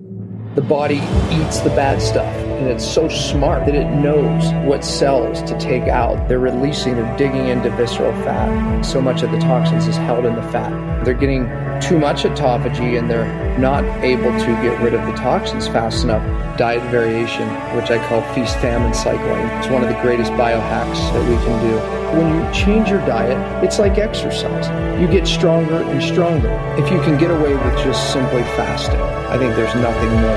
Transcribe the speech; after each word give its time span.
Thank 0.00 0.18
you. 0.18 0.33
The 0.54 0.62
body 0.62 1.02
eats 1.32 1.58
the 1.58 1.70
bad 1.70 2.00
stuff, 2.00 2.32
and 2.36 2.68
it's 2.68 2.86
so 2.86 3.08
smart 3.08 3.66
that 3.66 3.74
it 3.74 3.90
knows 3.96 4.44
what 4.64 4.84
cells 4.84 5.42
to 5.42 5.58
take 5.58 5.88
out. 5.88 6.28
They're 6.28 6.38
releasing, 6.38 6.94
they're 6.94 7.16
digging 7.16 7.48
into 7.48 7.70
visceral 7.70 8.12
fat. 8.22 8.82
So 8.82 9.00
much 9.00 9.24
of 9.24 9.32
the 9.32 9.38
toxins 9.40 9.88
is 9.88 9.96
held 9.96 10.24
in 10.24 10.36
the 10.36 10.42
fat. 10.52 11.04
They're 11.04 11.12
getting 11.12 11.46
too 11.80 11.98
much 11.98 12.22
autophagy 12.22 12.96
and 12.96 13.10
they're 13.10 13.58
not 13.58 13.84
able 14.04 14.30
to 14.30 14.46
get 14.62 14.80
rid 14.80 14.94
of 14.94 15.04
the 15.06 15.12
toxins 15.14 15.66
fast 15.66 16.04
enough. 16.04 16.22
Diet 16.56 16.82
variation, 16.84 17.48
which 17.74 17.90
I 17.90 17.98
call 18.08 18.22
feast 18.32 18.56
famine 18.58 18.94
cycling, 18.94 19.46
it's 19.58 19.66
one 19.66 19.82
of 19.82 19.88
the 19.88 20.00
greatest 20.02 20.30
biohacks 20.32 21.12
that 21.12 21.28
we 21.28 21.34
can 21.44 21.68
do. 21.68 22.04
When 22.16 22.32
you 22.32 22.52
change 22.54 22.88
your 22.88 23.04
diet, 23.06 23.36
it's 23.64 23.80
like 23.80 23.98
exercise. 23.98 24.68
You 25.00 25.08
get 25.08 25.26
stronger 25.26 25.82
and 25.82 26.00
stronger. 26.00 26.48
If 26.78 26.92
you 26.92 27.00
can 27.00 27.18
get 27.18 27.32
away 27.32 27.54
with 27.54 27.76
just 27.82 28.12
simply 28.12 28.42
fasting, 28.54 29.00
I 29.00 29.36
think 29.36 29.56
there's 29.56 29.74
nothing 29.74 30.10
more 30.22 30.36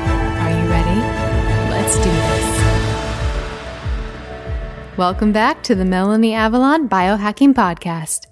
Welcome 5.01 5.31
back 5.31 5.63
to 5.63 5.73
the 5.73 5.83
Melanie 5.83 6.35
Avalon 6.35 6.87
Biohacking 6.87 7.55
Podcast. 7.55 8.27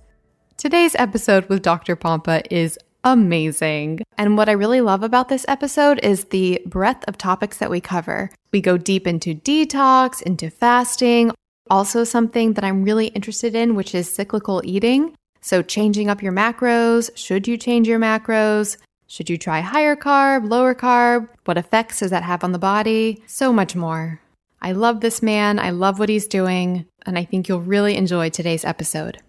Today's 0.55 0.93
episode 0.99 1.49
with 1.49 1.63
Dr. 1.63 1.95
Pompa 1.95 2.45
is 2.51 2.77
amazing. 3.03 4.01
And 4.19 4.37
what 4.37 4.49
I 4.49 4.51
really 4.51 4.79
love 4.79 5.01
about 5.01 5.29
this 5.29 5.45
episode 5.47 5.99
is 6.03 6.25
the 6.25 6.61
breadth 6.67 7.05
of 7.07 7.17
topics 7.17 7.57
that 7.57 7.71
we 7.71 7.81
cover. 7.81 8.29
We 8.51 8.61
go 8.61 8.77
deep 8.77 9.07
into 9.07 9.33
detox, 9.33 10.21
into 10.21 10.51
fasting, 10.51 11.31
also 11.71 12.03
something 12.03 12.53
that 12.53 12.63
I'm 12.63 12.83
really 12.83 13.07
interested 13.07 13.55
in, 13.55 13.73
which 13.73 13.95
is 13.95 14.07
cyclical 14.07 14.61
eating. 14.63 15.15
So, 15.41 15.63
changing 15.63 16.07
up 16.07 16.21
your 16.21 16.33
macros. 16.33 17.09
Should 17.17 17.47
you 17.47 17.57
change 17.57 17.87
your 17.87 17.99
macros? 17.99 18.77
Should 19.07 19.27
you 19.27 19.39
try 19.39 19.61
higher 19.61 19.95
carb, 19.95 20.47
lower 20.47 20.75
carb? 20.75 21.29
What 21.45 21.57
effects 21.57 22.01
does 22.01 22.11
that 22.11 22.21
have 22.21 22.43
on 22.43 22.51
the 22.51 22.59
body? 22.59 23.23
So 23.25 23.51
much 23.51 23.75
more. 23.75 24.21
I 24.61 24.71
love 24.73 25.01
this 25.01 25.21
man. 25.21 25.59
I 25.59 25.69
love 25.69 25.99
what 25.99 26.09
he's 26.09 26.27
doing. 26.27 26.85
And 27.05 27.17
I 27.17 27.23
think 27.25 27.47
you'll 27.47 27.61
really 27.61 27.95
enjoy 27.95 28.29
today's 28.29 28.65
episode. 28.65 29.19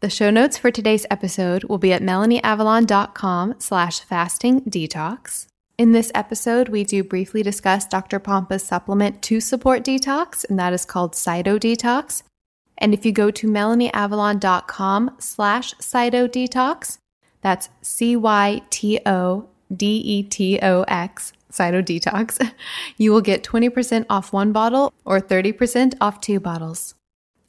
The 0.00 0.10
show 0.10 0.30
notes 0.30 0.56
for 0.56 0.70
today's 0.70 1.06
episode 1.10 1.64
will 1.64 1.78
be 1.78 1.92
at 1.92 2.02
melanieavalon.com 2.02 3.56
slash 3.58 4.00
fasting 4.00 4.60
detox. 4.62 5.46
In 5.76 5.92
this 5.92 6.12
episode, 6.14 6.68
we 6.68 6.84
do 6.84 7.02
briefly 7.04 7.42
discuss 7.42 7.84
Dr. 7.86 8.18
Pompa's 8.18 8.64
supplement 8.64 9.22
to 9.22 9.40
support 9.40 9.84
detox, 9.84 10.44
and 10.48 10.58
that 10.58 10.72
is 10.72 10.84
called 10.84 11.14
Cyto 11.14 11.58
Detox. 11.58 12.22
And 12.76 12.94
if 12.94 13.04
you 13.04 13.12
go 13.12 13.30
to 13.30 13.48
melanieavalon.com 13.48 15.16
slash 15.18 15.74
Cyto 15.74 16.28
Detox, 16.28 16.98
that's 17.40 17.68
C-Y-T-O-D-E-T-O-X, 17.82 18.62
Cyto 20.52 20.74
Detox, 20.98 21.32
you 22.96 23.12
will 23.12 23.20
get 23.20 23.42
20% 23.42 24.06
off 24.08 24.32
one 24.32 24.52
bottle 24.52 24.92
or 25.04 25.20
30% 25.20 25.94
off 26.00 26.20
two 26.20 26.40
bottles. 26.40 26.94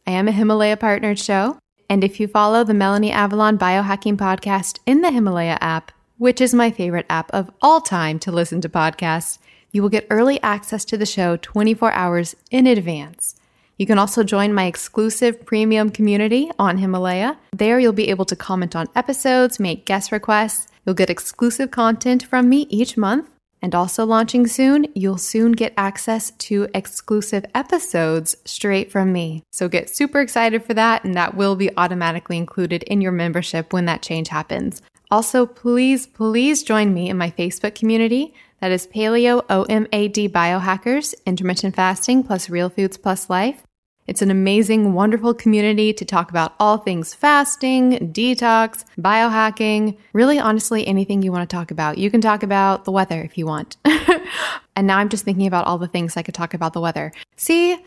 I 0.08 0.12
am 0.12 0.28
a 0.28 0.32
Himalaya 0.32 0.78
partnered 0.78 1.20
show. 1.20 1.58
And 1.90 2.03
if 2.03 2.19
you 2.19 2.28
follow 2.28 2.64
the 2.64 2.74
Melanie 2.74 3.12
Avalon 3.12 3.58
Biohacking 3.58 4.18
Podcast 4.18 4.80
in 4.86 5.02
the 5.02 5.12
Himalaya 5.12 5.58
app, 5.59 5.92
which 6.18 6.40
is 6.40 6.53
my 6.53 6.69
favorite 6.69 7.06
app 7.09 7.31
of 7.31 7.50
all 7.62 7.81
time 7.81 8.19
to 8.19 8.31
listen 8.31 8.62
to 8.62 8.69
podcasts, 8.69 9.40
you 9.72 9.81
will 9.81 9.90
get 9.90 10.08
early 10.09 10.42
access 10.42 10.86
to 10.86 10.98
the 10.98 11.06
show 11.06 11.38
24 11.38 11.92
hours 11.94 12.36
in 12.52 12.68
advance. 12.68 13.36
You 13.78 13.86
can 13.86 13.98
also 13.98 14.24
join 14.24 14.53
my 14.53 14.66
exclusive 14.66 15.46
premium 15.46 15.90
community 15.90 16.52
on 16.59 16.80
Himalaya. 16.80 17.38
There, 17.56 17.80
you'll 17.80 17.94
be 17.94 18.09
able 18.09 18.25
to 18.25 18.36
comment 18.36 18.75
on 18.75 18.88
episodes, 18.94 19.59
make 19.59 19.86
guest 19.86 20.12
requests. 20.12 20.68
You'll 20.86 20.96
get 20.96 21.09
exclusive 21.09 21.72
content 21.72 22.25
from 22.25 22.50
me 22.50 22.68
each 22.69 22.98
month, 22.98 23.30
and 23.62 23.75
also 23.75 24.06
launching 24.06 24.47
soon, 24.47 24.88
you'll 24.96 25.18
soon 25.18 25.52
get 25.52 25.74
access 25.78 26.31
to 26.31 26.68
exclusive 26.74 27.46
episodes 27.53 28.36
straight 28.46 28.92
from 28.92 29.12
me. 29.12 29.44
So 29.52 29.68
get 29.68 29.90
super 29.90 30.22
excited 30.22 30.64
for 30.64 30.74
that, 30.74 31.03
and 31.03 31.14
that 31.16 31.36
will 31.36 31.56
be 31.56 31.75
automatically 31.78 32.38
included 32.38 32.84
in 32.84 33.02
your 33.02 33.12
membership 33.12 33.74
when 33.74 33.86
that 33.86 34.02
change 34.02 34.30
happens. 34.30 34.81
Also, 35.12 35.46
please, 35.46 36.06
please 36.08 36.64
join 36.64 36.94
me 36.94 37.09
in 37.09 37.18
my 37.18 37.31
Facebook 37.31 37.75
community. 37.75 38.34
That 38.62 38.72
is 38.72 38.88
Paleo 38.88 39.46
OMAD 39.48 40.31
Biohackers, 40.31 41.16
Intermittent 41.25 41.75
Fasting 41.75 42.24
plus 42.24 42.50
Real 42.50 42.69
Foods 42.69 42.98
plus 42.98 43.30
Life. 43.30 43.64
It's 44.09 44.24
an 44.24 44.31
amazing, 44.31 44.94
wonderful 44.94 45.36
community 45.36 45.94
to 45.94 46.03
talk 46.03 46.31
about 46.31 46.56
all 46.59 46.80
things 46.80 47.14
fasting, 47.14 48.12
detox, 48.12 48.84
biohacking, 48.97 50.00
really, 50.14 50.40
honestly, 50.40 50.88
anything 50.88 51.22
you 51.22 51.31
want 51.31 51.47
to 51.47 51.56
talk 51.56 51.70
about. 51.70 52.00
You 52.00 52.09
can 52.09 52.19
talk 52.19 52.42
about 52.42 52.86
the 52.86 52.92
weather 52.92 53.22
if 53.22 53.38
you 53.38 53.46
want. 53.46 53.78
and 54.75 54.88
now 54.88 54.98
I'm 54.98 55.09
just 55.09 55.25
thinking 55.25 55.46
about 55.46 55.68
all 55.68 55.78
the 55.78 55.88
things 55.88 56.18
I 56.18 56.24
could 56.24 56.34
talk 56.34 56.56
about 56.56 56.74
the 56.74 56.81
weather. 56.81 57.14
See, 57.36 57.78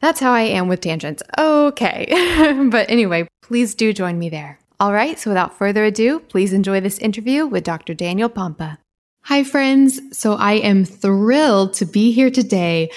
that's 0.00 0.20
how 0.20 0.32
I 0.32 0.42
am 0.42 0.68
with 0.68 0.82
tangents. 0.82 1.22
Okay. 1.38 2.08
but 2.70 2.90
anyway, 2.90 3.26
please 3.40 3.74
do 3.74 3.94
join 3.94 4.18
me 4.18 4.28
there. 4.28 4.58
All 4.78 4.92
right, 4.92 5.18
so 5.18 5.30
without 5.30 5.56
further 5.56 5.84
ado, 5.84 6.20
please 6.20 6.52
enjoy 6.52 6.82
this 6.82 6.98
interview 6.98 7.46
with 7.46 7.64
Dr. 7.64 7.94
Daniel 7.94 8.28
Pompa. 8.28 8.76
Hi, 9.22 9.44
friends. 9.44 9.98
So 10.12 10.34
I 10.34 10.52
am 10.54 10.84
thrilled 10.84 11.72
to 11.74 11.86
be 11.86 12.12
here 12.12 12.30
today 12.30 12.90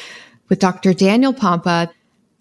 with 0.50 0.60
Dr. 0.60 0.94
Daniel 0.94 1.34
Pompa. 1.34 1.90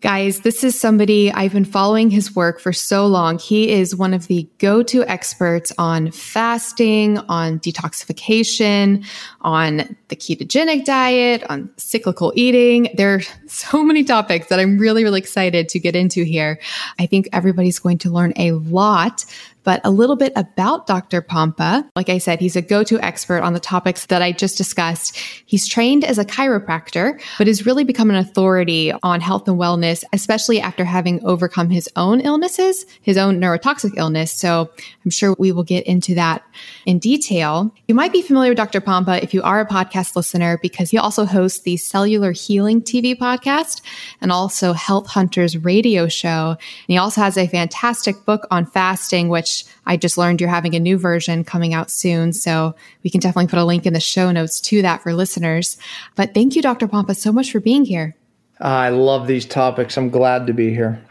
Guys, 0.02 0.40
this 0.40 0.64
is 0.64 0.78
somebody 0.78 1.30
I've 1.30 1.52
been 1.52 1.64
following 1.64 2.10
his 2.10 2.34
work 2.34 2.58
for 2.58 2.72
so 2.72 3.06
long. 3.06 3.38
He 3.38 3.70
is 3.70 3.94
one 3.94 4.12
of 4.12 4.26
the 4.26 4.48
go 4.58 4.82
to 4.82 5.04
experts 5.04 5.72
on 5.78 6.10
fasting, 6.10 7.18
on 7.28 7.60
detoxification, 7.60 9.06
on 9.42 9.96
the 10.08 10.16
ketogenic 10.16 10.84
diet, 10.84 11.44
on 11.48 11.70
cyclical 11.76 12.32
eating. 12.34 12.88
There 12.96 13.14
are 13.14 13.20
so 13.46 13.84
many 13.84 14.02
topics 14.02 14.48
that 14.48 14.58
I'm 14.58 14.76
really, 14.76 15.04
really 15.04 15.20
excited 15.20 15.68
to 15.68 15.78
get 15.78 15.94
into 15.94 16.24
here. 16.24 16.58
I 16.98 17.06
think 17.06 17.28
everybody's 17.32 17.78
going 17.78 17.98
to 17.98 18.10
learn 18.10 18.32
a 18.34 18.50
lot 18.50 19.24
but 19.64 19.80
a 19.84 19.90
little 19.90 20.16
bit 20.16 20.32
about 20.36 20.86
Dr. 20.86 21.22
Pompa. 21.22 21.88
Like 21.94 22.08
I 22.08 22.18
said, 22.18 22.40
he's 22.40 22.56
a 22.56 22.62
go-to 22.62 23.00
expert 23.00 23.42
on 23.42 23.52
the 23.52 23.60
topics 23.60 24.06
that 24.06 24.22
I 24.22 24.32
just 24.32 24.56
discussed. 24.56 25.16
He's 25.46 25.68
trained 25.68 26.04
as 26.04 26.18
a 26.18 26.24
chiropractor, 26.24 27.20
but 27.38 27.46
has 27.46 27.66
really 27.66 27.84
become 27.84 28.10
an 28.10 28.16
authority 28.16 28.92
on 29.02 29.20
health 29.20 29.46
and 29.48 29.58
wellness, 29.58 30.04
especially 30.12 30.60
after 30.60 30.84
having 30.84 31.24
overcome 31.24 31.70
his 31.70 31.88
own 31.96 32.20
illnesses, 32.20 32.86
his 33.02 33.16
own 33.16 33.40
neurotoxic 33.40 33.92
illness. 33.96 34.32
So 34.32 34.70
I'm 35.04 35.10
sure 35.10 35.34
we 35.38 35.52
will 35.52 35.62
get 35.62 35.86
into 35.86 36.14
that 36.14 36.42
in 36.86 36.98
detail. 36.98 37.72
You 37.88 37.94
might 37.94 38.12
be 38.12 38.22
familiar 38.22 38.50
with 38.50 38.58
Dr. 38.58 38.80
Pompa 38.80 39.22
if 39.22 39.34
you 39.34 39.42
are 39.42 39.60
a 39.60 39.66
podcast 39.66 40.16
listener, 40.16 40.58
because 40.62 40.90
he 40.90 40.98
also 40.98 41.24
hosts 41.24 41.60
the 41.60 41.76
Cellular 41.76 42.32
Healing 42.32 42.82
TV 42.82 43.16
podcast 43.16 43.82
and 44.20 44.32
also 44.32 44.72
Health 44.72 45.06
Hunters 45.06 45.56
radio 45.58 46.08
show. 46.08 46.50
And 46.50 46.88
he 46.88 46.96
also 46.98 47.20
has 47.20 47.36
a 47.36 47.46
fantastic 47.46 48.24
book 48.24 48.46
on 48.50 48.66
fasting, 48.66 49.28
which 49.28 49.51
which 49.52 49.72
I 49.86 49.96
just 49.96 50.16
learned 50.16 50.40
you're 50.40 50.50
having 50.50 50.74
a 50.74 50.80
new 50.80 50.98
version 50.98 51.44
coming 51.44 51.74
out 51.74 51.90
soon. 51.90 52.32
So 52.32 52.74
we 53.02 53.10
can 53.10 53.20
definitely 53.20 53.48
put 53.48 53.58
a 53.58 53.64
link 53.64 53.86
in 53.86 53.92
the 53.92 54.00
show 54.00 54.30
notes 54.30 54.60
to 54.62 54.82
that 54.82 55.02
for 55.02 55.12
listeners. 55.12 55.76
But 56.16 56.34
thank 56.34 56.56
you, 56.56 56.62
Dr. 56.62 56.88
Pompa, 56.88 57.16
so 57.16 57.32
much 57.32 57.52
for 57.52 57.60
being 57.60 57.84
here. 57.84 58.16
I 58.60 58.90
love 58.90 59.26
these 59.26 59.44
topics. 59.44 59.96
I'm 59.96 60.10
glad 60.10 60.46
to 60.46 60.52
be 60.52 60.70
here. 60.70 61.02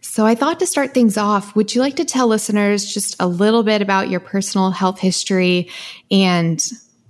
So, 0.00 0.26
I 0.26 0.34
thought 0.34 0.58
to 0.60 0.66
start 0.66 0.94
things 0.94 1.16
off, 1.16 1.54
would 1.54 1.74
you 1.74 1.80
like 1.80 1.96
to 1.96 2.04
tell 2.04 2.26
listeners 2.26 2.92
just 2.92 3.14
a 3.20 3.26
little 3.26 3.62
bit 3.62 3.82
about 3.82 4.08
your 4.08 4.20
personal 4.20 4.70
health 4.70 4.98
history 4.98 5.70
and 6.10 6.66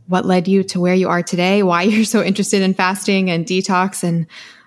what 0.08 0.26
led 0.26 0.48
you 0.48 0.62
to 0.64 0.80
where 0.80 0.94
you 0.94 1.08
are 1.08 1.22
today, 1.22 1.62
why 1.62 1.82
you're 1.84 2.04
so 2.04 2.22
interested 2.22 2.60
in 2.60 2.74
fasting 2.74 3.30
and 3.30 3.46
detox 3.46 4.02
and 4.02 4.26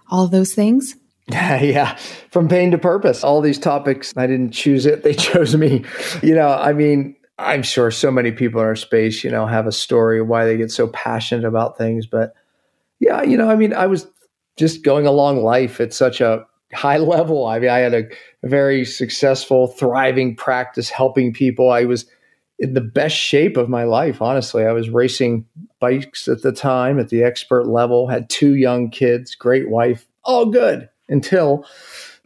all 0.09 0.27
those 0.27 0.53
things? 0.53 0.95
Yeah. 1.31 1.97
From 2.29 2.47
pain 2.47 2.71
to 2.71 2.77
purpose. 2.77 3.23
All 3.23 3.41
these 3.41 3.59
topics, 3.59 4.13
I 4.15 4.27
didn't 4.27 4.51
choose 4.51 4.85
it. 4.85 5.03
They 5.03 5.13
chose 5.29 5.55
me. 5.55 5.83
You 6.21 6.35
know, 6.35 6.49
I 6.49 6.73
mean, 6.73 7.15
I'm 7.37 7.63
sure 7.63 7.91
so 7.91 8.11
many 8.11 8.31
people 8.31 8.61
in 8.61 8.67
our 8.67 8.75
space, 8.75 9.23
you 9.23 9.31
know, 9.31 9.45
have 9.45 9.67
a 9.67 9.71
story 9.71 10.21
why 10.21 10.45
they 10.45 10.57
get 10.57 10.71
so 10.71 10.87
passionate 10.87 11.45
about 11.45 11.77
things. 11.77 12.05
But 12.05 12.33
yeah, 12.99 13.23
you 13.23 13.37
know, 13.37 13.49
I 13.49 13.55
mean, 13.55 13.73
I 13.73 13.87
was 13.87 14.07
just 14.57 14.83
going 14.83 15.05
along 15.05 15.43
life 15.43 15.81
at 15.81 15.93
such 15.93 16.21
a 16.21 16.45
high 16.73 16.97
level. 17.15 17.45
I 17.45 17.59
mean, 17.59 17.69
I 17.69 17.79
had 17.79 17.93
a 17.93 18.03
very 18.43 18.85
successful, 18.85 19.67
thriving 19.67 20.35
practice 20.35 20.89
helping 20.89 21.33
people. 21.33 21.71
I 21.71 21.85
was 21.85 22.05
in 22.59 22.73
the 22.73 22.81
best 22.81 23.17
shape 23.17 23.57
of 23.57 23.67
my 23.67 23.83
life, 23.83 24.21
honestly. 24.21 24.65
I 24.65 24.71
was 24.71 24.89
racing 24.89 25.45
bikes 25.79 26.29
at 26.29 26.41
the 26.41 26.53
time 26.53 26.99
at 26.99 27.09
the 27.09 27.23
expert 27.23 27.67
level, 27.67 28.07
had 28.07 28.29
two 28.29 28.55
young 28.55 28.89
kids, 28.89 29.35
great 29.35 29.69
wife, 29.69 30.07
all 30.23 30.45
good 30.45 30.87
until 31.09 31.65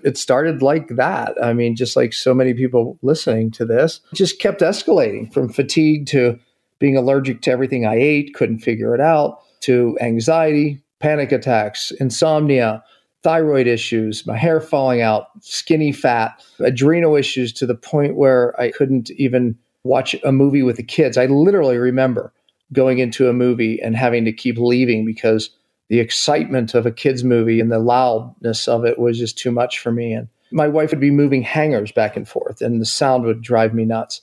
it 0.04 0.18
started 0.18 0.62
like 0.62 0.88
that. 0.90 1.36
I 1.44 1.54
mean, 1.54 1.76
just 1.76 1.96
like 1.96 2.14
so 2.14 2.34
many 2.34 2.54
people 2.54 2.98
listening 3.02 3.52
to 3.52 3.66
this, 3.66 4.02
just 4.14 4.40
kept 4.40 4.62
escalating 4.62 5.32
from 5.34 5.50
fatigue 5.50 6.06
to 6.08 6.40
being 6.80 6.96
allergic 6.96 7.42
to 7.42 7.52
everything 7.52 7.86
I 7.86 7.96
ate, 7.96 8.34
couldn't 8.34 8.60
figure 8.60 8.96
it 8.96 9.02
out, 9.02 9.40
to 9.62 9.98
anxiety, 10.00 10.82
panic 11.00 11.32
attacks, 11.32 11.92
insomnia, 12.00 12.84
thyroid 13.22 13.68
issues, 13.68 14.26
my 14.26 14.38
hair 14.38 14.62
falling 14.62 15.02
out, 15.02 15.28
skinny 15.42 15.92
fat, 15.92 16.42
adrenal 16.60 17.16
issues 17.16 17.52
to 17.54 17.66
the 17.66 17.76
point 17.76 18.16
where 18.16 18.60
I 18.60 18.72
couldn't 18.72 19.12
even 19.12 19.58
watch 19.84 20.16
a 20.24 20.32
movie 20.32 20.64
with 20.64 20.78
the 20.78 20.84
kids. 20.84 21.18
I 21.18 21.26
literally 21.26 21.78
remember 21.78 22.34
going 22.72 23.00
into 23.00 23.28
a 23.28 23.34
movie 23.34 23.82
and 23.82 23.96
having 23.96 24.24
to 24.26 24.32
keep 24.32 24.58
leaving 24.58 25.06
because 25.06 25.50
the 25.90 26.00
excitement 26.00 26.74
of 26.74 26.86
a 26.86 26.92
kids 26.92 27.24
movie 27.24 27.60
and 27.60 27.72
the 27.72 27.80
loudness 27.80 28.68
of 28.68 28.86
it 28.86 28.98
was 28.98 29.18
just 29.18 29.38
too 29.38 29.52
much 29.52 29.80
for 29.80 29.92
me 29.92 30.14
and 30.14 30.28
my 30.52 30.68
wife 30.68 30.92
would 30.92 31.00
be 31.00 31.12
moving 31.12 31.44
hangers 31.44 31.92
back 31.92 32.16
and 32.16 32.28
forth 32.28 32.62
and 32.62 32.82
the 32.82 32.86
sound 32.86 33.24
would 33.26 33.42
drive 33.42 33.74
me 33.74 33.86
nuts. 33.86 34.22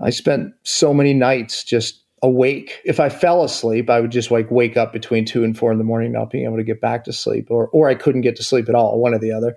I 0.00 0.10
spent 0.10 0.52
so 0.62 0.92
many 0.92 1.14
nights 1.14 1.64
just 1.64 2.04
awake. 2.22 2.80
If 2.84 2.98
I 2.98 3.10
fell 3.10 3.44
asleep, 3.44 3.90
I 3.90 4.00
would 4.00 4.10
just 4.10 4.30
like 4.30 4.50
wake 4.50 4.76
up 4.76 4.92
between 4.92 5.24
two 5.24 5.44
and 5.44 5.56
four 5.56 5.70
in 5.70 5.78
the 5.78 5.84
morning, 5.84 6.10
not 6.10 6.30
being 6.30 6.44
able 6.44 6.56
to 6.56 6.64
get 6.64 6.80
back 6.80 7.04
to 7.04 7.12
sleep, 7.12 7.50
or 7.50 7.68
or 7.68 7.88
I 7.88 7.94
couldn't 7.94 8.22
get 8.22 8.34
to 8.36 8.42
sleep 8.42 8.68
at 8.68 8.74
all, 8.74 8.98
one 8.98 9.14
or 9.14 9.18
the 9.18 9.32
other, 9.32 9.56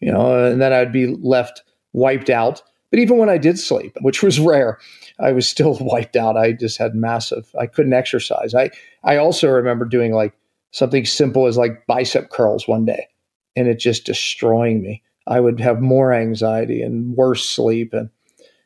you 0.00 0.12
know, 0.12 0.44
and 0.44 0.60
then 0.60 0.72
I'd 0.72 0.92
be 0.92 1.06
left 1.06 1.62
wiped 1.92 2.28
out. 2.28 2.62
But 2.90 3.00
even 3.00 3.18
when 3.18 3.28
I 3.28 3.38
did 3.38 3.58
sleep, 3.58 3.96
which 4.00 4.22
was 4.22 4.40
rare, 4.40 4.78
I 5.20 5.32
was 5.32 5.46
still 5.46 5.78
wiped 5.80 6.16
out. 6.16 6.36
I 6.36 6.52
just 6.52 6.78
had 6.78 6.94
massive. 6.94 7.54
I 7.58 7.66
couldn't 7.66 7.92
exercise. 7.92 8.54
I 8.54 8.70
I 9.04 9.16
also 9.16 9.48
remember 9.48 9.84
doing 9.84 10.12
like 10.12 10.32
something 10.70 11.04
simple 11.04 11.46
as 11.46 11.56
like 11.56 11.86
bicep 11.86 12.30
curls 12.30 12.68
one 12.68 12.84
day, 12.84 13.08
and 13.56 13.68
it 13.68 13.78
just 13.78 14.04
destroying 14.04 14.82
me. 14.82 15.02
I 15.26 15.40
would 15.40 15.60
have 15.60 15.80
more 15.80 16.12
anxiety 16.12 16.82
and 16.82 17.14
worse 17.14 17.48
sleep 17.48 17.92
and 17.92 18.10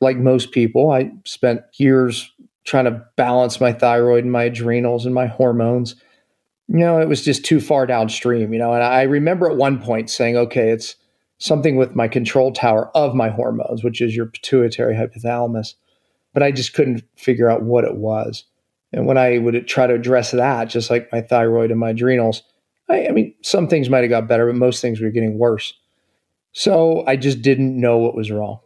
like 0.02 0.18
most 0.18 0.50
people, 0.50 0.90
I 0.90 1.12
spent 1.24 1.62
years 1.74 2.30
trying 2.64 2.84
to 2.84 3.04
balance 3.16 3.60
my 3.60 3.72
thyroid 3.72 4.24
and 4.24 4.32
my 4.32 4.44
adrenals 4.44 5.06
and 5.06 5.14
my 5.14 5.26
hormones. 5.26 5.94
You 6.68 6.80
know, 6.80 7.00
it 7.00 7.08
was 7.08 7.24
just 7.24 7.44
too 7.44 7.60
far 7.60 7.86
downstream, 7.86 8.52
you 8.52 8.58
know. 8.58 8.72
And 8.72 8.82
I 8.82 9.02
remember 9.02 9.50
at 9.50 9.56
one 9.56 9.80
point 9.80 10.10
saying, 10.10 10.36
okay, 10.36 10.70
it's 10.70 10.96
something 11.38 11.76
with 11.76 11.94
my 11.94 12.08
control 12.08 12.52
tower 12.52 12.90
of 12.96 13.14
my 13.14 13.28
hormones, 13.28 13.84
which 13.84 14.00
is 14.00 14.14
your 14.14 14.26
pituitary 14.26 14.94
hypothalamus. 14.94 15.74
But 16.34 16.42
I 16.42 16.50
just 16.50 16.74
couldn't 16.74 17.04
figure 17.16 17.50
out 17.50 17.62
what 17.62 17.84
it 17.84 17.96
was. 17.96 18.44
And 18.92 19.06
when 19.06 19.16
I 19.18 19.38
would 19.38 19.66
try 19.66 19.86
to 19.86 19.94
address 19.94 20.32
that, 20.32 20.66
just 20.66 20.90
like 20.90 21.10
my 21.12 21.20
thyroid 21.20 21.70
and 21.70 21.80
my 21.80 21.90
adrenals, 21.90 22.42
I, 22.88 23.06
I 23.06 23.10
mean, 23.10 23.34
some 23.42 23.68
things 23.68 23.88
might 23.88 24.02
have 24.02 24.10
got 24.10 24.28
better, 24.28 24.46
but 24.46 24.56
most 24.56 24.80
things 24.80 25.00
were 25.00 25.10
getting 25.10 25.38
worse. 25.38 25.72
So 26.52 27.04
I 27.06 27.16
just 27.16 27.42
didn't 27.42 27.80
know 27.80 27.98
what 27.98 28.14
was 28.14 28.30
wrong. 28.30 28.60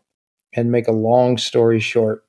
And 0.52 0.72
make 0.72 0.88
a 0.88 0.92
long 0.92 1.36
story 1.38 1.80
short, 1.80 2.24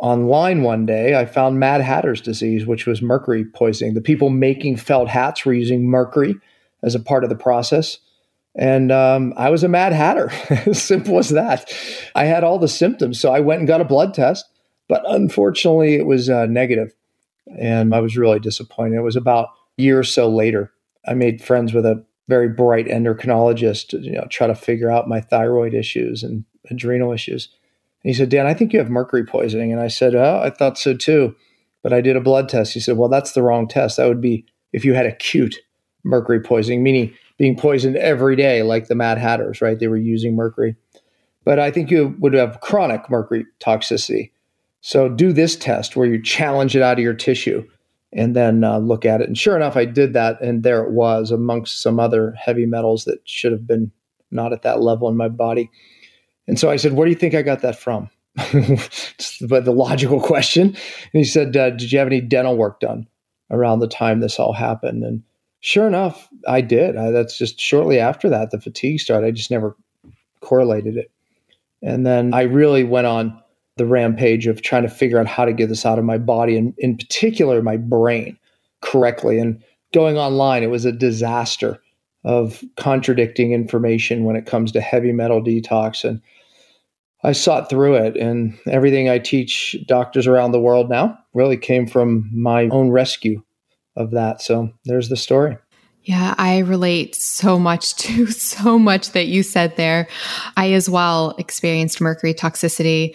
online 0.00 0.62
one 0.62 0.86
day, 0.86 1.14
I 1.14 1.26
found 1.26 1.60
Mad 1.60 1.80
Hatter's 1.80 2.20
disease, 2.20 2.66
which 2.66 2.86
was 2.86 3.02
mercury 3.02 3.44
poisoning. 3.44 3.94
The 3.94 4.00
people 4.00 4.30
making 4.30 4.76
felt 4.76 5.08
hats 5.08 5.44
were 5.44 5.52
using 5.52 5.86
mercury 5.86 6.36
as 6.82 6.94
a 6.94 7.00
part 7.00 7.22
of 7.22 7.30
the 7.30 7.36
process. 7.36 7.98
And 8.56 8.90
um, 8.90 9.32
I 9.36 9.50
was 9.50 9.62
a 9.62 9.68
Mad 9.68 9.92
Hatter, 9.92 10.30
simple 10.72 11.18
as 11.18 11.28
that. 11.30 11.72
I 12.14 12.24
had 12.24 12.42
all 12.42 12.58
the 12.58 12.68
symptoms. 12.68 13.20
So 13.20 13.30
I 13.32 13.40
went 13.40 13.60
and 13.60 13.68
got 13.68 13.80
a 13.80 13.84
blood 13.84 14.14
test, 14.14 14.46
but 14.88 15.02
unfortunately, 15.06 15.94
it 15.94 16.06
was 16.06 16.28
uh, 16.28 16.46
negative, 16.46 16.92
And 17.58 17.94
I 17.94 18.00
was 18.00 18.16
really 18.16 18.38
disappointed. 18.38 18.96
It 18.96 19.02
was 19.02 19.16
about 19.16 19.48
a 19.78 19.82
year 19.82 19.98
or 19.98 20.04
so 20.04 20.28
later. 20.28 20.72
I 21.06 21.14
made 21.14 21.42
friends 21.42 21.72
with 21.72 21.86
a 21.86 22.04
very 22.28 22.48
bright 22.48 22.86
endocrinologist 22.86 23.88
to 23.88 23.98
you 23.98 24.12
know, 24.12 24.26
try 24.30 24.46
to 24.46 24.54
figure 24.54 24.90
out 24.90 25.08
my 25.08 25.20
thyroid 25.20 25.74
issues 25.74 26.22
and 26.22 26.44
adrenal 26.70 27.12
issues. 27.12 27.48
And 28.02 28.10
he 28.10 28.14
said, 28.14 28.28
Dan, 28.28 28.46
I 28.46 28.54
think 28.54 28.72
you 28.72 28.78
have 28.78 28.90
mercury 28.90 29.24
poisoning. 29.24 29.72
And 29.72 29.80
I 29.80 29.88
said, 29.88 30.14
Oh, 30.14 30.40
I 30.42 30.50
thought 30.50 30.78
so 30.78 30.94
too. 30.94 31.34
But 31.82 31.92
I 31.92 32.00
did 32.00 32.16
a 32.16 32.20
blood 32.20 32.48
test. 32.48 32.72
He 32.74 32.80
said, 32.80 32.96
Well, 32.96 33.08
that's 33.08 33.32
the 33.32 33.42
wrong 33.42 33.66
test. 33.66 33.96
That 33.96 34.06
would 34.06 34.20
be 34.20 34.46
if 34.72 34.84
you 34.84 34.94
had 34.94 35.06
acute 35.06 35.56
mercury 36.04 36.40
poisoning, 36.40 36.82
meaning 36.82 37.12
being 37.36 37.56
poisoned 37.56 37.96
every 37.96 38.36
day, 38.36 38.62
like 38.62 38.86
the 38.86 38.94
Mad 38.94 39.18
Hatters, 39.18 39.60
right? 39.60 39.78
They 39.78 39.88
were 39.88 39.96
using 39.96 40.36
mercury. 40.36 40.76
But 41.44 41.58
I 41.58 41.70
think 41.70 41.90
you 41.90 42.14
would 42.20 42.34
have 42.34 42.60
chronic 42.60 43.08
mercury 43.10 43.46
toxicity. 43.60 44.30
So 44.80 45.08
do 45.08 45.32
this 45.32 45.56
test 45.56 45.96
where 45.96 46.06
you 46.06 46.22
challenge 46.22 46.74
it 46.74 46.82
out 46.82 46.98
of 46.98 47.04
your 47.04 47.14
tissue 47.14 47.66
and 48.12 48.34
then 48.34 48.64
uh, 48.64 48.78
look 48.78 49.04
at 49.04 49.20
it. 49.20 49.28
And 49.28 49.38
sure 49.38 49.56
enough, 49.56 49.76
I 49.76 49.84
did 49.84 50.14
that. 50.14 50.40
And 50.40 50.62
there 50.62 50.82
it 50.82 50.90
was 50.90 51.30
amongst 51.30 51.82
some 51.82 52.00
other 52.00 52.32
heavy 52.32 52.66
metals 52.66 53.04
that 53.04 53.20
should 53.24 53.52
have 53.52 53.66
been 53.66 53.90
not 54.30 54.52
at 54.52 54.62
that 54.62 54.80
level 54.80 55.08
in 55.08 55.16
my 55.16 55.28
body. 55.28 55.70
And 56.46 56.58
so 56.58 56.70
I 56.70 56.76
said, 56.76 56.94
Where 56.94 57.06
do 57.06 57.10
you 57.10 57.18
think 57.18 57.34
I 57.34 57.42
got 57.42 57.62
that 57.62 57.78
from? 57.78 58.10
but 58.36 59.64
the 59.64 59.72
logical 59.74 60.20
question. 60.20 60.68
And 60.68 60.76
he 61.12 61.24
said, 61.24 61.56
uh, 61.56 61.70
Did 61.70 61.92
you 61.92 61.98
have 61.98 62.08
any 62.08 62.20
dental 62.20 62.56
work 62.56 62.80
done 62.80 63.06
around 63.50 63.80
the 63.80 63.88
time 63.88 64.20
this 64.20 64.38
all 64.38 64.52
happened? 64.52 65.04
And 65.04 65.22
sure 65.60 65.86
enough, 65.86 66.28
I 66.48 66.60
did. 66.60 66.96
I, 66.96 67.10
that's 67.10 67.36
just 67.36 67.60
shortly 67.60 67.98
after 67.98 68.28
that, 68.30 68.50
the 68.50 68.60
fatigue 68.60 69.00
started. 69.00 69.26
I 69.26 69.30
just 69.30 69.50
never 69.50 69.76
correlated 70.40 70.96
it. 70.96 71.10
And 71.82 72.04
then 72.04 72.34
I 72.34 72.42
really 72.42 72.84
went 72.84 73.06
on 73.06 73.40
the 73.80 73.86
rampage 73.86 74.46
of 74.46 74.60
trying 74.60 74.82
to 74.82 74.90
figure 74.90 75.18
out 75.18 75.26
how 75.26 75.46
to 75.46 75.54
get 75.54 75.70
this 75.70 75.86
out 75.86 75.98
of 75.98 76.04
my 76.04 76.18
body 76.18 76.58
and, 76.58 76.74
in 76.76 76.98
particular, 76.98 77.62
my 77.62 77.78
brain 77.78 78.36
correctly. 78.82 79.38
And 79.38 79.64
going 79.94 80.18
online, 80.18 80.62
it 80.62 80.68
was 80.68 80.84
a 80.84 80.92
disaster 80.92 81.80
of 82.22 82.62
contradicting 82.76 83.52
information 83.52 84.24
when 84.24 84.36
it 84.36 84.44
comes 84.44 84.70
to 84.72 84.82
heavy 84.82 85.12
metal 85.12 85.40
detox. 85.40 86.04
And 86.04 86.20
I 87.24 87.32
sought 87.32 87.70
through 87.70 87.94
it, 87.94 88.18
and 88.18 88.58
everything 88.66 89.08
I 89.08 89.18
teach 89.18 89.74
doctors 89.86 90.26
around 90.26 90.52
the 90.52 90.60
world 90.60 90.90
now 90.90 91.18
really 91.32 91.56
came 91.56 91.86
from 91.86 92.28
my 92.34 92.68
own 92.68 92.90
rescue 92.90 93.42
of 93.96 94.10
that. 94.10 94.42
So 94.42 94.68
there's 94.84 95.08
the 95.08 95.16
story. 95.16 95.56
Yeah, 96.04 96.34
I 96.36 96.58
relate 96.58 97.14
so 97.14 97.58
much 97.58 97.94
to 98.04 98.26
so 98.26 98.78
much 98.78 99.12
that 99.12 99.28
you 99.28 99.42
said 99.42 99.74
there. 99.76 100.06
I 100.58 100.72
as 100.72 100.90
well 100.90 101.34
experienced 101.38 101.98
mercury 101.98 102.34
toxicity. 102.34 103.14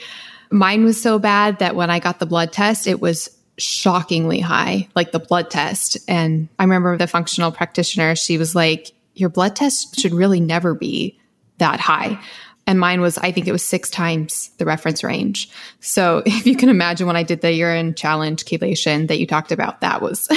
Mine 0.51 0.83
was 0.83 1.01
so 1.01 1.19
bad 1.19 1.59
that 1.59 1.75
when 1.75 1.89
I 1.89 1.99
got 1.99 2.19
the 2.19 2.25
blood 2.25 2.51
test, 2.51 2.87
it 2.87 3.01
was 3.01 3.29
shockingly 3.57 4.39
high, 4.39 4.87
like 4.95 5.11
the 5.11 5.19
blood 5.19 5.49
test. 5.49 5.97
And 6.07 6.49
I 6.59 6.63
remember 6.63 6.97
the 6.97 7.07
functional 7.07 7.51
practitioner, 7.51 8.15
she 8.15 8.37
was 8.37 8.55
like, 8.55 8.91
Your 9.13 9.29
blood 9.29 9.55
test 9.55 9.99
should 9.99 10.13
really 10.13 10.39
never 10.39 10.73
be 10.73 11.19
that 11.57 11.79
high. 11.79 12.19
And 12.67 12.79
mine 12.79 12.99
was, 12.99 13.17
I 13.19 13.31
think 13.31 13.47
it 13.47 13.51
was 13.51 13.63
six 13.63 13.91
times 13.91 14.49
the 14.57 14.65
reference 14.65 15.03
range. 15.03 15.49
So 15.81 16.23
if 16.25 16.47
you 16.47 16.55
can 16.55 16.69
imagine 16.69 17.07
when 17.07 17.15
I 17.15 17.23
did 17.23 17.41
the 17.41 17.51
urine 17.51 17.93
challenge 17.93 18.45
chelation 18.45 19.07
that 19.07 19.19
you 19.19 19.27
talked 19.27 19.51
about, 19.51 19.81
that 19.81 20.01
was 20.01 20.27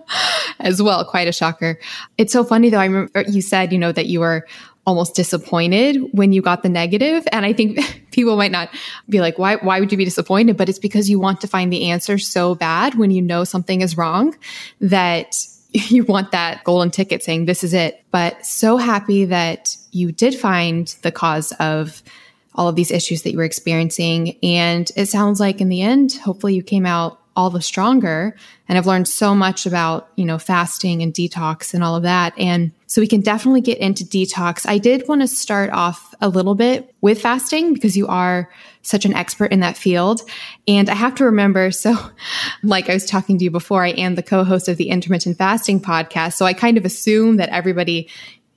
as 0.60 0.80
well 0.80 1.04
quite 1.04 1.28
a 1.28 1.32
shocker. 1.32 1.78
It's 2.16 2.32
so 2.32 2.44
funny 2.44 2.70
though. 2.70 2.78
I 2.78 2.86
remember 2.86 3.24
you 3.28 3.42
said, 3.42 3.72
you 3.72 3.78
know, 3.78 3.92
that 3.92 4.06
you 4.06 4.20
were 4.20 4.46
almost 4.86 5.14
disappointed 5.14 5.96
when 6.12 6.32
you 6.32 6.42
got 6.42 6.62
the 6.62 6.68
negative. 6.68 7.26
And 7.32 7.46
I 7.46 7.52
think 7.52 7.78
people 8.10 8.36
might 8.36 8.52
not 8.52 8.68
be 9.08 9.20
like, 9.20 9.38
why, 9.38 9.56
why 9.56 9.80
would 9.80 9.90
you 9.90 9.98
be 9.98 10.04
disappointed? 10.04 10.56
But 10.56 10.68
it's 10.68 10.78
because 10.78 11.08
you 11.08 11.18
want 11.18 11.40
to 11.40 11.46
find 11.46 11.72
the 11.72 11.90
answer 11.90 12.18
so 12.18 12.54
bad 12.54 12.94
when 12.94 13.10
you 13.10 13.22
know 13.22 13.44
something 13.44 13.80
is 13.80 13.96
wrong 13.96 14.36
that 14.80 15.36
you 15.72 16.04
want 16.04 16.32
that 16.32 16.62
golden 16.64 16.90
ticket 16.90 17.22
saying 17.22 17.46
this 17.46 17.64
is 17.64 17.74
it. 17.74 18.04
But 18.10 18.44
so 18.44 18.76
happy 18.76 19.24
that 19.26 19.76
you 19.90 20.12
did 20.12 20.34
find 20.34 20.86
the 21.02 21.12
cause 21.12 21.52
of 21.58 22.02
all 22.54 22.68
of 22.68 22.76
these 22.76 22.90
issues 22.90 23.22
that 23.22 23.32
you 23.32 23.38
were 23.38 23.44
experiencing. 23.44 24.38
And 24.42 24.90
it 24.96 25.06
sounds 25.06 25.40
like 25.40 25.60
in 25.60 25.68
the 25.68 25.82
end, 25.82 26.12
hopefully 26.12 26.54
you 26.54 26.62
came 26.62 26.86
out 26.86 27.20
all 27.36 27.50
the 27.50 27.62
stronger 27.62 28.36
and 28.68 28.78
I've 28.78 28.86
learned 28.86 29.08
so 29.08 29.34
much 29.34 29.66
about, 29.66 30.08
you 30.16 30.24
know, 30.24 30.38
fasting 30.38 31.02
and 31.02 31.12
detox 31.12 31.74
and 31.74 31.84
all 31.84 31.96
of 31.96 32.02
that. 32.04 32.32
And 32.38 32.72
so 32.86 33.00
we 33.00 33.06
can 33.06 33.20
definitely 33.20 33.60
get 33.60 33.78
into 33.78 34.04
detox. 34.04 34.66
I 34.66 34.78
did 34.78 35.06
want 35.06 35.20
to 35.20 35.28
start 35.28 35.70
off 35.70 36.14
a 36.20 36.28
little 36.28 36.54
bit 36.54 36.94
with 37.02 37.20
fasting 37.20 37.74
because 37.74 37.96
you 37.96 38.06
are 38.06 38.50
such 38.82 39.04
an 39.04 39.14
expert 39.14 39.52
in 39.52 39.60
that 39.60 39.76
field. 39.76 40.22
And 40.66 40.88
I 40.88 40.94
have 40.94 41.14
to 41.16 41.24
remember, 41.24 41.70
so 41.72 41.94
like 42.62 42.88
I 42.88 42.94
was 42.94 43.04
talking 43.04 43.36
to 43.38 43.44
you 43.44 43.50
before, 43.50 43.84
I 43.84 43.90
am 43.90 44.14
the 44.14 44.22
co-host 44.22 44.68
of 44.68 44.78
the 44.78 44.88
intermittent 44.88 45.36
fasting 45.36 45.80
podcast. 45.80 46.34
So 46.34 46.46
I 46.46 46.54
kind 46.54 46.78
of 46.78 46.84
assume 46.84 47.36
that 47.36 47.50
everybody 47.50 48.08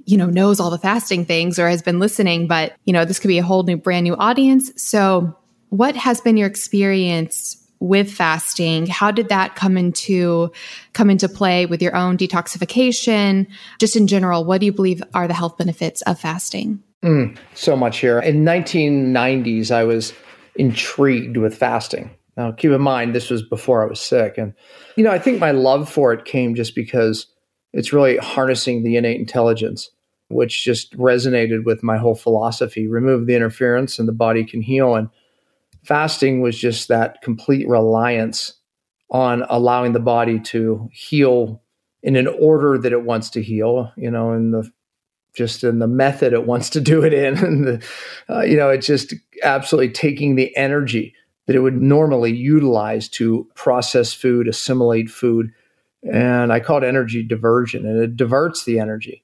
you 0.05 0.15
know, 0.15 0.27
knows 0.27 0.62
all 0.62 0.69
the 0.69 0.77
fasting 0.77 1.25
things 1.25 1.60
or 1.60 1.67
has 1.67 1.81
been 1.81 2.00
listening, 2.00 2.48
but 2.48 2.74
you 2.86 2.93
know, 2.93 3.03
this 3.03 3.19
could 3.19 3.27
be 3.27 3.39
a 3.39 3.43
whole 3.43 3.63
new 3.63 3.75
brand 3.75 4.05
new 4.05 4.15
audience. 4.15 4.72
So 4.81 5.36
what 5.67 5.98
has 5.98 6.22
been 6.22 6.38
your 6.38 6.48
experience 6.48 7.66
with 7.79 8.12
fasting 8.12 8.86
how 8.88 9.12
did 9.12 9.29
that 9.29 9.55
come 9.55 9.77
into 9.77 10.51
come 10.93 11.10
into 11.10 11.29
play 11.29 11.65
with 11.65 11.81
your 11.81 11.96
own 11.96 12.17
detoxification 12.17 13.48
just 13.79 13.96
in 13.96 14.07
general 14.07 14.43
what 14.43 14.60
do 14.60 14.65
you 14.65 14.74
believe 14.74 15.01
are 15.13 15.27
the 15.27 15.34
health 15.34 15.57
benefits 15.57 16.01
of 16.03 16.19
fasting 16.19 16.81
mm, 17.03 17.38
so 17.53 17.75
much 17.75 18.00
here 18.00 18.19
in 18.19 18.43
1990s 18.43 19.72
i 19.72 19.84
was 19.84 20.13
intrigued 20.55 21.38
with 21.38 21.55
fasting 21.55 22.10
Now, 22.38 22.51
keep 22.51 22.72
in 22.72 22.81
mind, 22.81 23.15
this 23.15 23.31
was 23.31 23.41
before 23.41 23.84
I 23.84 23.88
was 23.88 24.00
sick. 24.00 24.38
And, 24.38 24.53
you 24.96 25.03
know, 25.03 25.10
I 25.10 25.17
think 25.17 25.39
my 25.39 25.51
love 25.51 25.91
for 25.91 26.13
it 26.13 26.24
came 26.24 26.53
just 26.53 26.75
because 26.75 27.25
it's 27.74 27.91
really 27.91 28.17
harnessing 28.17 28.84
the 28.84 28.96
innate 28.96 29.19
intelligence, 29.19 29.89
which 30.29 30.63
just 30.63 30.96
resonated 30.98 31.65
with 31.65 31.81
my 31.81 31.98
whole 31.98 32.13
philosophy. 32.13 32.88
Remove 32.88 33.25
the 33.25 33.36
interference 33.36 33.98
and 33.98 34.07
the 34.07 34.13
body 34.13 34.46
can 34.46 34.62
heal. 34.62 34.93
And 34.93 35.10
fasting 35.88 36.41
was 36.41 36.60
just 36.60 36.89
that 36.89 37.22
complete 37.22 37.67
reliance 37.67 38.53
on 39.10 39.44
allowing 39.50 39.94
the 39.94 40.00
body 40.00 40.39
to 40.39 40.89
heal 40.91 41.62
in 42.03 42.17
an 42.17 42.27
order 42.27 42.77
that 42.77 42.91
it 42.91 43.03
wants 43.03 43.29
to 43.32 43.41
heal, 43.41 43.91
you 43.96 44.12
know, 44.12 44.34
in 44.34 44.51
the 44.51 44.70
just 45.34 45.63
in 45.63 45.79
the 45.79 45.88
method 45.88 46.34
it 46.34 46.46
wants 46.46 46.70
to 46.72 46.82
do 46.82 47.03
it 47.03 47.13
in. 47.13 47.38
and 47.46 47.67
the, 47.67 47.88
uh, 48.29 48.41
you 48.41 48.58
know, 48.58 48.70
it's 48.70 48.88
just 48.88 49.13
absolutely 49.44 49.91
taking 49.91 50.36
the 50.36 50.56
energy 50.58 51.13
that 51.46 51.56
it 51.56 51.60
would 51.60 51.82
normally 51.82 52.36
utilize 52.36 53.08
to 53.08 53.48
process 53.56 54.12
food, 54.13 54.48
assimilate 54.48 55.10
food. 55.10 55.53
And 56.03 56.51
I 56.51 56.60
call 56.60 56.77
it 56.77 56.84
energy 56.84 57.24
diversion, 57.24 57.86
and 57.86 58.01
it 58.01 58.17
diverts 58.17 58.65
the 58.65 58.79
energy 58.79 59.24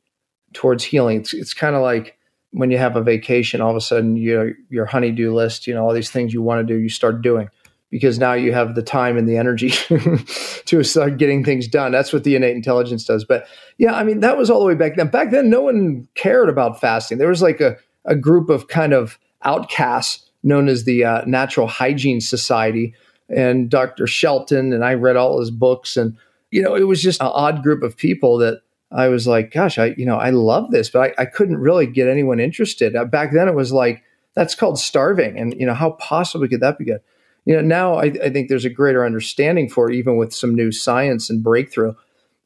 towards 0.54 0.84
healing. 0.84 1.20
It's, 1.20 1.34
it's 1.34 1.54
kind 1.54 1.76
of 1.76 1.82
like 1.82 2.18
when 2.54 2.72
you 2.72 2.78
have 2.78 2.96
a 2.96 3.02
vacation, 3.02 3.62
all 3.62 3.72
of 3.72 3.76
a 3.76 3.82
sudden 3.82 4.16
your 4.16 4.54
your 4.70 4.86
honeydew 4.86 5.34
list, 5.34 5.68
you 5.68 5.74
know, 5.74 5.86
all 5.86 5.94
these 5.94 6.12
things 6.12 6.34
you 6.34 6.42
want 6.42 6.66
to 6.66 6.74
do, 6.74 6.80
you 6.80 6.90
start 6.90 7.22
doing 7.22 7.50
because 7.94 8.18
now 8.18 8.34
you 8.34 8.52
have 8.52 8.74
the 8.74 8.82
time 8.82 9.18
and 9.18 9.30
the 9.30 9.38
energy 9.38 9.70
to 10.66 10.84
start 10.84 11.18
getting 11.18 11.44
things 11.44 11.68
done. 11.68 11.92
That's 11.92 12.12
what 12.12 12.24
the 12.24 12.36
innate 12.36 12.56
intelligence 12.56 13.06
does. 13.06 13.24
But 13.24 13.46
yeah, 13.78 13.94
I 13.94 14.04
mean, 14.04 14.22
that 14.22 14.36
was 14.36 14.50
all 14.50 14.60
the 14.60 14.66
way 14.66 14.74
back 14.74 14.96
then. 14.96 15.10
Back 15.10 15.30
then, 15.30 15.52
no 15.52 15.62
one 15.62 16.08
cared 16.16 16.50
about 16.50 16.82
fasting. 16.82 17.20
There 17.20 17.30
was 17.30 17.44
like 17.44 17.62
a, 17.62 17.78
a 18.06 18.16
group 18.16 18.50
of 18.50 18.68
kind 18.68 18.94
of 18.94 19.20
outcasts 19.44 20.28
known 20.42 20.70
as 20.70 20.86
the 20.86 21.04
uh, 21.04 21.22
Natural 21.26 21.68
Hygiene 21.68 22.20
Society 22.20 22.96
and 23.30 23.70
Dr. 23.70 24.08
Shelton. 24.08 24.74
And 24.74 24.84
I 24.84 24.96
read 24.96 25.16
all 25.16 25.40
his 25.40 25.52
books. 25.52 25.96
And, 25.96 26.18
you 26.50 26.64
know, 26.64 26.74
it 26.74 26.88
was 26.88 27.00
just 27.00 27.22
an 27.22 27.28
odd 27.28 27.62
group 27.62 27.84
of 27.84 27.96
people 27.96 28.40
that 28.40 28.62
I 28.94 29.08
was 29.08 29.28
like, 29.28 29.52
gosh, 29.52 29.78
I, 29.78 29.96
you 29.98 30.06
know, 30.06 30.18
I 30.18 30.30
love 30.30 30.72
this, 30.72 30.90
but 30.90 31.16
I, 31.18 31.24
I 31.24 31.26
couldn't 31.26 31.58
really 31.58 31.88
get 31.88 32.08
anyone 32.08 32.40
interested. 32.40 32.96
Uh, 32.96 33.06
back 33.06 33.32
then, 33.32 33.48
it 33.48 33.56
was 33.56 33.72
like, 33.72 34.04
that's 34.36 34.56
called 34.56 34.80
starving. 34.80 35.38
And, 35.38 35.60
you 35.60 35.66
know, 35.66 35.74
how 35.74 35.92
possibly 35.92 36.48
could 36.48 36.62
that 36.62 36.78
be 36.78 36.86
good? 36.86 37.02
you 37.46 37.56
know 37.56 37.62
now 37.62 37.96
I, 37.96 38.06
I, 38.06 38.30
think 38.30 38.50
there's 38.50 38.66
a 38.66 38.70
greater 38.70 39.06
understanding 39.06 39.70
for 39.70 39.90
it 39.90 39.96
even 39.96 40.18
with 40.18 40.34
some 40.34 40.56
new 40.56 40.72
science 40.72 41.30
and 41.30 41.44
breakthrough 41.44 41.94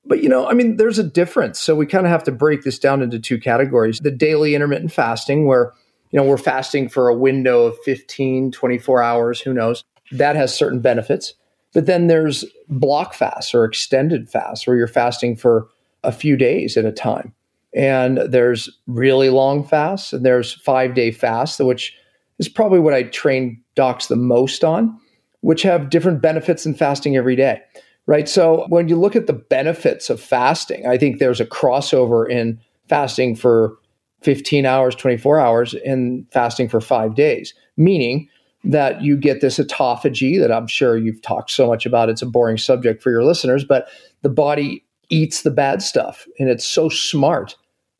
but 0.05 0.23
you 0.23 0.29
know 0.29 0.47
i 0.47 0.53
mean 0.53 0.77
there's 0.77 0.99
a 0.99 1.03
difference 1.03 1.59
so 1.59 1.75
we 1.75 1.85
kind 1.85 2.05
of 2.05 2.11
have 2.11 2.23
to 2.25 2.31
break 2.31 2.63
this 2.63 2.79
down 2.79 3.01
into 3.01 3.19
two 3.19 3.39
categories 3.39 3.99
the 3.99 4.11
daily 4.11 4.55
intermittent 4.55 4.91
fasting 4.91 5.45
where 5.45 5.73
you 6.11 6.17
know 6.17 6.25
we're 6.25 6.37
fasting 6.37 6.89
for 6.89 7.09
a 7.09 7.15
window 7.15 7.65
of 7.65 7.77
15 7.83 8.51
24 8.51 9.01
hours 9.01 9.41
who 9.41 9.53
knows 9.53 9.83
that 10.11 10.35
has 10.35 10.53
certain 10.53 10.79
benefits 10.79 11.33
but 11.73 11.85
then 11.85 12.07
there's 12.07 12.45
block 12.69 13.13
fasts 13.13 13.53
or 13.53 13.65
extended 13.65 14.29
fasts 14.29 14.65
where 14.65 14.77
you're 14.77 14.87
fasting 14.87 15.35
for 15.35 15.67
a 16.07 16.11
few 16.11 16.35
days 16.35 16.75
at 16.75 16.85
a 16.85 16.91
time 16.91 17.31
and 17.75 18.17
there's 18.17 18.69
really 18.87 19.29
long 19.29 19.63
fasts 19.63 20.13
and 20.13 20.25
there's 20.25 20.53
five 20.53 20.95
day 20.95 21.11
fasts 21.11 21.59
which 21.59 21.95
is 22.39 22.49
probably 22.49 22.79
what 22.79 22.93
i 22.93 23.03
train 23.03 23.61
docs 23.77 24.07
the 24.07 24.17
most 24.17 24.65
on, 24.65 24.99
which 25.39 25.61
have 25.61 25.89
different 25.89 26.21
benefits 26.21 26.65
than 26.65 26.73
fasting 26.73 27.15
every 27.15 27.37
day, 27.37 27.61
right? 28.07 28.27
So 28.27 28.65
when 28.67 28.89
you 28.89 28.97
look 28.97 29.15
at 29.15 29.27
the 29.27 29.33
benefits 29.33 30.09
of 30.09 30.19
fasting, 30.19 30.85
I 30.85 30.97
think 30.97 31.19
there's 31.19 31.39
a 31.39 31.45
crossover 31.45 32.29
in 32.29 32.59
fasting 32.89 33.37
for 33.37 33.77
15 34.23 34.65
hours, 34.65 34.95
24 34.95 35.39
hours, 35.39 35.75
and 35.85 36.25
fasting 36.33 36.67
for 36.67 36.81
five 36.81 37.15
days, 37.15 37.53
meaning 37.77 38.27
that 38.63 39.01
you 39.01 39.15
get 39.15 39.39
this 39.39 39.59
autophagy 39.59 40.39
that 40.41 40.51
I'm 40.51 40.67
sure 40.67 40.97
you've 40.97 41.21
talked 41.21 41.51
so 41.51 41.67
much 41.67 41.85
about. 41.85 42.09
It's 42.09 42.23
a 42.23 42.25
boring 42.25 42.57
subject 42.57 43.01
for 43.01 43.11
your 43.11 43.23
listeners, 43.23 43.63
but 43.63 43.87
the 44.23 44.29
body 44.29 44.83
eats 45.09 45.41
the 45.41 45.51
bad 45.51 45.81
stuff 45.81 46.27
and 46.39 46.49
it's 46.49 46.65
so 46.65 46.89
smart 46.89 47.55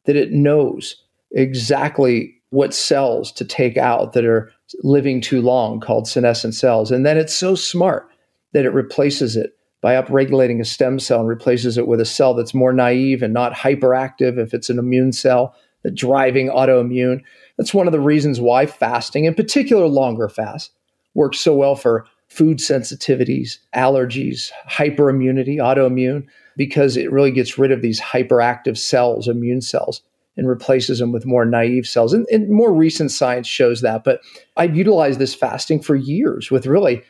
that 0.06 0.16
it 0.16 0.32
knows 0.32 1.04
exactly 1.32 2.34
what 2.50 2.74
cells 2.74 3.32
to 3.34 3.46
take 3.46 3.78
out 3.78 4.14
that 4.14 4.26
are 4.26 4.52
living 4.84 5.22
too 5.22 5.42
long 5.42 5.80
called 5.80 6.08
senescent 6.08 6.56
cells. 6.56 6.92
And 6.92 7.06
then 7.06 7.18
it's 7.18 7.34
so 7.34 7.56
smart 7.56 8.08
that 8.54 8.66
it 8.66 8.74
replaces 8.74 9.36
it 9.36 9.58
by 9.82 9.94
upregulating 9.94 10.60
a 10.60 10.66
stem 10.66 11.00
cell 11.00 11.20
and 11.20 11.30
replaces 11.30 11.78
it 11.78 11.88
with 11.88 12.00
a 12.00 12.06
cell 12.06 12.34
that's 12.34 12.54
more 12.54 12.74
naive 12.74 13.22
and 13.22 13.34
not 13.34 13.54
hyperactive 13.54 14.38
if 14.38 14.54
it's 14.54 14.70
an 14.70 14.80
immune 14.80 15.12
cell, 15.12 15.56
the 15.84 15.92
driving 15.92 16.50
autoimmune. 16.50 17.22
That's 17.58 17.74
one 17.74 17.88
of 17.88 17.94
the 17.94 18.00
reasons 18.00 18.40
why 18.40 18.66
fasting, 18.66 19.26
in 19.26 19.36
particular 19.36 19.88
longer 19.88 20.30
fast, 20.30 20.72
works 21.14 21.40
so 21.40 21.54
well 21.54 21.76
for 21.76 22.06
food 22.28 22.58
sensitivities, 22.58 23.58
allergies, 23.76 24.52
hyperimmunity, 24.70 25.58
autoimmune, 25.58 26.26
because 26.58 26.98
it 26.98 27.12
really 27.12 27.32
gets 27.32 27.58
rid 27.58 27.72
of 27.72 27.82
these 27.82 28.02
hyperactive 28.02 28.78
cells, 28.78 29.30
immune 29.30 29.62
cells 29.62 30.02
and 30.36 30.48
replaces 30.48 31.00
them 31.00 31.12
with 31.12 31.26
more 31.26 31.46
naive 31.46 31.88
cells. 31.88 32.14
And, 32.14 32.28
and, 32.32 32.50
more 32.50 32.72
recent 32.72 33.12
science 33.12 33.48
shows 33.48 33.82
that. 33.82 34.04
But 34.04 34.22
I've 34.56 34.76
utilized 34.76 35.20
this 35.20 35.34
fasting 35.34 35.82
for 35.82 35.96
years 35.96 36.52
with 36.52 36.68
really 36.68 37.04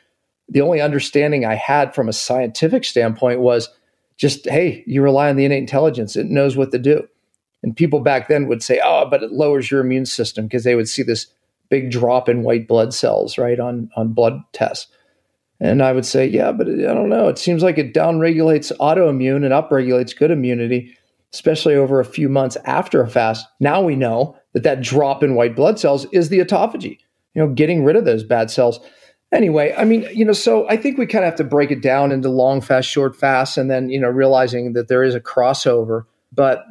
the 0.50 0.62
only 0.62 0.80
understanding 0.80 1.46
I 1.46 1.56
had 1.56 1.94
from 1.94 2.08
a 2.08 2.14
scientific 2.14 2.86
standpoint 2.86 3.42
was 3.42 3.70
just, 4.16 4.48
hey, 4.50 4.84
you 4.88 5.02
rely 5.02 5.30
on 5.30 5.36
the 5.36 5.46
innate 5.46 5.60
intelligence, 5.60 6.16
it 6.16 6.28
knows 6.28 6.56
what 6.56 6.72
to 6.72 6.80
do. 6.80 7.08
And 7.64 7.76
people 7.76 8.00
back 8.00 8.30
then 8.30 8.48
would 8.48 8.64
say, 8.64 8.80
oh, 8.84 9.08
but 9.10 9.24
it 9.24 9.32
lowers 9.32 9.70
your 9.70 9.82
immune 9.82 10.06
system 10.06 10.46
because 10.46 10.64
they 10.64 10.76
would 10.76 10.88
see 10.88 11.04
this 11.04 11.28
big 11.70 11.92
drop 11.92 12.30
in 12.30 12.44
white 12.44 12.68
blood 12.68 12.94
cells, 12.94 13.38
right, 13.38 13.60
on, 13.60 13.90
on 13.98 14.14
blood 14.14 14.42
tests. 14.54 14.88
And 15.60 15.82
I 15.82 15.92
would 15.92 16.06
say, 16.06 16.28
yeah, 16.28 16.52
but 16.52 16.68
I 16.68 16.94
don't 16.94 17.10
know. 17.10 17.28
It 17.28 17.40
seems 17.40 17.64
like 17.64 17.78
it 17.78 17.94
downregulates 17.94 18.72
autoimmune 18.78 19.44
and 19.44 19.54
upregulates 19.54 20.16
good 20.16 20.30
immunity 20.30 20.96
especially 21.34 21.76
over 21.76 22.00
a 22.00 22.06
few 22.06 22.30
months 22.30 22.58
after 22.66 23.02
a 23.02 23.10
fast, 23.10 23.48
now 23.60 23.82
we 23.82 23.96
know 23.96 24.36
that 24.54 24.64
that 24.64 24.82
drop 24.82 25.24
in 25.24 25.36
white 25.36 25.56
blood 25.56 25.80
cells 25.80 26.06
is 26.12 26.30
the 26.30 26.40
autophagy, 26.40 27.00
you 27.34 27.42
know, 27.42 27.48
getting 27.48 27.84
rid 27.84 27.96
of 27.96 28.06
those 28.06 28.24
bad 28.24 28.50
cells. 28.50 28.80
Anyway, 29.32 29.74
I 29.78 29.84
mean, 29.84 30.08
you 30.14 30.24
know, 30.24 30.34
so 30.34 30.68
I 30.70 30.78
think 30.78 30.98
we 30.98 31.06
kind 31.06 31.26
of 31.26 31.30
have 31.30 31.38
to 31.38 31.44
break 31.44 31.70
it 31.70 31.82
down 31.82 32.12
into 32.12 32.30
long 32.30 32.62
fast, 32.62 32.88
short 32.88 33.16
fast, 33.16 33.58
and 33.58 33.70
then, 33.70 33.90
you 33.90 34.00
know, 34.00 34.08
realizing 34.08 34.74
that 34.74 34.88
there 34.88 35.04
is 35.04 35.16
a 35.16 35.20
crossover. 35.20 36.04
But 36.32 36.64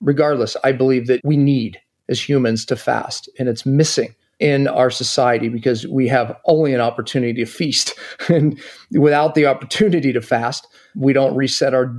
regardless, 0.00 0.56
I 0.62 0.72
believe 0.72 1.06
that 1.06 1.20
we 1.24 1.38
need 1.38 1.80
as 2.08 2.20
humans 2.20 2.66
to 2.66 2.76
fast, 2.76 3.30
and 3.38 3.48
it's 3.48 3.64
missing 3.64 4.14
in 4.38 4.66
our 4.68 4.90
society 4.90 5.48
because 5.48 5.86
we 5.86 6.08
have 6.08 6.36
only 6.46 6.74
an 6.74 6.80
opportunity 6.80 7.44
to 7.44 7.46
feast. 7.46 7.94
and 8.28 8.60
without 8.92 9.34
the 9.34 9.46
opportunity 9.46 10.12
to 10.12 10.20
fast, 10.20 10.66
we 10.96 11.12
don't 11.12 11.36
reset 11.36 11.74
our 11.74 11.94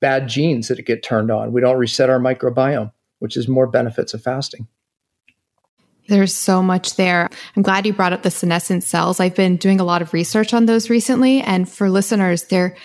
bad 0.00 0.28
genes 0.28 0.68
that 0.68 0.84
get 0.84 1.02
turned 1.02 1.30
on. 1.30 1.52
We 1.52 1.60
don't 1.60 1.78
reset 1.78 2.10
our 2.10 2.18
microbiome, 2.18 2.92
which 3.20 3.36
is 3.36 3.46
more 3.46 3.66
benefits 3.66 4.14
of 4.14 4.22
fasting. 4.22 4.66
There's 6.08 6.34
so 6.34 6.62
much 6.62 6.96
there. 6.96 7.30
I'm 7.56 7.62
glad 7.62 7.86
you 7.86 7.92
brought 7.92 8.12
up 8.12 8.22
the 8.22 8.30
senescent 8.30 8.82
cells. 8.82 9.20
I've 9.20 9.36
been 9.36 9.56
doing 9.56 9.78
a 9.78 9.84
lot 9.84 10.02
of 10.02 10.12
research 10.12 10.52
on 10.52 10.66
those 10.66 10.90
recently 10.90 11.40
and 11.40 11.68
for 11.68 11.88
listeners 11.88 12.44
they're 12.44 12.76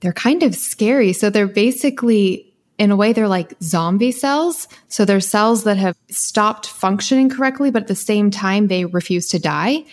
they're 0.00 0.12
kind 0.12 0.42
of 0.42 0.54
scary. 0.56 1.12
So 1.12 1.30
they're 1.30 1.46
basically 1.46 2.51
in 2.82 2.90
a 2.90 2.96
way, 2.96 3.12
they're 3.12 3.28
like 3.28 3.54
zombie 3.62 4.10
cells. 4.10 4.66
So 4.88 5.04
they're 5.04 5.20
cells 5.20 5.62
that 5.62 5.76
have 5.76 5.96
stopped 6.10 6.66
functioning 6.66 7.30
correctly, 7.30 7.70
but 7.70 7.82
at 7.82 7.88
the 7.88 7.94
same 7.94 8.28
time, 8.32 8.66
they 8.66 8.86
refuse 8.86 9.28
to 9.28 9.38
die. 9.38 9.84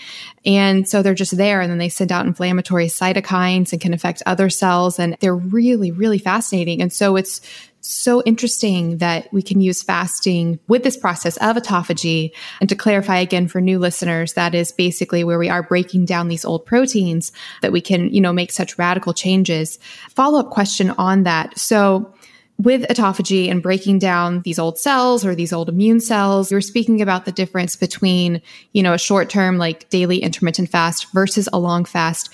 And 0.44 0.90
so 0.90 1.04
they're 1.04 1.14
just 1.14 1.38
there 1.38 1.62
and 1.62 1.70
then 1.70 1.78
they 1.78 1.90
send 1.90 2.12
out 2.12 2.26
inflammatory 2.26 2.88
cytokines 2.88 3.72
and 3.72 3.80
can 3.80 3.94
affect 3.94 4.24
other 4.26 4.50
cells. 4.50 4.98
And 4.98 5.16
they're 5.20 5.36
really, 5.36 5.92
really 5.92 6.18
fascinating. 6.18 6.82
And 6.82 6.92
so 6.92 7.16
it's 7.16 7.42
so 7.82 8.24
interesting 8.26 8.98
that 8.98 9.32
we 9.32 9.44
can 9.44 9.62
use 9.62 9.84
fasting 9.84 10.58
with 10.68 10.82
this 10.82 10.98
process 10.98 11.38
of 11.38 11.58
autophagy. 11.58 12.32
And 12.60 12.68
to 12.70 12.76
clarify 12.76 13.18
again 13.20 13.48
for 13.48 13.62
new 13.62 13.78
listeners, 13.78 14.34
that 14.34 14.56
is 14.56 14.72
basically 14.72 15.24
where 15.24 15.38
we 15.38 15.50
are 15.50 15.62
breaking 15.62 16.06
down 16.06 16.28
these 16.28 16.44
old 16.44 16.66
proteins 16.66 17.32
that 17.62 17.72
we 17.72 17.82
can, 17.82 18.12
you 18.12 18.20
know, 18.20 18.34
make 18.34 18.52
such 18.52 18.80
radical 18.80 19.14
changes. 19.14 19.78
Follow 20.10 20.40
up 20.40 20.50
question 20.50 20.90
on 20.98 21.22
that. 21.24 21.56
So 21.60 22.16
with 22.60 22.82
autophagy 22.84 23.50
and 23.50 23.64
breaking 23.64 24.00
down 24.00 24.42
these 24.42 24.60
old 24.60 24.78
cells 24.78 25.26
or 25.26 25.34
these 25.34 25.54
old 25.54 25.70
immune 25.70 26.02
cells, 26.02 26.52
you're 26.52 26.62
speaking 26.62 27.02
about 27.02 27.26
the 27.26 27.32
difference 27.32 27.76
between, 27.76 28.42
you 28.74 28.84
know, 28.84 28.94
a 28.94 29.00
short 29.00 29.30
term, 29.30 29.58
like 29.58 29.90
daily 29.90 30.18
intermittent 30.18 30.70
fast 30.70 31.12
versus 31.14 31.48
a 31.54 31.60
long 31.60 31.86
fast. 31.86 32.30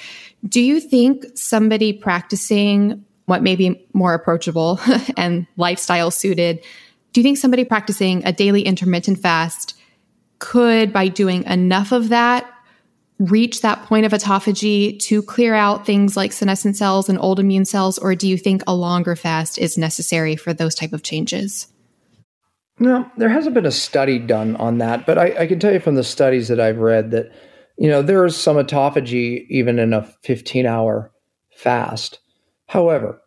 Do 0.48 0.62
you 0.62 0.80
think 0.80 1.26
somebody 1.36 1.94
practicing 1.94 3.06
what 3.26 3.44
may 3.44 3.56
be 3.56 3.86
more 3.94 4.14
approachable 4.14 4.80
and 5.18 5.48
lifestyle 5.58 6.12
suited, 6.12 6.64
do 7.14 7.22
you 7.22 7.24
think 7.24 7.38
somebody 7.38 7.64
practicing 7.64 8.26
a 8.26 8.32
daily 8.32 8.62
intermittent 8.62 9.20
fast 9.20 9.78
could, 10.40 10.92
by 10.92 11.08
doing 11.08 11.44
enough 11.46 11.92
of 11.92 12.10
that, 12.10 12.52
reach 13.20 13.62
that 13.62 13.82
point 13.84 14.06
of 14.06 14.12
autophagy 14.12 15.00
to 15.00 15.22
clear 15.22 15.54
out 15.54 15.86
things 15.86 16.18
like 16.18 16.34
senescent 16.34 16.76
cells 16.76 17.08
and 17.08 17.20
old 17.20 17.40
immune 17.40 17.66
cells 17.66 17.98
or 17.98 18.14
do 18.14 18.28
you 18.28 18.38
think 18.38 18.62
a 18.68 18.76
longer 18.76 19.16
fast 19.16 19.58
is 19.58 19.78
necessary 19.78 20.36
for 20.36 20.54
those 20.54 20.76
type 20.76 20.92
of 20.92 21.04
changes 21.04 21.68
no 22.78 23.10
there 23.16 23.30
hasn't 23.30 23.54
been 23.54 23.66
a 23.66 23.72
study 23.72 24.20
done 24.20 24.56
on 24.58 24.80
that 24.80 25.06
but 25.06 25.18
I, 25.18 25.44
I, 25.44 25.48
can 25.48 25.60
tell 25.60 25.72
you 25.72 25.80
from 25.80 25.96
the 25.96 26.04
studies 26.04 26.50
that 26.50 26.60
i've 26.60 26.80
read 26.80 27.12
that 27.12 27.32
you 27.78 27.90
know, 27.90 28.02
there 28.02 28.26
is 28.26 28.38
some 28.38 28.58
autophagy 28.58 29.46
even 29.50 29.80
in 29.80 29.94
a 29.94 30.04
15 30.24 30.66
hour 30.66 31.12
fast. 31.56 32.20
However, 32.68 33.22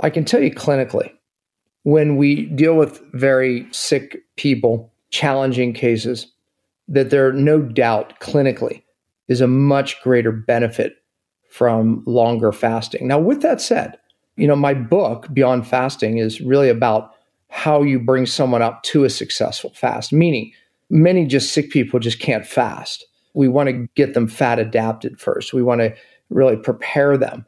I 0.00 0.10
can 0.10 0.24
tell 0.24 0.42
you 0.42 0.50
clinically, 0.50 1.10
when 1.84 2.16
we 2.16 2.46
deal 2.46 2.74
with 2.74 3.02
very 3.12 3.66
sick 3.70 4.18
people, 4.36 4.92
challenging 5.10 5.72
cases, 5.72 6.30
that 6.88 7.10
there 7.10 7.26
are 7.26 7.32
no 7.32 7.62
doubt 7.62 8.20
clinically 8.20 8.82
is 9.28 9.40
a 9.40 9.46
much 9.46 10.02
greater 10.02 10.32
benefit 10.32 10.96
from 11.50 12.02
longer 12.06 12.52
fasting. 12.52 13.06
Now, 13.06 13.18
with 13.18 13.42
that 13.42 13.60
said, 13.60 13.96
you 14.36 14.46
know, 14.46 14.56
my 14.56 14.74
book, 14.74 15.32
Beyond 15.32 15.66
Fasting, 15.66 16.18
is 16.18 16.40
really 16.40 16.68
about 16.68 17.14
how 17.48 17.82
you 17.82 18.00
bring 18.00 18.26
someone 18.26 18.62
up 18.62 18.82
to 18.82 19.04
a 19.04 19.10
successful 19.10 19.70
fast, 19.74 20.12
meaning 20.12 20.52
many 20.90 21.26
just 21.26 21.52
sick 21.52 21.70
people 21.70 22.00
just 22.00 22.18
can't 22.18 22.44
fast. 22.44 23.06
We 23.34 23.48
want 23.48 23.68
to 23.68 23.88
get 23.94 24.14
them 24.14 24.26
fat 24.26 24.58
adapted 24.58 25.20
first. 25.20 25.52
We 25.52 25.62
want 25.62 25.80
to 25.80 25.94
really 26.30 26.56
prepare 26.56 27.16
them 27.16 27.46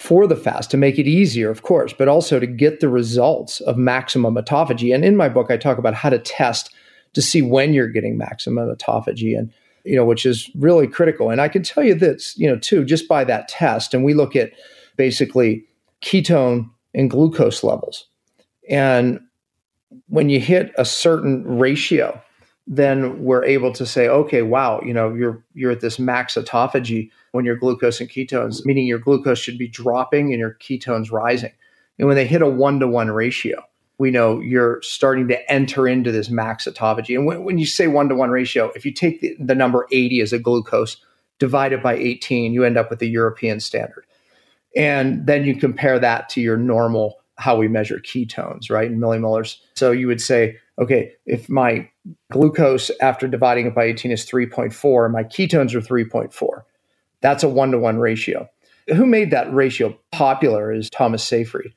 for 0.00 0.26
the 0.26 0.36
fast 0.36 0.70
to 0.72 0.76
make 0.76 0.98
it 0.98 1.06
easier, 1.06 1.50
of 1.50 1.62
course, 1.62 1.92
but 1.92 2.08
also 2.08 2.40
to 2.40 2.46
get 2.46 2.80
the 2.80 2.88
results 2.88 3.60
of 3.60 3.76
maximum 3.76 4.34
autophagy. 4.34 4.92
And 4.92 5.04
in 5.04 5.16
my 5.16 5.28
book, 5.28 5.50
I 5.50 5.56
talk 5.56 5.78
about 5.78 5.94
how 5.94 6.10
to 6.10 6.18
test 6.18 6.74
to 7.12 7.22
see 7.22 7.42
when 7.42 7.72
you're 7.72 7.88
getting 7.88 8.18
maximum 8.18 8.68
autophagy 8.68 9.38
and 9.38 9.52
you 9.84 9.96
know 9.96 10.04
which 10.04 10.26
is 10.26 10.50
really 10.56 10.86
critical 10.86 11.30
and 11.30 11.40
i 11.40 11.48
can 11.48 11.62
tell 11.62 11.84
you 11.84 11.94
this 11.94 12.36
you 12.36 12.48
know 12.48 12.58
too 12.58 12.84
just 12.84 13.08
by 13.08 13.24
that 13.24 13.48
test 13.48 13.94
and 13.94 14.04
we 14.04 14.14
look 14.14 14.34
at 14.36 14.52
basically 14.96 15.64
ketone 16.02 16.68
and 16.94 17.10
glucose 17.10 17.62
levels 17.62 18.06
and 18.68 19.20
when 20.08 20.28
you 20.28 20.40
hit 20.40 20.72
a 20.76 20.84
certain 20.84 21.44
ratio 21.58 22.20
then 22.66 23.22
we're 23.22 23.44
able 23.44 23.72
to 23.72 23.84
say, 23.84 24.08
okay, 24.08 24.42
wow, 24.42 24.80
you 24.82 24.94
know, 24.94 25.12
you're 25.12 25.44
you're 25.54 25.72
at 25.72 25.80
this 25.80 25.98
max 25.98 26.34
autophagy 26.34 27.10
when 27.32 27.44
your 27.44 27.56
glucose 27.56 28.00
and 28.00 28.08
ketones, 28.08 28.64
meaning 28.64 28.86
your 28.86 28.98
glucose 28.98 29.38
should 29.38 29.58
be 29.58 29.68
dropping 29.68 30.32
and 30.32 30.38
your 30.40 30.56
ketones 30.60 31.12
rising. 31.12 31.52
And 31.98 32.08
when 32.08 32.16
they 32.16 32.26
hit 32.26 32.42
a 32.42 32.48
one 32.48 32.80
to 32.80 32.88
one 32.88 33.10
ratio, 33.10 33.62
we 33.98 34.10
know 34.10 34.40
you're 34.40 34.80
starting 34.82 35.28
to 35.28 35.52
enter 35.52 35.86
into 35.86 36.10
this 36.10 36.28
max 36.28 36.66
autophagy. 36.66 37.16
And 37.16 37.26
when, 37.26 37.44
when 37.44 37.58
you 37.58 37.66
say 37.66 37.86
one 37.86 38.08
to 38.08 38.14
one 38.14 38.30
ratio, 38.30 38.70
if 38.74 38.84
you 38.84 38.92
take 38.92 39.20
the, 39.20 39.36
the 39.38 39.54
number 39.54 39.86
80 39.92 40.20
as 40.20 40.32
a 40.32 40.38
glucose, 40.38 40.96
divide 41.38 41.72
it 41.72 41.82
by 41.82 41.94
18, 41.94 42.52
you 42.52 42.64
end 42.64 42.76
up 42.76 42.90
with 42.90 42.98
the 42.98 43.08
European 43.08 43.60
standard. 43.60 44.04
And 44.76 45.26
then 45.26 45.44
you 45.44 45.56
compare 45.56 45.98
that 45.98 46.28
to 46.30 46.40
your 46.40 46.56
normal, 46.56 47.20
how 47.36 47.56
we 47.56 47.68
measure 47.68 47.98
ketones, 47.98 48.70
right, 48.70 48.90
in 48.90 48.98
millimolars. 48.98 49.58
So 49.74 49.92
you 49.92 50.08
would 50.08 50.20
say, 50.20 50.56
okay, 50.78 51.12
if 51.26 51.48
my 51.48 51.88
glucose 52.32 52.90
after 53.00 53.28
dividing 53.28 53.66
it 53.66 53.74
by 53.74 53.84
18 53.84 54.10
is 54.10 54.26
3.4, 54.28 55.10
my 55.12 55.22
ketones 55.22 55.74
are 55.74 55.80
3.4. 55.80 56.62
That's 57.20 57.44
a 57.44 57.48
one 57.48 57.70
to 57.70 57.78
one 57.78 57.98
ratio. 57.98 58.48
Who 58.88 59.06
made 59.06 59.30
that 59.30 59.52
ratio 59.52 59.96
popular 60.12 60.72
is 60.72 60.90
Thomas 60.90 61.24
Seyfried. 61.24 61.72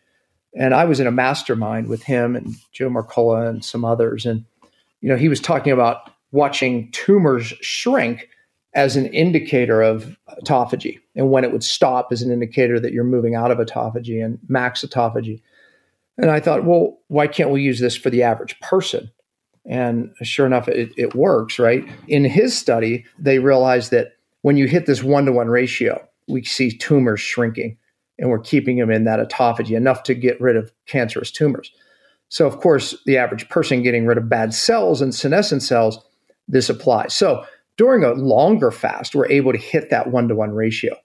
And 0.58 0.74
I 0.74 0.86
was 0.86 1.00
in 1.00 1.08
a 1.08 1.12
mastermind 1.12 1.88
with 1.88 2.04
him 2.04 2.36
and 2.36 2.56
Joe 2.72 2.90
Marcola 2.90 3.48
and 3.48 3.64
some 3.64 3.86
others. 3.86 4.26
And, 4.26 4.44
you 5.02 5.10
know, 5.10 5.16
he 5.16 5.30
was 5.30 5.40
talking 5.40 5.72
about 5.72 6.12
watching 6.32 6.92
tumors 6.92 7.54
shrink 7.62 8.28
as 8.74 8.96
an 8.96 9.06
indicator 9.08 9.82
of 9.84 10.18
autophagy 10.44 11.00
and 11.16 11.30
when 11.30 11.44
it 11.44 11.52
would 11.52 11.64
stop 11.64 12.12
as 12.12 12.24
an 12.24 12.32
indicator 12.32 12.80
that 12.80 12.92
you're 12.92 13.04
moving 13.04 13.36
out 13.36 13.52
of 13.52 13.60
autophagy 13.60 14.24
and 14.24 14.40
max 14.48 14.84
autophagy. 14.84 15.42
And 16.18 16.32
I 16.32 16.40
thought, 16.40 16.66
well, 16.66 16.98
why 17.08 17.28
can't 17.28 17.52
we 17.52 17.62
use 17.62 17.80
this 17.80 17.96
for 17.96 18.10
the 18.10 18.24
average 18.24 18.60
person? 18.60 19.12
And 19.64 20.12
sure 20.24 20.48
enough, 20.48 20.68
it, 20.68 20.92
it 20.98 21.14
works, 21.14 21.60
right? 21.60 21.88
In 22.08 22.26
his 22.26 22.58
study, 22.58 23.06
they 23.20 23.38
realized 23.38 23.92
that 23.92 24.14
when 24.42 24.58
you 24.58 24.66
hit 24.68 24.88
this 24.88 25.04
one 25.04 25.26
to 25.26 25.32
one 25.32 25.50
ratio, 25.50 26.04
we 26.28 26.44
see 26.44 26.76
tumors 26.76 27.20
shrinking 27.20 27.78
and 28.20 28.30
we're 28.30 28.40
keeping 28.40 28.78
them 28.78 28.92
in 28.92 29.04
that 29.06 29.20
autophagy 29.20 29.76
enough 29.76 30.04
to 30.04 30.14
get 30.14 30.40
rid 30.42 30.56
of 30.56 30.72
cancerous 30.86 31.32
tumors. 31.32 31.72
So, 32.30 32.46
of 32.46 32.60
course, 32.60 32.96
the 33.06 33.18
average 33.18 33.48
person 33.50 33.84
getting 33.84 34.06
rid 34.06 34.18
of 34.18 34.30
bad 34.30 34.54
cells 34.54 35.02
and 35.02 35.16
senescent 35.16 35.64
cells, 35.64 36.00
this 36.48 36.70
applies. 36.70 37.14
So, 37.14 37.46
during 37.78 38.04
a 38.04 38.14
longer 38.14 38.72
fast, 38.72 39.16
we're 39.16 39.30
able 39.30 39.52
to 39.52 39.58
hit 39.58 39.90
that 39.92 40.12
one 40.12 40.28
to 40.28 40.36
one 40.36 40.52
ratio. 40.52 40.96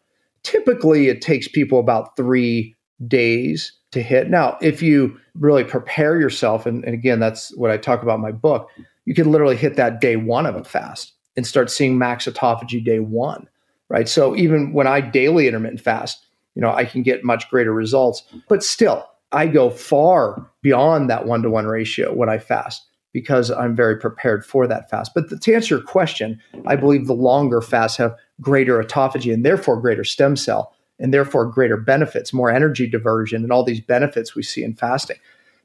Typically, 0.42 1.08
it 1.08 1.20
takes 1.20 1.46
people 1.46 1.78
about 1.78 2.16
three 2.16 2.74
days 3.06 3.72
to 3.92 4.02
hit. 4.02 4.30
Now, 4.30 4.56
if 4.60 4.82
you 4.82 5.18
really 5.34 5.64
prepare 5.64 6.18
yourself, 6.18 6.66
and, 6.66 6.84
and 6.84 6.94
again, 6.94 7.20
that's 7.20 7.54
what 7.56 7.70
I 7.70 7.76
talk 7.76 8.02
about 8.02 8.16
in 8.16 8.22
my 8.22 8.32
book, 8.32 8.68
you 9.04 9.14
can 9.14 9.30
literally 9.30 9.56
hit 9.56 9.76
that 9.76 10.00
day 10.00 10.16
one 10.16 10.46
of 10.46 10.56
a 10.56 10.64
fast 10.64 11.12
and 11.36 11.46
start 11.46 11.70
seeing 11.70 11.98
max 11.98 12.26
autophagy 12.26 12.84
day 12.84 13.00
one, 13.00 13.48
right? 13.88 14.08
So 14.08 14.34
even 14.36 14.72
when 14.72 14.86
I 14.86 15.00
daily 15.00 15.46
intermittent 15.46 15.80
fast, 15.80 16.26
you 16.54 16.62
know, 16.62 16.72
I 16.72 16.84
can 16.84 17.02
get 17.02 17.24
much 17.24 17.48
greater 17.50 17.72
results. 17.72 18.22
But 18.48 18.62
still, 18.62 19.08
I 19.32 19.46
go 19.46 19.70
far 19.70 20.50
beyond 20.62 21.08
that 21.08 21.26
one 21.26 21.42
to 21.42 21.50
one 21.50 21.66
ratio 21.66 22.12
when 22.12 22.28
I 22.28 22.38
fast 22.38 22.86
because 23.12 23.50
I'm 23.50 23.76
very 23.76 23.98
prepared 23.98 24.44
for 24.44 24.66
that 24.66 24.88
fast. 24.88 25.12
But 25.14 25.42
to 25.42 25.54
answer 25.54 25.76
your 25.76 25.84
question, 25.84 26.40
I 26.66 26.76
believe 26.76 27.06
the 27.06 27.14
longer 27.14 27.60
fasts 27.60 27.98
have 27.98 28.16
greater 28.40 28.82
autophagy 28.82 29.32
and 29.32 29.44
therefore 29.44 29.80
greater 29.80 30.04
stem 30.04 30.36
cell 30.36 30.74
and 30.98 31.12
therefore 31.12 31.46
greater 31.46 31.76
benefits, 31.76 32.32
more 32.32 32.50
energy 32.50 32.86
diversion, 32.86 33.42
and 33.42 33.52
all 33.52 33.64
these 33.64 33.80
benefits 33.80 34.34
we 34.34 34.42
see 34.42 34.62
in 34.62 34.74
fasting. 34.74 35.16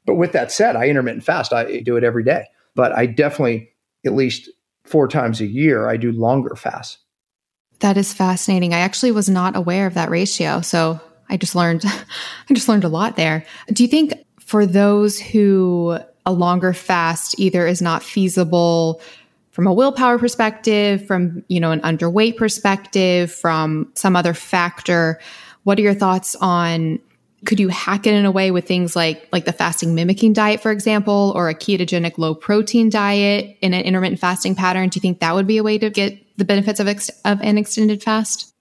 But 0.04 0.16
with 0.16 0.32
that 0.32 0.50
said, 0.50 0.76
I 0.76 0.88
intermittent 0.88 1.24
fast. 1.24 1.52
I 1.52 1.80
do 1.80 1.96
it 1.96 2.04
every 2.04 2.24
day, 2.24 2.46
but 2.74 2.92
I 2.92 3.06
definitely 3.06 3.70
at 4.04 4.14
least 4.14 4.48
four 4.84 5.06
times 5.06 5.40
a 5.40 5.46
year 5.46 5.88
I 5.88 5.96
do 5.96 6.12
longer 6.12 6.56
fasts. 6.56 6.98
That 7.80 7.96
is 7.96 8.12
fascinating. 8.12 8.74
I 8.74 8.78
actually 8.78 9.12
was 9.12 9.28
not 9.28 9.56
aware 9.56 9.86
of 9.86 9.94
that 9.94 10.10
ratio, 10.10 10.60
so 10.60 11.00
I 11.28 11.36
just 11.36 11.54
learned 11.54 11.84
I 12.50 12.54
just 12.54 12.68
learned 12.68 12.84
a 12.84 12.88
lot 12.88 13.16
there. 13.16 13.44
Do 13.72 13.82
you 13.82 13.88
think 13.88 14.14
for 14.40 14.66
those 14.66 15.20
who 15.20 15.98
a 16.26 16.32
longer 16.32 16.72
fast 16.72 17.38
either 17.38 17.66
is 17.66 17.80
not 17.80 18.02
feasible 18.02 19.00
from 19.50 19.66
a 19.66 19.72
willpower 19.72 20.18
perspective, 20.18 21.06
from, 21.06 21.42
you 21.48 21.58
know, 21.58 21.72
an 21.72 21.80
underweight 21.80 22.36
perspective, 22.36 23.32
from 23.32 23.90
some 23.94 24.14
other 24.14 24.34
factor, 24.34 25.18
what 25.64 25.78
are 25.78 25.82
your 25.82 25.94
thoughts 25.94 26.36
on 26.36 27.00
could 27.44 27.60
you 27.60 27.68
hack 27.68 28.06
it 28.06 28.14
in 28.14 28.24
a 28.24 28.30
way 28.30 28.50
with 28.50 28.66
things 28.66 28.96
like 28.96 29.28
like 29.32 29.44
the 29.44 29.52
fasting 29.52 29.94
mimicking 29.94 30.32
diet 30.32 30.60
for 30.60 30.70
example 30.70 31.32
or 31.36 31.48
a 31.48 31.54
ketogenic 31.54 32.18
low 32.18 32.34
protein 32.34 32.90
diet 32.90 33.56
in 33.60 33.74
an 33.74 33.82
intermittent 33.82 34.20
fasting 34.20 34.54
pattern? 34.54 34.88
Do 34.88 34.96
you 34.96 35.00
think 35.00 35.20
that 35.20 35.34
would 35.34 35.46
be 35.46 35.58
a 35.58 35.62
way 35.62 35.78
to 35.78 35.90
get 35.90 36.18
the 36.36 36.44
benefits 36.44 36.80
of 36.80 36.88
ex- 36.88 37.10
of 37.24 37.40
an 37.40 37.58
extended 37.58 38.02
fast? 38.02 38.52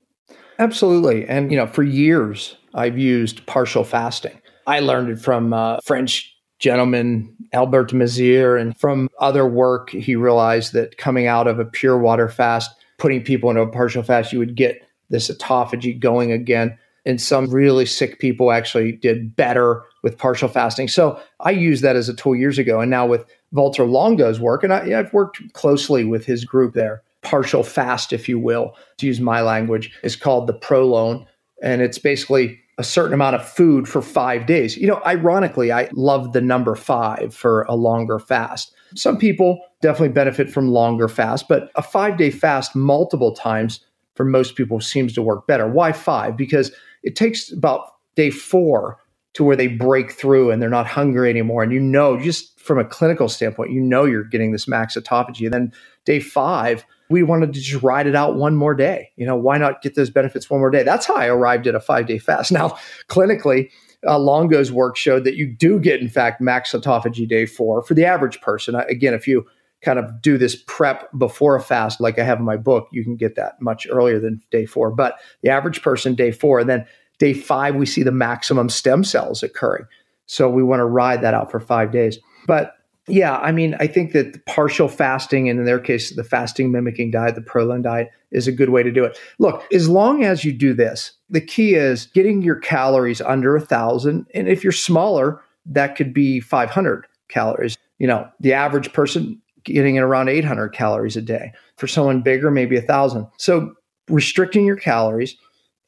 Absolutely. 0.60 1.28
And 1.28 1.52
you 1.52 1.58
know 1.58 1.68
for 1.68 1.84
years 1.84 2.56
i've 2.74 2.98
used 2.98 3.46
partial 3.46 3.84
fasting. 3.84 4.40
I 4.66 4.82
learned 4.82 5.10
it 5.10 5.20
from 5.20 5.54
a 5.54 5.80
french 5.84 6.34
gentleman 6.60 7.38
Albert 7.54 7.92
Mizar, 7.92 8.60
and 8.60 8.78
from 8.78 9.10
other 9.20 9.48
work, 9.48 9.92
he 9.92 10.16
realized 10.16 10.74
that 10.74 10.98
coming 10.98 11.28
out 11.28 11.48
of 11.48 11.60
a 11.60 11.66
pure 11.66 11.98
water 11.98 12.30
fast, 12.30 12.72
putting 12.98 13.24
people 13.24 13.50
into 13.50 13.62
a 13.62 13.68
partial 13.68 14.04
fast, 14.04 14.34
you 14.34 14.40
would 14.40 14.56
get 14.56 14.82
this 15.10 15.30
autophagy 15.30 15.98
going 15.98 16.32
again. 16.32 16.78
And 17.08 17.22
some 17.22 17.50
really 17.50 17.86
sick 17.86 18.20
people 18.20 18.52
actually 18.52 18.92
did 18.92 19.34
better 19.34 19.84
with 20.04 20.18
partial 20.18 20.50
fasting. 20.50 20.90
So 20.90 21.20
I 21.40 21.52
used 21.52 21.82
that 21.84 21.96
as 21.96 22.10
a 22.10 22.14
tool 22.14 22.36
years 22.36 22.60
ago. 22.60 22.82
And 22.82 22.92
now 22.92 23.06
with 23.08 23.24
Valter 23.56 23.90
Longo's 23.90 24.42
work, 24.42 24.62
and 24.62 24.74
I, 24.74 25.00
I've 25.00 25.14
worked 25.14 25.42
closely 25.54 26.04
with 26.04 26.26
his 26.26 26.44
group 26.44 26.74
there, 26.74 27.02
partial 27.22 27.64
fast, 27.64 28.12
if 28.12 28.28
you 28.28 28.38
will, 28.38 28.76
to 28.98 29.08
use 29.08 29.22
my 29.22 29.40
language, 29.40 29.90
is 30.04 30.18
called 30.18 30.48
the 30.48 30.54
ProLon. 30.54 31.26
And 31.64 31.82
it's 31.82 31.98
basically 31.98 32.60
a 32.78 32.84
certain 32.84 33.14
amount 33.14 33.38
of 33.38 33.48
food 33.48 33.88
for 33.88 34.02
five 34.02 34.46
days. 34.46 34.76
You 34.76 34.88
know, 34.88 35.02
ironically, 35.06 35.72
I 35.72 35.90
love 35.94 36.34
the 36.34 36.42
number 36.42 36.76
five 36.76 37.34
for 37.34 37.64
a 37.64 37.76
longer 37.76 38.20
fast. 38.20 38.74
Some 38.96 39.18
people 39.18 39.62
definitely 39.82 40.10
benefit 40.10 40.50
from 40.52 40.68
longer 40.68 41.08
fast, 41.08 41.48
but 41.48 41.72
a 41.76 41.82
five 41.82 42.18
day 42.18 42.32
fast 42.32 42.76
multiple 42.76 43.34
times 43.34 43.80
for 44.16 44.26
most 44.26 44.56
people 44.56 44.82
seems 44.82 45.14
to 45.14 45.22
work 45.22 45.48
better. 45.48 45.68
Why 45.68 45.92
five? 45.94 46.36
Because 46.36 46.72
it 47.04 47.16
takes 47.16 47.52
about 47.52 47.92
day 48.16 48.30
four 48.30 48.98
to 49.34 49.44
where 49.44 49.56
they 49.56 49.68
break 49.68 50.12
through 50.12 50.50
and 50.50 50.62
they're 50.62 50.70
not 50.70 50.88
hungry 50.88 51.30
anymore. 51.30 51.62
And 51.62 51.72
you 51.72 51.80
know, 51.80 52.20
just 52.20 52.60
from 52.60 52.80
a 52.80 52.84
clinical 52.84 53.30
standpoint, 53.30 53.72
you 53.72 53.80
know 53.80 54.04
you're 54.04 54.24
getting 54.24 54.52
this 54.52 54.68
max 54.68 54.98
autophagy. 54.98 55.46
And 55.46 55.54
then 55.54 55.74
day 56.06 56.20
five, 56.20 56.84
we 57.10 57.24
wanted 57.24 57.54
to 57.54 57.62
just 57.62 57.84
ride 57.84 58.08
it 58.08 58.16
out 58.16 58.36
one 58.36 58.56
more 58.56 58.74
day. 58.74 59.12
You 59.16 59.26
know, 59.26 59.36
why 59.36 59.58
not 59.58 59.82
get 59.82 59.96
those 59.96 60.10
benefits 60.10 60.50
one 60.50 60.60
more 60.60 60.72
day? 60.72 60.84
That's 60.84 61.06
how 61.06 61.16
I 61.16 61.28
arrived 61.28 61.68
at 61.68 61.76
a 61.76 61.80
five 61.80 62.08
day 62.08 62.18
fast. 62.18 62.52
Now, 62.58 62.78
clinically, 63.10 63.70
uh, 64.08 64.18
Longo's 64.18 64.72
work 64.72 64.98
showed 64.98 65.24
that 65.26 65.36
you 65.36 65.46
do 65.46 65.80
get, 65.80 66.02
in 66.02 66.10
fact, 66.10 66.42
max 66.42 66.72
autophagy 66.72 67.28
day 67.28 67.46
four 67.46 67.84
for 67.84 67.94
the 67.94 68.06
average 68.06 68.42
person. 68.42 68.74
Again, 68.76 69.14
if 69.14 69.28
you 69.28 69.46
kind 69.82 70.00
of 70.00 70.22
do 70.22 70.38
this 70.38 70.56
prep 70.68 71.10
before 71.18 71.56
a 71.56 71.62
fast, 71.62 72.02
like 72.02 72.18
I 72.18 72.24
have 72.24 72.40
in 72.40 72.46
my 72.46 72.58
book, 72.58 72.88
you 72.92 73.04
can 73.04 73.16
get 73.16 73.36
that 73.36 73.62
much 73.62 73.88
earlier 73.90 74.20
than 74.20 74.42
day 74.52 74.66
four. 74.66 74.92
But 74.92 75.20
the 75.44 75.50
average 75.50 75.82
person, 75.82 76.16
day 76.16 76.32
four, 76.32 76.60
and 76.60 76.70
then 76.70 76.86
day 77.20 77.34
five, 77.34 77.76
we 77.76 77.86
see 77.86 78.04
the 78.04 78.12
maximum 78.12 78.70
stem 78.70 79.04
cells 79.04 79.44
occurring. 79.44 79.86
So 80.26 80.50
we 80.50 80.64
want 80.64 80.80
to 80.80 80.86
ride 80.86 81.22
that 81.22 81.34
out 81.34 81.52
for 81.52 81.60
five 81.60 81.92
days. 81.92 82.20
But 82.48 82.74
Yeah, 83.08 83.38
I 83.38 83.54
mean, 83.54 83.76
I 83.80 83.88
think 83.88 84.12
that 84.12 84.46
partial 84.46 84.90
fasting, 84.90 85.48
and 85.50 85.60
in 85.60 85.66
their 85.66 85.80
case, 85.80 86.14
the 86.14 86.26
fasting 86.26 86.72
mimicking 86.72 87.12
diet, 87.12 87.36
the 87.36 87.42
ProLon 87.42 87.82
diet, 87.82 88.10
is 88.32 88.48
a 88.48 88.52
good 88.52 88.70
way 88.70 88.84
to 88.84 88.92
do 88.92 89.06
it. 89.06 89.18
Look, 89.40 89.64
as 89.72 89.88
long 89.88 90.26
as 90.26 90.44
you 90.44 90.52
do 90.52 90.74
this, 90.74 91.14
the 91.30 91.40
key 91.40 91.76
is 91.76 92.08
getting 92.08 92.42
your 92.42 92.58
calories 92.58 93.22
under 93.22 93.56
a 93.56 93.62
thousand. 93.62 94.28
And 94.34 94.50
if 94.50 94.62
you're 94.62 94.74
smaller, 94.74 95.42
that 95.66 95.96
could 95.96 96.14
be 96.14 96.42
500 96.42 97.08
calories. 97.30 97.78
You 97.98 98.08
know, 98.08 98.28
the 98.42 98.52
average 98.52 98.92
person 98.92 99.42
getting 99.74 99.96
in 99.96 100.04
around 100.04 100.30
800 100.30 100.70
calories 100.70 101.16
a 101.16 101.22
day. 101.22 101.52
For 101.78 101.88
someone 101.88 102.22
bigger, 102.22 102.50
maybe 102.50 102.78
a 102.78 102.82
thousand. 102.82 103.28
So 103.38 103.74
restricting 104.10 104.66
your 104.66 104.76
calories. 104.76 105.36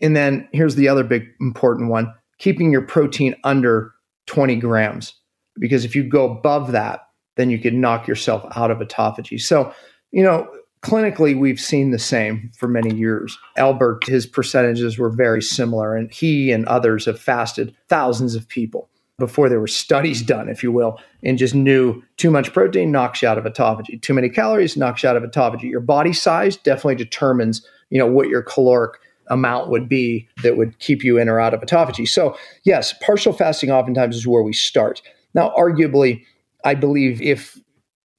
And 0.02 0.15
then 0.15 0.48
here's 0.54 0.76
the 0.76 0.88
other 0.88 1.04
big 1.04 1.28
important 1.42 1.89
one 1.89 2.13
keeping 2.38 2.72
your 2.72 2.82
protein 2.82 3.36
under 3.44 3.92
20 4.28 4.56
grams. 4.58 5.13
Because 5.60 5.84
if 5.84 5.94
you 5.94 6.04
go 6.04 6.32
above 6.32 6.72
that, 6.72 7.02
then 7.36 7.50
you 7.50 7.60
could 7.60 7.74
knock 7.74 8.08
yourself 8.08 8.46
out 8.56 8.72
of 8.72 8.78
autophagy. 8.78 9.39
So, 9.42 9.74
you 10.12 10.24
know, 10.24 10.50
clinically, 10.82 11.38
we've 11.38 11.60
seen 11.60 11.92
the 11.92 12.00
same 12.00 12.50
for 12.56 12.70
many 12.70 12.96
years. 12.96 13.38
Albert, 13.58 14.06
his 14.08 14.26
percentages 14.26 14.98
were 14.98 15.10
very 15.10 15.42
similar, 15.42 15.98
and 15.98 16.12
he 16.13 16.52
and 16.52 16.65
others 16.65 17.06
have 17.06 17.20
fasted 17.20 17.76
thousands 17.89 18.36
of 18.36 18.48
people 18.48 18.89
before 19.19 19.49
there 19.49 19.60
were 19.60 19.67
studies 19.67 20.21
done, 20.21 20.49
if 20.49 20.63
you 20.63 20.71
will, 20.71 20.99
and 21.23 21.38
just 21.38 21.53
knew 21.53 22.01
too 22.17 22.32
much 22.32 22.53
protein 22.53 22.91
knocks 22.91 23.21
you 23.21 23.27
out 23.27 23.38
of 23.38 23.43
autophagy. 23.43 24.01
Too 24.01 24.13
many 24.13 24.29
calories 24.29 24.77
knocks 24.77 25.03
you 25.03 25.10
out 25.10 25.17
of 25.17 25.23
autophagy. 25.23 25.69
Your 25.69 25.82
body 25.82 26.13
size 26.13 26.58
definitely 26.58 26.95
determines, 26.95 27.65
you 27.89 27.99
know, 27.99 28.08
what 28.08 28.29
your 28.29 28.41
caloric 28.41 28.99
amount 29.27 29.69
would 29.69 29.88
be 29.88 30.27
that 30.41 30.58
would 30.58 30.79
keep 30.79 31.03
you 31.03 31.17
in 31.17 31.29
or 31.29 31.39
out 31.39 31.53
of 31.53 31.62
autophagy. 31.62 32.08
So, 32.08 32.36
yes, 32.63 32.93
partial 33.01 33.34
fasting 33.34 33.69
oftentimes 33.69 34.15
is 34.15 34.25
where 34.25 34.41
we 34.41 34.53
start. 34.53 35.01
Now, 35.34 35.53
arguably, 35.55 36.23
I 36.65 36.73
believe 36.73 37.21
if 37.21 37.58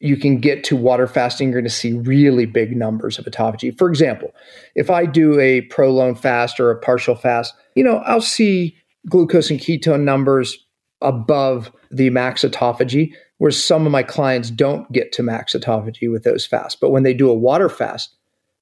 you 0.00 0.16
can 0.16 0.38
get 0.38 0.64
to 0.64 0.76
water 0.76 1.06
fasting, 1.06 1.48
you're 1.48 1.60
going 1.60 1.68
to 1.68 1.74
see 1.74 1.92
really 1.92 2.46
big 2.46 2.74
numbers 2.76 3.18
of 3.18 3.26
autophagy. 3.26 3.76
For 3.76 3.88
example, 3.88 4.32
if 4.74 4.88
I 4.88 5.04
do 5.04 5.38
a 5.38 5.62
prolonged 5.62 6.18
fast 6.18 6.58
or 6.58 6.70
a 6.70 6.78
partial 6.78 7.14
fast, 7.14 7.54
you 7.74 7.84
know, 7.84 7.98
I'll 7.98 8.22
see 8.22 8.76
glucose 9.08 9.50
and 9.50 9.60
ketone 9.60 10.02
numbers 10.02 10.66
above 11.02 11.72
the 11.90 12.10
max 12.10 12.42
autophagy, 12.42 13.12
where 13.38 13.50
some 13.50 13.86
of 13.86 13.92
my 13.92 14.02
clients 14.02 14.50
don't 14.50 14.90
get 14.92 15.12
to 15.12 15.22
max 15.22 15.54
autophagy 15.54 16.10
with 16.10 16.24
those 16.24 16.46
fasts. 16.46 16.78
But 16.78 16.90
when 16.90 17.02
they 17.02 17.14
do 17.14 17.30
a 17.30 17.34
water 17.34 17.68
fast, 17.68 18.14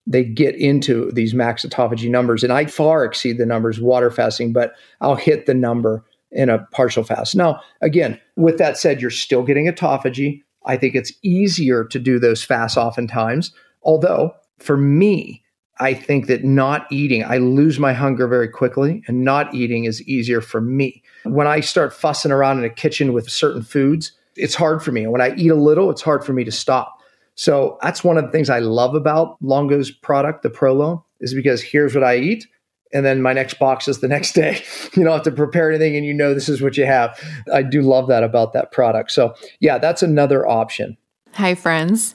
they 0.06 0.24
get 0.24 0.54
into 0.54 1.10
these 1.12 1.34
max 1.34 1.64
autophagy 1.64 2.08
numbers. 2.08 2.42
And 2.42 2.52
I 2.52 2.64
far 2.66 3.04
exceed 3.04 3.38
the 3.38 3.46
numbers 3.46 3.80
water 3.80 4.10
fasting, 4.10 4.52
but 4.52 4.72
I'll 5.00 5.16
hit 5.16 5.46
the 5.46 5.54
number 5.54 6.04
in 6.30 6.48
a 6.48 6.60
partial 6.72 7.04
fast. 7.04 7.34
Now, 7.34 7.60
again, 7.80 8.20
with 8.36 8.58
that 8.58 8.78
said, 8.78 9.00
you're 9.00 9.10
still 9.10 9.42
getting 9.42 9.66
autophagy. 9.66 10.42
I 10.64 10.76
think 10.76 10.94
it's 10.94 11.12
easier 11.22 11.84
to 11.84 11.98
do 11.98 12.18
those 12.18 12.44
fasts 12.44 12.76
oftentimes. 12.76 13.52
Although, 13.82 14.32
for 14.58 14.76
me, 14.76 15.42
I 15.80 15.94
think 15.94 16.26
that 16.26 16.44
not 16.44 16.86
eating, 16.90 17.24
I 17.24 17.38
lose 17.38 17.78
my 17.78 17.92
hunger 17.92 18.26
very 18.26 18.48
quickly, 18.48 19.02
and 19.06 19.24
not 19.24 19.54
eating 19.54 19.84
is 19.84 20.02
easier 20.02 20.40
for 20.40 20.60
me. 20.60 21.02
When 21.24 21.46
I 21.46 21.60
start 21.60 21.92
fussing 21.92 22.32
around 22.32 22.58
in 22.58 22.64
a 22.64 22.70
kitchen 22.70 23.12
with 23.12 23.30
certain 23.30 23.62
foods, 23.62 24.12
it's 24.36 24.54
hard 24.54 24.82
for 24.82 24.92
me. 24.92 25.02
And 25.02 25.12
when 25.12 25.20
I 25.20 25.34
eat 25.34 25.50
a 25.50 25.56
little, 25.56 25.90
it's 25.90 26.02
hard 26.02 26.24
for 26.24 26.32
me 26.32 26.44
to 26.44 26.52
stop. 26.52 27.00
So 27.34 27.78
that's 27.82 28.02
one 28.02 28.18
of 28.18 28.24
the 28.24 28.30
things 28.30 28.50
I 28.50 28.58
love 28.58 28.94
about 28.94 29.36
Longo's 29.40 29.90
product, 29.90 30.42
the 30.42 30.50
ProLon, 30.50 31.02
is 31.20 31.34
because 31.34 31.62
here's 31.62 31.94
what 31.94 32.04
I 32.04 32.16
eat 32.16 32.46
and 32.92 33.04
then 33.04 33.22
my 33.22 33.32
next 33.32 33.58
box 33.58 33.88
is 33.88 34.00
the 34.00 34.08
next 34.16 34.32
day. 34.32 34.62
You 34.94 35.04
don't 35.04 35.12
have 35.12 35.22
to 35.24 35.30
prepare 35.30 35.70
anything 35.70 35.96
and 35.96 36.04
you 36.04 36.14
know 36.14 36.34
this 36.34 36.48
is 36.48 36.62
what 36.62 36.76
you 36.76 36.86
have. 36.86 37.18
I 37.52 37.62
do 37.62 37.82
love 37.82 38.08
that 38.08 38.22
about 38.22 38.52
that 38.52 38.72
product. 38.72 39.12
So, 39.12 39.34
yeah, 39.60 39.78
that's 39.78 40.02
another 40.02 40.46
option. 40.46 40.96
Hi, 41.34 41.54
friends. 41.54 42.14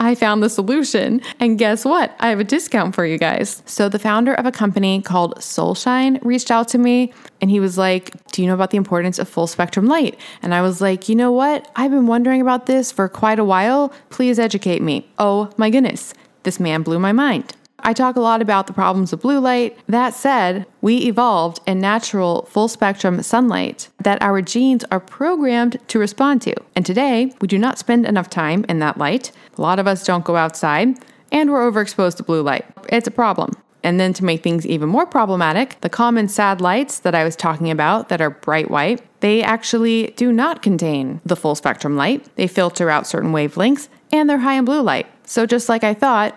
I 0.00 0.14
found 0.14 0.42
the 0.42 0.48
solution. 0.48 1.20
And 1.38 1.58
guess 1.58 1.84
what? 1.84 2.16
I 2.18 2.28
have 2.30 2.40
a 2.40 2.44
discount 2.44 2.94
for 2.94 3.04
you 3.04 3.18
guys. 3.18 3.62
So, 3.66 3.88
the 3.88 3.98
founder 3.98 4.34
of 4.34 4.46
a 4.46 4.52
company 4.52 5.02
called 5.02 5.36
Solshine 5.36 6.18
reached 6.24 6.50
out 6.50 6.68
to 6.68 6.78
me 6.78 7.12
and 7.40 7.50
he 7.50 7.60
was 7.60 7.76
like, 7.76 8.12
Do 8.32 8.42
you 8.42 8.48
know 8.48 8.54
about 8.54 8.70
the 8.70 8.78
importance 8.78 9.18
of 9.18 9.28
full 9.28 9.46
spectrum 9.46 9.86
light? 9.86 10.18
And 10.42 10.54
I 10.54 10.62
was 10.62 10.80
like, 10.80 11.08
You 11.08 11.14
know 11.14 11.30
what? 11.30 11.70
I've 11.76 11.90
been 11.90 12.06
wondering 12.06 12.40
about 12.40 12.66
this 12.66 12.90
for 12.90 13.08
quite 13.08 13.38
a 13.38 13.44
while. 13.44 13.92
Please 14.08 14.38
educate 14.38 14.80
me. 14.80 15.06
Oh 15.18 15.50
my 15.58 15.68
goodness. 15.68 16.14
This 16.42 16.58
man 16.58 16.82
blew 16.82 16.98
my 16.98 17.12
mind. 17.12 17.54
I 17.82 17.92
talk 17.92 18.16
a 18.16 18.20
lot 18.20 18.42
about 18.42 18.66
the 18.66 18.72
problems 18.72 19.12
of 19.12 19.20
blue 19.20 19.40
light. 19.40 19.78
That 19.88 20.14
said, 20.14 20.66
we 20.80 20.98
evolved 20.98 21.60
in 21.66 21.80
natural 21.80 22.46
full 22.50 22.68
spectrum 22.68 23.22
sunlight 23.22 23.88
that 24.02 24.22
our 24.22 24.42
genes 24.42 24.84
are 24.90 25.00
programmed 25.00 25.78
to 25.88 25.98
respond 25.98 26.42
to. 26.42 26.54
And 26.76 26.84
today, 26.84 27.32
we 27.40 27.48
do 27.48 27.58
not 27.58 27.78
spend 27.78 28.06
enough 28.06 28.30
time 28.30 28.64
in 28.68 28.78
that 28.80 28.98
light. 28.98 29.32
A 29.56 29.62
lot 29.62 29.78
of 29.78 29.86
us 29.86 30.04
don't 30.04 30.24
go 30.24 30.36
outside, 30.36 30.98
and 31.32 31.50
we're 31.50 31.70
overexposed 31.70 32.16
to 32.16 32.22
blue 32.22 32.42
light. 32.42 32.64
It's 32.88 33.08
a 33.08 33.12
problem. 33.12 33.52
And 33.82 33.98
then 33.98 34.12
to 34.14 34.24
make 34.24 34.42
things 34.42 34.66
even 34.66 34.88
more 34.88 35.06
problematic, 35.06 35.80
the 35.80 35.88
common 35.88 36.28
sad 36.28 36.60
lights 36.60 36.98
that 37.00 37.14
I 37.14 37.24
was 37.24 37.36
talking 37.36 37.70
about 37.70 38.08
that 38.10 38.20
are 38.20 38.30
bright 38.30 38.70
white, 38.70 39.02
they 39.20 39.42
actually 39.42 40.08
do 40.16 40.32
not 40.32 40.62
contain 40.62 41.20
the 41.24 41.36
full 41.36 41.54
spectrum 41.54 41.96
light. 41.96 42.28
They 42.36 42.46
filter 42.46 42.90
out 42.90 43.06
certain 43.06 43.32
wavelengths 43.32 43.88
and 44.12 44.28
they're 44.28 44.38
high 44.38 44.54
in 44.54 44.64
blue 44.64 44.82
light. 44.82 45.06
So 45.24 45.46
just 45.46 45.68
like 45.68 45.84
I 45.84 45.94
thought, 45.94 46.36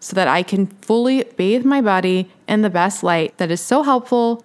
so 0.00 0.14
that 0.14 0.28
I 0.28 0.42
can 0.42 0.66
fully 0.82 1.24
bathe 1.36 1.64
my 1.64 1.80
body 1.80 2.30
in 2.46 2.62
the 2.62 2.70
best 2.70 3.02
light 3.02 3.36
that 3.38 3.50
is 3.50 3.60
so 3.60 3.82
helpful 3.82 4.44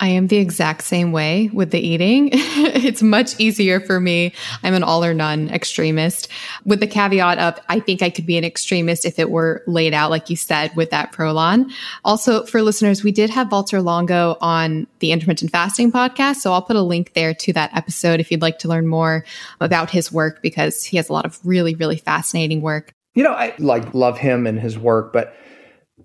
I 0.00 0.08
am 0.08 0.28
the 0.28 0.36
exact 0.36 0.84
same 0.84 1.10
way 1.10 1.50
with 1.52 1.72
the 1.72 1.80
eating. 1.80 2.30
it's 2.32 3.02
much 3.02 3.38
easier 3.40 3.80
for 3.80 3.98
me. 3.98 4.32
I'm 4.62 4.74
an 4.74 4.84
all 4.84 5.04
or 5.04 5.12
none 5.12 5.50
extremist 5.50 6.28
with 6.64 6.78
the 6.78 6.86
caveat 6.86 7.38
of 7.38 7.58
I 7.68 7.80
think 7.80 8.02
I 8.02 8.10
could 8.10 8.24
be 8.24 8.38
an 8.38 8.44
extremist 8.44 9.04
if 9.04 9.18
it 9.18 9.30
were 9.30 9.62
laid 9.66 9.94
out, 9.94 10.10
like 10.10 10.30
you 10.30 10.36
said, 10.36 10.74
with 10.76 10.90
that 10.90 11.12
Prolon. 11.12 11.72
Also, 12.04 12.44
for 12.46 12.62
listeners, 12.62 13.02
we 13.02 13.10
did 13.10 13.28
have 13.30 13.48
Valter 13.48 13.82
Longo 13.82 14.36
on 14.40 14.86
the 15.00 15.10
intermittent 15.10 15.50
fasting 15.50 15.90
podcast. 15.90 16.36
So 16.36 16.52
I'll 16.52 16.62
put 16.62 16.76
a 16.76 16.82
link 16.82 17.14
there 17.14 17.34
to 17.34 17.52
that 17.54 17.76
episode 17.76 18.20
if 18.20 18.30
you'd 18.30 18.42
like 18.42 18.60
to 18.60 18.68
learn 18.68 18.86
more 18.86 19.24
about 19.60 19.90
his 19.90 20.12
work 20.12 20.42
because 20.42 20.84
he 20.84 20.96
has 20.96 21.08
a 21.08 21.12
lot 21.12 21.24
of 21.24 21.40
really, 21.44 21.74
really 21.74 21.96
fascinating 21.96 22.60
work. 22.60 22.92
You 23.14 23.24
know, 23.24 23.32
I 23.32 23.54
like 23.58 23.94
love 23.94 24.16
him 24.16 24.46
and 24.46 24.60
his 24.60 24.78
work, 24.78 25.12
but 25.12 25.34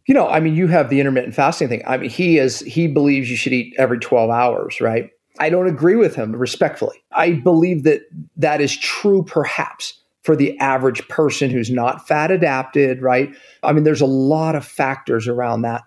you 0.08 0.14
know, 0.14 0.28
I 0.28 0.40
mean, 0.40 0.56
you 0.56 0.68
have 0.68 0.90
the 0.90 1.00
intermittent 1.00 1.36
fasting 1.36 1.70
thing. 1.70 1.82
I 1.88 1.98
mean, 1.98 2.10
he 2.10 2.38
is 2.38 2.60
he 2.60 2.88
believes 2.88 3.30
you 3.30 3.38
should 3.38 3.54
eat 3.54 3.74
every 3.78 4.00
12 4.00 4.30
hours, 4.30 4.82
right? 4.82 5.10
I 5.40 5.50
don't 5.50 5.68
agree 5.68 5.96
with 5.96 6.16
him 6.16 6.34
respectfully. 6.34 7.04
I 7.12 7.34
believe 7.34 7.84
that 7.84 8.02
that 8.38 8.62
is 8.62 8.78
true 8.78 9.24
perhaps 9.24 10.00
for 10.24 10.36
the 10.36 10.58
average 10.60 11.06
person 11.08 11.50
who's 11.50 11.70
not 11.70 12.08
fat 12.08 12.32
adapted, 12.32 13.02
right? 13.02 13.36
I 13.62 13.74
mean, 13.74 13.84
there's 13.84 14.02
a 14.02 14.06
lot 14.06 14.56
of 14.56 14.66
factors 14.66 15.28
around 15.28 15.64
that. 15.64 15.84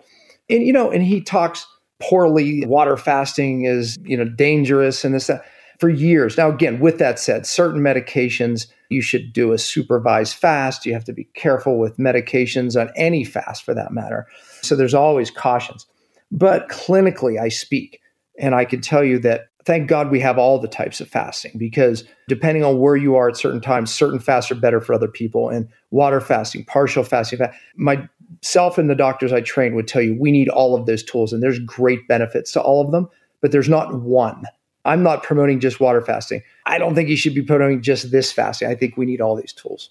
And 0.49 0.67
you 0.67 0.73
know, 0.73 0.91
and 0.91 1.03
he 1.03 1.21
talks 1.21 1.67
poorly 2.01 2.65
water 2.67 2.97
fasting 2.97 3.65
is, 3.65 3.97
you 4.03 4.17
know, 4.17 4.25
dangerous 4.25 5.05
and 5.05 5.15
this 5.15 5.29
that 5.29 5.45
for 5.79 5.89
years. 5.89 6.37
Now 6.37 6.51
again, 6.51 6.81
with 6.81 6.99
that 6.99 7.19
said, 7.19 7.47
certain 7.47 7.81
medications 7.81 8.67
you 8.89 9.03
should 9.03 9.33
do 9.33 9.53
a 9.53 9.59
supervised 9.59 10.35
fast. 10.35 10.87
You 10.87 10.93
have 10.93 11.05
to 11.05 11.13
be 11.13 11.25
careful 11.35 11.79
with 11.79 11.99
medications 11.99 12.81
on 12.81 12.91
any 12.97 13.25
fast 13.25 13.65
for 13.65 13.75
that 13.75 13.93
matter. 13.93 14.27
So 14.63 14.77
there's 14.77 14.95
always 14.95 15.31
cautions. 15.31 15.87
But 16.31 16.69
clinically, 16.69 17.41
I 17.41 17.49
speak, 17.49 18.01
and 18.39 18.55
I 18.55 18.65
can 18.65 18.81
tell 18.81 19.05
you 19.05 19.19
that 19.21 19.49
thank 19.65 19.89
God 19.89 20.11
we 20.11 20.21
have 20.21 20.39
all 20.39 20.59
the 20.59 20.69
types 20.69 21.01
of 21.01 21.09
fasting 21.09 21.53
because 21.57 22.05
depending 22.29 22.65
on 22.65 22.79
where 22.79 22.97
you 22.97 23.17
are 23.17 23.29
at 23.29 23.37
certain 23.37 23.61
times, 23.61 23.93
certain 23.93 24.21
fasts 24.21 24.51
are 24.51 24.57
better 24.57 24.81
for 24.81 24.95
other 24.95 25.09
people. 25.09 25.49
And 25.49 25.69
water 25.91 26.21
fasting, 26.21 26.65
partial 26.65 27.03
fasting, 27.03 27.41
myself 27.77 28.79
and 28.79 28.89
the 28.89 28.95
doctors 28.95 29.33
I 29.33 29.41
train 29.41 29.75
would 29.75 29.89
tell 29.89 30.03
you 30.03 30.17
we 30.19 30.31
need 30.31 30.49
all 30.49 30.75
of 30.77 30.87
those 30.87 31.03
tools, 31.03 31.33
and 31.33 31.43
there's 31.43 31.59
great 31.59 32.07
benefits 32.07 32.53
to 32.53 32.61
all 32.61 32.85
of 32.85 32.93
them, 32.93 33.09
but 33.41 33.51
there's 33.51 33.69
not 33.69 34.01
one 34.01 34.45
I'm 34.87 35.03
not 35.03 35.23
promoting 35.23 35.61
just 35.61 35.81
water 35.81 36.01
fasting. 36.01 36.43
I 36.65 36.79
don't 36.79 36.95
think 36.95 37.09
you 37.09 37.17
should 37.17 37.35
be 37.35 37.43
promoting 37.43 37.83
just 37.83 38.11
this 38.11 38.33
fasting. 38.33 38.69
I 38.69 38.75
think 38.75 38.97
we 38.97 39.07
need 39.07 39.21
all 39.21 39.37
these 39.37 39.53
tools. 39.53 39.91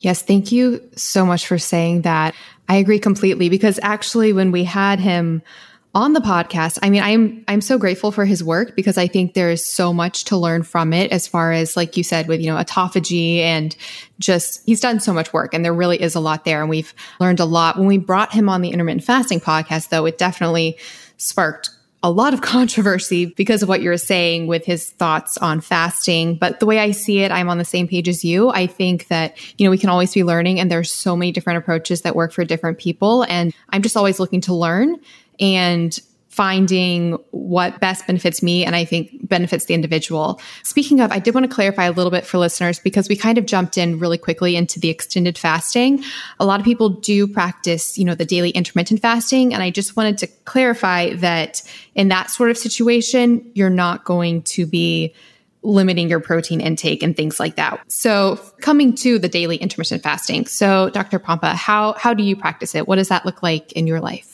Yes, 0.00 0.22
thank 0.22 0.50
you 0.50 0.80
so 0.96 1.26
much 1.26 1.46
for 1.46 1.58
saying 1.58 2.02
that. 2.02 2.34
I 2.68 2.76
agree 2.76 2.98
completely 2.98 3.48
because 3.48 3.78
actually, 3.82 4.32
when 4.32 4.50
we 4.52 4.64
had 4.64 4.98
him 4.98 5.42
on 5.94 6.12
the 6.12 6.20
podcast. 6.20 6.78
I 6.82 6.90
mean, 6.90 7.02
I'm 7.02 7.44
I'm 7.48 7.60
so 7.60 7.76
grateful 7.76 8.12
for 8.12 8.24
his 8.24 8.44
work 8.44 8.76
because 8.76 8.96
I 8.96 9.08
think 9.08 9.34
there 9.34 9.50
is 9.50 9.64
so 9.64 9.92
much 9.92 10.24
to 10.26 10.36
learn 10.36 10.62
from 10.62 10.92
it 10.92 11.10
as 11.10 11.26
far 11.26 11.52
as 11.52 11.76
like 11.76 11.96
you 11.96 12.04
said 12.04 12.28
with, 12.28 12.40
you 12.40 12.46
know, 12.46 12.56
autophagy 12.56 13.38
and 13.38 13.74
just 14.18 14.62
he's 14.66 14.80
done 14.80 15.00
so 15.00 15.12
much 15.12 15.32
work 15.32 15.52
and 15.52 15.64
there 15.64 15.74
really 15.74 16.00
is 16.00 16.14
a 16.14 16.20
lot 16.20 16.44
there 16.44 16.60
and 16.60 16.70
we've 16.70 16.94
learned 17.18 17.40
a 17.40 17.44
lot. 17.44 17.76
When 17.76 17.86
we 17.86 17.98
brought 17.98 18.32
him 18.32 18.48
on 18.48 18.62
the 18.62 18.70
intermittent 18.70 19.04
fasting 19.04 19.40
podcast 19.40 19.88
though, 19.88 20.06
it 20.06 20.16
definitely 20.16 20.78
sparked 21.16 21.70
a 22.02 22.10
lot 22.10 22.32
of 22.32 22.40
controversy 22.40 23.26
because 23.26 23.62
of 23.62 23.68
what 23.68 23.82
you're 23.82 23.96
saying 23.98 24.46
with 24.46 24.64
his 24.64 24.90
thoughts 24.90 25.36
on 25.38 25.60
fasting. 25.60 26.34
But 26.34 26.58
the 26.58 26.66
way 26.66 26.78
I 26.78 26.92
see 26.92 27.20
it, 27.20 27.30
I'm 27.30 27.50
on 27.50 27.58
the 27.58 27.64
same 27.64 27.86
page 27.86 28.08
as 28.08 28.24
you. 28.24 28.48
I 28.48 28.66
think 28.66 29.08
that, 29.08 29.36
you 29.58 29.66
know, 29.66 29.70
we 29.70 29.78
can 29.78 29.90
always 29.90 30.14
be 30.14 30.24
learning 30.24 30.60
and 30.60 30.70
there's 30.70 30.90
so 30.90 31.14
many 31.14 31.30
different 31.30 31.58
approaches 31.58 32.02
that 32.02 32.16
work 32.16 32.32
for 32.32 32.44
different 32.44 32.78
people. 32.78 33.24
And 33.24 33.54
I'm 33.68 33.82
just 33.82 33.96
always 33.96 34.18
looking 34.18 34.40
to 34.42 34.54
learn 34.54 34.96
and 35.38 35.98
finding 36.30 37.18
what 37.32 37.80
best 37.80 38.06
benefits 38.06 38.40
me 38.40 38.64
and 38.64 38.76
I 38.76 38.84
think 38.84 39.28
benefits 39.28 39.64
the 39.64 39.74
individual. 39.74 40.40
Speaking 40.62 41.00
of, 41.00 41.10
I 41.10 41.18
did 41.18 41.34
want 41.34 41.44
to 41.44 41.52
clarify 41.52 41.84
a 41.84 41.90
little 41.90 42.12
bit 42.12 42.24
for 42.24 42.38
listeners 42.38 42.78
because 42.78 43.08
we 43.08 43.16
kind 43.16 43.36
of 43.36 43.46
jumped 43.46 43.76
in 43.76 43.98
really 43.98 44.16
quickly 44.16 44.54
into 44.54 44.78
the 44.78 44.88
extended 44.88 45.36
fasting. 45.36 46.04
A 46.38 46.46
lot 46.46 46.60
of 46.60 46.64
people 46.64 46.88
do 46.88 47.26
practice, 47.26 47.98
you 47.98 48.04
know, 48.04 48.14
the 48.14 48.24
daily 48.24 48.50
intermittent 48.50 49.02
fasting. 49.02 49.52
And 49.52 49.60
I 49.60 49.70
just 49.70 49.96
wanted 49.96 50.18
to 50.18 50.28
clarify 50.44 51.14
that 51.14 51.62
in 51.96 52.08
that 52.08 52.30
sort 52.30 52.50
of 52.50 52.56
situation, 52.56 53.50
you're 53.54 53.68
not 53.68 54.04
going 54.04 54.42
to 54.42 54.66
be 54.66 55.12
limiting 55.62 56.08
your 56.08 56.20
protein 56.20 56.60
intake 56.60 57.02
and 57.02 57.16
things 57.16 57.40
like 57.40 57.56
that. 57.56 57.82
So 57.90 58.40
coming 58.60 58.94
to 58.96 59.18
the 59.18 59.28
daily 59.28 59.56
intermittent 59.56 60.04
fasting. 60.04 60.46
So 60.46 60.90
Dr. 60.90 61.18
Pompa, 61.18 61.54
how, 61.54 61.94
how 61.94 62.14
do 62.14 62.22
you 62.22 62.36
practice 62.36 62.76
it? 62.76 62.86
What 62.86 62.96
does 62.96 63.08
that 63.08 63.26
look 63.26 63.42
like 63.42 63.72
in 63.72 63.88
your 63.88 64.00
life? 64.00 64.29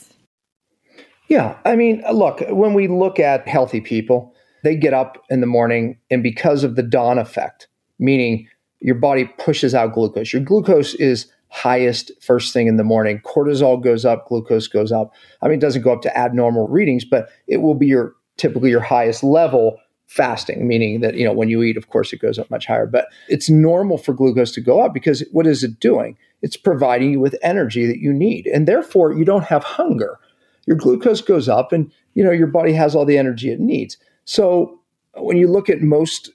Yeah. 1.27 1.57
I 1.65 1.75
mean, 1.75 2.03
look, 2.11 2.41
when 2.49 2.73
we 2.73 2.87
look 2.87 3.19
at 3.19 3.47
healthy 3.47 3.81
people, 3.81 4.33
they 4.63 4.75
get 4.75 4.93
up 4.93 5.23
in 5.29 5.41
the 5.41 5.47
morning 5.47 5.97
and 6.09 6.23
because 6.23 6.63
of 6.63 6.75
the 6.75 6.83
dawn 6.83 7.17
effect, 7.17 7.67
meaning 7.99 8.47
your 8.79 8.95
body 8.95 9.25
pushes 9.37 9.75
out 9.75 9.93
glucose, 9.93 10.33
your 10.33 10.41
glucose 10.41 10.93
is 10.95 11.31
highest 11.49 12.11
first 12.21 12.53
thing 12.53 12.67
in 12.67 12.77
the 12.77 12.83
morning. 12.83 13.21
Cortisol 13.25 13.81
goes 13.81 14.05
up, 14.05 14.27
glucose 14.27 14.67
goes 14.67 14.91
up. 14.91 15.13
I 15.41 15.47
mean, 15.47 15.57
it 15.57 15.61
doesn't 15.61 15.81
go 15.81 15.93
up 15.93 16.01
to 16.03 16.17
abnormal 16.17 16.67
readings, 16.67 17.05
but 17.05 17.29
it 17.47 17.57
will 17.57 17.75
be 17.75 17.87
your 17.87 18.15
typically 18.37 18.69
your 18.69 18.81
highest 18.81 19.23
level 19.23 19.77
fasting, 20.07 20.67
meaning 20.67 21.01
that, 21.01 21.15
you 21.15 21.25
know, 21.25 21.33
when 21.33 21.49
you 21.49 21.63
eat, 21.63 21.77
of 21.77 21.89
course, 21.89 22.13
it 22.13 22.21
goes 22.21 22.39
up 22.39 22.49
much 22.49 22.65
higher. 22.65 22.87
But 22.87 23.07
it's 23.27 23.49
normal 23.49 23.97
for 23.97 24.13
glucose 24.13 24.51
to 24.53 24.61
go 24.61 24.81
up 24.81 24.93
because 24.93 25.23
what 25.31 25.47
is 25.47 25.63
it 25.63 25.79
doing? 25.79 26.17
It's 26.41 26.57
providing 26.57 27.11
you 27.11 27.19
with 27.19 27.35
energy 27.41 27.85
that 27.87 27.99
you 27.99 28.13
need. 28.13 28.47
And 28.47 28.67
therefore, 28.67 29.13
you 29.13 29.25
don't 29.25 29.45
have 29.45 29.63
hunger 29.63 30.19
your 30.67 30.75
glucose 30.75 31.21
goes 31.21 31.49
up 31.49 31.71
and 31.71 31.91
you 32.13 32.23
know 32.23 32.31
your 32.31 32.47
body 32.47 32.73
has 32.73 32.93
all 32.95 33.05
the 33.05 33.17
energy 33.17 33.49
it 33.49 33.59
needs. 33.59 33.97
So 34.25 34.79
when 35.15 35.37
you 35.37 35.47
look 35.47 35.69
at 35.69 35.81
most 35.81 36.29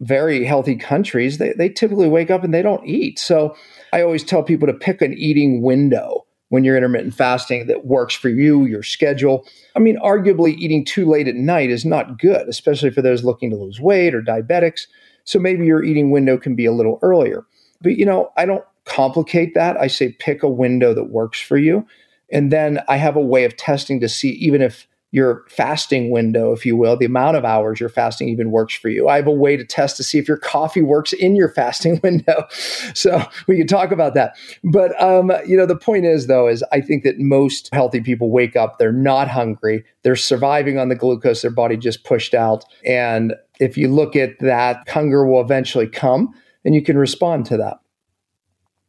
very 0.00 0.44
healthy 0.44 0.76
countries 0.76 1.38
they, 1.38 1.52
they 1.52 1.68
typically 1.68 2.08
wake 2.08 2.30
up 2.30 2.42
and 2.42 2.54
they 2.54 2.62
don't 2.62 2.86
eat. 2.86 3.18
So 3.18 3.54
i 3.92 4.00
always 4.00 4.24
tell 4.24 4.42
people 4.42 4.66
to 4.66 4.74
pick 4.74 5.02
an 5.02 5.12
eating 5.14 5.60
window 5.60 6.24
when 6.48 6.62
you're 6.62 6.76
intermittent 6.76 7.14
fasting 7.14 7.66
that 7.66 7.86
works 7.86 8.14
for 8.14 8.28
you 8.28 8.64
your 8.64 8.82
schedule. 8.82 9.46
I 9.76 9.80
mean 9.80 9.98
arguably 9.98 10.56
eating 10.56 10.84
too 10.84 11.06
late 11.06 11.28
at 11.28 11.34
night 11.34 11.70
is 11.70 11.84
not 11.84 12.18
good 12.18 12.48
especially 12.48 12.90
for 12.90 13.02
those 13.02 13.24
looking 13.24 13.50
to 13.50 13.56
lose 13.56 13.80
weight 13.80 14.14
or 14.14 14.22
diabetics. 14.22 14.86
So 15.24 15.38
maybe 15.38 15.66
your 15.66 15.82
eating 15.82 16.10
window 16.10 16.38
can 16.38 16.54
be 16.54 16.66
a 16.66 16.72
little 16.72 16.98
earlier. 17.02 17.44
But 17.82 17.96
you 17.96 18.06
know 18.06 18.30
i 18.36 18.46
don't 18.46 18.64
complicate 18.84 19.54
that. 19.54 19.78
I 19.78 19.86
say 19.86 20.12
pick 20.12 20.42
a 20.42 20.48
window 20.48 20.94
that 20.94 21.04
works 21.04 21.40
for 21.40 21.56
you 21.56 21.86
and 22.30 22.52
then 22.52 22.80
I 22.88 22.96
have 22.96 23.16
a 23.16 23.20
way 23.20 23.44
of 23.44 23.56
testing 23.56 24.00
to 24.00 24.08
see 24.08 24.30
even 24.30 24.62
if 24.62 24.86
your 25.14 25.44
fasting 25.48 26.10
window, 26.10 26.50
if 26.52 26.66
you 26.66 26.76
will, 26.76 26.96
the 26.96 27.04
amount 27.04 27.36
of 27.36 27.44
hours 27.44 27.78
your 27.78 27.88
fasting 27.88 28.28
even 28.28 28.50
works 28.50 28.74
for 28.74 28.88
you. 28.88 29.08
I 29.08 29.14
have 29.14 29.28
a 29.28 29.30
way 29.30 29.56
to 29.56 29.64
test 29.64 29.96
to 29.98 30.02
see 30.02 30.18
if 30.18 30.26
your 30.26 30.36
coffee 30.36 30.82
works 30.82 31.12
in 31.12 31.36
your 31.36 31.48
fasting 31.54 32.00
window. 32.02 32.48
So 32.94 33.24
we 33.46 33.56
can 33.56 33.68
talk 33.68 33.92
about 33.92 34.14
that. 34.14 34.36
But 34.64 35.00
um, 35.00 35.30
you 35.46 35.56
know, 35.56 35.66
the 35.66 35.76
point 35.76 36.04
is 36.04 36.26
though, 36.26 36.48
is 36.48 36.64
I 36.72 36.80
think 36.80 37.04
that 37.04 37.20
most 37.20 37.72
healthy 37.72 38.00
people 38.00 38.32
wake 38.32 38.56
up, 38.56 38.78
they're 38.78 38.90
not 38.90 39.28
hungry, 39.28 39.84
they're 40.02 40.16
surviving 40.16 40.80
on 40.80 40.88
the 40.88 40.96
glucose 40.96 41.42
their 41.42 41.52
body 41.52 41.76
just 41.76 42.02
pushed 42.02 42.34
out. 42.34 42.64
And 42.84 43.34
if 43.60 43.78
you 43.78 43.86
look 43.86 44.16
at 44.16 44.36
that, 44.40 44.88
hunger 44.88 45.24
will 45.24 45.40
eventually 45.40 45.86
come 45.86 46.34
and 46.64 46.74
you 46.74 46.82
can 46.82 46.98
respond 46.98 47.46
to 47.46 47.56
that. 47.58 47.78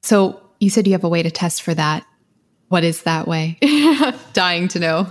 So 0.02 0.42
you 0.60 0.72
said 0.72 0.88
you 0.88 0.94
have 0.94 1.04
a 1.04 1.10
way 1.10 1.22
to 1.22 1.30
test 1.30 1.62
for 1.62 1.76
that. 1.76 2.04
What 2.76 2.84
is 2.84 3.04
that 3.04 3.26
way? 3.26 3.58
Dying 4.34 4.68
to 4.68 4.80
know. 4.80 5.08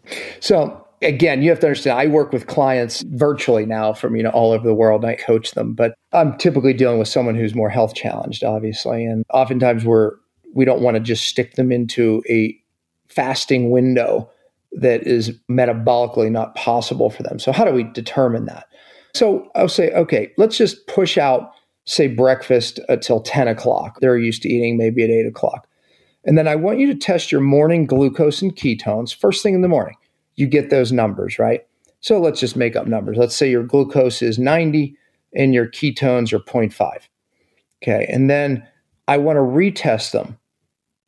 so 0.40 0.84
again, 1.00 1.42
you 1.42 1.50
have 1.50 1.60
to 1.60 1.66
understand 1.68 1.96
I 1.96 2.06
work 2.06 2.32
with 2.32 2.48
clients 2.48 3.04
virtually 3.06 3.64
now 3.64 3.92
from, 3.92 4.16
you 4.16 4.24
know, 4.24 4.30
all 4.30 4.50
over 4.50 4.66
the 4.66 4.74
world 4.74 5.04
and 5.04 5.12
I 5.12 5.14
coach 5.14 5.52
them, 5.52 5.74
but 5.74 5.94
I'm 6.12 6.36
typically 6.38 6.72
dealing 6.72 6.98
with 6.98 7.06
someone 7.06 7.36
who's 7.36 7.54
more 7.54 7.68
health 7.68 7.94
challenged, 7.94 8.42
obviously. 8.42 9.04
And 9.04 9.24
oftentimes 9.32 9.84
we're 9.84 10.10
we 10.54 10.64
don't 10.64 10.80
want 10.80 10.96
to 10.96 11.00
just 11.00 11.26
stick 11.26 11.54
them 11.54 11.70
into 11.70 12.20
a 12.28 12.58
fasting 13.06 13.70
window 13.70 14.28
that 14.72 15.06
is 15.06 15.38
metabolically 15.48 16.32
not 16.32 16.56
possible 16.56 17.10
for 17.10 17.22
them. 17.22 17.38
So 17.38 17.52
how 17.52 17.64
do 17.64 17.70
we 17.70 17.84
determine 17.84 18.46
that? 18.46 18.66
So 19.14 19.48
I'll 19.54 19.68
say, 19.68 19.92
okay, 19.92 20.32
let's 20.36 20.56
just 20.56 20.84
push 20.88 21.16
out, 21.16 21.52
say, 21.84 22.08
breakfast 22.08 22.80
uh, 22.88 22.94
until 22.94 23.20
10 23.20 23.46
o'clock. 23.46 24.00
They're 24.00 24.18
used 24.18 24.42
to 24.42 24.48
eating 24.48 24.76
maybe 24.76 25.04
at 25.04 25.10
8 25.10 25.26
o'clock. 25.26 25.68
And 26.24 26.38
then 26.38 26.48
I 26.48 26.56
want 26.56 26.78
you 26.78 26.86
to 26.86 26.98
test 26.98 27.30
your 27.30 27.40
morning 27.40 27.86
glucose 27.86 28.42
and 28.42 28.54
ketones 28.54 29.14
first 29.14 29.42
thing 29.42 29.54
in 29.54 29.60
the 29.60 29.68
morning. 29.68 29.96
You 30.36 30.46
get 30.46 30.70
those 30.70 30.92
numbers, 30.92 31.38
right? 31.38 31.66
So 32.00 32.20
let's 32.20 32.40
just 32.40 32.56
make 32.56 32.76
up 32.76 32.86
numbers. 32.86 33.16
Let's 33.16 33.36
say 33.36 33.50
your 33.50 33.62
glucose 33.62 34.20
is 34.20 34.38
90 34.38 34.96
and 35.34 35.54
your 35.54 35.66
ketones 35.66 36.32
are 36.32 36.38
0.5. 36.38 37.08
Okay. 37.82 38.06
And 38.08 38.30
then 38.30 38.66
I 39.08 39.18
want 39.18 39.36
to 39.36 39.40
retest 39.40 40.12
them 40.12 40.38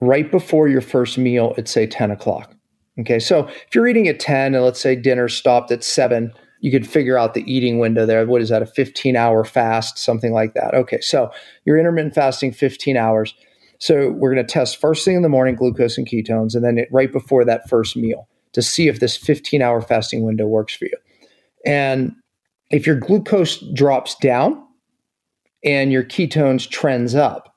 right 0.01 0.31
before 0.31 0.69
your 0.69 0.81
first 0.81 1.17
meal 1.17 1.55
at, 1.57 1.69
say, 1.69 1.87
10 1.87 2.11
o'clock. 2.11 2.55
Okay. 3.01 3.19
So 3.19 3.47
if 3.47 3.75
you're 3.75 3.89
eating 3.89 4.09
at 4.09 4.21
10 4.21 4.55
and 4.55 4.65
let's 4.65 4.81
say 4.81 4.97
dinner 4.97 5.29
stopped 5.29 5.71
at 5.71 5.85
7, 5.85 6.33
you 6.61 6.71
could 6.71 6.89
figure 6.89 7.19
out 7.19 7.35
the 7.35 7.51
eating 7.51 7.79
window 7.79 8.07
there. 8.07 8.25
What 8.27 8.43
is 8.43 8.49
that? 8.49 8.63
A 8.63 8.67
15 8.67 9.17
hour 9.17 9.45
fast, 9.45 9.99
something 9.99 10.33
like 10.33 10.55
that. 10.55 10.75
Okay. 10.75 11.01
So 11.01 11.31
you're 11.65 11.79
intermittent 11.79 12.15
fasting 12.15 12.53
15 12.53 12.97
hours. 12.97 13.35
So 13.79 14.11
we're 14.11 14.33
going 14.33 14.47
to 14.47 14.53
test 14.53 14.81
first 14.81 15.05
thing 15.05 15.17
in 15.17 15.23
the 15.23 15.29
morning 15.29 15.55
glucose 15.55 15.99
and 15.99 16.09
ketones, 16.09 16.55
and 16.55 16.65
then 16.65 16.79
it, 16.79 16.89
right 16.91 17.13
before 17.13 17.45
that 17.45 17.69
first 17.69 17.97
meal 17.97 18.29
to 18.53 18.63
see 18.63 18.89
if 18.89 19.01
this 19.01 19.17
15 19.17 19.61
hour 19.61 19.81
fasting 19.81 20.23
window 20.23 20.47
works 20.47 20.75
for 20.75 20.87
you. 20.87 20.97
And 21.65 22.15
if 22.71 22.87
your 22.87 22.97
glucose 22.97 23.59
drops 23.75 24.15
down 24.17 24.63
and 25.65 25.93
your 25.93 26.05
ketones 26.05 26.69
trends 26.69 27.15
up, 27.15 27.55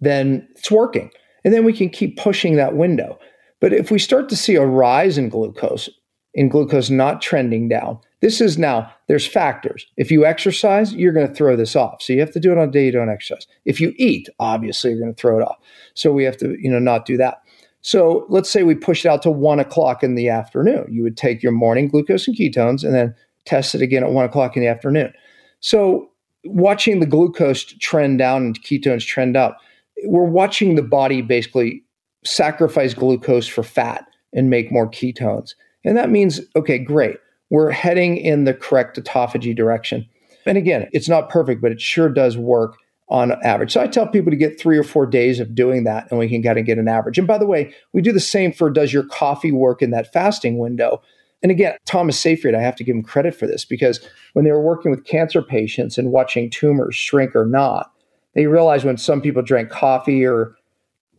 then 0.00 0.48
it's 0.56 0.70
working. 0.70 1.10
And 1.44 1.52
then 1.52 1.64
we 1.64 1.72
can 1.72 1.90
keep 1.90 2.16
pushing 2.16 2.56
that 2.56 2.76
window. 2.76 3.18
But 3.60 3.72
if 3.72 3.90
we 3.90 3.98
start 3.98 4.28
to 4.30 4.36
see 4.36 4.56
a 4.56 4.66
rise 4.66 5.18
in 5.18 5.28
glucose, 5.28 5.88
in 6.34 6.48
glucose 6.48 6.90
not 6.90 7.20
trending 7.20 7.68
down, 7.68 7.98
this 8.20 8.40
is 8.40 8.56
now, 8.56 8.92
there's 9.12 9.26
factors. 9.26 9.86
If 9.98 10.10
you 10.10 10.24
exercise, 10.24 10.94
you're 10.94 11.12
going 11.12 11.28
to 11.28 11.34
throw 11.34 11.54
this 11.54 11.76
off. 11.76 12.00
So 12.00 12.14
you 12.14 12.20
have 12.20 12.30
to 12.30 12.40
do 12.40 12.50
it 12.50 12.56
on 12.56 12.70
a 12.70 12.72
day 12.72 12.86
you 12.86 12.92
don't 12.92 13.10
exercise. 13.10 13.46
If 13.66 13.78
you 13.78 13.92
eat, 13.98 14.26
obviously 14.40 14.90
you're 14.90 15.00
going 15.00 15.14
to 15.14 15.20
throw 15.20 15.38
it 15.38 15.42
off. 15.42 15.58
So 15.92 16.12
we 16.12 16.24
have 16.24 16.38
to, 16.38 16.56
you 16.58 16.70
know, 16.70 16.78
not 16.78 17.04
do 17.04 17.18
that. 17.18 17.42
So 17.82 18.24
let's 18.30 18.48
say 18.48 18.62
we 18.62 18.74
push 18.74 19.04
it 19.04 19.10
out 19.10 19.20
to 19.24 19.30
one 19.30 19.60
o'clock 19.60 20.02
in 20.02 20.14
the 20.14 20.30
afternoon. 20.30 20.86
You 20.90 21.02
would 21.02 21.18
take 21.18 21.42
your 21.42 21.52
morning 21.52 21.88
glucose 21.88 22.26
and 22.26 22.34
ketones 22.34 22.84
and 22.84 22.94
then 22.94 23.14
test 23.44 23.74
it 23.74 23.82
again 23.82 24.02
at 24.02 24.12
one 24.12 24.24
o'clock 24.24 24.56
in 24.56 24.62
the 24.62 24.68
afternoon. 24.68 25.12
So 25.60 26.08
watching 26.46 27.00
the 27.00 27.06
glucose 27.06 27.64
trend 27.64 28.18
down 28.18 28.46
and 28.46 28.62
ketones 28.62 29.06
trend 29.06 29.36
up, 29.36 29.58
we're 30.06 30.24
watching 30.24 30.74
the 30.74 30.80
body 30.80 31.20
basically 31.20 31.84
sacrifice 32.24 32.94
glucose 32.94 33.46
for 33.46 33.62
fat 33.62 34.06
and 34.32 34.48
make 34.48 34.72
more 34.72 34.90
ketones. 34.90 35.50
And 35.84 35.98
that 35.98 36.08
means, 36.08 36.40
okay, 36.56 36.78
great 36.78 37.18
we're 37.52 37.70
heading 37.70 38.16
in 38.16 38.44
the 38.44 38.54
correct 38.54 38.98
autophagy 38.98 39.54
direction. 39.54 40.08
And 40.46 40.56
again, 40.56 40.88
it's 40.94 41.08
not 41.08 41.28
perfect, 41.28 41.60
but 41.60 41.70
it 41.70 41.82
sure 41.82 42.08
does 42.08 42.34
work 42.34 42.78
on 43.10 43.32
average. 43.44 43.70
So 43.70 43.82
I 43.82 43.88
tell 43.88 44.08
people 44.08 44.30
to 44.30 44.38
get 44.38 44.58
three 44.58 44.78
or 44.78 44.82
four 44.82 45.04
days 45.04 45.38
of 45.38 45.54
doing 45.54 45.84
that 45.84 46.10
and 46.10 46.18
we 46.18 46.30
can 46.30 46.42
kind 46.42 46.58
of 46.58 46.64
get 46.64 46.78
an 46.78 46.88
average. 46.88 47.18
And 47.18 47.26
by 47.26 47.36
the 47.36 47.44
way, 47.44 47.74
we 47.92 48.00
do 48.00 48.10
the 48.10 48.20
same 48.20 48.54
for 48.54 48.70
does 48.70 48.90
your 48.90 49.04
coffee 49.04 49.52
work 49.52 49.82
in 49.82 49.90
that 49.90 50.14
fasting 50.14 50.56
window? 50.56 51.02
And 51.42 51.52
again, 51.52 51.74
Thomas 51.84 52.18
Seyfried, 52.18 52.54
I 52.54 52.62
have 52.62 52.76
to 52.76 52.84
give 52.84 52.96
him 52.96 53.02
credit 53.02 53.34
for 53.34 53.46
this 53.46 53.66
because 53.66 54.00
when 54.32 54.46
they 54.46 54.50
were 54.50 54.62
working 54.62 54.90
with 54.90 55.04
cancer 55.04 55.42
patients 55.42 55.98
and 55.98 56.10
watching 56.10 56.48
tumors 56.48 56.94
shrink 56.94 57.36
or 57.36 57.44
not, 57.44 57.92
they 58.34 58.46
realized 58.46 58.86
when 58.86 58.96
some 58.96 59.20
people 59.20 59.42
drank 59.42 59.68
coffee 59.68 60.24
or 60.24 60.56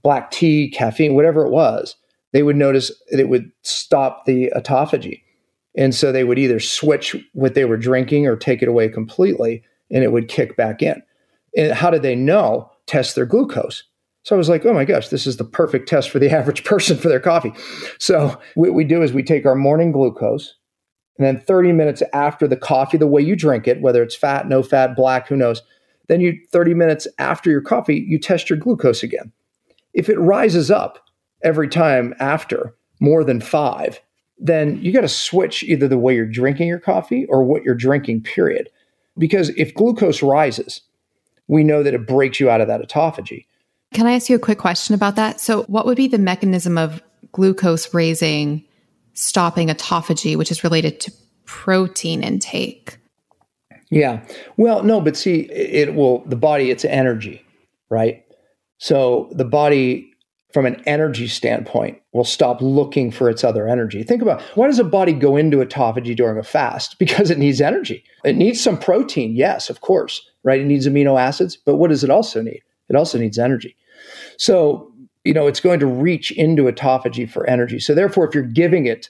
black 0.02 0.32
tea, 0.32 0.72
caffeine, 0.72 1.14
whatever 1.14 1.46
it 1.46 1.52
was, 1.52 1.96
they 2.32 2.42
would 2.42 2.56
notice 2.56 2.92
that 3.12 3.20
it 3.20 3.30
would 3.30 3.52
stop 3.62 4.26
the 4.26 4.52
autophagy. 4.56 5.23
And 5.76 5.94
so 5.96 6.12
they 6.12 6.24
would 6.24 6.40
either 6.40 6.60
switch 6.60 7.16
what 7.34 7.56
they 7.56 7.66
were 7.66 7.78
drinking 7.78 8.28
or 8.28 8.36
take 8.36 8.62
it 8.62 8.68
away 8.68 8.90
completely 8.90 9.64
and 9.92 10.04
it 10.04 10.12
would 10.12 10.28
kick 10.28 10.56
back 10.56 10.82
in. 10.82 11.02
And 11.56 11.74
how 11.74 11.90
did 11.90 12.02
they 12.02 12.16
know? 12.16 12.70
Test 12.86 13.16
their 13.16 13.26
glucose. 13.26 13.84
So 14.24 14.36
I 14.36 14.38
was 14.38 14.50
like, 14.50 14.66
oh 14.66 14.74
my 14.74 14.86
gosh, 14.86 15.10
this 15.10 15.28
is 15.28 15.38
the 15.38 15.44
perfect 15.44 15.88
test 15.88 16.10
for 16.10 16.20
the 16.20 16.32
average 16.36 16.64
person 16.64 16.98
for 16.98 17.10
their 17.10 17.20
coffee. 17.20 17.54
So 18.00 18.40
what 18.56 18.74
we 18.74 18.84
do 18.84 19.02
is 19.02 19.14
we 19.14 19.24
take 19.24 19.46
our 19.46 19.56
morning 19.56 19.92
glucose, 19.92 20.56
and 21.18 21.26
then 21.28 21.40
30 21.40 21.74
minutes 21.74 22.02
after 22.12 22.48
the 22.48 22.58
coffee, 22.58 22.98
the 22.98 23.08
way 23.08 23.22
you 23.22 23.36
drink 23.36 23.68
it, 23.68 23.82
whether 23.82 24.02
it's 24.02 24.16
fat, 24.16 24.48
no 24.48 24.64
fat, 24.64 24.96
black, 24.96 25.28
who 25.28 25.36
knows, 25.36 25.62
then 26.08 26.22
you 26.22 26.38
30 26.52 26.74
minutes 26.74 27.08
after 27.20 27.50
your 27.50 27.62
coffee, 27.62 28.04
you 28.08 28.20
test 28.20 28.50
your 28.50 28.58
glucose 28.58 29.04
again. 29.04 29.32
If 29.94 30.10
it 30.10 30.20
rises 30.20 30.72
up 30.72 31.06
every 31.44 31.70
time 31.70 32.16
after 32.20 32.76
more 33.00 33.24
than 33.24 33.42
five, 33.42 34.02
then 34.44 34.80
you 34.82 34.92
got 34.92 35.02
to 35.02 35.10
switch 35.10 35.64
either 35.64 35.88
the 35.88 35.98
way 35.98 36.14
you're 36.14 36.26
drinking 36.26 36.68
your 36.68 36.80
coffee 36.80 37.26
or 37.26 37.44
what 37.44 37.64
you're 37.64 37.74
drinking, 37.74 38.22
period. 38.22 38.70
Because 39.18 39.50
if 39.50 39.74
glucose 39.74 40.22
rises, 40.22 40.82
we 41.48 41.64
know 41.64 41.82
that 41.82 41.94
it 41.94 42.06
breaks 42.06 42.40
you 42.40 42.50
out 42.50 42.60
of 42.60 42.68
that 42.68 42.82
autophagy. 42.82 43.46
Can 43.94 44.06
I 44.06 44.14
ask 44.14 44.30
you 44.30 44.36
a 44.36 44.40
quick 44.40 44.58
question 44.58 44.96
about 44.96 45.16
that? 45.16 45.40
So, 45.40 45.64
what 45.64 45.86
would 45.86 45.98
be 45.98 46.08
the 46.08 46.18
mechanism 46.18 46.78
of 46.78 47.02
glucose 47.32 47.94
raising 47.94 48.66
stopping 49.14 49.70
autophagy, 49.70 50.36
which 50.36 50.52
is 50.52 50.64
related 50.64 51.00
to 51.02 51.14
protein 51.46 52.22
intake? 52.22 52.98
Yeah. 53.90 54.26
Well, 54.58 54.84
no, 54.84 55.00
but 55.00 55.16
see, 55.16 55.42
it 55.52 55.94
will, 55.94 56.26
the 56.26 56.36
body, 56.36 56.72
it's 56.72 56.84
energy, 56.84 57.46
right? 57.90 58.26
So 58.80 59.30
the 59.32 59.46
body, 59.46 60.13
from 60.54 60.66
an 60.68 60.82
energy 60.86 61.28
standpoint, 61.28 62.00
will 62.12 62.24
stop 62.24 62.62
looking 62.62 63.10
for 63.10 63.28
its 63.28 63.44
other 63.44 63.68
energy. 63.68 64.04
Think 64.04 64.22
about 64.22 64.42
why 64.56 64.68
does 64.68 64.78
a 64.78 64.84
body 64.84 65.12
go 65.12 65.36
into 65.36 65.58
autophagy 65.58 66.16
during 66.16 66.38
a 66.38 66.44
fast? 66.44 66.98
Because 67.04 67.30
it 67.30 67.38
needs 67.38 67.60
energy. 67.60 68.04
It 68.24 68.36
needs 68.36 68.62
some 68.62 68.78
protein, 68.78 69.36
yes, 69.36 69.70
of 69.70 69.82
course, 69.82 70.22
right? 70.44 70.62
It 70.62 70.66
needs 70.66 70.88
amino 70.88 71.20
acids, 71.20 71.58
but 71.58 71.76
what 71.76 71.90
does 71.90 72.04
it 72.04 72.10
also 72.10 72.42
need? 72.42 72.62
It 72.90 72.96
also 72.96 73.18
needs 73.18 73.40
energy. 73.40 73.76
So, 74.38 74.92
you 75.24 75.34
know, 75.34 75.48
it's 75.48 75.60
going 75.60 75.80
to 75.80 75.86
reach 75.86 76.32
into 76.32 76.64
autophagy 76.64 77.30
for 77.30 77.50
energy. 77.50 77.80
So, 77.80 77.94
therefore, 77.94 78.28
if 78.28 78.36
you're 78.36 78.44
giving 78.44 78.86
it 78.86 79.10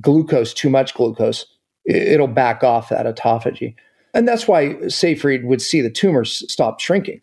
glucose, 0.00 0.54
too 0.54 0.70
much 0.70 0.94
glucose, 0.94 1.46
it'll 1.84 2.26
back 2.26 2.62
off 2.62 2.88
that 2.90 3.06
autophagy. 3.06 3.74
And 4.14 4.28
that's 4.28 4.46
why 4.46 4.88
Seyfried 4.88 5.44
would 5.44 5.62
see 5.62 5.80
the 5.80 5.90
tumors 5.90 6.44
stop 6.52 6.80
shrinking 6.80 7.20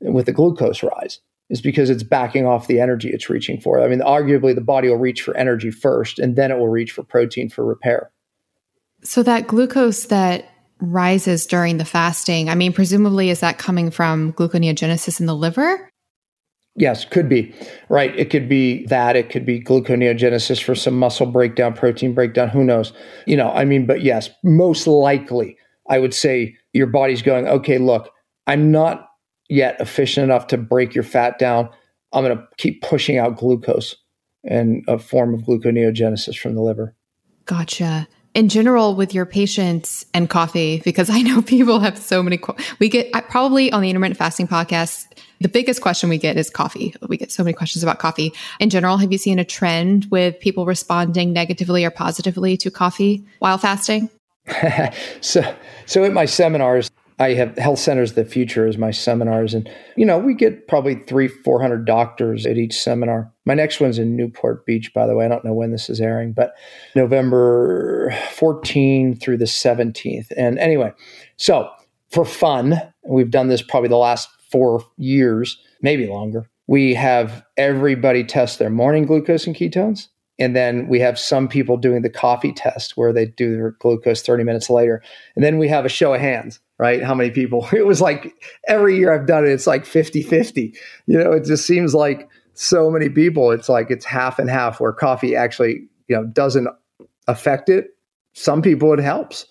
with 0.00 0.26
the 0.26 0.32
glucose 0.32 0.82
rise, 0.82 1.20
is 1.52 1.60
because 1.60 1.90
it's 1.90 2.02
backing 2.02 2.46
off 2.46 2.66
the 2.66 2.80
energy 2.80 3.10
it's 3.10 3.28
reaching 3.28 3.60
for. 3.60 3.80
I 3.80 3.86
mean, 3.86 4.00
arguably, 4.00 4.54
the 4.54 4.62
body 4.62 4.88
will 4.88 4.96
reach 4.96 5.20
for 5.20 5.36
energy 5.36 5.70
first, 5.70 6.18
and 6.18 6.34
then 6.34 6.50
it 6.50 6.58
will 6.58 6.70
reach 6.70 6.90
for 6.90 7.04
protein 7.04 7.50
for 7.50 7.64
repair. 7.64 8.10
So, 9.04 9.22
that 9.22 9.46
glucose 9.46 10.06
that 10.06 10.48
rises 10.80 11.46
during 11.46 11.76
the 11.76 11.84
fasting, 11.84 12.48
I 12.48 12.54
mean, 12.54 12.72
presumably, 12.72 13.28
is 13.28 13.40
that 13.40 13.58
coming 13.58 13.90
from 13.90 14.32
gluconeogenesis 14.32 15.20
in 15.20 15.26
the 15.26 15.36
liver? 15.36 15.90
Yes, 16.74 17.04
could 17.04 17.28
be. 17.28 17.54
Right. 17.90 18.18
It 18.18 18.30
could 18.30 18.48
be 18.48 18.86
that. 18.86 19.14
It 19.14 19.28
could 19.28 19.44
be 19.44 19.60
gluconeogenesis 19.60 20.62
for 20.62 20.74
some 20.74 20.98
muscle 20.98 21.26
breakdown, 21.26 21.74
protein 21.74 22.14
breakdown. 22.14 22.48
Who 22.48 22.64
knows? 22.64 22.94
You 23.26 23.36
know, 23.36 23.50
I 23.50 23.66
mean, 23.66 23.84
but 23.84 24.00
yes, 24.00 24.30
most 24.42 24.86
likely, 24.86 25.58
I 25.90 25.98
would 25.98 26.14
say 26.14 26.56
your 26.72 26.86
body's 26.86 27.20
going, 27.20 27.46
okay, 27.46 27.76
look, 27.76 28.08
I'm 28.46 28.70
not 28.70 29.11
yet 29.52 29.80
efficient 29.80 30.24
enough 30.24 30.46
to 30.48 30.56
break 30.56 30.94
your 30.94 31.04
fat 31.04 31.38
down. 31.38 31.68
I'm 32.12 32.24
going 32.24 32.36
to 32.36 32.46
keep 32.56 32.82
pushing 32.82 33.18
out 33.18 33.36
glucose 33.36 33.96
and 34.44 34.82
a 34.88 34.98
form 34.98 35.34
of 35.34 35.42
gluconeogenesis 35.42 36.36
from 36.36 36.54
the 36.54 36.62
liver. 36.62 36.94
Gotcha 37.44 38.08
in 38.34 38.48
general 38.48 38.94
with 38.94 39.12
your 39.12 39.26
patients 39.26 40.06
and 40.14 40.30
coffee 40.30 40.80
because 40.84 41.10
i 41.10 41.20
know 41.20 41.42
people 41.56 41.80
have 41.80 41.98
so 41.98 42.22
many 42.22 42.40
we 42.78 42.88
get 42.88 43.12
probably 43.28 43.70
on 43.72 43.82
the 43.82 43.90
intermittent 43.90 44.16
fasting 44.16 44.48
podcast 44.48 45.06
the 45.40 45.48
biggest 45.48 45.82
question 45.82 46.08
we 46.08 46.16
get 46.16 46.38
is 46.38 46.48
coffee 46.48 46.94
we 47.08 47.18
get 47.18 47.30
so 47.30 47.44
many 47.44 47.52
questions 47.52 47.82
about 47.82 47.98
coffee 47.98 48.32
in 48.58 48.70
general 48.70 48.96
have 48.96 49.12
you 49.12 49.18
seen 49.18 49.38
a 49.38 49.44
trend 49.44 50.06
with 50.10 50.38
people 50.40 50.64
responding 50.64 51.32
negatively 51.32 51.84
or 51.84 51.90
positively 51.90 52.56
to 52.56 52.70
coffee 52.70 53.22
while 53.40 53.58
fasting 53.58 54.08
so 55.20 55.54
so 55.84 56.04
at 56.04 56.12
my 56.12 56.24
seminars 56.24 56.90
I 57.22 57.34
have 57.34 57.56
Health 57.56 57.78
Centers 57.78 58.10
of 58.10 58.16
the 58.16 58.24
Future 58.24 58.66
as 58.66 58.76
my 58.76 58.90
seminars. 58.90 59.54
And, 59.54 59.70
you 59.96 60.04
know, 60.04 60.18
we 60.18 60.34
get 60.34 60.66
probably 60.66 60.96
three, 60.96 61.28
400 61.28 61.86
doctors 61.86 62.46
at 62.46 62.58
each 62.58 62.76
seminar. 62.76 63.32
My 63.44 63.54
next 63.54 63.78
one's 63.78 63.98
in 63.98 64.16
Newport 64.16 64.66
Beach, 64.66 64.92
by 64.92 65.06
the 65.06 65.14
way. 65.14 65.24
I 65.24 65.28
don't 65.28 65.44
know 65.44 65.54
when 65.54 65.70
this 65.70 65.88
is 65.88 66.00
airing, 66.00 66.32
but 66.32 66.54
November 66.96 68.12
14 68.32 69.14
through 69.14 69.36
the 69.36 69.44
17th. 69.44 70.32
And 70.36 70.58
anyway, 70.58 70.92
so 71.36 71.70
for 72.10 72.24
fun, 72.24 72.82
we've 73.06 73.30
done 73.30 73.46
this 73.46 73.62
probably 73.62 73.88
the 73.88 73.96
last 73.96 74.28
four 74.50 74.84
years, 74.96 75.58
maybe 75.80 76.08
longer. 76.08 76.50
We 76.66 76.92
have 76.94 77.44
everybody 77.56 78.24
test 78.24 78.58
their 78.58 78.70
morning 78.70 79.06
glucose 79.06 79.46
and 79.46 79.54
ketones. 79.54 80.08
And 80.40 80.56
then 80.56 80.88
we 80.88 80.98
have 80.98 81.20
some 81.20 81.46
people 81.46 81.76
doing 81.76 82.02
the 82.02 82.10
coffee 82.10 82.52
test 82.52 82.96
where 82.96 83.12
they 83.12 83.26
do 83.26 83.54
their 83.54 83.70
glucose 83.78 84.22
30 84.22 84.42
minutes 84.42 84.68
later. 84.68 85.00
And 85.36 85.44
then 85.44 85.58
we 85.58 85.68
have 85.68 85.84
a 85.84 85.90
show 85.90 86.14
of 86.14 86.20
hands 86.20 86.58
right? 86.82 87.00
How 87.00 87.14
many 87.14 87.30
people? 87.30 87.68
It 87.72 87.86
was 87.86 88.00
like 88.00 88.34
every 88.66 88.96
year 88.96 89.14
I've 89.14 89.28
done 89.28 89.44
it, 89.44 89.50
it's 89.50 89.68
like 89.68 89.86
50 89.86 90.20
50. 90.20 90.74
You 91.06 91.18
know, 91.18 91.30
it 91.30 91.44
just 91.44 91.64
seems 91.64 91.94
like 91.94 92.28
so 92.54 92.90
many 92.90 93.08
people, 93.08 93.52
it's 93.52 93.68
like 93.68 93.88
it's 93.92 94.04
half 94.04 94.40
and 94.40 94.50
half 94.50 94.80
where 94.80 94.92
coffee 94.92 95.36
actually, 95.36 95.86
you 96.08 96.16
know, 96.16 96.24
doesn't 96.24 96.66
affect 97.28 97.68
it. 97.68 97.90
Some 98.32 98.62
people 98.62 98.92
it 98.92 98.98
helps 98.98 99.46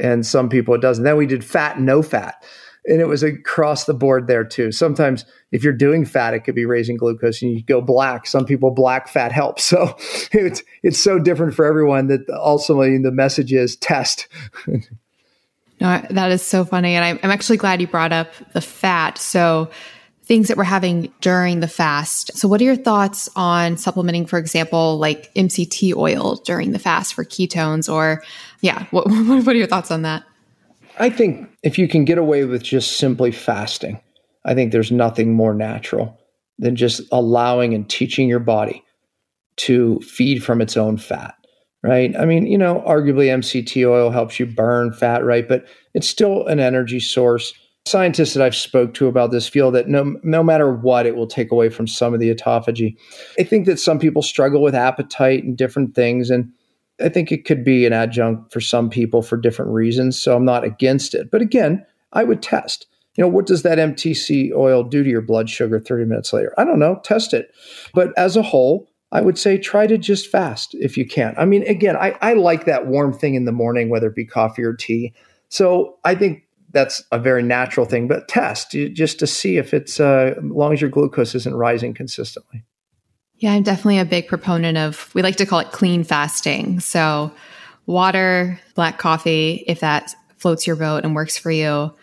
and 0.00 0.24
some 0.24 0.48
people 0.48 0.72
it 0.72 0.80
doesn't. 0.80 1.02
Then 1.02 1.16
we 1.16 1.26
did 1.26 1.44
fat 1.44 1.80
no 1.80 2.00
fat. 2.00 2.36
And 2.86 3.00
it 3.00 3.08
was 3.08 3.24
across 3.24 3.84
the 3.84 3.92
board 3.92 4.28
there 4.28 4.44
too. 4.44 4.70
Sometimes 4.70 5.24
if 5.50 5.64
you're 5.64 5.72
doing 5.72 6.04
fat, 6.04 6.32
it 6.32 6.44
could 6.44 6.54
be 6.54 6.64
raising 6.64 6.96
glucose 6.96 7.42
and 7.42 7.50
you 7.50 7.62
go 7.64 7.80
black. 7.80 8.24
Some 8.24 8.44
people 8.44 8.70
black 8.70 9.08
fat 9.08 9.32
helps. 9.32 9.64
So 9.68 9.96
it's 10.30 10.62
it's 10.84 11.02
so 11.02 11.18
different 11.18 11.54
for 11.54 11.64
everyone 11.64 12.06
that 12.06 12.20
ultimately 12.30 12.96
the 12.98 13.10
message 13.10 13.52
is 13.52 13.74
test. 13.76 14.28
No, 15.80 16.04
that 16.10 16.30
is 16.30 16.42
so 16.42 16.64
funny. 16.64 16.94
And 16.94 17.04
I'm, 17.04 17.18
I'm 17.22 17.30
actually 17.30 17.58
glad 17.58 17.80
you 17.80 17.86
brought 17.86 18.12
up 18.12 18.32
the 18.52 18.60
fat. 18.60 19.18
So, 19.18 19.70
things 20.28 20.48
that 20.48 20.58
we're 20.58 20.64
having 20.64 21.10
during 21.22 21.60
the 21.60 21.68
fast. 21.68 22.36
So, 22.36 22.48
what 22.48 22.60
are 22.60 22.64
your 22.64 22.76
thoughts 22.76 23.28
on 23.34 23.76
supplementing, 23.76 24.26
for 24.26 24.38
example, 24.38 24.98
like 24.98 25.32
MCT 25.34 25.96
oil 25.96 26.36
during 26.44 26.72
the 26.72 26.78
fast 26.78 27.14
for 27.14 27.24
ketones? 27.24 27.92
Or, 27.92 28.22
yeah, 28.60 28.86
what, 28.90 29.06
what 29.10 29.48
are 29.48 29.54
your 29.54 29.66
thoughts 29.66 29.90
on 29.90 30.02
that? 30.02 30.24
I 30.98 31.10
think 31.10 31.48
if 31.62 31.78
you 31.78 31.88
can 31.88 32.04
get 32.04 32.18
away 32.18 32.44
with 32.44 32.62
just 32.62 32.98
simply 32.98 33.30
fasting, 33.30 34.00
I 34.44 34.54
think 34.54 34.72
there's 34.72 34.90
nothing 34.90 35.32
more 35.32 35.54
natural 35.54 36.18
than 36.58 36.74
just 36.74 37.00
allowing 37.12 37.72
and 37.72 37.88
teaching 37.88 38.28
your 38.28 38.40
body 38.40 38.84
to 39.56 40.00
feed 40.00 40.42
from 40.42 40.60
its 40.60 40.76
own 40.76 40.96
fat 40.96 41.34
right? 41.82 42.14
I 42.16 42.24
mean, 42.24 42.46
you 42.46 42.58
know, 42.58 42.82
arguably 42.86 43.26
MCT 43.26 43.88
oil 43.88 44.10
helps 44.10 44.38
you 44.40 44.46
burn 44.46 44.92
fat, 44.92 45.24
right? 45.24 45.48
But 45.48 45.66
it's 45.94 46.08
still 46.08 46.46
an 46.46 46.60
energy 46.60 47.00
source. 47.00 47.54
Scientists 47.86 48.34
that 48.34 48.44
I've 48.44 48.56
spoke 48.56 48.94
to 48.94 49.06
about 49.06 49.30
this 49.30 49.48
feel 49.48 49.70
that 49.70 49.88
no, 49.88 50.16
no 50.22 50.42
matter 50.42 50.72
what, 50.72 51.06
it 51.06 51.16
will 51.16 51.26
take 51.26 51.50
away 51.50 51.68
from 51.70 51.86
some 51.86 52.12
of 52.12 52.20
the 52.20 52.34
autophagy. 52.34 52.96
I 53.38 53.44
think 53.44 53.66
that 53.66 53.80
some 53.80 53.98
people 53.98 54.22
struggle 54.22 54.60
with 54.60 54.74
appetite 54.74 55.44
and 55.44 55.56
different 55.56 55.94
things, 55.94 56.28
and 56.28 56.52
I 57.00 57.08
think 57.08 57.30
it 57.30 57.44
could 57.44 57.64
be 57.64 57.86
an 57.86 57.92
adjunct 57.92 58.52
for 58.52 58.60
some 58.60 58.90
people 58.90 59.22
for 59.22 59.36
different 59.36 59.70
reasons. 59.72 60.20
So 60.20 60.36
I'm 60.36 60.44
not 60.44 60.64
against 60.64 61.14
it. 61.14 61.30
But 61.30 61.40
again, 61.40 61.86
I 62.12 62.24
would 62.24 62.42
test. 62.42 62.86
You 63.16 63.22
know, 63.22 63.28
what 63.28 63.46
does 63.46 63.62
that 63.62 63.78
MTC 63.78 64.52
oil 64.52 64.84
do 64.84 65.02
to 65.02 65.10
your 65.10 65.22
blood 65.22 65.48
sugar 65.48 65.80
30 65.80 66.04
minutes 66.04 66.32
later? 66.32 66.52
I 66.58 66.64
don't 66.64 66.78
know. 66.78 67.00
Test 67.04 67.34
it. 67.34 67.50
But 67.94 68.12
as 68.16 68.36
a 68.36 68.42
whole, 68.42 68.87
I 69.10 69.22
would 69.22 69.38
say 69.38 69.56
try 69.56 69.86
to 69.86 69.96
just 69.96 70.30
fast 70.30 70.74
if 70.74 70.98
you 70.98 71.06
can. 71.06 71.34
I 71.38 71.46
mean, 71.46 71.62
again, 71.66 71.96
I, 71.96 72.16
I 72.20 72.34
like 72.34 72.66
that 72.66 72.86
warm 72.86 73.12
thing 73.12 73.34
in 73.34 73.46
the 73.46 73.52
morning, 73.52 73.88
whether 73.88 74.08
it 74.08 74.14
be 74.14 74.26
coffee 74.26 74.62
or 74.62 74.74
tea. 74.74 75.14
So 75.48 75.96
I 76.04 76.14
think 76.14 76.42
that's 76.72 77.02
a 77.10 77.18
very 77.18 77.42
natural 77.42 77.86
thing, 77.86 78.06
but 78.06 78.28
test 78.28 78.72
just 78.72 79.18
to 79.20 79.26
see 79.26 79.56
if 79.56 79.72
it's, 79.72 79.98
uh, 79.98 80.34
as 80.36 80.44
long 80.44 80.74
as 80.74 80.82
your 80.82 80.90
glucose 80.90 81.34
isn't 81.34 81.54
rising 81.54 81.94
consistently. 81.94 82.64
Yeah, 83.36 83.52
I'm 83.52 83.62
definitely 83.62 83.98
a 83.98 84.04
big 84.04 84.28
proponent 84.28 84.76
of, 84.76 85.10
we 85.14 85.22
like 85.22 85.36
to 85.36 85.46
call 85.46 85.60
it 85.60 85.72
clean 85.72 86.04
fasting. 86.04 86.80
So 86.80 87.32
water, 87.86 88.60
black 88.74 88.98
coffee, 88.98 89.64
if 89.66 89.80
that 89.80 90.14
floats 90.36 90.66
your 90.66 90.76
boat 90.76 91.04
and 91.04 91.14
works 91.14 91.38
for 91.38 91.50
you, 91.50 91.94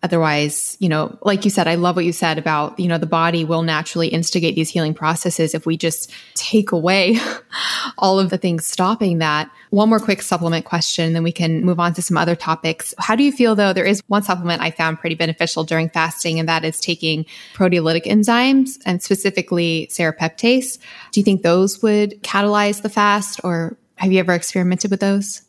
Otherwise, 0.00 0.76
you 0.78 0.88
know, 0.88 1.18
like 1.22 1.44
you 1.44 1.50
said, 1.50 1.66
I 1.66 1.74
love 1.74 1.96
what 1.96 2.04
you 2.04 2.12
said 2.12 2.38
about, 2.38 2.78
you 2.78 2.86
know, 2.86 2.98
the 2.98 3.06
body 3.06 3.44
will 3.44 3.62
naturally 3.62 4.06
instigate 4.06 4.54
these 4.54 4.70
healing 4.70 4.94
processes 4.94 5.54
if 5.54 5.66
we 5.66 5.76
just 5.76 6.12
take 6.34 6.70
away 6.70 7.18
all 7.98 8.20
of 8.20 8.30
the 8.30 8.38
things 8.38 8.64
stopping 8.64 9.18
that. 9.18 9.50
One 9.70 9.88
more 9.88 9.98
quick 9.98 10.22
supplement 10.22 10.64
question, 10.64 11.14
then 11.14 11.24
we 11.24 11.32
can 11.32 11.64
move 11.64 11.80
on 11.80 11.94
to 11.94 12.02
some 12.02 12.16
other 12.16 12.36
topics. 12.36 12.94
How 12.98 13.16
do 13.16 13.24
you 13.24 13.32
feel 13.32 13.56
though? 13.56 13.72
There 13.72 13.84
is 13.84 14.00
one 14.06 14.22
supplement 14.22 14.62
I 14.62 14.70
found 14.70 15.00
pretty 15.00 15.16
beneficial 15.16 15.64
during 15.64 15.88
fasting, 15.88 16.38
and 16.38 16.48
that 16.48 16.64
is 16.64 16.78
taking 16.78 17.26
proteolytic 17.54 18.04
enzymes 18.04 18.78
and 18.86 19.02
specifically 19.02 19.88
serrapeptase. 19.90 20.78
Do 21.10 21.18
you 21.18 21.24
think 21.24 21.42
those 21.42 21.82
would 21.82 22.22
catalyze 22.22 22.82
the 22.82 22.88
fast 22.88 23.40
or 23.42 23.76
have 23.96 24.12
you 24.12 24.20
ever 24.20 24.32
experimented 24.32 24.92
with 24.92 25.00
those? 25.00 25.42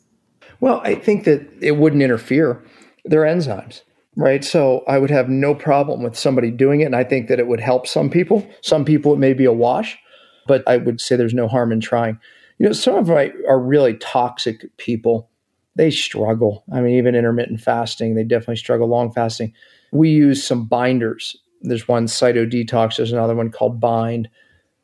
Well, 0.58 0.80
I 0.82 0.96
think 0.96 1.22
that 1.24 1.46
it 1.62 1.76
wouldn't 1.76 2.02
interfere. 2.02 2.60
They're 3.04 3.22
enzymes 3.22 3.82
right? 4.20 4.44
So 4.44 4.84
I 4.86 4.98
would 4.98 5.10
have 5.10 5.28
no 5.28 5.54
problem 5.54 6.02
with 6.02 6.16
somebody 6.16 6.50
doing 6.50 6.82
it. 6.82 6.84
And 6.84 6.96
I 6.96 7.04
think 7.04 7.28
that 7.28 7.38
it 7.38 7.46
would 7.46 7.60
help 7.60 7.86
some 7.86 8.10
people. 8.10 8.46
Some 8.60 8.84
people, 8.84 9.14
it 9.14 9.18
may 9.18 9.32
be 9.32 9.46
a 9.46 9.52
wash, 9.52 9.98
but 10.46 10.62
I 10.66 10.76
would 10.76 11.00
say 11.00 11.16
there's 11.16 11.34
no 11.34 11.48
harm 11.48 11.72
in 11.72 11.80
trying. 11.80 12.18
You 12.58 12.66
know, 12.66 12.72
some 12.72 12.96
of 12.96 13.08
my 13.08 13.32
are 13.48 13.58
really 13.58 13.94
toxic 13.94 14.76
people. 14.76 15.30
They 15.76 15.90
struggle. 15.90 16.64
I 16.72 16.80
mean, 16.80 16.96
even 16.96 17.14
intermittent 17.14 17.60
fasting, 17.60 18.14
they 18.14 18.24
definitely 18.24 18.56
struggle 18.56 18.88
long 18.88 19.10
fasting. 19.10 19.54
We 19.92 20.10
use 20.10 20.46
some 20.46 20.66
binders. 20.66 21.36
There's 21.62 21.88
one 21.88 22.06
Cytodetox, 22.06 22.96
there's 22.96 23.12
another 23.12 23.34
one 23.34 23.50
called 23.50 23.80
Bind. 23.80 24.28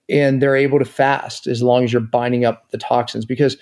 And 0.09 0.41
they're 0.41 0.57
able 0.57 0.79
to 0.79 0.85
fast 0.85 1.47
as 1.47 1.63
long 1.63 1.85
as 1.85 1.93
you're 1.93 2.01
binding 2.01 2.45
up 2.45 2.71
the 2.71 2.79
toxins 2.79 3.25
because 3.25 3.57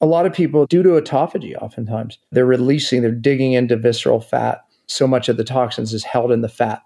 a 0.00 0.06
lot 0.06 0.26
of 0.26 0.32
people, 0.32 0.66
due 0.66 0.82
to 0.82 0.90
autophagy, 0.90 1.56
oftentimes, 1.60 2.18
they're 2.30 2.46
releasing, 2.46 3.02
they're 3.02 3.10
digging 3.10 3.52
into 3.52 3.76
visceral 3.76 4.20
fat. 4.20 4.64
So 4.88 5.06
much 5.06 5.28
of 5.28 5.36
the 5.36 5.44
toxins 5.44 5.92
is 5.92 6.04
held 6.04 6.32
in 6.32 6.40
the 6.40 6.48
fat. 6.48 6.82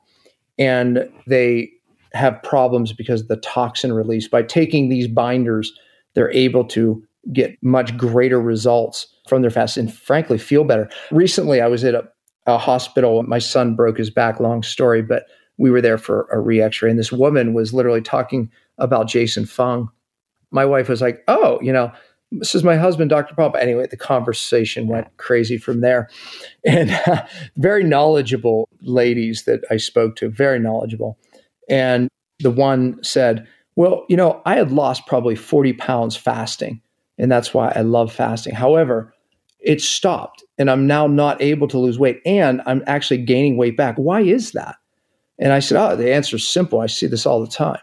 And 0.59 1.09
they 1.27 1.71
have 2.13 2.43
problems 2.43 2.93
because 2.93 3.23
of 3.23 3.29
the 3.29 3.37
toxin 3.37 3.93
release. 3.93 4.29
By 4.29 4.43
taking 4.43 4.89
these 4.89 5.09
binders, 5.09 5.73
they're 6.15 6.33
able 6.33 6.65
to 6.67 7.03
get 7.33 7.57
much 7.63 7.97
greater 7.97 8.41
results 8.41 9.07
from 9.29 9.43
their 9.43 9.51
fast 9.51 9.77
and 9.77 9.93
frankly 9.93 10.39
feel 10.39 10.65
better. 10.65 10.91
Recently, 11.11 11.61
I 11.61 11.69
was 11.69 11.85
at 11.85 11.95
a, 11.95 12.07
a 12.47 12.59
hospital. 12.59 13.23
My 13.23 13.39
son 13.39 13.77
broke 13.77 13.99
his 13.99 14.11
back, 14.11 14.41
long 14.41 14.63
story, 14.63 15.03
but 15.03 15.27
we 15.59 15.71
were 15.71 15.81
there 15.81 15.99
for 15.99 16.27
a 16.33 16.41
re 16.41 16.61
x 16.61 16.83
ray. 16.83 16.91
And 16.91 16.99
this 16.99 17.13
woman 17.13 17.55
was 17.55 17.73
literally 17.73 18.03
talking 18.03 18.51
about 18.79 19.09
Jason 19.09 19.47
Fung. 19.47 19.89
My 20.51 20.65
wife 20.65 20.89
was 20.89 21.01
like, 21.01 21.23
Oh, 21.29 21.61
you 21.63 21.73
know, 21.73 21.93
this 22.39 22.55
is 22.55 22.65
my 22.65 22.77
husband, 22.77 23.11
Dr. 23.11 23.35
Pompa. 23.35 23.61
Anyway, 23.61 23.87
the 23.87 23.97
conversation 23.97 24.89
went 24.89 25.15
crazy 25.17 25.59
from 25.59 25.81
there. 25.81 26.09
And 26.65 26.91
uh, 27.07 27.27
very 27.57 27.85
knowledgeable 27.85 28.69
ladies 28.81 29.45
that 29.45 29.61
I 29.71 29.77
spoke 29.77 30.17
to, 30.17 30.29
very 30.29 30.59
knowledgeable. 30.59 31.19
And 31.69 32.09
the 32.41 32.51
one 32.51 33.03
said, 33.03 33.47
Well, 33.77 34.05
you 34.09 34.17
know, 34.17 34.43
I 34.47 34.57
had 34.57 34.73
lost 34.73 35.07
probably 35.07 35.37
40 35.37 35.75
pounds 35.75 36.17
fasting, 36.17 36.81
and 37.19 37.31
that's 37.31 37.55
why 37.55 37.73
I 37.75 37.83
love 37.83 38.13
fasting. 38.13 38.55
However, 38.55 39.15
it 39.61 39.81
stopped, 39.81 40.43
and 40.59 40.71
I'm 40.71 40.87
now 40.87 41.07
not 41.07 41.41
able 41.41 41.69
to 41.69 41.79
lose 41.79 41.99
weight, 41.99 42.21
and 42.27 42.63
I'm 42.67 42.83
actually 42.87 43.19
gaining 43.19 43.57
weight 43.57 43.77
back. 43.77 43.97
Why 43.97 44.23
is 44.23 44.53
that? 44.53 44.77
And 45.39 45.53
I 45.53 45.61
said, 45.61 45.79
Oh, 45.79 45.97
the 45.97 46.13
answer 46.13 46.37
is 46.37 46.49
simple. 46.49 46.81
I 46.81 46.87
see 46.87 47.07
this 47.07 47.27
all 47.27 47.41
the 47.41 47.51
time. 47.51 47.81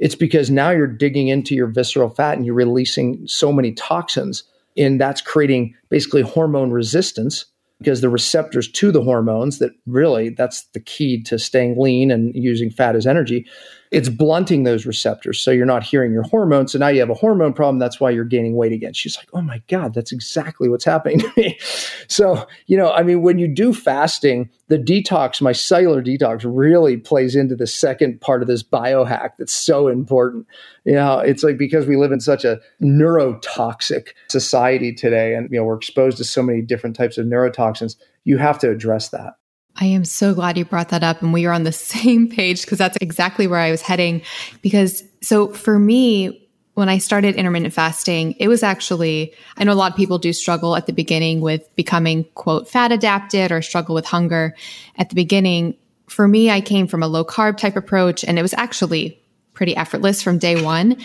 It's 0.00 0.16
because 0.16 0.50
now 0.50 0.70
you're 0.70 0.86
digging 0.86 1.28
into 1.28 1.54
your 1.54 1.68
visceral 1.68 2.10
fat 2.10 2.36
and 2.36 2.44
you're 2.44 2.54
releasing 2.54 3.24
so 3.26 3.52
many 3.52 3.72
toxins, 3.72 4.42
and 4.76 5.00
that's 5.00 5.20
creating 5.20 5.74
basically 5.90 6.22
hormone 6.22 6.72
resistance 6.72 7.44
because 7.78 8.00
the 8.00 8.08
receptors 8.08 8.70
to 8.70 8.90
the 8.92 9.02
hormones 9.02 9.58
that 9.58 9.72
really 9.86 10.30
that's 10.30 10.64
the 10.72 10.80
key 10.80 11.22
to 11.22 11.38
staying 11.38 11.78
lean 11.78 12.10
and 12.10 12.34
using 12.34 12.70
fat 12.70 12.96
as 12.96 13.06
energy 13.06 13.46
it's 13.90 14.08
blunting 14.08 14.62
those 14.62 14.86
receptors. 14.86 15.40
So 15.40 15.50
you're 15.50 15.66
not 15.66 15.82
hearing 15.82 16.12
your 16.12 16.22
hormones. 16.22 16.72
So 16.72 16.78
now 16.78 16.88
you 16.88 17.00
have 17.00 17.10
a 17.10 17.14
hormone 17.14 17.52
problem. 17.52 17.78
That's 17.80 17.98
why 17.98 18.10
you're 18.10 18.24
gaining 18.24 18.54
weight 18.54 18.72
again. 18.72 18.92
She's 18.92 19.16
like 19.16 19.28
oh 19.32 19.42
my 19.42 19.62
god 19.68 19.94
that's 19.94 20.12
exactly 20.12 20.68
what's 20.68 20.84
happening 20.84 21.20
to 21.20 21.32
me. 21.36 21.58
So 22.08 22.46
you 22.66 22.76
know 22.76 22.90
i 22.92 23.02
mean 23.02 23.22
when 23.22 23.38
you 23.38 23.46
do 23.46 23.72
fasting 23.72 24.50
the 24.68 24.78
detox 24.78 25.40
my 25.40 25.52
cellular 25.52 26.02
detox 26.02 26.42
really 26.44 26.96
plays 26.96 27.36
into 27.36 27.54
the 27.54 27.66
second 27.66 28.20
part 28.20 28.42
of 28.42 28.48
this 28.48 28.62
biohack 28.62 29.30
that's 29.38 29.52
so 29.52 29.88
important. 29.88 30.46
You 30.84 30.94
know 30.94 31.18
it's 31.20 31.42
like 31.42 31.56
because 31.56 31.86
we 31.86 31.96
live 31.96 32.12
in 32.12 32.20
such 32.20 32.44
a 32.44 32.60
neurotoxic 32.82 34.08
society 34.28 34.92
today 34.92 35.34
and 35.34 35.50
you 35.50 35.58
know 35.58 35.64
we're 35.64 35.76
exposed 35.76 36.16
to 36.18 36.24
so 36.24 36.42
many 36.42 36.62
different 36.62 36.96
types 36.96 37.18
of 37.18 37.26
neurotoxins 37.26 37.96
you 38.24 38.38
have 38.38 38.58
to 38.58 38.70
address 38.70 39.08
that 39.10 39.34
I 39.76 39.86
am 39.86 40.04
so 40.04 40.34
glad 40.34 40.58
you 40.58 40.64
brought 40.64 40.90
that 40.90 41.02
up 41.02 41.22
and 41.22 41.32
we 41.32 41.46
are 41.46 41.52
on 41.52 41.64
the 41.64 41.72
same 41.72 42.28
page 42.28 42.62
because 42.62 42.78
that's 42.78 42.98
exactly 43.00 43.46
where 43.46 43.60
I 43.60 43.70
was 43.70 43.82
heading. 43.82 44.22
Because 44.62 45.02
so 45.22 45.48
for 45.48 45.78
me, 45.78 46.48
when 46.74 46.88
I 46.88 46.98
started 46.98 47.34
intermittent 47.34 47.74
fasting, 47.74 48.34
it 48.38 48.48
was 48.48 48.62
actually, 48.62 49.34
I 49.56 49.64
know 49.64 49.72
a 49.72 49.74
lot 49.74 49.90
of 49.90 49.96
people 49.96 50.18
do 50.18 50.32
struggle 50.32 50.76
at 50.76 50.86
the 50.86 50.92
beginning 50.92 51.40
with 51.40 51.68
becoming 51.76 52.24
quote 52.34 52.68
fat 52.68 52.92
adapted 52.92 53.52
or 53.52 53.60
struggle 53.60 53.94
with 53.94 54.06
hunger 54.06 54.54
at 54.96 55.08
the 55.08 55.14
beginning. 55.14 55.76
For 56.08 56.26
me, 56.26 56.50
I 56.50 56.60
came 56.60 56.86
from 56.86 57.02
a 57.02 57.08
low 57.08 57.24
carb 57.24 57.56
type 57.56 57.76
approach 57.76 58.24
and 58.24 58.38
it 58.38 58.42
was 58.42 58.54
actually 58.54 59.20
pretty 59.52 59.76
effortless 59.76 60.22
from 60.22 60.38
day 60.38 60.62
one. 60.62 60.96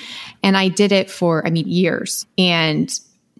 And 0.44 0.56
I 0.56 0.70
did 0.70 0.92
it 0.92 1.10
for, 1.10 1.46
I 1.46 1.50
mean, 1.50 1.68
years 1.68 2.26
and 2.38 2.90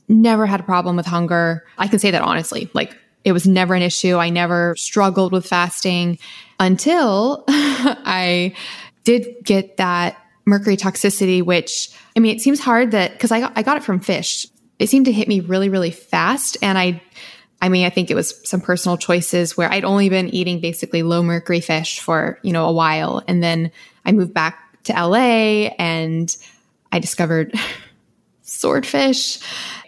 never 0.10 0.46
had 0.46 0.60
a 0.60 0.64
problem 0.64 0.96
with 0.96 1.06
hunger. 1.06 1.66
I 1.78 1.88
can 1.88 2.00
say 2.00 2.12
that 2.12 2.22
honestly, 2.22 2.70
like 2.74 2.98
it 3.26 3.34
was 3.34 3.48
never 3.48 3.74
an 3.74 3.82
issue. 3.82 4.16
I 4.16 4.30
never 4.30 4.76
struggled 4.78 5.34
with 5.34 5.48
fasting 5.48 6.20
until 6.60 7.44
I 7.48 8.56
did 9.04 9.36
get 9.44 9.78
that 9.78 10.18
mercury 10.46 10.78
toxicity, 10.78 11.44
which 11.44 11.90
I 12.16 12.20
mean, 12.20 12.36
it 12.36 12.40
seems 12.40 12.60
hard 12.60 12.92
that 12.92 13.14
because 13.14 13.32
I 13.32 13.40
got, 13.42 13.54
I 13.56 13.64
got 13.64 13.78
it 13.78 13.84
from 13.84 14.00
fish. 14.00 14.48
It 14.78 14.90
seemed 14.90 15.08
to 15.08 15.12
hit 15.12 15.28
me 15.28 15.40
really, 15.40 15.70
really 15.70 15.92
fast. 15.92 16.58
And 16.62 16.78
I, 16.78 17.02
I 17.62 17.70
mean, 17.70 17.86
I 17.86 17.90
think 17.90 18.12
it 18.12 18.16
was 18.16 18.48
some 18.48 18.62
personal 18.62 18.98
choices 18.98 19.58
where 19.58 19.72
I'd 19.72 19.86
only 19.86 20.08
been 20.10 20.30
eating 20.30 20.62
basically 20.62 21.02
low 21.02 21.24
mercury 21.24 21.62
fish 21.62 22.00
for, 22.00 22.40
you 22.44 22.54
know, 22.54 22.68
a 22.68 22.74
while. 22.74 23.24
And 23.28 23.42
then 23.42 23.72
I 24.06 24.12
moved 24.12 24.34
back 24.34 24.84
to 24.84 24.94
LA 24.94 25.72
and 25.80 26.36
I 26.92 27.00
discovered 27.00 27.54
swordfish. 28.56 29.40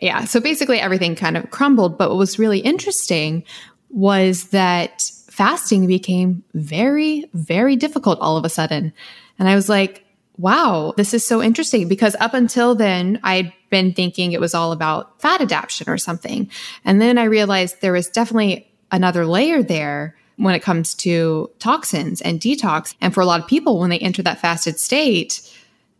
Yeah. 0.01 0.25
So 0.25 0.39
basically 0.39 0.79
everything 0.79 1.15
kind 1.15 1.37
of 1.37 1.49
crumbled. 1.51 1.97
But 1.97 2.09
what 2.09 2.17
was 2.17 2.39
really 2.39 2.59
interesting 2.59 3.43
was 3.89 4.49
that 4.49 5.01
fasting 5.29 5.87
became 5.87 6.43
very, 6.53 7.29
very 7.33 7.75
difficult 7.75 8.19
all 8.19 8.37
of 8.37 8.45
a 8.45 8.49
sudden. 8.49 8.93
And 9.39 9.47
I 9.47 9.55
was 9.55 9.69
like, 9.69 10.03
wow, 10.37 10.93
this 10.97 11.13
is 11.13 11.25
so 11.25 11.41
interesting 11.41 11.87
because 11.87 12.15
up 12.19 12.33
until 12.33 12.75
then, 12.75 13.19
I'd 13.23 13.51
been 13.69 13.93
thinking 13.93 14.31
it 14.31 14.39
was 14.39 14.53
all 14.53 14.71
about 14.71 15.19
fat 15.21 15.41
adaptation 15.41 15.89
or 15.89 15.97
something. 15.97 16.49
And 16.85 17.01
then 17.01 17.17
I 17.17 17.23
realized 17.23 17.81
there 17.81 17.93
was 17.93 18.07
definitely 18.07 18.71
another 18.91 19.25
layer 19.25 19.63
there 19.63 20.15
when 20.37 20.53
it 20.53 20.61
comes 20.61 20.93
to 20.93 21.49
toxins 21.59 22.21
and 22.21 22.39
detox. 22.39 22.95
And 23.01 23.13
for 23.13 23.21
a 23.21 23.25
lot 23.25 23.41
of 23.41 23.47
people, 23.47 23.79
when 23.79 23.89
they 23.89 23.99
enter 23.99 24.21
that 24.23 24.39
fasted 24.39 24.79
state, 24.79 25.41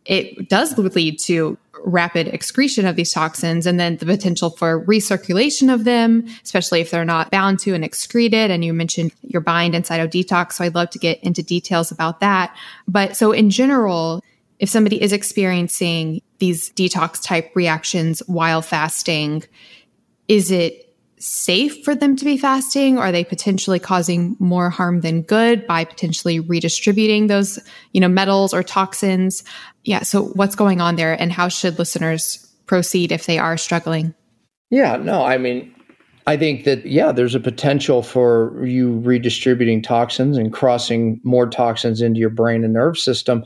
it 0.04 0.48
does 0.48 0.78
lead 0.78 1.18
to 1.20 1.58
rapid 1.84 2.28
excretion 2.28 2.86
of 2.86 2.96
these 2.96 3.12
toxins 3.12 3.66
and 3.66 3.78
then 3.78 3.96
the 3.96 4.06
potential 4.06 4.50
for 4.50 4.84
recirculation 4.84 5.72
of 5.72 5.84
them, 5.84 6.26
especially 6.42 6.80
if 6.80 6.90
they're 6.90 7.04
not 7.04 7.30
bound 7.30 7.58
to 7.60 7.74
and 7.74 7.84
excreted. 7.84 8.50
And 8.50 8.64
you 8.64 8.72
mentioned 8.72 9.12
your 9.22 9.40
bind 9.40 9.74
and 9.74 9.84
Cytodetox. 9.84 10.54
So 10.54 10.64
I'd 10.64 10.74
love 10.74 10.90
to 10.90 10.98
get 10.98 11.22
into 11.22 11.42
details 11.42 11.90
about 11.90 12.20
that. 12.20 12.56
But 12.86 13.16
so 13.16 13.32
in 13.32 13.50
general, 13.50 14.22
if 14.58 14.68
somebody 14.68 15.00
is 15.00 15.12
experiencing 15.12 16.22
these 16.38 16.70
detox 16.70 17.22
type 17.22 17.50
reactions 17.54 18.20
while 18.26 18.62
fasting, 18.62 19.44
is 20.26 20.50
it 20.50 20.87
safe 21.20 21.84
for 21.84 21.94
them 21.94 22.16
to 22.16 22.24
be 22.24 22.36
fasting? 22.36 22.98
Are 22.98 23.12
they 23.12 23.24
potentially 23.24 23.78
causing 23.78 24.36
more 24.38 24.70
harm 24.70 25.00
than 25.00 25.22
good 25.22 25.66
by 25.66 25.84
potentially 25.84 26.40
redistributing 26.40 27.26
those, 27.26 27.58
you 27.92 28.00
know, 28.00 28.08
metals 28.08 28.54
or 28.54 28.62
toxins? 28.62 29.44
Yeah. 29.84 30.02
So 30.02 30.24
what's 30.34 30.54
going 30.54 30.80
on 30.80 30.96
there 30.96 31.20
and 31.20 31.32
how 31.32 31.48
should 31.48 31.78
listeners 31.78 32.44
proceed 32.66 33.12
if 33.12 33.26
they 33.26 33.38
are 33.38 33.56
struggling? 33.56 34.14
Yeah, 34.70 34.96
no, 34.96 35.24
I 35.24 35.38
mean, 35.38 35.74
I 36.26 36.36
think 36.36 36.64
that, 36.64 36.84
yeah, 36.84 37.10
there's 37.10 37.34
a 37.34 37.40
potential 37.40 38.02
for 38.02 38.64
you 38.64 38.98
redistributing 38.98 39.82
toxins 39.82 40.36
and 40.36 40.52
crossing 40.52 41.20
more 41.24 41.48
toxins 41.48 42.02
into 42.02 42.20
your 42.20 42.30
brain 42.30 42.64
and 42.64 42.74
nerve 42.74 42.98
system. 42.98 43.44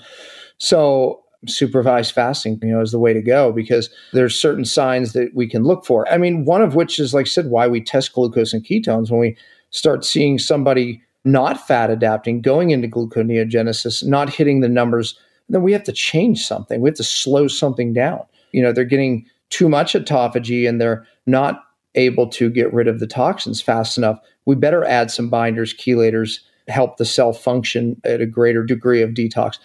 So 0.59 1.22
supervised 1.47 2.13
fasting, 2.13 2.59
you 2.63 2.69
know, 2.69 2.81
is 2.81 2.93
the 2.93 2.99
way 2.99 3.13
to 3.13 3.23
go 3.23 3.53
because 3.53 3.91
there's 4.13 4.41
certain 4.41 4.65
signs 4.65 5.13
that 5.13 5.35
we 5.35 5.49
can 5.49 5.65
look 5.65 5.85
for. 5.85 6.09
I 6.09 6.19
mean, 6.19 6.45
one 6.45 6.63
of 6.63 6.75
which 6.75 6.99
is, 6.99 7.15
like 7.15 7.27
I 7.27 7.29
said, 7.29 7.47
why 7.47 7.67
we 7.69 7.81
test 7.81 8.13
glucose 8.13 8.53
and 8.53 8.65
ketones 8.65 9.11
when 9.11 9.21
we 9.21 9.37
start 9.71 10.05
seeing 10.05 10.39
somebody 10.39 11.03
not 11.25 11.67
fat 11.67 11.91
adapting, 11.91 12.41
going 12.41 12.71
into 12.71 12.89
gluconeogenesis, 12.89 14.05
not 14.05 14.31
hitting 14.31 14.61
the 14.61 14.69
numbers, 14.69 15.19
then 15.49 15.63
we 15.63 15.73
have 15.73 15.85
to 15.85 15.93
change 15.93 16.45
something. 16.45 16.81
We 16.81 16.89
have 16.89 16.97
to 16.97 17.05
slow 17.05 17.49
something 17.49 17.93
down. 17.93 18.21
You 18.53 18.63
know, 18.63 18.73
they're 18.73 18.85
getting 18.85 19.27
too 19.51 19.69
much 19.69 19.93
autophagy 19.93 20.69
and 20.69 20.81
they're 20.81 21.07
not 21.27 21.63
able 21.95 22.27
to 22.27 22.51
get 22.51 22.73
rid 22.73 22.89
of 22.89 23.01
the 23.01 23.07
toxins 23.07 23.61
fast 23.61 23.99
enough. 23.99 24.19
We 24.47 24.55
better 24.55 24.85
add 24.85 25.11
some 25.11 25.29
binders, 25.29 25.75
chelators, 25.75 26.41
help 26.69 26.97
the 26.97 27.05
cell 27.05 27.33
function 27.33 28.01
at 28.05 28.21
a 28.21 28.27
greater 28.27 28.65
degree 28.65 29.03
of 29.03 29.11
detox. 29.11 29.59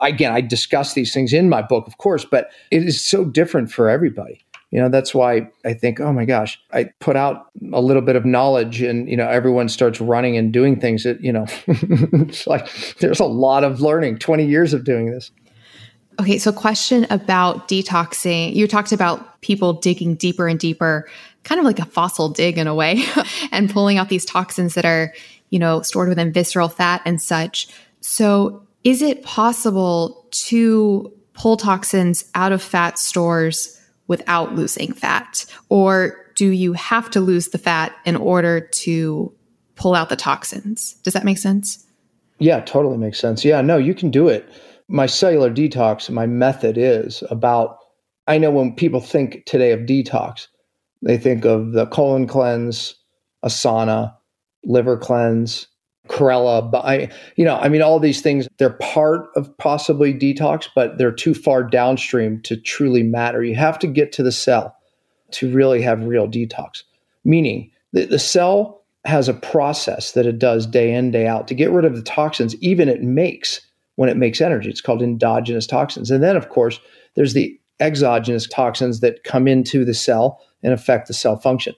Again, 0.00 0.32
I 0.32 0.40
discuss 0.40 0.94
these 0.94 1.12
things 1.12 1.32
in 1.32 1.48
my 1.48 1.62
book, 1.62 1.86
of 1.86 1.98
course, 1.98 2.24
but 2.24 2.50
it 2.70 2.82
is 2.82 3.00
so 3.00 3.24
different 3.24 3.70
for 3.70 3.88
everybody. 3.88 4.44
You 4.70 4.80
know, 4.80 4.88
that's 4.88 5.14
why 5.14 5.50
I 5.66 5.74
think, 5.74 6.00
oh 6.00 6.14
my 6.14 6.24
gosh, 6.24 6.58
I 6.72 6.84
put 6.98 7.14
out 7.14 7.48
a 7.74 7.80
little 7.82 8.00
bit 8.00 8.16
of 8.16 8.24
knowledge 8.24 8.80
and, 8.80 9.06
you 9.06 9.18
know, 9.18 9.28
everyone 9.28 9.68
starts 9.68 10.00
running 10.00 10.38
and 10.38 10.50
doing 10.50 10.80
things 10.80 11.04
that, 11.04 11.20
you 11.20 11.30
know, 11.30 11.44
it's 11.66 12.46
like 12.46 12.68
there's 12.98 13.20
a 13.20 13.26
lot 13.26 13.64
of 13.64 13.82
learning, 13.82 14.18
20 14.18 14.46
years 14.46 14.72
of 14.72 14.84
doing 14.84 15.10
this. 15.10 15.30
Okay, 16.20 16.38
so 16.38 16.52
question 16.52 17.06
about 17.10 17.68
detoxing. 17.68 18.54
You 18.54 18.66
talked 18.66 18.92
about 18.92 19.40
people 19.42 19.74
digging 19.74 20.14
deeper 20.14 20.46
and 20.46 20.58
deeper, 20.58 21.06
kind 21.42 21.58
of 21.58 21.64
like 21.64 21.78
a 21.78 21.84
fossil 21.84 22.30
dig 22.30 22.56
in 22.56 22.66
a 22.66 22.74
way, 22.74 23.04
and 23.52 23.70
pulling 23.70 23.98
out 23.98 24.08
these 24.08 24.24
toxins 24.24 24.74
that 24.74 24.84
are 24.84 25.12
you 25.52 25.58
know, 25.58 25.82
stored 25.82 26.08
within 26.08 26.32
visceral 26.32 26.68
fat 26.68 27.02
and 27.04 27.22
such. 27.22 27.68
So, 28.00 28.66
is 28.82 29.00
it 29.02 29.22
possible 29.22 30.26
to 30.48 31.12
pull 31.34 31.56
toxins 31.56 32.24
out 32.34 32.50
of 32.50 32.60
fat 32.60 32.98
stores 32.98 33.80
without 34.08 34.56
losing 34.56 34.92
fat? 34.92 35.44
Or 35.68 36.16
do 36.34 36.48
you 36.48 36.72
have 36.72 37.10
to 37.10 37.20
lose 37.20 37.48
the 37.48 37.58
fat 37.58 37.94
in 38.04 38.16
order 38.16 38.60
to 38.60 39.32
pull 39.76 39.94
out 39.94 40.08
the 40.08 40.16
toxins? 40.16 40.94
Does 41.04 41.12
that 41.12 41.24
make 41.24 41.38
sense? 41.38 41.86
Yeah, 42.38 42.60
totally 42.60 42.96
makes 42.96 43.20
sense. 43.20 43.44
Yeah, 43.44 43.60
no, 43.60 43.76
you 43.76 43.94
can 43.94 44.10
do 44.10 44.26
it. 44.28 44.48
My 44.88 45.06
cellular 45.06 45.50
detox, 45.50 46.10
my 46.10 46.26
method 46.26 46.76
is 46.76 47.22
about, 47.30 47.76
I 48.26 48.38
know 48.38 48.50
when 48.50 48.74
people 48.74 49.00
think 49.00 49.44
today 49.46 49.70
of 49.70 49.80
detox, 49.80 50.48
they 51.02 51.18
think 51.18 51.44
of 51.44 51.72
the 51.72 51.86
colon 51.86 52.26
cleanse, 52.26 52.96
Asana, 53.44 54.14
liver 54.64 54.96
cleanse, 54.96 55.68
Chlorella, 56.08 56.68
but 56.68 56.84
I, 56.84 57.08
you 57.36 57.44
know, 57.44 57.56
I 57.56 57.68
mean, 57.68 57.80
all 57.80 58.00
these 58.00 58.20
things, 58.20 58.48
they're 58.58 58.70
part 58.70 59.28
of 59.36 59.56
possibly 59.58 60.12
detox, 60.12 60.68
but 60.74 60.98
they're 60.98 61.12
too 61.12 61.32
far 61.32 61.62
downstream 61.62 62.40
to 62.42 62.56
truly 62.56 63.02
matter. 63.02 63.42
You 63.42 63.54
have 63.54 63.78
to 63.80 63.86
get 63.86 64.12
to 64.12 64.22
the 64.22 64.32
cell 64.32 64.76
to 65.32 65.52
really 65.52 65.80
have 65.82 66.04
real 66.04 66.26
detox, 66.26 66.82
meaning 67.24 67.70
the, 67.92 68.06
the 68.06 68.18
cell 68.18 68.84
has 69.04 69.28
a 69.28 69.34
process 69.34 70.12
that 70.12 70.26
it 70.26 70.38
does 70.38 70.66
day 70.66 70.92
in, 70.92 71.12
day 71.12 71.26
out 71.26 71.48
to 71.48 71.54
get 71.54 71.70
rid 71.70 71.84
of 71.84 71.96
the 71.96 72.02
toxins, 72.02 72.56
even 72.56 72.88
it 72.88 73.02
makes 73.02 73.60
when 73.96 74.08
it 74.08 74.16
makes 74.16 74.40
energy. 74.40 74.70
It's 74.70 74.80
called 74.80 75.02
endogenous 75.02 75.66
toxins. 75.66 76.10
And 76.10 76.22
then, 76.22 76.36
of 76.36 76.48
course, 76.48 76.80
there's 77.14 77.34
the 77.34 77.58
exogenous 77.80 78.48
toxins 78.48 79.00
that 79.00 79.24
come 79.24 79.46
into 79.46 79.84
the 79.84 79.94
cell 79.94 80.40
and 80.62 80.72
affect 80.72 81.08
the 81.08 81.14
cell 81.14 81.36
function. 81.36 81.74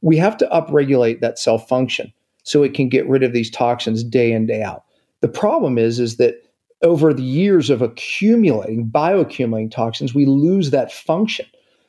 We 0.00 0.16
have 0.16 0.36
to 0.38 0.46
upregulate 0.46 1.20
that 1.20 1.38
cell 1.38 1.58
function 1.58 2.12
so 2.46 2.62
it 2.62 2.74
can 2.74 2.88
get 2.88 3.08
rid 3.08 3.24
of 3.24 3.32
these 3.32 3.50
toxins 3.50 4.04
day 4.04 4.32
in 4.32 4.46
day 4.46 4.62
out. 4.62 4.84
The 5.20 5.28
problem 5.28 5.78
is 5.78 5.98
is 5.98 6.16
that 6.16 6.36
over 6.82 7.12
the 7.12 7.22
years 7.22 7.70
of 7.70 7.82
accumulating 7.82 8.88
bioaccumulating 8.88 9.70
toxins, 9.70 10.14
we 10.14 10.26
lose 10.26 10.70
that 10.70 10.92
function. 10.92 11.46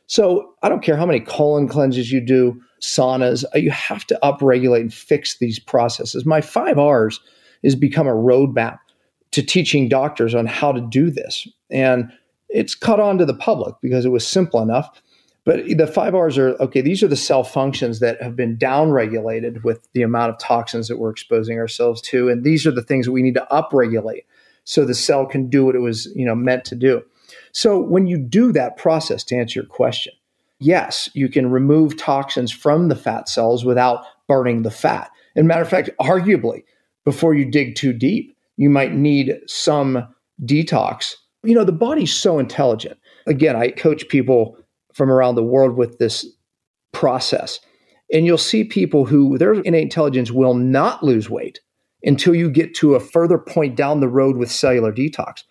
So 0.08 0.50
I 0.64 0.70
don't 0.70 0.84
care 0.84 0.98
how 0.98 1.06
many 1.06 1.20
colon 1.20 1.68
cleanses 1.68 2.12
you 2.12 2.22
do, 2.22 2.60
saunas, 2.82 3.44
uh, 3.54 3.60
you 3.60 3.70
have 3.70 4.08
to 4.08 4.20
upregulate 4.24 4.82
and 4.82 4.94
fix 4.94 5.38
these 5.38 5.60
processes. 5.60 6.26
My 6.26 6.42
five 6.42 6.80
R's 6.80 7.20
has 7.64 7.76
become 7.76 8.08
a 8.08 8.16
roadmap 8.16 8.80
to 9.32 9.44
teaching 9.44 9.90
doctors 9.90 10.34
on 10.34 10.48
how 10.48 10.72
to 10.72 10.82
do 10.82 11.12
this. 11.12 11.48
And 11.70 12.12
it's 12.50 12.74
cut 12.74 13.00
on 13.00 13.18
to 13.20 13.26
the 13.26 13.36
public 13.36 13.76
because 13.82 14.06
it 14.06 14.10
was 14.10 14.26
simple 14.26 14.62
enough. 14.62 14.90
But 15.48 15.66
the 15.78 15.88
five 15.88 16.14
R's 16.14 16.38
are 16.38 16.58
okay, 16.60 16.82
these 16.82 17.02
are 17.02 17.08
the 17.08 17.16
cell 17.16 17.46
functions 17.46 18.02
that 18.02 18.22
have 18.22 18.36
been 18.36 18.58
downregulated 18.58 19.64
with 19.64 19.88
the 19.94 20.02
amount 20.02 20.32
of 20.32 20.40
toxins 20.40 20.90
that 20.90 21.00
we're 21.00 21.10
exposing 21.10 21.58
ourselves 21.58 22.02
to. 22.02 22.28
And 22.28 22.44
these 22.44 22.68
are 22.68 22.72
the 22.72 22.84
things 22.84 23.06
that 23.06 23.14
we 23.14 23.22
need 23.22 23.36
to 23.36 23.48
upregulate 23.50 24.26
so 24.66 24.84
the 24.84 24.94
cell 24.94 25.26
can 25.26 25.50
do 25.50 25.64
what 25.64 25.74
it 25.74 25.80
was 25.80 26.08
you 26.18 26.26
know, 26.26 26.36
meant 26.36 26.66
to 26.66 26.76
do. 26.76 27.02
So 27.54 27.80
when 27.80 28.08
you 28.08 28.18
do 28.18 28.52
that 28.52 28.76
process, 28.76 29.24
to 29.24 29.38
answer 29.38 29.62
your 29.62 29.68
question, 29.68 30.12
yes, 30.60 31.10
you 31.14 31.30
can 31.30 31.50
remove 31.50 31.96
toxins 31.96 32.52
from 32.52 32.90
the 32.90 32.96
fat 32.98 33.30
cells 33.30 33.64
without 33.64 34.04
burning 34.28 34.64
the 34.64 34.70
fat. 34.70 35.10
And 35.38 35.48
matter 35.48 35.62
of 35.62 35.70
fact, 35.70 35.90
arguably, 36.02 36.66
before 37.06 37.34
you 37.34 37.50
dig 37.50 37.76
too 37.76 37.94
deep, 37.94 38.36
you 38.58 38.70
might 38.70 38.94
need 38.94 39.40
some 39.48 40.14
detox. 40.44 41.16
You 41.44 41.56
know, 41.56 41.64
the 41.64 41.72
body's 41.72 42.14
so 42.14 42.38
intelligent. 42.38 43.00
Again, 43.28 43.56
I 43.56 43.70
coach 43.70 44.10
people 44.10 44.58
from 44.98 45.12
around 45.12 45.36
the 45.36 45.44
world 45.44 45.78
with 45.78 46.00
this 46.00 46.26
process. 46.92 47.60
And 48.12 48.26
you'll 48.26 48.38
see 48.38 48.64
people 48.64 49.06
who 49.06 49.38
their 49.38 49.54
innate 49.54 49.84
intelligence 49.84 50.32
will 50.32 50.56
not 50.56 51.04
lose 51.04 51.30
weight 51.30 51.60
until 52.04 52.34
you 52.34 52.50
get 52.50 52.74
to 52.76 52.96
a 52.96 53.00
further 53.00 53.38
point 53.38 53.76
down 53.76 54.00
the 54.00 54.08
road 54.08 54.38
with 54.38 54.52
cellular 54.52 54.92
detox. 54.92 55.44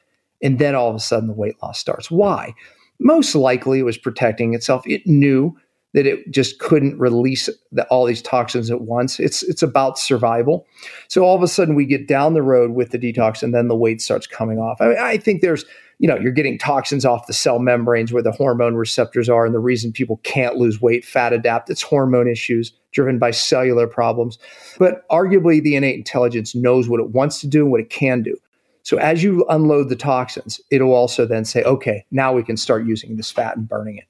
And 0.43 0.59
then 0.59 0.75
all 0.75 0.91
of 0.91 0.97
a 0.97 1.01
sudden 1.01 1.29
the 1.29 1.35
weight 1.35 1.55
loss 1.63 1.79
starts. 1.79 2.11
Why? 2.11 2.55
Most 2.99 3.35
likely 3.35 3.79
it 3.79 3.85
was 3.85 3.99
protecting 3.99 4.55
itself. 4.55 4.83
It 4.87 5.07
knew 5.07 5.57
that 5.95 6.07
it 6.07 6.31
just 6.31 6.59
couldn't 6.59 6.99
release 6.99 7.49
the, 7.73 7.87
all 7.87 8.05
these 8.05 8.23
toxins 8.23 8.71
at 8.71 8.83
once. 8.83 9.21
It's 9.21 9.43
it's 9.45 9.63
about 9.63 9.99
survival. 9.99 10.67
So 11.09 11.23
all 11.23 11.37
of 11.37 11.43
a 11.43 11.49
sudden 11.49 11.75
we 11.75 11.87
get 11.87 12.09
down 12.09 12.35
the 12.35 12.43
road 12.43 12.73
with 12.73 12.91
the 12.91 12.99
detox, 12.99 13.43
and 13.43 13.55
then 13.55 13.69
the 13.69 13.77
weight 13.77 14.03
starts 14.03 14.27
coming 14.27 14.59
off. 14.59 14.81
I, 14.81 14.89
mean, 14.89 14.99
I 14.99 15.17
think 15.17 15.41
there's 15.41 15.65
you 15.99 16.07
know, 16.07 16.17
you're 16.19 16.33
getting 16.33 16.59
toxins 16.59 17.05
off 17.05 17.27
the 17.27 17.33
cell 17.33 17.59
membranes 17.59 18.13
where 18.13 18.23
the 18.23 18.33
hormone 18.33 18.75
receptors 18.75 19.29
are. 19.29 19.47
And 19.47 19.55
the 19.55 19.61
reason 19.61 19.93
people 19.93 20.21
can't 20.25 20.57
lose 20.57 20.81
weight, 20.81 21.05
fat 21.05 21.33
adapt, 21.33 21.71
it's 21.71 21.83
hormone 21.83 22.29
issues 22.29 22.73
driven 22.93 23.19
by 23.19 23.31
cellular 23.31 23.87
problems. 23.87 24.39
But 24.79 25.09
arguably, 25.09 25.63
the 25.63 25.77
innate 25.77 25.97
intelligence 25.97 26.55
knows 26.55 26.89
what 26.89 27.01
it 27.01 27.11
wants 27.11 27.41
to 27.41 27.47
do 27.47 27.63
and 27.63 27.71
what 27.71 27.81
it 27.81 27.91
can 27.91 28.23
do. 28.23 28.37
So 28.83 28.99
as 28.99 29.23
you 29.23 29.45
unload 29.49 29.89
the 29.89 29.97
toxins, 29.97 30.61
it'll 30.71 30.95
also 30.95 31.27
then 31.27 31.45
say, 31.45 31.63
okay, 31.65 32.05
now 32.11 32.33
we 32.33 32.43
can 32.43 32.57
start 32.57 32.87
using 32.87 33.17
this 33.17 33.31
fat 33.31 33.57
and 33.57 33.69
burning 33.69 33.99
it. 33.99 34.05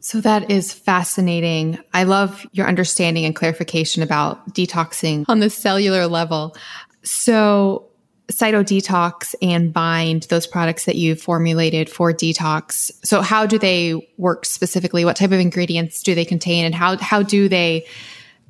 So 0.00 0.20
that 0.22 0.50
is 0.50 0.72
fascinating. 0.72 1.78
I 1.92 2.04
love 2.04 2.46
your 2.52 2.66
understanding 2.66 3.24
and 3.24 3.36
clarification 3.36 4.02
about 4.02 4.54
detoxing 4.54 5.24
on 5.28 5.40
the 5.40 5.50
cellular 5.50 6.06
level. 6.06 6.56
So 7.04 7.88
cytodetox 8.32 9.34
and 9.40 9.72
bind 9.72 10.24
those 10.24 10.46
products 10.46 10.84
that 10.84 10.96
you've 10.96 11.20
formulated 11.20 11.88
for 11.88 12.12
detox 12.12 12.90
so 13.04 13.20
how 13.20 13.46
do 13.46 13.58
they 13.58 14.08
work 14.18 14.44
specifically 14.44 15.04
what 15.04 15.16
type 15.16 15.32
of 15.32 15.40
ingredients 15.40 16.02
do 16.02 16.14
they 16.14 16.24
contain 16.24 16.64
and 16.64 16.74
how 16.74 16.96
how 16.98 17.22
do 17.22 17.48
they 17.48 17.84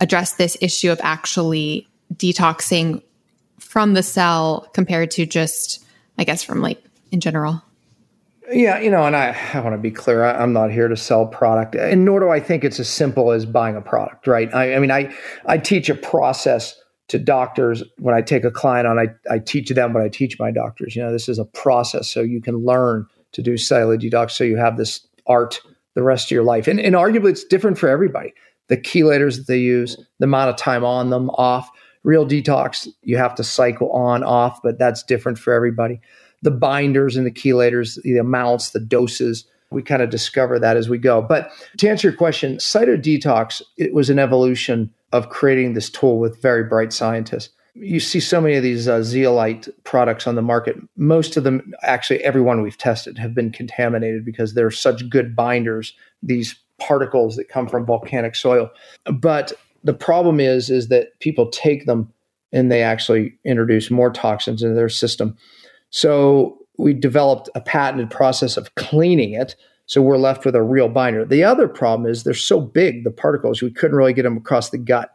address 0.01 0.35
this 0.35 0.57
issue 0.61 0.91
of 0.91 1.01
actually 1.03 1.87
detoxing 2.15 3.03
from 3.59 3.95
the 3.95 4.03
cell 4.03 4.69
compared 4.75 5.11
to 5.11 5.27
just 5.27 5.85
i 6.19 6.25
guess 6.25 6.43
from 6.43 6.61
like 6.61 6.83
in 7.11 7.21
general 7.21 7.63
yeah, 8.51 8.81
you 8.81 8.91
know, 8.91 9.05
and 9.05 9.17
I, 9.17 9.37
I 9.55 9.61
want 9.61 9.75
to 9.75 9.79
be 9.79 9.91
clear. 9.91 10.25
I, 10.25 10.43
am 10.43 10.53
not 10.53 10.71
here 10.71 10.89
to 10.89 10.97
sell 10.97 11.27
product, 11.27 11.75
and 11.75 12.05
nor 12.05 12.21
do 12.21 12.29
I 12.29 12.41
think 12.41 12.65
it's 12.65 12.81
as 12.81 12.89
simple 12.89 13.31
as 13.31 13.47
buying 13.47 13.77
a 13.77 13.81
product, 13.81 14.27
right? 14.27 14.53
I, 14.53 14.75
I 14.75 14.79
mean, 14.79 14.91
I 14.91 15.15
I 15.47 15.59
teach 15.59 15.89
a 15.89 15.95
process 15.95 16.75
to 17.13 17.19
doctors 17.19 17.83
when 17.99 18.15
I 18.15 18.23
take 18.23 18.43
a 18.43 18.51
client 18.51 18.87
on, 18.87 18.99
I, 18.99 19.09
I 19.31 19.39
teach 19.39 19.69
them 19.69 19.93
what 19.93 20.03
I 20.03 20.09
teach 20.09 20.39
my 20.39 20.51
doctors. 20.51 20.97
You 20.97 21.03
know, 21.03 21.13
this 21.13 21.29
is 21.29 21.39
a 21.39 21.45
process 21.45 22.09
so 22.09 22.23
you 22.23 22.41
can 22.41 22.65
learn 22.65 23.07
to 23.33 23.43
do 23.43 23.57
detox 23.57 24.31
so 24.31 24.45
you 24.45 24.57
have 24.57 24.79
this 24.79 25.07
art 25.27 25.61
the 25.93 26.03
rest 26.03 26.29
of 26.29 26.31
your 26.31 26.43
life. 26.43 26.67
And, 26.67 26.81
and 26.81 26.95
arguably 26.95 27.29
it's 27.29 27.45
different 27.45 27.77
for 27.77 27.91
everybody. 27.91 28.33
The 28.69 28.79
chelators 28.79 29.37
that 29.37 29.47
they 29.47 29.59
use, 29.59 29.99
the 30.21 30.25
amount 30.25 30.49
of 30.49 30.57
time 30.57 30.87
on 30.87 31.11
them, 31.11 31.29
off. 31.31 31.71
Real 32.03 32.27
detox, 32.27 32.89
you 33.03 33.19
have 33.19 33.35
to 33.35 33.45
cycle 33.45 33.93
on, 33.93 34.25
off, 34.25 34.63
but 34.63 34.79
that's 34.79 35.03
different 35.03 35.39
for 35.39 35.53
everybody. 35.53 36.01
The 36.41 36.51
binders 36.51 37.15
and 37.15 37.27
the 37.27 37.31
chelators, 37.31 38.03
the 38.03 38.17
amounts, 38.17 38.71
the 38.71 38.81
doses, 38.81 39.45
we 39.71 39.83
kind 39.83 40.01
of 40.01 40.09
discover 40.09 40.59
that 40.59 40.79
as 40.79 40.89
we 40.89 40.97
go. 40.97 41.21
But 41.21 41.51
to 41.77 41.89
answer 41.89 42.09
your 42.09 42.17
question, 42.17 42.57
cytodetox, 42.57 43.61
it 43.77 43.93
was 43.93 44.09
an 44.09 44.19
evolution 44.19 44.93
of 45.13 45.29
creating 45.29 45.75
this 45.75 45.91
tool 45.91 46.19
with 46.19 46.41
very 46.41 46.65
bright 46.65 46.93
scientists. 46.93 47.51
You 47.75 48.01
see 48.01 48.21
so 48.21 48.41
many 48.41 48.55
of 48.57 48.63
these 48.63 48.87
uh, 48.87 49.03
zeolite 49.03 49.69
products 49.85 50.27
on 50.27 50.35
the 50.35 50.43
market. 50.43 50.77
Most 50.97 51.37
of 51.37 51.45
them, 51.45 51.73
actually, 51.83 52.23
everyone 52.23 52.61
we've 52.61 52.77
tested 52.77 53.17
have 53.19 53.35
been 53.35 53.51
contaminated 53.51 54.25
because 54.25 54.53
they're 54.53 54.71
such 54.71 55.09
good 55.09 55.35
binders, 55.35 55.95
these 56.23 56.55
particles 56.79 57.37
that 57.37 57.49
come 57.49 57.69
from 57.69 57.87
volcanic 57.87 58.35
soil. 58.35 58.69
But 59.07 59.53
the 59.85 59.95
problem 59.95 60.39
is, 60.39 60.69
is 60.69 60.89
that 60.89 61.19
people 61.21 61.49
take 61.49 61.87
them 61.87 62.13
and 62.53 62.71
they 62.71 62.83
actually 62.83 63.39
introduce 63.45 63.91
more 63.91 64.11
toxins 64.11 64.63
into 64.63 64.75
their 64.75 64.91
system. 64.91 65.37
So 65.91 66.59
we 66.77 66.93
developed 66.93 67.49
a 67.55 67.61
patented 67.61 68.11
process 68.11 68.57
of 68.57 68.75
cleaning 68.75 69.33
it 69.33 69.57
so 69.93 70.01
we're 70.01 70.17
left 70.17 70.47
with 70.47 70.57
a 70.57 70.63
real 70.63 70.89
binder. 70.89 71.23
The 71.23 71.45
other 71.45 71.69
problem 71.69 72.11
is 72.11 72.25
they're 72.25 72.33
so 72.33 72.59
big, 72.59 73.05
the 73.05 73.11
particles, 73.11 73.61
we 73.61 73.71
couldn't 73.71 73.99
really 73.99 74.15
get 74.15 74.23
them 74.23 74.39
across 74.39 74.71
the 74.71 74.79
gut. 74.79 75.11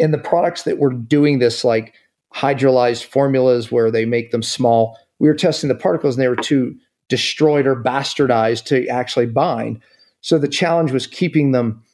And 0.00 0.12
the 0.12 0.18
products 0.18 0.64
that 0.64 0.80
were 0.80 0.92
doing 0.92 1.38
this, 1.38 1.62
like 1.62 1.94
hydrolyzed 2.34 3.04
formulas 3.04 3.70
where 3.70 3.92
they 3.92 4.04
make 4.04 4.32
them 4.32 4.42
small, 4.42 4.98
we 5.20 5.28
were 5.28 5.36
testing 5.36 5.68
the 5.68 5.76
particles 5.76 6.16
and 6.16 6.22
they 6.24 6.26
were 6.26 6.34
too 6.34 6.74
destroyed 7.08 7.64
or 7.64 7.76
bastardized 7.76 8.64
to 8.64 8.88
actually 8.88 9.26
bind. 9.26 9.80
So 10.20 10.36
the 10.36 10.48
challenge 10.48 10.90
was 10.90 11.06
keeping 11.06 11.52
them 11.52 11.84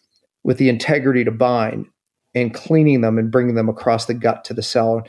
with 0.45 0.57
the 0.57 0.71
integrity 0.71 1.25
to 1.25 1.31
bind 1.31 1.85
and 2.35 2.55
cleaning 2.55 3.03
them 3.03 3.19
and 3.19 3.31
bringing 3.31 3.55
them 3.55 3.69
across 3.69 4.07
the 4.07 4.15
gut 4.15 4.45
to 4.45 4.55
the 4.55 4.63
cell. 4.63 5.07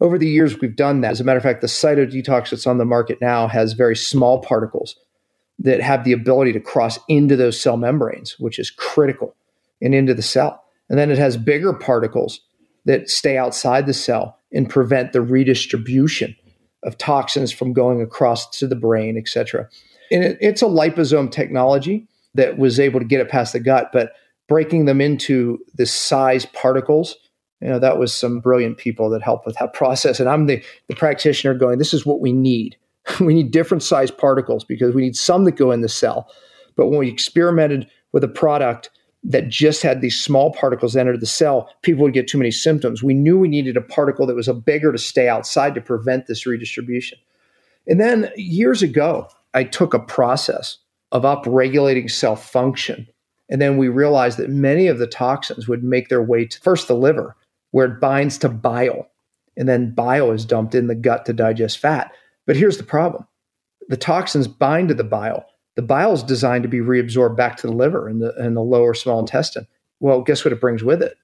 Over 0.00 0.18
the 0.18 0.26
years, 0.26 0.60
we've 0.60 0.74
done 0.74 1.02
that. 1.02 1.12
As 1.12 1.20
a 1.20 1.24
matter 1.24 1.38
of 1.38 1.44
fact, 1.44 1.60
the 1.60 1.68
cytodetox 1.68 2.50
that's 2.50 2.66
on 2.66 2.78
the 2.78 2.84
market 2.84 3.20
now 3.20 3.46
has 3.46 3.74
very 3.74 3.94
small 3.94 4.40
particles 4.40 4.96
that 5.58 5.80
have 5.80 6.04
the 6.04 6.12
ability 6.12 6.52
to 6.52 6.60
cross 6.60 6.98
into 7.08 7.36
those 7.36 7.60
cell 7.60 7.76
membranes, 7.76 8.38
which 8.38 8.58
is 8.58 8.70
critical, 8.70 9.34
and 9.80 9.94
into 9.94 10.14
the 10.14 10.22
cell. 10.22 10.62
And 10.88 10.98
then 10.98 11.10
it 11.10 11.18
has 11.18 11.36
bigger 11.36 11.72
particles 11.72 12.40
that 12.84 13.10
stay 13.10 13.36
outside 13.36 13.86
the 13.86 13.94
cell 13.94 14.38
and 14.52 14.70
prevent 14.70 15.12
the 15.12 15.20
redistribution 15.20 16.36
of 16.84 16.96
toxins 16.98 17.50
from 17.52 17.72
going 17.72 18.00
across 18.00 18.48
to 18.58 18.66
the 18.66 18.76
brain, 18.76 19.16
et 19.18 19.28
cetera. 19.28 19.68
And 20.12 20.22
it, 20.22 20.38
it's 20.40 20.62
a 20.62 20.66
liposome 20.66 21.30
technology 21.32 22.06
that 22.34 22.58
was 22.58 22.78
able 22.78 23.00
to 23.00 23.06
get 23.06 23.20
it 23.20 23.28
past 23.28 23.52
the 23.52 23.60
gut, 23.60 23.90
but 23.92 24.12
breaking 24.48 24.84
them 24.84 25.00
into 25.00 25.58
the 25.74 25.86
size 25.86 26.46
particles 26.46 27.16
You 27.60 27.68
know, 27.68 27.78
that 27.80 27.98
was 27.98 28.14
some 28.14 28.40
brilliant 28.40 28.76
people 28.76 29.10
that 29.10 29.22
helped 29.22 29.46
with 29.46 29.56
that 29.58 29.72
process. 29.74 30.20
And 30.20 30.28
I'm 30.28 30.46
the, 30.46 30.62
the 30.88 30.94
practitioner 30.94 31.54
going, 31.54 31.78
this 31.78 31.94
is 31.94 32.06
what 32.06 32.20
we 32.20 32.32
need. 32.32 32.76
we 33.20 33.34
need 33.34 33.50
different 33.50 33.82
size 33.82 34.10
particles 34.10 34.64
because 34.64 34.94
we 34.94 35.02
need 35.02 35.16
some 35.16 35.44
that 35.44 35.52
go 35.52 35.70
in 35.70 35.80
the 35.80 35.88
cell. 35.88 36.30
But 36.76 36.88
when 36.88 36.98
we 36.98 37.08
experimented 37.08 37.88
with 38.12 38.24
a 38.24 38.28
product 38.28 38.90
that 39.24 39.48
just 39.48 39.82
had 39.82 40.00
these 40.00 40.20
small 40.20 40.52
particles 40.52 40.96
enter 40.96 41.16
the 41.16 41.26
cell, 41.26 41.68
people 41.82 42.04
would 42.04 42.14
get 42.14 42.28
too 42.28 42.38
many 42.38 42.50
symptoms. 42.50 43.02
We 43.02 43.14
knew 43.14 43.38
we 43.38 43.48
needed 43.48 43.76
a 43.76 43.80
particle 43.80 44.26
that 44.26 44.36
was 44.36 44.48
a 44.48 44.54
bigger 44.54 44.92
to 44.92 44.98
stay 44.98 45.28
outside 45.28 45.74
to 45.74 45.80
prevent 45.80 46.26
this 46.26 46.46
redistribution. 46.46 47.18
And 47.88 48.00
then 48.00 48.30
years 48.36 48.82
ago, 48.82 49.28
I 49.54 49.64
took 49.64 49.94
a 49.94 49.98
process 49.98 50.78
of 51.12 51.22
upregulating 51.22 52.10
cell 52.10 52.36
function. 52.36 53.06
And 53.48 53.60
then 53.60 53.76
we 53.76 53.88
realized 53.88 54.38
that 54.38 54.50
many 54.50 54.86
of 54.88 54.98
the 54.98 55.06
toxins 55.06 55.68
would 55.68 55.82
make 55.82 56.08
their 56.08 56.22
way 56.22 56.46
to 56.46 56.60
first 56.60 56.88
the 56.88 56.96
liver, 56.96 57.36
where 57.70 57.86
it 57.86 58.00
binds 58.00 58.38
to 58.38 58.48
bile. 58.48 59.08
And 59.56 59.68
then 59.68 59.94
bile 59.94 60.32
is 60.32 60.44
dumped 60.44 60.74
in 60.74 60.88
the 60.88 60.94
gut 60.94 61.24
to 61.26 61.32
digest 61.32 61.78
fat. 61.78 62.12
But 62.46 62.56
here's 62.56 62.78
the 62.78 62.84
problem 62.84 63.26
the 63.88 63.96
toxins 63.96 64.48
bind 64.48 64.88
to 64.88 64.94
the 64.94 65.04
bile. 65.04 65.46
The 65.76 65.82
bile 65.82 66.12
is 66.12 66.22
designed 66.22 66.62
to 66.62 66.68
be 66.68 66.78
reabsorbed 66.78 67.36
back 67.36 67.56
to 67.58 67.66
the 67.66 67.72
liver 67.72 68.08
and 68.08 68.22
the, 68.22 68.34
and 68.36 68.56
the 68.56 68.62
lower 68.62 68.94
small 68.94 69.20
intestine. 69.20 69.66
Well, 70.00 70.22
guess 70.22 70.44
what 70.44 70.52
it 70.52 70.60
brings 70.60 70.82
with 70.82 71.02
it? 71.02 71.18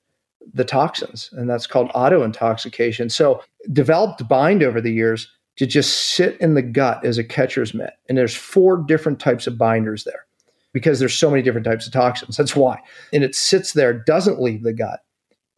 The 0.53 0.65
toxins, 0.65 1.31
and 1.33 1.49
that's 1.49 1.67
called 1.67 1.91
auto 1.95 2.23
intoxication. 2.23 3.09
So, 3.09 3.43
developed 3.73 4.27
bind 4.29 4.63
over 4.63 4.81
the 4.81 4.93
years 4.93 5.31
to 5.57 5.67
just 5.67 6.15
sit 6.15 6.39
in 6.41 6.55
the 6.55 6.63
gut 6.63 7.05
as 7.05 7.19
a 7.19 7.25
catcher's 7.25 7.75
mitt. 7.75 7.95
And 8.09 8.19
there's 8.19 8.35
four 8.35 8.79
different 8.79 9.21
types 9.21 9.47
of 9.47 9.59
binders 9.59 10.05
there 10.05 10.27
because 10.73 10.99
there's 10.99 11.15
so 11.15 11.31
many 11.31 11.43
different 11.43 11.67
types 11.67 11.87
of 11.87 11.93
toxins. 11.93 12.37
That's 12.37 12.57
why. 12.57 12.81
And 13.13 13.23
it 13.23 13.35
sits 13.35 13.73
there, 13.73 13.93
doesn't 13.93 14.41
leave 14.41 14.63
the 14.63 14.73
gut, 14.73 15.01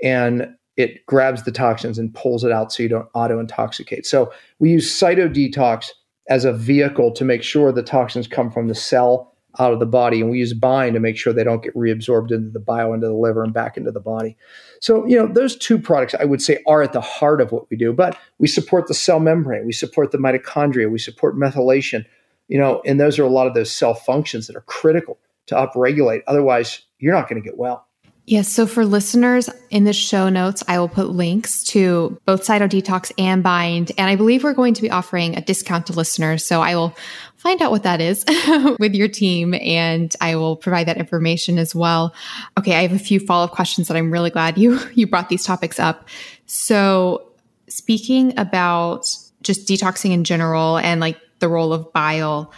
and 0.03 0.55
it 0.77 1.05
grabs 1.07 1.45
the 1.45 1.53
toxins 1.53 1.99
and 1.99 2.14
pulls 2.14 2.45
it 2.45 2.53
out 2.53 2.72
so 2.72 2.83
you 2.83 2.89
don't 2.89 3.09
auto 3.14 3.39
intoxicate. 3.39 4.07
So 4.07 4.33
we 4.59 4.70
use 4.70 4.91
cytodetox 4.93 5.91
as 6.29 6.45
a 6.45 6.53
vehicle 6.53 7.12
to 7.12 7.25
make 7.25 7.43
sure 7.43 7.70
the 7.70 7.83
toxins 7.83 8.27
come 8.27 8.51
from 8.51 8.68
the 8.68 8.75
cell 8.75 9.35
out 9.59 9.72
of 9.72 9.79
the 9.79 9.87
body. 9.87 10.20
And 10.20 10.31
we 10.31 10.39
use 10.39 10.53
bind 10.53 10.95
to 10.95 11.01
make 11.01 11.16
sure 11.16 11.33
they 11.33 11.45
don't 11.45 11.62
get 11.62 11.75
reabsorbed 11.75 12.33
into 12.33 12.51
the 12.51 12.59
bile, 12.59 12.93
into 12.93 13.07
the 13.07 13.14
liver, 13.14 13.45
and 13.45 13.53
back 13.53 13.77
into 13.77 13.93
the 13.93 14.01
body. 14.01 14.37
So, 14.81 15.07
you 15.07 15.16
know, 15.16 15.27
those 15.27 15.57
two 15.57 15.79
products 15.79 16.14
I 16.18 16.25
would 16.25 16.43
say 16.43 16.62
are 16.66 16.83
at 16.83 16.93
the 16.93 17.01
heart 17.01 17.41
of 17.41 17.53
what 17.53 17.70
we 17.70 17.77
do, 17.77 17.93
but 17.93 18.18
we 18.39 18.49
support 18.49 18.89
the 18.89 18.95
cell 18.95 19.20
membrane, 19.20 19.66
we 19.66 19.72
support 19.72 20.11
the 20.11 20.18
mitochondria, 20.18 20.91
we 20.91 20.99
support 20.99 21.37
methylation, 21.37 22.05
you 22.49 22.59
know, 22.59 22.83
and 22.85 22.99
those 22.99 23.18
are 23.18 23.25
a 23.25 23.31
lot 23.31 23.47
of 23.47 23.55
those 23.55 23.70
cell 23.70 23.95
functions 23.95 24.47
that 24.49 24.57
are 24.57 24.62
critical 24.62 25.18
to 25.47 25.55
upregulate. 25.55 26.22
Otherwise, 26.27 26.83
you're 26.99 27.14
not 27.14 27.29
going 27.29 27.41
to 27.41 27.47
get 27.47 27.59
well. 27.59 27.87
Yes. 28.27 28.49
So 28.49 28.66
for 28.66 28.87
listeners 28.87 29.51
in 29.68 29.85
the 29.85 29.93
show 29.93 30.31
notes, 30.31 30.62
I 30.66 30.79
will 30.79 30.89
put 30.89 31.11
links 31.11 31.62
to 31.64 32.18
both 32.25 32.43
Cytodetox 32.47 33.12
and 33.18 33.43
Bind. 33.43 33.93
And 33.99 34.09
I 34.09 34.16
believe 34.16 34.45
we're 34.45 34.55
going 34.55 34.72
to 34.75 34.83
be 34.83 34.91
offering 34.91 35.37
a 35.37 35.43
discount 35.43 35.89
to 35.89 35.93
listeners. 35.93 36.47
So 36.47 36.62
I 36.62 36.75
will 36.75 36.97
find 37.37 37.61
out 37.61 37.70
what 37.70 37.83
that 37.83 38.01
is 38.01 38.25
with 38.79 38.95
your 38.95 39.09
team 39.09 39.53
and 39.53 40.14
I 40.22 40.37
will 40.37 40.57
provide 40.57 40.89
that 40.89 40.97
information 40.97 41.59
as 41.59 41.75
well. 41.75 42.14
Okay. 42.59 42.75
I 42.75 42.83
have 42.83 42.93
a 42.93 42.99
few 42.99 43.20
follow 43.20 43.45
up 43.45 43.51
questions 43.51 43.89
that 43.89 43.97
I'm 43.97 44.11
really 44.11 44.31
glad 44.31 44.57
you, 44.57 44.81
you 44.95 45.07
brought 45.07 45.29
these 45.29 45.45
topics 45.45 45.79
up. 45.79 46.09
So 46.47 47.29
speaking 47.68 48.39
about 48.39 49.07
just 49.43 49.68
detoxing 49.68 50.12
in 50.12 50.25
general 50.25 50.79
and 50.79 50.99
like 50.99 51.20
the 51.41 51.49
role 51.49 51.75
of 51.75 51.93
bile, 51.93 52.51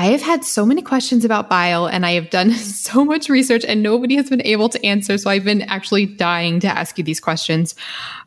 I 0.00 0.06
have 0.06 0.22
had 0.22 0.46
so 0.46 0.64
many 0.64 0.80
questions 0.80 1.26
about 1.26 1.50
bile 1.50 1.84
and 1.84 2.06
I 2.06 2.12
have 2.12 2.30
done 2.30 2.52
so 2.54 3.04
much 3.04 3.28
research 3.28 3.66
and 3.68 3.82
nobody 3.82 4.16
has 4.16 4.30
been 4.30 4.40
able 4.46 4.70
to 4.70 4.82
answer. 4.82 5.18
So 5.18 5.28
I've 5.28 5.44
been 5.44 5.60
actually 5.60 6.06
dying 6.06 6.58
to 6.60 6.68
ask 6.68 6.96
you 6.96 7.04
these 7.04 7.20
questions 7.20 7.74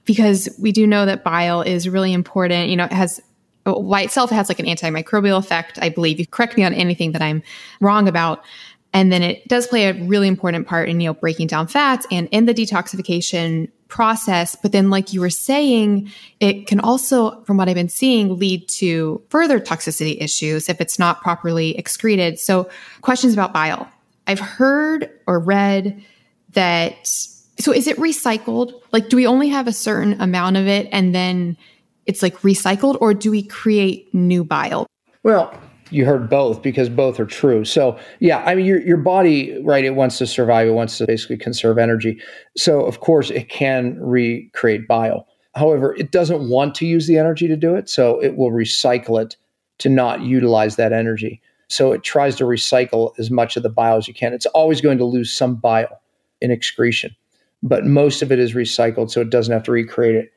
because 0.06 0.48
we 0.60 0.72
do 0.72 0.86
know 0.86 1.08
that 1.08 1.24
bile 1.24 1.64
is 1.64 1.90
really 1.90 2.14
important. 2.14 2.70
You 2.70 2.76
know, 2.76 2.86
it 2.86 2.94
has 2.94 3.20
by 3.64 4.02
itself, 4.04 4.32
it 4.32 4.36
has 4.36 4.50
like 4.50 4.60
an 4.60 4.68
antimicrobial 4.68 5.40
effect. 5.40 5.80
I 5.82 5.90
believe 5.90 6.20
you 6.20 6.28
correct 6.28 6.58
me 6.58 6.64
on 6.64 6.76
anything 6.76 7.12
that 7.14 7.24
I'm 7.24 7.42
wrong 7.82 8.08
about. 8.08 8.44
And 8.94 9.12
then 9.12 9.24
it 9.24 9.48
does 9.48 9.66
play 9.68 9.88
a 9.88 9.94
really 10.06 10.28
important 10.28 10.68
part 10.68 10.88
in, 10.88 11.02
you 11.02 11.10
know, 11.10 11.14
breaking 11.16 11.48
down 11.48 11.68
fats 11.68 12.06
and 12.12 12.28
in 12.32 12.46
the 12.46 12.54
detoxification 12.54 13.70
process. 13.88 14.56
But 14.56 14.72
then, 14.72 14.90
like 14.90 15.14
you 15.14 15.22
were 15.22 15.30
saying, 15.30 16.12
it 16.40 16.68
can 16.68 16.80
also, 16.80 17.42
from 17.44 17.58
what 17.58 17.68
I've 17.68 17.76
been 17.76 17.90
seeing, 17.90 18.38
lead 18.38 18.68
to 18.70 19.22
further 19.30 19.60
toxicity 19.60 20.22
issues 20.22 20.70
if 20.70 20.80
it's 20.80 21.00
not 21.00 21.22
properly 21.22 21.78
excreted. 21.78 22.40
So, 22.40 22.70
questions 23.02 23.34
about 23.34 23.52
bile. 23.52 23.90
I've 24.28 24.40
heard 24.40 25.10
or 25.28 25.40
read 25.40 26.04
that. 26.52 26.96
So, 27.06 27.72
is 27.72 27.88
it 27.88 27.98
recycled? 27.98 28.80
Like, 28.92 29.10
do 29.10 29.16
we 29.16 29.26
only 29.26 29.50
have 29.50 29.68
a 29.68 29.74
certain 29.74 30.22
amount 30.22 30.58
of 30.58 30.68
it 30.68 30.88
and 30.92 31.16
then 31.16 31.58
it's 32.06 32.22
like 32.22 32.38
recycled, 32.42 32.98
or 33.00 33.14
do 33.14 33.32
we 33.32 33.44
create 33.44 34.14
new 34.14 34.44
bile? 34.44 34.88
Well, 35.24 35.58
you 35.94 36.06
heard 36.06 36.30
both 36.30 36.62
because 36.62 36.90
both 36.90 37.20
are 37.20 37.26
true. 37.26 37.64
So 37.64 37.98
yeah, 38.20 38.44
I 38.46 38.56
mean 38.56 38.66
your 38.66 38.82
your 38.82 38.98
body, 38.98 39.58
right? 39.64 39.86
It 39.86 39.96
wants 39.96 40.18
to 40.18 40.28
survive. 40.28 40.68
It 40.68 40.72
wants 40.72 40.98
to 40.98 41.08
basically 41.08 41.38
conserve 41.38 41.78
energy. 41.78 42.20
So 42.58 42.82
of 42.86 43.00
course 43.00 43.30
it 43.30 43.50
can 43.50 44.00
recreate 44.00 44.88
bile. 44.88 45.28
However, 45.56 45.96
it 45.96 46.12
doesn't 46.12 46.50
want 46.50 46.74
to 46.76 46.88
use 46.88 47.06
the 47.06 47.20
energy 47.20 47.48
to 47.48 47.56
do 47.56 47.76
it, 47.76 47.88
so 47.88 48.20
it 48.22 48.36
will 48.36 48.52
recycle 48.52 49.22
it 49.22 49.38
to 49.80 49.90
not 49.90 50.22
utilize 50.22 50.78
that 50.78 50.94
energy. 50.94 51.42
So 51.70 51.92
it 51.92 52.04
tries 52.04 52.36
to 52.38 52.44
recycle 52.44 53.14
as 53.20 53.30
much 53.30 53.56
of 53.56 53.64
the 53.64 53.70
bile 53.70 53.98
as 53.98 54.08
you 54.08 54.14
can. 54.14 54.34
It's 54.34 54.46
always 54.48 54.82
going 54.82 54.98
to 54.98 55.06
lose 55.06 55.32
some 55.32 55.56
bile 55.56 56.02
in 56.42 56.50
excretion, 56.50 57.16
but 57.62 57.86
most 57.86 58.22
of 58.22 58.32
it 58.32 58.40
is 58.40 58.54
recycled, 58.54 59.12
so 59.12 59.22
it 59.22 59.30
doesn't 59.30 59.54
have 59.54 59.64
to 59.64 59.72
recreate 59.72 60.16
it. 60.16 60.32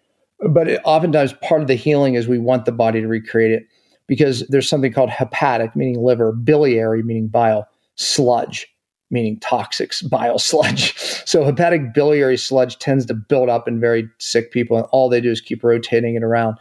But 0.50 0.68
it, 0.68 0.80
oftentimes, 0.84 1.32
part 1.42 1.62
of 1.62 1.66
the 1.66 1.74
healing 1.74 2.14
is 2.14 2.28
we 2.28 2.38
want 2.38 2.66
the 2.66 2.72
body 2.72 3.00
to 3.00 3.08
recreate 3.08 3.52
it 3.52 3.66
because 4.06 4.46
there's 4.48 4.68
something 4.68 4.92
called 4.92 5.10
hepatic, 5.10 5.74
meaning 5.74 6.00
liver, 6.00 6.32
biliary, 6.32 7.02
meaning 7.02 7.28
bile, 7.28 7.68
sludge, 7.96 8.68
meaning 9.10 9.38
toxic 9.40 9.92
bile 10.08 10.38
sludge. 10.40 10.96
So 11.26 11.44
hepatic 11.44 11.94
biliary 11.94 12.36
sludge 12.36 12.78
tends 12.78 13.06
to 13.06 13.14
build 13.14 13.48
up 13.48 13.68
in 13.68 13.80
very 13.80 14.08
sick 14.18 14.52
people, 14.52 14.76
and 14.76 14.86
all 14.90 15.08
they 15.08 15.20
do 15.20 15.30
is 15.30 15.40
keep 15.40 15.64
rotating 15.64 16.14
it 16.14 16.22
around. 16.22 16.56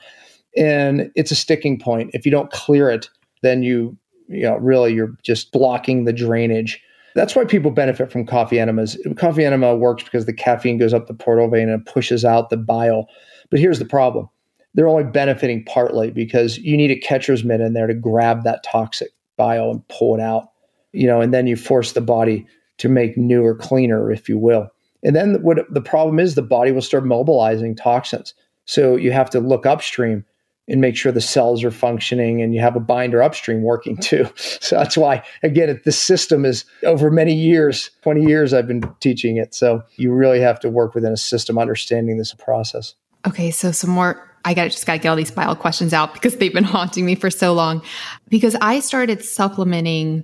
And 0.58 1.12
it's 1.16 1.32
a 1.32 1.36
sticking 1.36 1.80
point. 1.80 2.12
If 2.14 2.26
you 2.26 2.32
don't 2.32 2.52
clear 2.52 2.89
it, 2.89 3.10
then 3.41 3.62
you, 3.62 3.98
you 4.28 4.43
know, 4.43 4.56
really 4.58 4.93
you're 4.93 5.16
just 5.22 5.52
blocking 5.52 6.06
the 6.06 6.14
drainage. 6.14 6.82
That's 7.14 7.36
why 7.36 7.46
people 7.46 7.72
benefit 7.72 8.12
from 8.12 8.26
coffee 8.26 8.60
enemas. 8.60 8.98
Coffee 9.18 9.46
enema 9.46 9.76
works 9.76 10.04
because 10.04 10.26
the 10.26 10.34
caffeine 10.34 10.78
goes 10.78 10.93
up 10.93 11.08
the 11.08 11.14
portal 11.14 11.50
vein 11.50 11.70
and 11.70 11.86
pushes 11.86 12.26
out 12.26 12.50
the 12.50 12.58
bile. 12.58 13.08
But 13.50 13.60
here's 13.60 13.80
the 13.80 13.86
problem 13.86 14.30
they're 14.76 14.88
only 14.88 15.05
benefiting 15.05 15.63
partly 15.63 16.11
because 16.11 16.57
you 16.59 16.78
need 16.78 16.91
a 16.91 16.95
catcher's 16.95 17.43
mitt 17.43 17.61
in 17.61 17.73
there 17.73 17.88
to 17.88 17.93
grab 17.93 18.43
that 18.43 18.63
toxic 18.63 19.09
bile 19.38 19.71
and 19.71 19.88
pull 19.88 20.15
it 20.15 20.21
out, 20.21 20.49
you 20.91 21.07
know, 21.07 21.21
and 21.21 21.34
then 21.34 21.47
you 21.47 21.55
force 21.55 21.93
the 21.93 22.01
body 22.01 22.45
to 22.78 22.89
make 22.89 23.17
newer, 23.17 23.55
cleaner, 23.55 24.11
if 24.11 24.30
you 24.30 24.38
will. 24.38 24.69
And 25.03 25.15
then 25.15 25.41
what 25.41 25.59
the 25.73 25.82
problem 25.82 26.19
is 26.19 26.36
the 26.36 26.41
body 26.41 26.71
will 26.71 26.82
start 26.82 27.05
mobilizing 27.05 27.76
toxins. 27.76 28.34
So 28.65 28.95
you 28.95 29.11
have 29.11 29.30
to 29.32 29.39
look 29.39 29.65
upstream 29.65 30.26
and 30.67 30.82
make 30.82 30.97
sure 30.97 31.11
the 31.11 31.21
cells 31.21 31.63
are 31.63 31.71
functioning 31.71 32.41
and 32.41 32.53
you 32.53 32.59
have 32.59 32.76
a 32.76 32.80
binder 32.80 33.21
upstream 33.21 33.61
working 33.61 33.97
too. 33.97 34.28
So 34.65 34.78
that's 34.78 34.97
why, 34.97 35.23
again, 35.43 35.80
the 35.86 35.91
system 35.91 36.43
is 36.43 36.65
over 36.84 37.11
many 37.11 37.36
years 37.36 37.91
20 38.01 38.23
years 38.23 38.51
I've 38.51 38.67
been 38.67 38.82
teaching 38.99 39.38
it. 39.38 39.53
So 39.53 39.84
you 39.95 40.11
really 40.11 40.39
have 40.39 40.59
to 40.61 40.69
work 40.69 40.95
within 40.95 41.13
a 41.13 41.17
system 41.17 41.59
understanding 41.59 42.17
this 42.17 42.34
process. 42.34 42.95
Okay, 43.28 43.51
so 43.51 43.71
some 43.71 43.91
more 43.91 44.35
I 44.46 44.54
got 44.54 44.70
just 44.70 44.86
got 44.86 44.93
to 44.93 45.00
get 45.00 45.10
all 45.10 45.16
these 45.16 45.32
bile 45.32 45.56
questions 45.56 45.91
out 45.91 46.14
because 46.14 46.38
they've 46.38 46.54
been 46.54 46.64
haunting 46.76 47.06
me 47.06 47.16
for 47.16 47.30
so 47.30 47.54
long. 47.54 47.82
Because 48.30 48.56
I 48.62 48.80
started 48.80 49.24
supplementing 49.24 50.24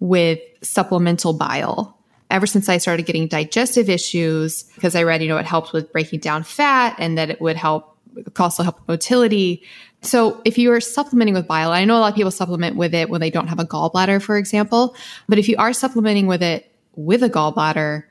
with 0.00 0.40
supplemental 0.62 1.34
bile 1.34 1.96
ever 2.30 2.46
since 2.46 2.68
I 2.68 2.78
started 2.78 3.06
getting 3.06 3.26
digestive 3.26 3.88
issues 3.88 4.64
because 4.74 4.94
I 4.94 5.02
read, 5.02 5.22
you 5.22 5.28
know, 5.28 5.38
it 5.38 5.46
helps 5.46 5.72
with 5.72 5.92
breaking 5.92 6.20
down 6.20 6.42
fat 6.42 6.96
and 6.98 7.16
that 7.16 7.30
it 7.30 7.40
would 7.40 7.56
help 7.56 7.96
also 8.38 8.62
help 8.62 8.80
motility. 8.88 9.62
So 10.02 10.40
if 10.44 10.58
you 10.58 10.72
are 10.72 10.80
supplementing 10.80 11.34
with 11.34 11.46
bile, 11.46 11.70
I 11.70 11.84
know 11.84 11.96
a 11.96 12.00
lot 12.00 12.10
of 12.10 12.16
people 12.16 12.30
supplement 12.30 12.76
with 12.76 12.94
it 12.94 13.10
when 13.10 13.20
they 13.20 13.30
don't 13.30 13.48
have 13.48 13.58
a 13.58 13.64
gallbladder, 13.64 14.22
for 14.22 14.36
example. 14.36 14.94
But 15.28 15.38
if 15.38 15.48
you 15.48 15.56
are 15.58 15.72
supplementing 15.72 16.26
with 16.26 16.42
it 16.42 16.72
with 16.96 17.22
a 17.22 17.30
gallbladder, 17.30 18.04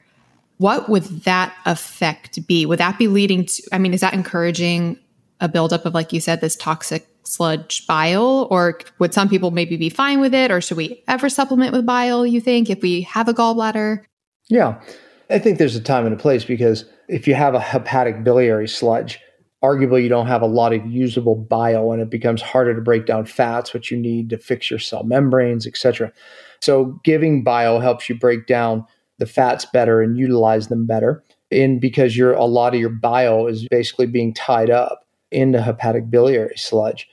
what 0.58 0.90
would 0.90 1.04
that 1.24 1.54
effect 1.66 2.46
be? 2.48 2.66
Would 2.66 2.80
that 2.80 2.98
be 2.98 3.08
leading 3.08 3.46
to, 3.46 3.64
I 3.72 3.78
mean, 3.78 3.94
is 3.94 4.02
that 4.02 4.14
encouraging 4.14 4.98
a 5.40 5.48
buildup 5.48 5.86
of, 5.86 5.94
like 5.94 6.14
you 6.14 6.20
said, 6.20 6.42
this 6.42 6.56
toxic 6.56 7.08
sludge 7.24 7.86
bile? 7.88 8.48
Or 8.50 8.80
would 9.00 9.14
some 9.14 9.30
people 9.30 9.52
maybe 9.52 9.78
be 9.78 9.90
fine 9.90 10.20
with 10.20 10.34
it? 10.34 10.52
Or 10.52 10.62
should 10.62 10.78
we 10.78 11.04
ever 11.08 11.30
supplement 11.30 11.74
with 11.74 11.86
bile, 11.86 12.26
you 12.26 12.42
think, 12.42 12.70
if 12.70 12.82
we 12.82 13.02
have 13.02 13.28
a 13.28 13.34
gallbladder? 13.34 14.04
Yeah, 14.50 14.82
I 15.30 15.40
think 15.40 15.58
there's 15.58 15.76
a 15.76 15.82
time 15.82 16.06
and 16.06 16.16
a 16.16 16.18
place 16.18 16.46
because 16.46 16.86
if 17.10 17.28
you 17.28 17.36
have 17.36 17.54
a 17.54 17.60
hepatic 17.60 18.24
biliary 18.24 18.68
sludge, 18.68 19.20
arguably 19.64 20.04
you 20.04 20.10
don't 20.10 20.28
have 20.28 20.42
a 20.42 20.48
lot 20.48 20.72
of 20.72 20.86
usable 20.86 21.36
bile 21.36 21.92
and 21.92 22.02
it 22.02 22.10
becomes 22.10 22.42
harder 22.42 22.76
to 22.76 22.82
break 22.82 23.06
down 23.06 23.26
fats, 23.26 23.74
which 23.74 23.92
you 23.92 23.98
need 23.98 24.30
to 24.30 24.38
fix 24.38 24.70
your 24.70 24.80
cell 24.80 25.04
membranes, 25.04 25.68
etc. 25.68 26.14
So 26.62 27.00
giving 27.04 27.44
bile 27.44 27.80
helps 27.80 28.08
you 28.08 28.18
break 28.18 28.48
down 28.48 28.86
the 29.20 29.26
fats 29.26 29.66
better 29.66 30.02
and 30.02 30.18
utilize 30.18 30.68
them 30.68 30.86
better. 30.86 31.24
in 31.50 31.80
because 31.80 32.18
your 32.18 32.34
a 32.34 32.46
lot 32.46 32.74
of 32.74 32.80
your 32.80 32.90
bile 32.90 33.48
is 33.48 33.68
basically 33.70 34.06
being 34.06 34.34
tied 34.34 34.70
up 34.70 35.07
into 35.32 35.62
hepatic 35.62 36.10
biliary 36.10 36.56
sludge. 36.58 37.08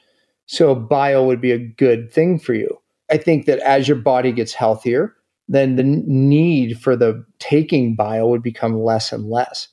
So 0.47 0.75
bile 0.75 1.27
would 1.27 1.41
be 1.41 1.53
a 1.53 1.59
good 1.59 2.13
thing 2.13 2.39
for 2.39 2.55
you. 2.55 2.81
I 3.11 3.17
think 3.17 3.47
that 3.47 3.59
as 3.61 3.89
your 3.89 3.97
body 3.97 4.33
gets 4.33 4.53
healthier, 4.53 5.15
then 5.49 5.77
the 5.77 5.85
need 5.85 6.81
for 6.81 6.97
the 6.97 7.25
taking 7.39 7.95
bile 7.95 8.31
would 8.31 8.43
become 8.43 8.81
less 8.81 9.13
and 9.13 9.29
less. 9.29 9.69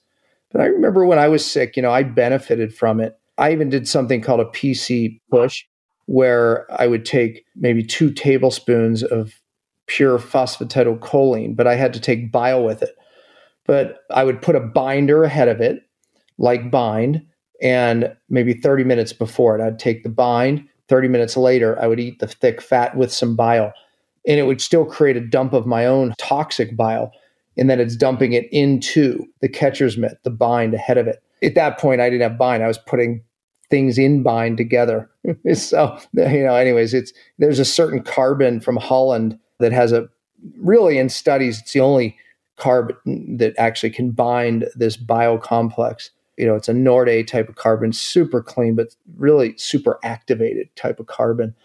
But 0.51 0.61
I 0.61 0.65
remember 0.65 1.05
when 1.05 1.19
I 1.19 1.29
was 1.29 1.49
sick, 1.49 1.75
you 1.75 1.81
know, 1.81 1.91
I 1.91 2.03
benefited 2.03 2.73
from 2.75 2.99
it. 2.99 3.17
I 3.37 3.51
even 3.51 3.69
did 3.69 3.87
something 3.87 4.21
called 4.21 4.41
a 4.41 4.45
PC 4.45 5.19
push 5.29 5.63
where 6.05 6.67
I 6.79 6.87
would 6.87 7.05
take 7.05 7.45
maybe 7.55 7.83
two 7.83 8.11
tablespoons 8.11 9.01
of 9.03 9.33
pure 9.87 10.19
phosphatidylcholine, 10.19 11.55
but 11.55 11.67
I 11.67 11.75
had 11.75 11.93
to 11.93 12.01
take 12.01 12.31
bile 12.31 12.63
with 12.63 12.83
it. 12.83 12.95
But 13.65 13.99
I 14.09 14.23
would 14.23 14.41
put 14.41 14.55
a 14.55 14.59
binder 14.59 15.23
ahead 15.23 15.47
of 15.47 15.61
it, 15.61 15.83
like 16.37 16.69
bind, 16.69 17.25
and 17.61 18.15
maybe 18.29 18.53
30 18.53 18.83
minutes 18.83 19.13
before 19.13 19.57
it, 19.57 19.61
I'd 19.61 19.79
take 19.79 20.03
the 20.03 20.09
bind. 20.09 20.67
30 20.89 21.07
minutes 21.07 21.37
later, 21.37 21.79
I 21.81 21.87
would 21.87 21.99
eat 21.99 22.19
the 22.19 22.27
thick 22.27 22.61
fat 22.61 22.97
with 22.97 23.13
some 23.13 23.35
bile. 23.35 23.71
And 24.27 24.39
it 24.39 24.43
would 24.43 24.61
still 24.61 24.85
create 24.85 25.17
a 25.17 25.21
dump 25.21 25.53
of 25.53 25.65
my 25.65 25.85
own 25.85 26.13
toxic 26.17 26.75
bile. 26.75 27.11
And 27.57 27.69
then 27.69 27.79
it's 27.79 27.95
dumping 27.95 28.33
it 28.33 28.47
into 28.51 29.25
the 29.41 29.49
catcher's 29.49 29.97
mitt, 29.97 30.19
the 30.23 30.29
bind 30.29 30.73
ahead 30.73 30.97
of 30.97 31.07
it. 31.07 31.21
At 31.43 31.55
that 31.55 31.79
point, 31.79 32.01
I 32.01 32.09
didn't 32.09 32.29
have 32.29 32.37
bind. 32.37 32.63
I 32.63 32.67
was 32.67 32.77
putting 32.77 33.23
things 33.69 33.97
in 33.97 34.21
bind 34.23 34.57
together. 34.57 35.09
so, 35.53 35.97
you 36.13 36.43
know, 36.43 36.55
anyways, 36.55 36.93
it's 36.93 37.13
there's 37.39 37.59
a 37.59 37.65
certain 37.65 38.03
carbon 38.03 38.59
from 38.59 38.77
Holland 38.77 39.39
that 39.59 39.71
has 39.71 39.91
a 39.91 40.09
really 40.57 40.97
in 40.97 41.09
studies, 41.09 41.59
it's 41.59 41.73
the 41.73 41.79
only 41.79 42.17
carbon 42.57 43.37
that 43.37 43.53
actually 43.57 43.89
can 43.89 44.11
bind 44.11 44.67
this 44.75 44.97
biocomplex 44.97 46.09
you 46.41 46.47
know, 46.47 46.55
it's 46.55 46.67
a 46.67 46.73
Norit 46.73 47.27
type 47.27 47.47
of 47.47 47.55
carbon, 47.55 47.93
super 47.93 48.41
clean, 48.41 48.75
but 48.75 48.95
really 49.15 49.55
super 49.57 49.99
activated 50.03 50.75
type 50.75 50.99
of 50.99 51.05
carbon. 51.05 51.55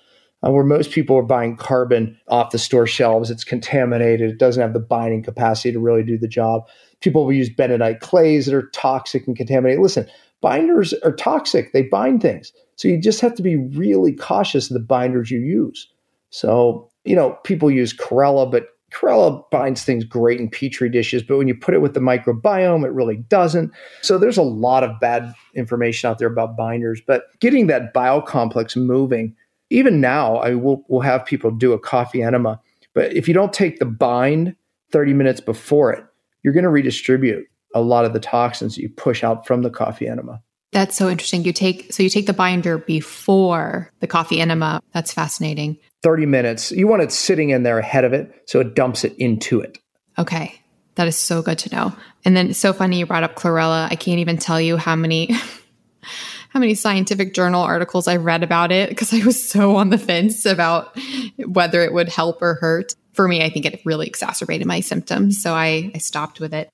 Uh, 0.46 0.50
where 0.50 0.64
most 0.64 0.90
people 0.90 1.16
are 1.16 1.22
buying 1.22 1.56
carbon 1.56 2.14
off 2.28 2.50
the 2.50 2.58
store 2.58 2.86
shelves, 2.86 3.30
it's 3.30 3.42
contaminated. 3.42 4.30
It 4.30 4.38
doesn't 4.38 4.60
have 4.60 4.74
the 4.74 4.78
binding 4.78 5.22
capacity 5.22 5.72
to 5.72 5.80
really 5.80 6.02
do 6.02 6.18
the 6.18 6.28
job. 6.28 6.68
People 7.00 7.24
will 7.24 7.32
use 7.32 7.48
bentonite 7.48 8.00
clays 8.00 8.44
that 8.44 8.54
are 8.54 8.68
toxic 8.74 9.26
and 9.26 9.34
contaminated. 9.34 9.82
Listen, 9.82 10.06
binders 10.42 10.92
are 11.04 11.16
toxic, 11.16 11.72
they 11.72 11.84
bind 11.84 12.20
things. 12.20 12.52
So 12.76 12.86
you 12.86 13.00
just 13.00 13.22
have 13.22 13.34
to 13.36 13.42
be 13.42 13.56
really 13.56 14.12
cautious 14.12 14.70
of 14.70 14.74
the 14.74 14.80
binders 14.80 15.30
you 15.30 15.40
use. 15.40 15.88
So, 16.28 16.90
you 17.06 17.16
know, 17.16 17.30
people 17.44 17.70
use 17.70 17.96
Chlorella, 17.96 18.50
but 18.50 18.68
Chlorella 18.96 19.42
binds 19.50 19.84
things 19.84 20.04
great 20.04 20.40
in 20.40 20.48
petri 20.48 20.88
dishes, 20.88 21.22
but 21.22 21.36
when 21.36 21.48
you 21.48 21.54
put 21.54 21.74
it 21.74 21.82
with 21.82 21.94
the 21.94 22.00
microbiome, 22.00 22.84
it 22.84 22.92
really 22.92 23.16
doesn't. 23.16 23.70
So 24.02 24.16
there's 24.16 24.38
a 24.38 24.42
lot 24.42 24.84
of 24.84 24.98
bad 25.00 25.34
information 25.54 26.08
out 26.08 26.18
there 26.18 26.28
about 26.28 26.56
binders, 26.56 27.00
but 27.06 27.24
getting 27.40 27.66
that 27.66 27.92
biocomplex 27.92 28.76
moving, 28.76 29.34
even 29.70 30.00
now, 30.00 30.36
I 30.36 30.54
will 30.54 30.84
will 30.88 31.00
have 31.00 31.26
people 31.26 31.50
do 31.50 31.72
a 31.72 31.78
coffee 31.78 32.22
enema. 32.22 32.60
But 32.94 33.12
if 33.12 33.28
you 33.28 33.34
don't 33.34 33.52
take 33.52 33.78
the 33.78 33.84
bind 33.84 34.56
30 34.92 35.12
minutes 35.12 35.40
before 35.40 35.92
it, 35.92 36.04
you're 36.42 36.54
going 36.54 36.64
to 36.64 36.70
redistribute 36.70 37.44
a 37.74 37.80
lot 37.82 38.04
of 38.04 38.12
the 38.12 38.20
toxins 38.20 38.76
that 38.76 38.82
you 38.82 38.88
push 38.88 39.22
out 39.22 39.46
from 39.46 39.62
the 39.62 39.70
coffee 39.70 40.08
enema. 40.08 40.40
That's 40.72 40.96
so 40.96 41.08
interesting. 41.08 41.44
You 41.44 41.52
take 41.52 41.92
so 41.92 42.02
you 42.02 42.08
take 42.08 42.26
the 42.26 42.32
binder 42.32 42.78
before 42.78 43.92
the 44.00 44.06
coffee 44.06 44.40
enema. 44.40 44.80
That's 44.92 45.12
fascinating. 45.12 45.78
30 46.06 46.24
minutes. 46.24 46.70
You 46.70 46.86
want 46.86 47.02
it 47.02 47.10
sitting 47.10 47.50
in 47.50 47.64
there 47.64 47.80
ahead 47.80 48.04
of 48.04 48.12
it 48.12 48.32
so 48.46 48.60
it 48.60 48.76
dumps 48.76 49.02
it 49.02 49.12
into 49.18 49.60
it. 49.60 49.78
Okay. 50.20 50.54
That 50.94 51.08
is 51.08 51.16
so 51.16 51.42
good 51.42 51.58
to 51.58 51.74
know. 51.74 51.96
And 52.24 52.36
then 52.36 52.54
so 52.54 52.72
funny 52.72 53.00
you 53.00 53.06
brought 53.06 53.24
up 53.24 53.34
chlorella. 53.34 53.88
I 53.90 53.96
can't 53.96 54.20
even 54.20 54.36
tell 54.36 54.60
you 54.60 54.76
how 54.76 54.94
many 54.94 55.32
how 56.50 56.60
many 56.60 56.76
scientific 56.76 57.34
journal 57.34 57.60
articles 57.60 58.06
I 58.06 58.18
read 58.18 58.44
about 58.44 58.70
it 58.70 58.88
because 58.88 59.12
I 59.12 59.24
was 59.24 59.42
so 59.42 59.74
on 59.74 59.90
the 59.90 59.98
fence 59.98 60.46
about 60.46 60.96
whether 61.44 61.82
it 61.82 61.92
would 61.92 62.08
help 62.08 62.40
or 62.40 62.54
hurt. 62.54 62.94
For 63.14 63.26
me, 63.26 63.42
I 63.42 63.50
think 63.50 63.66
it 63.66 63.82
really 63.84 64.06
exacerbated 64.06 64.68
my 64.68 64.78
symptoms, 64.78 65.42
so 65.42 65.54
I, 65.54 65.90
I 65.92 65.98
stopped 65.98 66.38
with 66.38 66.54
it. 66.54 66.70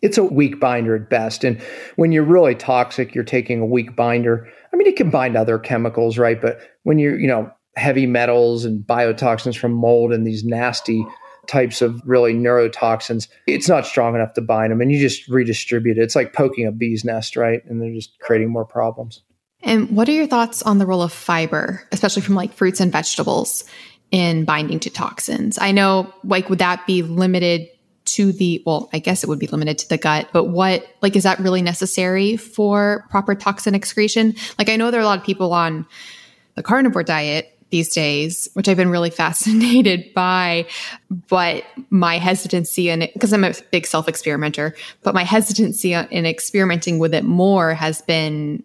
It's 0.00 0.16
a 0.16 0.22
weak 0.22 0.60
binder 0.60 0.94
at 0.94 1.10
best. 1.10 1.42
And 1.42 1.60
when 1.96 2.12
you're 2.12 2.22
really 2.22 2.54
toxic, 2.54 3.16
you're 3.16 3.24
taking 3.24 3.60
a 3.60 3.66
weak 3.66 3.96
binder. 3.96 4.48
I 4.72 4.76
mean, 4.76 4.86
it 4.86 4.94
can 4.94 5.10
bind 5.10 5.36
other 5.36 5.58
chemicals, 5.58 6.18
right? 6.18 6.40
But 6.40 6.60
when 6.84 7.00
you're, 7.00 7.18
you 7.18 7.26
know, 7.26 7.50
heavy 7.76 8.06
metals 8.06 8.64
and 8.64 8.84
biotoxins 8.84 9.56
from 9.56 9.72
mold 9.72 10.12
and 10.12 10.26
these 10.26 10.44
nasty 10.44 11.06
types 11.46 11.82
of 11.82 12.00
really 12.04 12.34
neurotoxins, 12.34 13.28
it's 13.46 13.68
not 13.68 13.86
strong 13.86 14.14
enough 14.14 14.34
to 14.34 14.40
bind 14.40 14.72
them 14.72 14.80
and 14.80 14.90
you 14.90 14.98
just 14.98 15.28
redistribute 15.28 15.98
it. 15.98 16.02
It's 16.02 16.16
like 16.16 16.32
poking 16.32 16.66
a 16.66 16.72
bee's 16.72 17.04
nest, 17.04 17.36
right? 17.36 17.64
And 17.66 17.80
they're 17.80 17.94
just 17.94 18.18
creating 18.20 18.48
more 18.48 18.64
problems. 18.64 19.22
And 19.62 19.90
what 19.90 20.08
are 20.08 20.12
your 20.12 20.26
thoughts 20.26 20.62
on 20.62 20.78
the 20.78 20.86
role 20.86 21.02
of 21.02 21.12
fiber, 21.12 21.82
especially 21.92 22.22
from 22.22 22.34
like 22.34 22.52
fruits 22.52 22.80
and 22.80 22.92
vegetables 22.92 23.64
in 24.10 24.44
binding 24.44 24.80
to 24.80 24.90
toxins? 24.90 25.58
I 25.58 25.72
know 25.72 26.12
like 26.24 26.48
would 26.50 26.58
that 26.58 26.86
be 26.86 27.02
limited 27.02 27.68
to 28.06 28.32
the 28.32 28.62
well, 28.64 28.88
I 28.92 29.00
guess 29.00 29.24
it 29.24 29.28
would 29.28 29.40
be 29.40 29.48
limited 29.48 29.78
to 29.78 29.88
the 29.88 29.98
gut, 29.98 30.28
but 30.32 30.44
what 30.44 30.86
like 31.02 31.16
is 31.16 31.24
that 31.24 31.40
really 31.40 31.62
necessary 31.62 32.36
for 32.36 33.04
proper 33.10 33.34
toxin 33.34 33.74
excretion? 33.74 34.34
Like 34.58 34.68
I 34.68 34.76
know 34.76 34.90
there 34.90 35.00
are 35.00 35.02
a 35.02 35.06
lot 35.06 35.18
of 35.18 35.24
people 35.24 35.52
on 35.52 35.86
the 36.54 36.62
carnivore 36.62 37.02
diet 37.02 37.55
these 37.70 37.88
days, 37.88 38.48
which 38.54 38.68
I've 38.68 38.76
been 38.76 38.90
really 38.90 39.10
fascinated 39.22 40.12
by. 40.14 40.66
But 41.28 41.64
my 41.90 42.18
hesitancy 42.18 42.88
in 42.88 43.02
it, 43.02 43.14
because 43.14 43.32
I'm 43.32 43.44
a 43.44 43.54
big 43.70 43.86
self 43.86 44.08
experimenter, 44.08 44.74
but 45.02 45.14
my 45.14 45.24
hesitancy 45.24 45.92
in 45.92 46.26
experimenting 46.26 46.98
with 46.98 47.14
it 47.14 47.24
more 47.24 47.74
has 47.74 48.02
been 48.02 48.62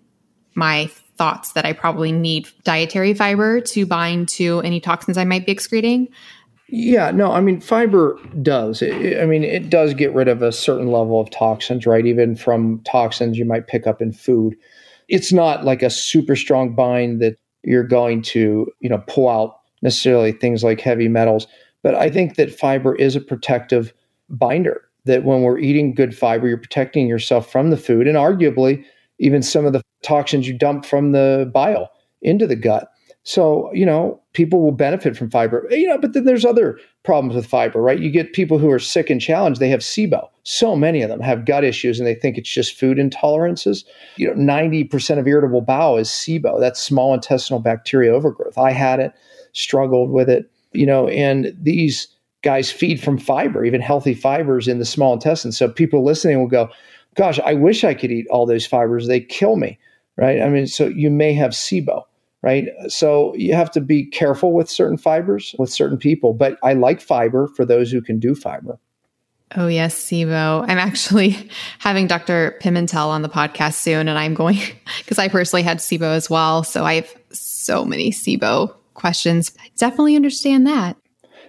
my 0.55 0.89
thoughts 1.17 1.53
that 1.53 1.65
I 1.65 1.73
probably 1.73 2.11
need 2.11 2.47
dietary 2.63 3.13
fiber 3.13 3.61
to 3.61 3.85
bind 3.85 4.27
to 4.29 4.59
any 4.61 4.79
toxins 4.79 5.17
I 5.17 5.23
might 5.23 5.45
be 5.45 5.51
excreting. 5.51 6.07
Yeah, 6.67 7.11
no, 7.11 7.31
I 7.33 7.41
mean, 7.41 7.59
fiber 7.59 8.17
does. 8.41 8.81
I 8.81 9.25
mean, 9.25 9.43
it 9.43 9.69
does 9.69 9.93
get 9.93 10.13
rid 10.13 10.29
of 10.29 10.41
a 10.41 10.53
certain 10.53 10.87
level 10.87 11.19
of 11.19 11.29
toxins, 11.29 11.85
right? 11.85 12.05
Even 12.05 12.35
from 12.35 12.81
toxins 12.85 13.37
you 13.37 13.43
might 13.43 13.67
pick 13.67 13.85
up 13.85 14.01
in 14.01 14.13
food. 14.13 14.55
It's 15.09 15.33
not 15.33 15.65
like 15.65 15.83
a 15.83 15.89
super 15.89 16.37
strong 16.37 16.73
bind 16.73 17.21
that 17.21 17.35
you're 17.63 17.83
going 17.83 18.21
to, 18.21 18.67
you 18.79 18.89
know, 18.89 19.03
pull 19.07 19.29
out 19.29 19.59
necessarily 19.81 20.31
things 20.31 20.63
like 20.63 20.81
heavy 20.81 21.07
metals. 21.07 21.47
But 21.83 21.95
I 21.95 22.09
think 22.09 22.35
that 22.35 22.57
fiber 22.57 22.95
is 22.95 23.15
a 23.15 23.21
protective 23.21 23.93
binder, 24.29 24.81
that 25.05 25.23
when 25.23 25.41
we're 25.41 25.57
eating 25.57 25.93
good 25.93 26.15
fiber, 26.15 26.47
you're 26.47 26.57
protecting 26.57 27.07
yourself 27.07 27.51
from 27.51 27.69
the 27.69 27.77
food 27.77 28.07
and 28.07 28.17
arguably 28.17 28.83
even 29.19 29.41
some 29.43 29.65
of 29.65 29.73
the 29.73 29.81
toxins 30.03 30.47
you 30.47 30.57
dump 30.57 30.85
from 30.85 31.11
the 31.11 31.49
bile 31.53 31.91
into 32.21 32.47
the 32.47 32.55
gut. 32.55 32.90
So, 33.23 33.71
you 33.71 33.85
know, 33.85 34.19
people 34.33 34.61
will 34.61 34.71
benefit 34.71 35.15
from 35.15 35.29
fiber. 35.29 35.67
You 35.69 35.87
know, 35.87 35.97
but 35.99 36.13
then 36.13 36.25
there's 36.25 36.45
other 36.45 36.79
problems 37.03 37.35
with 37.35 37.45
fiber, 37.45 37.81
right? 37.81 37.99
You 37.99 38.09
get 38.09 38.33
people 38.33 38.57
who 38.57 38.71
are 38.71 38.79
sick 38.79 39.09
and 39.09 39.21
challenged, 39.21 39.59
they 39.59 39.69
have 39.69 39.81
SIBO. 39.81 40.27
So 40.43 40.75
many 40.75 41.03
of 41.03 41.09
them 41.09 41.19
have 41.19 41.45
gut 41.45 41.63
issues 41.63 41.99
and 41.99 42.07
they 42.07 42.15
think 42.15 42.37
it's 42.37 42.49
just 42.49 42.77
food 42.77 42.97
intolerances. 42.97 43.83
You 44.17 44.33
know, 44.33 44.53
90% 44.53 45.19
of 45.19 45.27
irritable 45.27 45.61
bowel 45.61 45.97
is 45.97 46.09
SIBO. 46.09 46.59
That's 46.59 46.81
small 46.81 47.13
intestinal 47.13 47.59
bacteria 47.59 48.11
overgrowth. 48.11 48.57
I 48.57 48.71
had 48.71 48.99
it, 48.99 49.13
struggled 49.53 50.09
with 50.09 50.29
it, 50.29 50.49
you 50.73 50.85
know, 50.85 51.07
and 51.09 51.55
these 51.59 52.07
guys 52.43 52.71
feed 52.71 53.01
from 53.01 53.19
fiber, 53.19 53.63
even 53.63 53.81
healthy 53.81 54.15
fibers 54.15 54.67
in 54.67 54.79
the 54.79 54.85
small 54.85 55.13
intestine. 55.13 55.51
So 55.51 55.69
people 55.69 56.03
listening 56.03 56.39
will 56.39 56.47
go, 56.47 56.69
gosh, 57.15 57.39
I 57.39 57.53
wish 57.53 57.83
I 57.83 57.93
could 57.93 58.11
eat 58.11 58.25
all 58.31 58.47
those 58.47 58.65
fibers. 58.65 59.07
They 59.07 59.19
kill 59.19 59.57
me, 59.57 59.77
right? 60.17 60.41
I 60.41 60.49
mean, 60.49 60.65
so 60.65 60.87
you 60.87 61.11
may 61.11 61.33
have 61.33 61.51
SIBO 61.51 62.03
right? 62.41 62.67
So 62.87 63.35
you 63.35 63.53
have 63.53 63.71
to 63.71 63.81
be 63.81 64.05
careful 64.05 64.53
with 64.53 64.69
certain 64.69 64.97
fibers 64.97 65.55
with 65.59 65.71
certain 65.71 65.97
people. 65.97 66.33
But 66.33 66.57
I 66.63 66.73
like 66.73 67.01
fiber 67.01 67.47
for 67.47 67.65
those 67.65 67.91
who 67.91 68.01
can 68.01 68.19
do 68.19 68.35
fiber. 68.35 68.79
Oh, 69.57 69.67
yes, 69.67 69.95
SIBO. 69.95 70.63
I'm 70.67 70.77
actually 70.77 71.49
having 71.79 72.07
Dr. 72.07 72.57
Pimentel 72.61 73.07
on 73.07 73.21
the 73.21 73.29
podcast 73.29 73.73
soon, 73.73 74.07
and 74.07 74.17
I'm 74.17 74.33
going 74.33 74.57
because 74.99 75.19
I 75.19 75.27
personally 75.27 75.63
had 75.63 75.79
SIBO 75.79 76.15
as 76.15 76.29
well. 76.29 76.63
So 76.63 76.85
I 76.85 76.95
have 76.95 77.13
so 77.31 77.83
many 77.83 78.11
SIBO 78.11 78.73
questions. 78.93 79.51
Definitely 79.77 80.15
understand 80.15 80.65
that. 80.67 80.95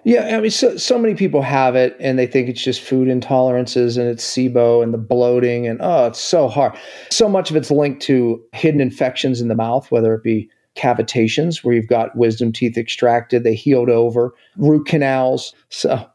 Yeah, 0.04 0.36
I 0.36 0.40
mean, 0.40 0.50
so, 0.50 0.76
so 0.76 0.98
many 0.98 1.14
people 1.14 1.42
have 1.42 1.76
it 1.76 1.96
and 2.00 2.18
they 2.18 2.26
think 2.26 2.48
it's 2.48 2.62
just 2.62 2.80
food 2.80 3.06
intolerances 3.06 3.96
and 3.96 4.08
it's 4.08 4.24
SIBO 4.24 4.82
and 4.82 4.92
the 4.92 4.98
bloating, 4.98 5.68
and 5.68 5.78
oh, 5.80 6.06
it's 6.06 6.18
so 6.18 6.48
hard. 6.48 6.76
So 7.10 7.28
much 7.28 7.50
of 7.50 7.56
it's 7.56 7.70
linked 7.70 8.02
to 8.02 8.42
hidden 8.52 8.80
infections 8.80 9.40
in 9.40 9.46
the 9.46 9.54
mouth, 9.54 9.92
whether 9.92 10.12
it 10.12 10.24
be 10.24 10.50
cavitations 10.76 11.62
where 11.62 11.74
you've 11.74 11.88
got 11.88 12.16
wisdom 12.16 12.52
teeth 12.52 12.76
extracted, 12.76 13.44
they 13.44 13.54
healed 13.54 13.90
over, 13.90 14.34
root 14.56 14.86
canals. 14.86 15.54
So, 15.68 16.06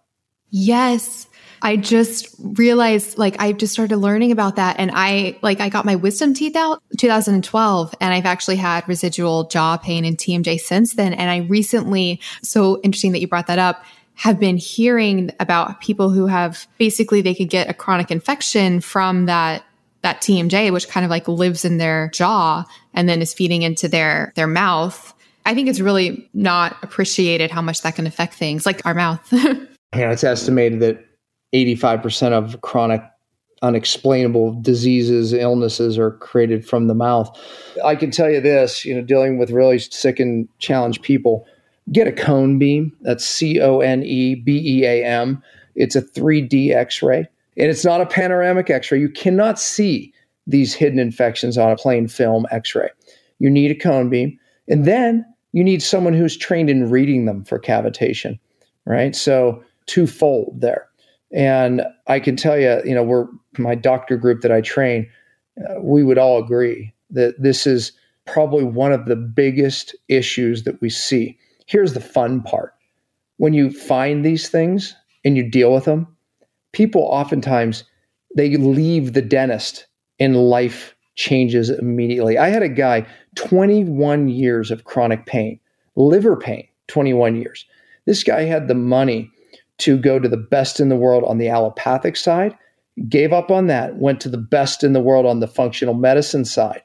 yes. 0.49 1.27
I 1.61 1.75
just 1.75 2.35
realized 2.39 3.17
like 3.17 3.35
I 3.39 3.51
just 3.51 3.73
started 3.73 3.97
learning 3.97 4.31
about 4.31 4.57
that 4.57 4.75
and 4.79 4.91
I 4.93 5.39
like 5.41 5.59
I 5.59 5.69
got 5.69 5.85
my 5.85 5.95
wisdom 5.95 6.33
teeth 6.33 6.55
out 6.55 6.83
2012 6.97 7.95
and 7.99 8.13
I've 8.13 8.25
actually 8.25 8.57
had 8.57 8.87
residual 8.87 9.47
jaw 9.47 9.77
pain 9.77 10.05
and 10.05 10.17
TMJ 10.17 10.59
since 10.59 10.93
then 10.93 11.13
and 11.13 11.31
I 11.31 11.47
recently 11.47 12.21
so 12.43 12.79
interesting 12.83 13.11
that 13.13 13.21
you 13.21 13.27
brought 13.27 13.47
that 13.47 13.59
up 13.59 13.83
have 14.17 14.39
been 14.39 14.57
hearing 14.57 15.31
about 15.39 15.79
people 15.79 16.09
who 16.09 16.25
have 16.25 16.67
basically 16.77 17.21
they 17.21 17.35
could 17.35 17.49
get 17.49 17.69
a 17.69 17.73
chronic 17.73 18.11
infection 18.11 18.81
from 18.81 19.25
that 19.25 19.63
that 20.01 20.21
TMJ, 20.21 20.71
which 20.71 20.87
kind 20.87 21.03
of 21.03 21.09
like 21.09 21.27
lives 21.27 21.65
in 21.65 21.77
their 21.77 22.09
jaw 22.13 22.65
and 22.93 23.07
then 23.07 23.21
is 23.21 23.33
feeding 23.33 23.61
into 23.61 23.87
their 23.87 24.31
their 24.35 24.47
mouth. 24.47 25.13
I 25.45 25.53
think 25.53 25.69
it's 25.69 25.79
really 25.79 26.29
not 26.33 26.77
appreciated 26.83 27.51
how 27.51 27.61
much 27.61 27.81
that 27.81 27.95
can 27.95 28.05
affect 28.05 28.33
things 28.33 28.65
like 28.65 28.85
our 28.85 28.93
mouth. 28.93 29.25
yeah, 29.31 30.11
it's 30.11 30.23
estimated 30.23 30.81
that 30.81 31.05
85% 31.53 32.33
of 32.33 32.61
chronic 32.61 33.01
unexplainable 33.61 34.59
diseases, 34.61 35.33
illnesses 35.33 35.97
are 35.97 36.11
created 36.11 36.67
from 36.67 36.87
the 36.87 36.93
mouth. 36.93 37.29
I 37.83 37.95
can 37.95 38.11
tell 38.11 38.29
you 38.29 38.41
this, 38.41 38.85
you 38.85 38.93
know, 38.93 39.01
dealing 39.01 39.37
with 39.37 39.49
really 39.49 39.79
sick 39.79 40.19
and 40.19 40.47
challenged 40.59 41.01
people, 41.01 41.47
get 41.91 42.07
a 42.07 42.11
cone 42.11 42.59
beam. 42.59 42.95
That's 43.01 43.25
C 43.25 43.59
O 43.61 43.79
N 43.79 44.03
E 44.03 44.35
B 44.35 44.61
E 44.63 44.85
A 44.85 45.05
M. 45.05 45.41
It's 45.75 45.95
a 45.95 46.01
3D 46.01 46.73
x 46.73 47.01
ray, 47.01 47.27
and 47.57 47.69
it's 47.69 47.85
not 47.85 48.01
a 48.01 48.05
panoramic 48.05 48.69
x 48.69 48.91
ray. 48.91 48.99
You 48.99 49.09
cannot 49.09 49.59
see 49.59 50.13
these 50.45 50.73
hidden 50.73 50.99
infections 50.99 51.57
on 51.57 51.71
a 51.71 51.75
plain 51.75 52.07
film 52.07 52.45
x 52.51 52.75
ray. 52.75 52.89
You 53.39 53.49
need 53.49 53.71
a 53.71 53.75
cone 53.75 54.09
beam. 54.09 54.39
And 54.67 54.85
then 54.85 55.25
you 55.53 55.63
need 55.63 55.81
someone 55.81 56.13
who's 56.13 56.37
trained 56.37 56.69
in 56.69 56.89
reading 56.89 57.25
them 57.25 57.43
for 57.43 57.59
cavitation, 57.59 58.39
right? 58.85 59.15
So, 59.15 59.63
twofold 59.85 60.59
there. 60.59 60.87
And 61.31 61.81
I 62.07 62.19
can 62.19 62.35
tell 62.35 62.57
you, 62.57 62.81
you 62.85 62.93
know, 62.93 63.03
we're 63.03 63.27
my 63.57 63.75
doctor 63.75 64.17
group 64.17 64.41
that 64.41 64.51
I 64.51 64.61
train, 64.61 65.09
uh, 65.57 65.81
we 65.81 66.03
would 66.03 66.17
all 66.17 66.41
agree 66.41 66.93
that 67.09 67.41
this 67.41 67.65
is 67.65 67.93
probably 68.25 68.63
one 68.63 68.91
of 68.91 69.05
the 69.05 69.15
biggest 69.15 69.95
issues 70.09 70.63
that 70.63 70.79
we 70.81 70.89
see. 70.89 71.37
Here's 71.65 71.93
the 71.93 72.01
fun 72.01 72.41
part 72.41 72.73
when 73.37 73.53
you 73.53 73.71
find 73.71 74.25
these 74.25 74.49
things 74.49 74.95
and 75.23 75.37
you 75.37 75.49
deal 75.49 75.73
with 75.73 75.85
them, 75.85 76.07
people 76.77 77.01
oftentimes 77.01 77.83
they 78.35 78.55
leave 78.55 79.13
the 79.13 79.21
dentist 79.21 79.87
and 80.19 80.37
life 80.37 80.95
changes 81.15 81.71
immediately. 81.71 82.37
I 82.37 82.49
had 82.49 82.61
a 82.61 82.69
guy 82.69 83.03
21 83.33 84.29
years 84.29 84.69
of 84.69 84.83
chronic 84.83 85.25
pain, 85.25 85.59
liver 85.95 86.35
pain, 86.35 86.67
21 86.87 87.35
years. 87.35 87.65
This 88.05 88.23
guy 88.23 88.43
had 88.43 88.67
the 88.67 88.75
money 88.75 89.31
to 89.79 89.97
go 89.97 90.19
to 90.19 90.29
the 90.29 90.37
best 90.37 90.79
in 90.79 90.89
the 90.89 90.95
world 90.95 91.23
on 91.23 91.39
the 91.39 91.49
allopathic 91.49 92.15
side, 92.15 92.55
gave 93.09 93.33
up 93.33 93.49
on 93.49 93.65
that, 93.65 93.97
went 93.97 94.21
to 94.21 94.29
the 94.29 94.37
best 94.37 94.83
in 94.83 94.93
the 94.93 95.01
world 95.01 95.25
on 95.25 95.39
the 95.39 95.47
functional 95.47 95.95
medicine 95.95 96.45
side, 96.45 96.83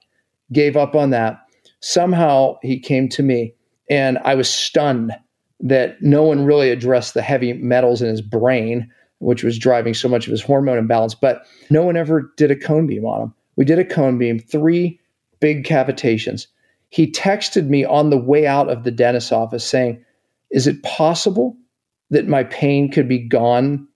gave 0.53 0.74
up 0.74 0.95
on 0.95 1.11
that. 1.11 1.38
Somehow 1.80 2.57
he 2.62 2.78
came 2.78 3.11
to 3.11 3.22
me, 3.22 3.55
and 3.90 4.16
I 4.24 4.36
was 4.36 4.49
stunned 4.49 5.12
that 5.61 6.01
no 6.01 6.22
one 6.22 6.47
really 6.47 6.70
addressed 6.70 7.12
the 7.12 7.20
heavy 7.20 7.53
metals 7.53 8.01
in 8.01 8.09
his 8.09 8.22
brain, 8.22 8.90
which 9.23 9.45
was 9.45 9.59
driving 9.59 9.95
so 9.95 10.09
much 10.09 10.27
of 10.27 10.33
his 10.33 10.43
hormone 10.43 10.79
imbalance, 10.79 11.14
but 11.14 11.47
no 11.70 11.83
one 11.83 11.97
ever 11.97 12.33
did 12.37 12.51
a 12.51 12.57
cone 12.57 12.87
beam 12.87 13.05
on 13.05 13.23
him. 13.23 13.35
We 13.57 13.64
did 13.64 13.79
a 13.79 13.85
cone 13.85 14.18
beam, 14.18 14.39
three 14.39 14.99
big 15.41 15.64
cavitations. 15.64 16.47
He 16.89 17.11
texted 17.11 17.68
me 17.68 17.85
on 17.85 18.11
the 18.11 18.18
way 18.18 18.47
out 18.47 18.68
of 18.68 18.85
the 18.85 18.91
dentist's 18.91 19.33
office 19.33 19.64
saying, 19.64 20.05
Is 20.51 20.66
it 20.66 20.83
possible 20.83 21.57
that 22.11 22.29
my 22.29 22.45
pain 22.45 22.91
could 22.91 23.09
be 23.09 23.18
gone 23.18 23.87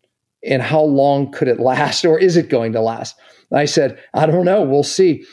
and 0.44 0.62
how 0.62 0.82
long 0.82 1.30
could 1.32 1.48
it 1.48 1.60
last 1.60 2.04
or 2.04 2.18
is 2.18 2.36
it 2.36 2.48
going 2.48 2.72
to 2.72 2.80
last? 2.80 3.16
And 3.50 3.58
I 3.58 3.64
said, 3.64 3.98
I 4.14 4.26
don't 4.26 4.44
know. 4.44 4.62
We'll 4.62 4.82
see. 4.82 5.24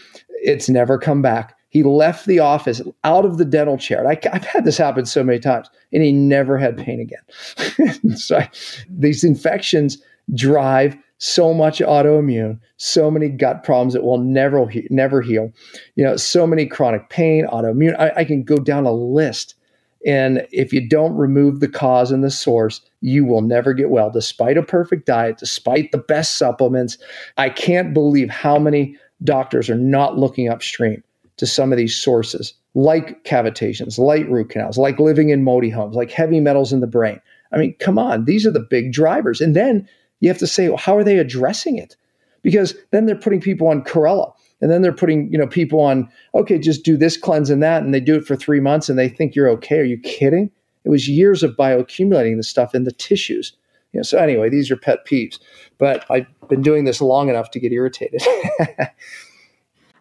It's 0.41 0.69
never 0.69 0.97
come 0.97 1.21
back. 1.21 1.55
He 1.73 1.81
left 1.81 2.27
the 2.27 2.37
office 2.37 2.83
out 3.03 3.25
of 3.25 3.39
the 3.39 3.45
dental 3.45 3.79
chair. 3.79 4.07
I, 4.07 4.19
have 4.31 4.45
had 4.45 4.63
this 4.63 4.77
happen 4.77 5.07
so 5.07 5.23
many 5.23 5.39
times, 5.39 5.71
and 5.91 6.03
he 6.03 6.11
never 6.11 6.59
had 6.59 6.77
pain 6.77 7.01
again. 7.01 8.15
so 8.15 8.37
I, 8.37 8.49
these 8.87 9.23
infections 9.23 9.97
drive 10.35 10.95
so 11.17 11.51
much 11.51 11.79
autoimmune, 11.79 12.59
so 12.77 13.09
many 13.09 13.27
gut 13.27 13.63
problems 13.63 13.93
that 13.93 14.03
will 14.03 14.19
never 14.19 14.69
never 14.91 15.21
heal. 15.21 15.51
You 15.95 16.03
know, 16.03 16.15
so 16.15 16.45
many 16.45 16.67
chronic 16.67 17.09
pain, 17.09 17.47
autoimmune. 17.47 17.99
I, 17.99 18.11
I 18.17 18.23
can 18.23 18.43
go 18.43 18.57
down 18.57 18.85
a 18.85 18.93
list 18.93 19.55
and 20.05 20.45
if 20.51 20.73
you 20.73 20.87
don't 20.87 21.15
remove 21.15 21.59
the 21.59 21.67
cause 21.67 22.11
and 22.11 22.23
the 22.23 22.29
source, 22.29 22.81
you 23.01 23.25
will 23.25 23.41
never 23.41 23.73
get 23.73 23.89
well, 23.89 24.11
despite 24.11 24.57
a 24.57 24.63
perfect 24.63 25.07
diet, 25.07 25.37
despite 25.39 25.91
the 25.91 25.97
best 25.97 26.35
supplements. 26.35 26.99
I 27.37 27.49
can't 27.49 27.95
believe 27.95 28.29
how 28.29 28.59
many 28.59 28.95
doctors 29.23 29.71
are 29.71 29.75
not 29.75 30.19
looking 30.19 30.49
upstream 30.49 31.01
to 31.43 31.47
some 31.47 31.73
of 31.73 31.77
these 31.77 31.93
sources, 31.93 32.53
like 32.73 33.21
cavitations, 33.25 33.97
like 33.97 34.25
root 34.29 34.49
canals, 34.49 34.77
like 34.77 34.97
living 34.97 35.29
in 35.29 35.43
moldy 35.43 35.69
homes, 35.69 35.93
like 35.93 36.09
heavy 36.09 36.39
metals 36.39 36.71
in 36.71 36.79
the 36.79 36.87
brain. 36.87 37.19
I 37.51 37.57
mean, 37.57 37.75
come 37.81 37.99
on, 37.99 38.23
these 38.23 38.47
are 38.47 38.51
the 38.51 38.61
big 38.61 38.93
drivers. 38.93 39.41
And 39.41 39.53
then 39.53 39.87
you 40.21 40.29
have 40.29 40.37
to 40.37 40.47
say, 40.47 40.69
well, 40.69 40.77
how 40.77 40.95
are 40.95 41.03
they 41.03 41.17
addressing 41.17 41.77
it? 41.77 41.97
Because 42.43 42.75
then 42.91 43.07
they're 43.07 43.15
putting 43.17 43.41
people 43.41 43.67
on 43.67 43.83
chlorella 43.83 44.31
and 44.61 44.71
then 44.71 44.81
they're 44.81 44.93
putting 44.93 45.29
you 45.31 45.37
know 45.37 45.45
people 45.45 45.81
on 45.81 46.09
okay 46.33 46.57
just 46.57 46.85
do 46.85 46.95
this 46.95 47.17
cleanse 47.17 47.49
and 47.49 47.61
that 47.61 47.83
and 47.83 47.93
they 47.93 47.99
do 47.99 48.15
it 48.15 48.25
for 48.25 48.37
three 48.37 48.61
months 48.61 48.87
and 48.87 48.97
they 48.97 49.09
think 49.09 49.35
you're 49.35 49.49
okay 49.49 49.79
are 49.79 49.83
you 49.83 49.97
kidding 49.99 50.49
it 50.85 50.89
was 50.89 51.09
years 51.09 51.43
of 51.43 51.51
bioaccumulating 51.57 52.37
the 52.37 52.43
stuff 52.43 52.73
in 52.73 52.85
the 52.85 52.91
tissues 52.91 53.51
you 53.91 53.99
know, 53.99 54.03
so 54.03 54.17
anyway 54.17 54.49
these 54.49 54.71
are 54.71 54.77
pet 54.77 55.05
peeves 55.05 55.37
but 55.77 56.05
i've 56.09 56.25
been 56.47 56.61
doing 56.61 56.85
this 56.85 57.01
long 57.01 57.29
enough 57.29 57.51
to 57.51 57.59
get 57.59 57.73
irritated 57.73 58.21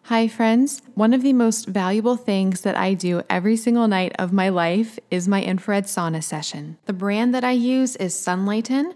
Hi, 0.07 0.27
friends. 0.27 0.81
One 0.95 1.13
of 1.13 1.21
the 1.23 1.31
most 1.31 1.65
valuable 1.65 2.17
things 2.17 2.59
that 2.61 2.75
I 2.75 2.93
do 2.93 3.21
every 3.29 3.55
single 3.55 3.87
night 3.87 4.11
of 4.19 4.33
my 4.33 4.49
life 4.49 4.99
is 5.09 5.29
my 5.29 5.41
infrared 5.41 5.85
sauna 5.85 6.21
session. 6.21 6.77
The 6.87 6.91
brand 6.91 7.33
that 7.33 7.45
I 7.45 7.51
use 7.51 7.95
is 7.95 8.13
Sunlighten. 8.13 8.95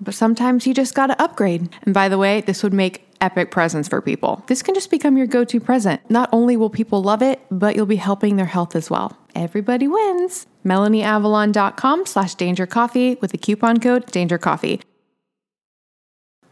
But 0.00 0.14
sometimes 0.14 0.66
you 0.66 0.74
just 0.74 0.94
gotta 0.94 1.20
upgrade. 1.22 1.68
And 1.82 1.94
by 1.94 2.08
the 2.08 2.18
way, 2.18 2.40
this 2.40 2.62
would 2.62 2.72
make 2.72 3.06
epic 3.20 3.50
presents 3.50 3.88
for 3.88 4.00
people. 4.00 4.44
This 4.48 4.62
can 4.62 4.74
just 4.74 4.90
become 4.90 5.16
your 5.16 5.26
go 5.26 5.44
to 5.44 5.60
present. 5.60 6.00
Not 6.10 6.28
only 6.32 6.56
will 6.56 6.70
people 6.70 7.02
love 7.02 7.22
it, 7.22 7.40
but 7.50 7.74
you'll 7.74 7.86
be 7.86 7.96
helping 7.96 8.36
their 8.36 8.46
health 8.46 8.76
as 8.76 8.90
well. 8.90 9.16
Everybody 9.34 9.88
wins. 9.88 10.46
MelanieAvalon.com 10.64 12.06
slash 12.06 12.34
danger 12.34 12.66
coffee 12.66 13.16
with 13.20 13.32
the 13.32 13.38
coupon 13.38 13.80
code 13.80 14.06
danger 14.10 14.38
coffee. 14.38 14.80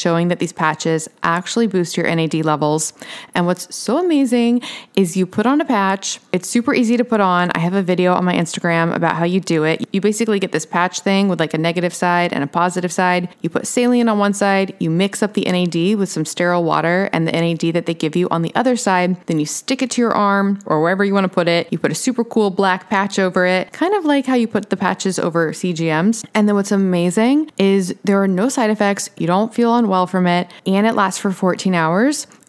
showing 0.00 0.28
that 0.28 0.38
these 0.38 0.52
patches 0.52 1.08
actually 1.22 1.66
boost 1.66 1.96
your 1.96 2.12
NAD 2.12 2.34
levels. 2.44 2.92
And 3.34 3.46
what's 3.46 3.72
so 3.74 3.98
amazing 3.98 4.62
is 4.96 5.16
you 5.16 5.26
put 5.26 5.46
on 5.46 5.60
a 5.60 5.64
patch, 5.64 6.18
it's 6.32 6.48
super 6.48 6.74
easy 6.74 6.96
to 6.96 7.04
put 7.04 7.20
on. 7.20 7.50
I 7.54 7.58
have 7.58 7.74
a 7.74 7.82
video 7.82 8.14
on 8.14 8.24
my 8.24 8.34
Instagram 8.34 8.94
about 8.94 9.16
how 9.16 9.24
you 9.24 9.40
do 9.40 9.64
it. 9.64 9.86
You 9.92 10.00
basically 10.00 10.38
get 10.38 10.52
this 10.52 10.64
patch 10.64 11.00
thing 11.00 11.28
with 11.28 11.38
like 11.38 11.54
a 11.54 11.58
negative 11.58 11.94
side 11.94 12.32
and 12.32 12.42
a 12.42 12.46
positive 12.46 12.92
side. 12.92 13.28
You 13.42 13.50
put 13.50 13.66
saline 13.66 14.08
on 14.08 14.18
one 14.18 14.32
side, 14.32 14.74
you 14.80 14.90
mix 14.90 15.22
up 15.22 15.34
the 15.34 15.42
NAD 15.42 15.98
with 15.98 16.08
some 16.08 16.24
sterile 16.24 16.64
water 16.64 17.10
and 17.12 17.28
the 17.28 17.32
NAD 17.32 17.74
that 17.74 17.86
they 17.86 17.94
give 17.94 18.16
you 18.16 18.28
on 18.30 18.42
the 18.42 18.54
other 18.54 18.76
side. 18.76 19.16
Then 19.26 19.38
you 19.38 19.46
stick 19.46 19.82
it 19.82 19.90
to 19.92 20.00
your 20.00 20.12
arm 20.12 20.58
or 20.66 20.80
wherever 20.80 21.04
you 21.04 21.12
want 21.12 21.24
to 21.24 21.28
put 21.28 21.46
it. 21.46 21.68
You 21.70 21.78
put 21.78 21.92
a 21.92 21.94
super 21.94 22.24
cool 22.24 22.50
black 22.50 22.88
patch 22.88 23.18
over 23.18 23.44
it, 23.44 23.72
kind 23.72 23.94
of 23.94 24.04
like 24.04 24.26
how 24.26 24.34
you 24.34 24.48
put 24.48 24.70
the 24.70 24.76
patches 24.76 25.18
over 25.18 25.52
CGMs. 25.52 26.24
And 26.34 26.48
then 26.48 26.54
what's 26.56 26.72
amazing 26.72 27.50
is 27.58 27.94
there 28.04 28.22
are 28.22 28.28
no 28.28 28.48
side 28.48 28.70
effects, 28.70 29.10
you 29.18 29.26
don't 29.26 29.52
feel 29.54 29.76
unwell 29.76 29.89
from 30.06 30.26
it, 30.26 30.50
and 30.66 30.86
it 30.86 30.94
lasts 30.94 31.20
for 31.20 31.30
14 31.30 31.74
hours. 31.74 32.26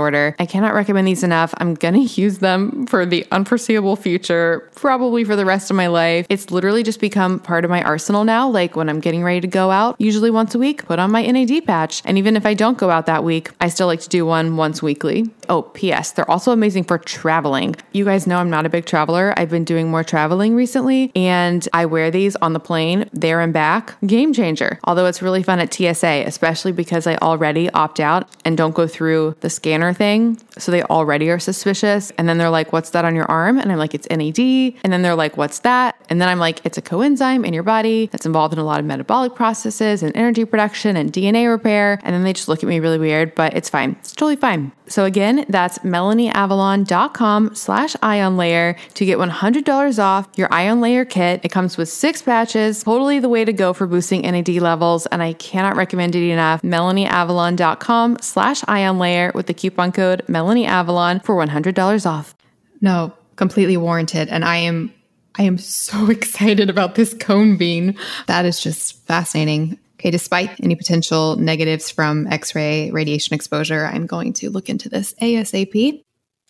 order. 0.00 0.34
I 0.38 0.46
cannot 0.46 0.74
recommend 0.74 1.06
these 1.06 1.22
enough. 1.22 1.54
I'm 1.58 1.74
going 1.74 1.94
to 2.06 2.20
use 2.20 2.38
them 2.38 2.86
for 2.86 3.06
the 3.06 3.26
unforeseeable 3.30 3.96
future, 3.96 4.68
probably 4.74 5.24
for 5.24 5.36
the 5.36 5.44
rest 5.44 5.70
of 5.70 5.76
my 5.76 5.86
life. 5.86 6.26
It's 6.28 6.50
literally 6.50 6.82
just 6.82 7.00
become 7.00 7.38
part 7.38 7.64
of 7.64 7.70
my 7.70 7.82
arsenal 7.82 8.24
now. 8.24 8.48
Like 8.48 8.76
when 8.76 8.88
I'm 8.88 9.00
getting 9.00 9.22
ready 9.22 9.40
to 9.40 9.46
go 9.46 9.70
out, 9.70 9.96
usually 9.98 10.30
once 10.30 10.54
a 10.54 10.58
week, 10.58 10.86
put 10.86 10.98
on 10.98 11.10
my 11.10 11.24
NAD 11.24 11.66
patch. 11.66 12.02
And 12.04 12.18
even 12.18 12.36
if 12.36 12.46
I 12.46 12.54
don't 12.54 12.78
go 12.78 12.90
out 12.90 13.06
that 13.06 13.24
week, 13.24 13.50
I 13.60 13.68
still 13.68 13.86
like 13.86 14.00
to 14.00 14.08
do 14.08 14.26
one 14.26 14.56
once 14.56 14.82
weekly. 14.82 15.30
Oh, 15.50 15.62
P.S. 15.62 16.12
They're 16.12 16.30
also 16.30 16.52
amazing 16.52 16.84
for 16.84 16.96
traveling. 16.96 17.74
You 17.90 18.04
guys 18.04 18.24
know 18.24 18.38
I'm 18.38 18.50
not 18.50 18.66
a 18.66 18.68
big 18.68 18.86
traveler. 18.86 19.34
I've 19.36 19.50
been 19.50 19.64
doing 19.64 19.90
more 19.90 20.04
traveling 20.04 20.54
recently, 20.54 21.10
and 21.16 21.68
I 21.72 21.86
wear 21.86 22.08
these 22.12 22.36
on 22.36 22.52
the 22.52 22.60
plane, 22.60 23.10
there 23.12 23.40
and 23.40 23.52
back. 23.52 23.96
Game 24.06 24.32
changer. 24.32 24.78
Although 24.84 25.06
it's 25.06 25.22
really 25.22 25.42
fun 25.42 25.58
at 25.58 25.74
TSA, 25.74 26.22
especially 26.24 26.70
because 26.70 27.08
I 27.08 27.16
already 27.16 27.68
opt 27.70 27.98
out 27.98 28.28
and 28.44 28.56
don't 28.56 28.76
go 28.76 28.86
through 28.86 29.34
the 29.40 29.50
scanner 29.50 29.92
thing. 29.92 30.38
So 30.56 30.70
they 30.70 30.84
already 30.84 31.30
are 31.30 31.40
suspicious. 31.40 32.12
And 32.16 32.28
then 32.28 32.38
they're 32.38 32.48
like, 32.48 32.72
What's 32.72 32.90
that 32.90 33.04
on 33.04 33.16
your 33.16 33.24
arm? 33.24 33.58
And 33.58 33.72
I'm 33.72 33.78
like, 33.78 33.92
It's 33.94 34.08
NAD. 34.08 34.38
And 34.84 34.92
then 34.92 35.02
they're 35.02 35.16
like, 35.16 35.36
What's 35.36 35.58
that? 35.60 35.96
And 36.10 36.20
then 36.20 36.28
I'm 36.28 36.38
like, 36.38 36.64
It's 36.64 36.78
a 36.78 36.82
coenzyme 36.82 37.44
in 37.44 37.52
your 37.54 37.64
body 37.64 38.06
that's 38.06 38.24
involved 38.24 38.52
in 38.52 38.60
a 38.60 38.64
lot 38.64 38.78
of 38.78 38.86
metabolic 38.86 39.34
processes 39.34 40.04
and 40.04 40.16
energy 40.16 40.44
production 40.44 40.96
and 40.96 41.12
DNA 41.12 41.50
repair. 41.50 41.98
And 42.04 42.14
then 42.14 42.22
they 42.22 42.34
just 42.34 42.46
look 42.46 42.62
at 42.62 42.68
me 42.68 42.78
really 42.78 42.98
weird, 42.98 43.34
but 43.34 43.54
it's 43.56 43.68
fine. 43.68 43.96
It's 43.98 44.12
totally 44.12 44.36
fine. 44.36 44.70
So 44.90 45.04
again, 45.04 45.46
that's 45.48 45.78
melanieavalon.com 45.78 47.54
slash 47.54 47.96
ion 48.02 48.36
layer 48.36 48.76
to 48.94 49.06
get 49.06 49.18
$100 49.18 49.98
off 50.02 50.28
your 50.36 50.52
ion 50.52 50.80
layer 50.80 51.04
kit. 51.04 51.40
It 51.44 51.50
comes 51.50 51.76
with 51.76 51.88
six 51.88 52.22
patches, 52.22 52.82
totally 52.82 53.20
the 53.20 53.28
way 53.28 53.44
to 53.44 53.52
go 53.52 53.72
for 53.72 53.86
boosting 53.86 54.22
NAD 54.22 54.48
levels. 54.48 55.06
And 55.06 55.22
I 55.22 55.32
cannot 55.34 55.76
recommend 55.76 56.16
it 56.16 56.28
enough. 56.28 56.62
melanieavalon.com 56.62 58.18
slash 58.20 58.62
ion 58.66 58.98
layer 58.98 59.32
with 59.34 59.46
the 59.46 59.54
coupon 59.54 59.92
code 59.92 60.22
melanieavalon 60.26 61.24
for 61.24 61.36
$100 61.36 62.06
off. 62.06 62.34
No, 62.80 63.14
completely 63.36 63.76
warranted. 63.76 64.28
And 64.28 64.44
I 64.44 64.56
am 64.56 64.92
I 65.36 65.44
am 65.44 65.58
so 65.58 66.10
excited 66.10 66.68
about 66.68 66.96
this 66.96 67.14
cone 67.14 67.56
beam. 67.56 67.94
That 68.26 68.44
is 68.44 68.60
just 68.60 69.06
fascinating. 69.06 69.78
Okay, 70.00 70.10
despite 70.10 70.58
any 70.62 70.76
potential 70.76 71.36
negatives 71.36 71.90
from 71.90 72.26
X 72.28 72.54
ray 72.54 72.90
radiation 72.90 73.34
exposure, 73.34 73.84
I'm 73.84 74.06
going 74.06 74.32
to 74.34 74.48
look 74.48 74.70
into 74.70 74.88
this 74.88 75.12
ASAP. 75.20 76.02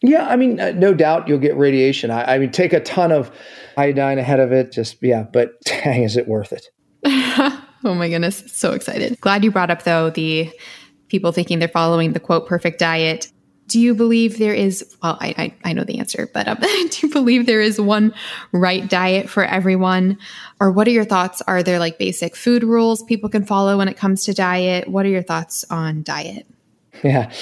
Yeah, 0.02 0.24
I 0.28 0.36
mean, 0.36 0.60
uh, 0.60 0.70
no 0.70 0.94
doubt 0.94 1.26
you'll 1.26 1.40
get 1.40 1.56
radiation. 1.56 2.12
I, 2.12 2.36
I, 2.36 2.38
mean, 2.38 2.52
take 2.52 2.72
a 2.72 2.78
ton 2.78 3.10
of 3.10 3.28
iodine 3.76 4.20
ahead 4.20 4.38
of 4.38 4.52
it. 4.52 4.70
Just, 4.70 5.02
yeah, 5.02 5.24
but 5.24 5.60
dang, 5.64 6.04
is 6.04 6.16
it 6.16 6.28
worth 6.28 6.52
it? 6.52 6.68
oh 7.04 7.64
my 7.82 8.08
goodness. 8.08 8.44
So 8.46 8.70
excited. 8.70 9.20
Glad 9.20 9.42
you 9.42 9.50
brought 9.50 9.72
up, 9.72 9.82
though, 9.82 10.10
the 10.10 10.48
people 11.08 11.32
thinking 11.32 11.58
they're 11.58 11.66
following 11.66 12.12
the 12.12 12.20
quote 12.20 12.46
perfect 12.46 12.78
diet 12.78 13.32
do 13.70 13.78
you 13.78 13.94
believe 13.94 14.38
there 14.38 14.52
is 14.52 14.84
well 15.02 15.16
i 15.20 15.34
i, 15.38 15.70
I 15.70 15.72
know 15.72 15.84
the 15.84 15.98
answer 15.98 16.28
but 16.34 16.48
um, 16.48 16.58
do 16.90 17.06
you 17.06 17.12
believe 17.12 17.46
there 17.46 17.60
is 17.60 17.80
one 17.80 18.12
right 18.52 18.88
diet 18.88 19.30
for 19.30 19.44
everyone? 19.44 20.18
Or 20.58 20.70
what 20.70 20.86
are 20.86 20.90
your 20.90 21.04
thoughts? 21.04 21.40
Are 21.42 21.62
there 21.62 21.78
like 21.78 21.98
basic 21.98 22.36
food 22.36 22.62
rules 22.62 23.02
people 23.02 23.30
can 23.30 23.44
follow 23.44 23.78
when 23.78 23.88
it 23.88 23.96
comes 23.96 24.24
to 24.24 24.34
diet? 24.34 24.88
What 24.88 25.06
are 25.06 25.10
your 25.10 25.22
thoughts 25.22 25.64
on 25.70 26.02
diet? 26.02 26.46
Yeah. 27.02 27.32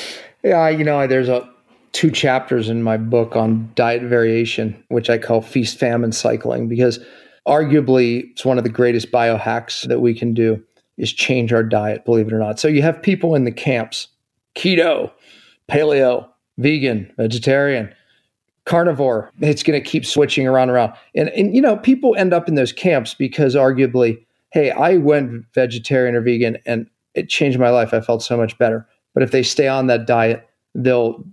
Yeah 0.45 0.69
you 0.69 0.85
know 0.85 1.07
there's 1.07 1.29
a 1.29 1.49
two 1.93 2.11
chapters 2.11 2.69
in 2.69 2.83
my 2.83 2.97
book 2.97 3.35
on 3.35 3.71
diet 3.75 4.03
variation 4.03 4.85
which 4.89 5.09
i 5.09 5.17
call 5.17 5.41
feast 5.41 5.79
famine 5.79 6.13
cycling 6.13 6.69
because 6.69 7.01
arguably 7.47 8.31
it's 8.31 8.45
one 8.45 8.59
of 8.59 8.65
the 8.65 8.71
greatest 8.71 9.11
biohacks 9.11 9.89
that 9.89 10.01
we 10.01 10.15
can 10.15 10.35
do 10.35 10.63
is 10.99 11.13
change 11.13 11.53
our 11.53 11.63
diet 11.63 12.05
believe 12.05 12.27
it 12.27 12.33
or 12.33 12.39
not. 12.39 12.61
So 12.61 12.69
you 12.69 12.83
have 12.83 13.01
people 13.01 13.35
in 13.35 13.45
the 13.45 13.53
camps 13.53 14.09
keto 14.55 15.11
paleo, 15.71 16.29
vegan, 16.57 17.13
vegetarian, 17.17 17.93
carnivore. 18.65 19.31
It's 19.41 19.63
going 19.63 19.83
to 19.83 19.89
keep 19.89 20.05
switching 20.05 20.47
around 20.47 20.69
and 20.69 20.73
around. 20.73 20.93
And, 21.15 21.29
and, 21.31 21.55
you 21.55 21.63
know, 21.63 21.77
people 21.77 22.15
end 22.17 22.33
up 22.33 22.49
in 22.49 22.55
those 22.55 22.73
camps 22.73 23.15
because 23.15 23.55
arguably, 23.55 24.19
hey, 24.51 24.71
I 24.71 24.97
went 24.97 25.45
vegetarian 25.55 26.15
or 26.15 26.21
vegan 26.21 26.59
and 26.67 26.89
it 27.15 27.29
changed 27.29 27.59
my 27.59 27.71
life. 27.71 27.95
I 27.95 28.01
felt 28.01 28.23
so 28.23 28.37
much 28.37 28.57
better. 28.59 28.87
But 29.15 29.23
if 29.23 29.31
they 29.31 29.43
stay 29.43 29.69
on 29.69 29.87
that 29.87 30.07
diet, 30.07 30.49
they'll 30.75 31.25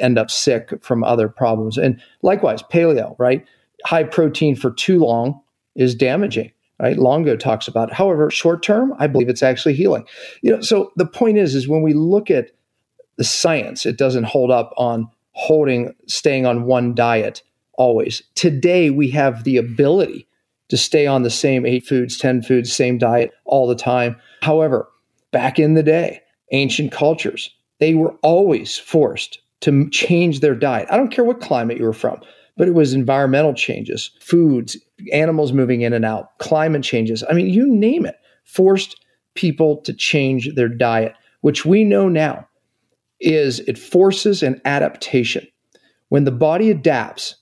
end 0.00 0.18
up 0.18 0.30
sick 0.30 0.72
from 0.82 1.04
other 1.04 1.28
problems. 1.28 1.76
And 1.76 2.00
likewise, 2.22 2.62
paleo, 2.62 3.14
right? 3.18 3.44
High 3.84 4.04
protein 4.04 4.56
for 4.56 4.70
too 4.70 4.98
long 4.98 5.40
is 5.74 5.94
damaging 5.94 6.50
right 6.80 6.98
longo 6.98 7.36
talks 7.36 7.68
about 7.68 7.88
it. 7.88 7.94
however 7.94 8.30
short 8.30 8.62
term 8.62 8.92
i 8.98 9.06
believe 9.06 9.28
it's 9.28 9.42
actually 9.42 9.74
healing 9.74 10.04
you 10.42 10.50
know 10.50 10.60
so 10.60 10.92
the 10.96 11.06
point 11.06 11.38
is 11.38 11.54
is 11.54 11.68
when 11.68 11.82
we 11.82 11.92
look 11.92 12.30
at 12.30 12.50
the 13.18 13.24
science. 13.24 13.84
It 13.84 13.98
doesn't 13.98 14.24
hold 14.24 14.50
up 14.50 14.72
on 14.78 15.10
holding, 15.32 15.94
staying 16.06 16.46
on 16.46 16.64
one 16.64 16.94
diet 16.94 17.42
always. 17.74 18.22
Today, 18.34 18.90
we 18.90 19.10
have 19.10 19.44
the 19.44 19.56
ability 19.56 20.26
to 20.68 20.76
stay 20.76 21.06
on 21.06 21.22
the 21.22 21.30
same 21.30 21.66
eight 21.66 21.86
foods, 21.86 22.16
10 22.16 22.42
foods, 22.42 22.72
same 22.72 22.98
diet 22.98 23.32
all 23.44 23.66
the 23.66 23.74
time. 23.74 24.16
However, 24.42 24.88
back 25.32 25.58
in 25.58 25.74
the 25.74 25.82
day, 25.82 26.20
ancient 26.52 26.92
cultures, 26.92 27.54
they 27.80 27.94
were 27.94 28.14
always 28.22 28.76
forced 28.76 29.40
to 29.60 29.88
change 29.90 30.40
their 30.40 30.54
diet. 30.54 30.88
I 30.90 30.96
don't 30.96 31.10
care 31.10 31.24
what 31.24 31.40
climate 31.40 31.78
you 31.78 31.84
were 31.84 31.92
from, 31.92 32.20
but 32.56 32.68
it 32.68 32.74
was 32.74 32.92
environmental 32.92 33.54
changes, 33.54 34.10
foods, 34.20 34.76
animals 35.12 35.52
moving 35.52 35.82
in 35.82 35.92
and 35.92 36.04
out, 36.04 36.38
climate 36.38 36.82
changes. 36.82 37.24
I 37.28 37.32
mean, 37.32 37.46
you 37.46 37.66
name 37.68 38.06
it, 38.06 38.16
forced 38.44 39.00
people 39.34 39.78
to 39.82 39.92
change 39.92 40.54
their 40.54 40.68
diet, 40.68 41.14
which 41.40 41.64
we 41.64 41.84
know 41.84 42.08
now 42.08 42.48
is 43.20 43.60
it 43.60 43.78
forces 43.78 44.42
an 44.42 44.60
adaptation. 44.64 45.46
When 46.08 46.24
the 46.24 46.30
body 46.30 46.70
adapts 46.70 47.36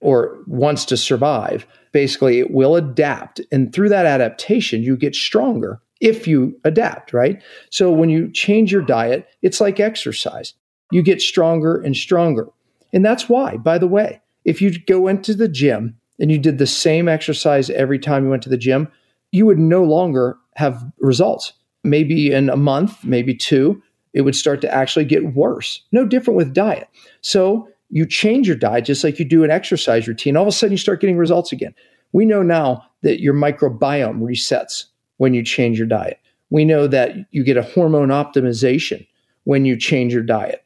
or 0.00 0.38
wants 0.46 0.84
to 0.86 0.96
survive, 0.96 1.66
basically 1.92 2.38
it 2.38 2.50
will 2.50 2.76
adapt. 2.76 3.40
And 3.52 3.72
through 3.72 3.88
that 3.90 4.06
adaptation, 4.06 4.82
you 4.82 4.96
get 4.96 5.14
stronger 5.14 5.80
if 6.00 6.26
you 6.26 6.58
adapt, 6.64 7.12
right? 7.12 7.42
So 7.70 7.92
when 7.92 8.08
you 8.08 8.30
change 8.30 8.72
your 8.72 8.82
diet, 8.82 9.26
it's 9.42 9.60
like 9.60 9.80
exercise. 9.80 10.54
You 10.92 11.02
get 11.02 11.20
stronger 11.20 11.80
and 11.80 11.96
stronger. 11.96 12.48
And 12.92 13.04
that's 13.04 13.28
why, 13.28 13.56
by 13.56 13.78
the 13.78 13.88
way, 13.88 14.20
if 14.44 14.62
you 14.62 14.78
go 14.86 15.08
into 15.08 15.34
the 15.34 15.48
gym 15.48 15.96
and 16.18 16.30
you 16.30 16.38
did 16.38 16.58
the 16.58 16.66
same 16.66 17.08
exercise 17.08 17.68
every 17.70 17.98
time 17.98 18.24
you 18.24 18.30
went 18.30 18.42
to 18.44 18.48
the 18.48 18.56
gym, 18.56 18.88
you 19.32 19.44
would 19.46 19.58
no 19.58 19.84
longer 19.84 20.38
have 20.56 20.82
results. 20.98 21.52
Maybe 21.84 22.32
in 22.32 22.48
a 22.48 22.56
month, 22.56 23.04
maybe 23.04 23.34
two, 23.34 23.82
it 24.14 24.22
would 24.22 24.36
start 24.36 24.60
to 24.62 24.74
actually 24.74 25.04
get 25.04 25.34
worse. 25.34 25.82
No 25.92 26.04
different 26.04 26.36
with 26.36 26.54
diet. 26.54 26.88
So 27.20 27.68
you 27.90 28.06
change 28.06 28.46
your 28.46 28.56
diet 28.56 28.84
just 28.84 29.04
like 29.04 29.18
you 29.18 29.24
do 29.24 29.44
an 29.44 29.50
exercise 29.50 30.08
routine. 30.08 30.36
All 30.36 30.42
of 30.42 30.48
a 30.48 30.52
sudden, 30.52 30.72
you 30.72 30.78
start 30.78 31.00
getting 31.00 31.16
results 31.16 31.52
again. 31.52 31.74
We 32.12 32.24
know 32.24 32.42
now 32.42 32.84
that 33.02 33.20
your 33.20 33.34
microbiome 33.34 34.20
resets 34.20 34.84
when 35.18 35.34
you 35.34 35.42
change 35.42 35.78
your 35.78 35.86
diet. 35.86 36.18
We 36.50 36.64
know 36.64 36.86
that 36.86 37.12
you 37.30 37.44
get 37.44 37.56
a 37.56 37.62
hormone 37.62 38.08
optimization 38.08 39.06
when 39.44 39.64
you 39.64 39.76
change 39.76 40.12
your 40.12 40.22
diet. 40.22 40.64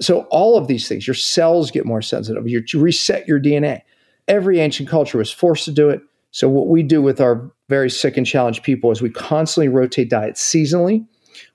So 0.00 0.22
all 0.30 0.56
of 0.56 0.66
these 0.66 0.88
things, 0.88 1.06
your 1.06 1.14
cells 1.14 1.70
get 1.70 1.86
more 1.86 2.02
sensitive. 2.02 2.48
You 2.48 2.62
reset 2.74 3.28
your 3.28 3.40
DNA. 3.40 3.82
Every 4.28 4.60
ancient 4.60 4.88
culture 4.88 5.18
was 5.18 5.30
forced 5.30 5.64
to 5.66 5.72
do 5.72 5.88
it. 5.88 6.00
So, 6.30 6.48
what 6.48 6.68
we 6.68 6.82
do 6.82 7.02
with 7.02 7.20
our 7.20 7.50
very 7.68 7.90
sick 7.90 8.16
and 8.16 8.26
challenged 8.26 8.62
people 8.62 8.90
is 8.90 9.02
we 9.02 9.10
constantly 9.10 9.68
rotate 9.68 10.08
diets 10.08 10.42
seasonally. 10.42 11.06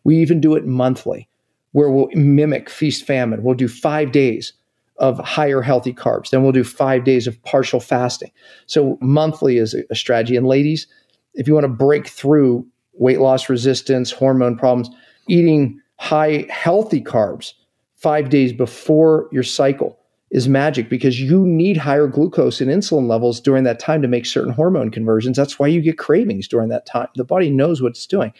We 0.08 0.16
even 0.20 0.40
do 0.40 0.56
it 0.56 0.66
monthly, 0.66 1.28
where 1.74 1.92
we'll 1.92 2.08
mimic 2.14 2.70
feast 2.70 3.04
famine. 3.04 3.44
We'll 3.44 3.56
do 3.56 3.68
five 3.68 4.14
days 4.14 4.54
of 5.00 5.20
higher 5.20 5.62
healthy 5.62 5.94
carbs. 5.94 6.30
Then 6.30 6.44
we'll 6.44 6.54
do 6.54 6.64
five 6.64 7.04
days 7.04 7.28
of 7.28 7.44
partial 7.44 7.82
fasting. 7.82 8.32
So, 8.68 8.98
monthly 9.02 9.58
is 9.58 9.76
a 9.90 9.96
strategy. 9.96 10.38
And, 10.38 10.48
ladies, 10.48 10.88
if 11.34 11.46
you 11.46 11.54
want 11.54 11.66
to 11.66 11.68
break 11.68 12.08
through 12.08 12.66
weight 12.94 13.20
loss 13.20 13.50
resistance, 13.50 14.10
hormone 14.10 14.58
problems, 14.58 14.90
eating 15.28 15.82
high 15.98 16.48
healthy 16.50 17.02
carbs 17.02 17.52
five 17.98 18.30
days 18.30 18.54
before 18.54 19.28
your 19.34 19.44
cycle 19.44 20.00
is 20.32 20.48
magic 20.48 20.90
because 20.90 21.20
you 21.20 21.46
need 21.46 21.76
higher 21.76 22.08
glucose 22.08 22.62
and 22.62 22.72
insulin 22.72 23.10
levels 23.10 23.42
during 23.42 23.66
that 23.66 23.80
time 23.80 24.02
to 24.02 24.08
make 24.08 24.26
certain 24.26 24.54
hormone 24.54 24.90
conversions. 24.90 25.36
That's 25.36 25.60
why 25.60 25.68
you 25.68 25.82
get 25.82 25.98
cravings 25.98 26.48
during 26.48 26.70
that 26.70 26.86
time. 26.86 27.10
The 27.16 27.26
body 27.26 27.50
knows 27.50 27.82
what 27.82 27.90
it's 27.90 28.06
doing. 28.06 28.34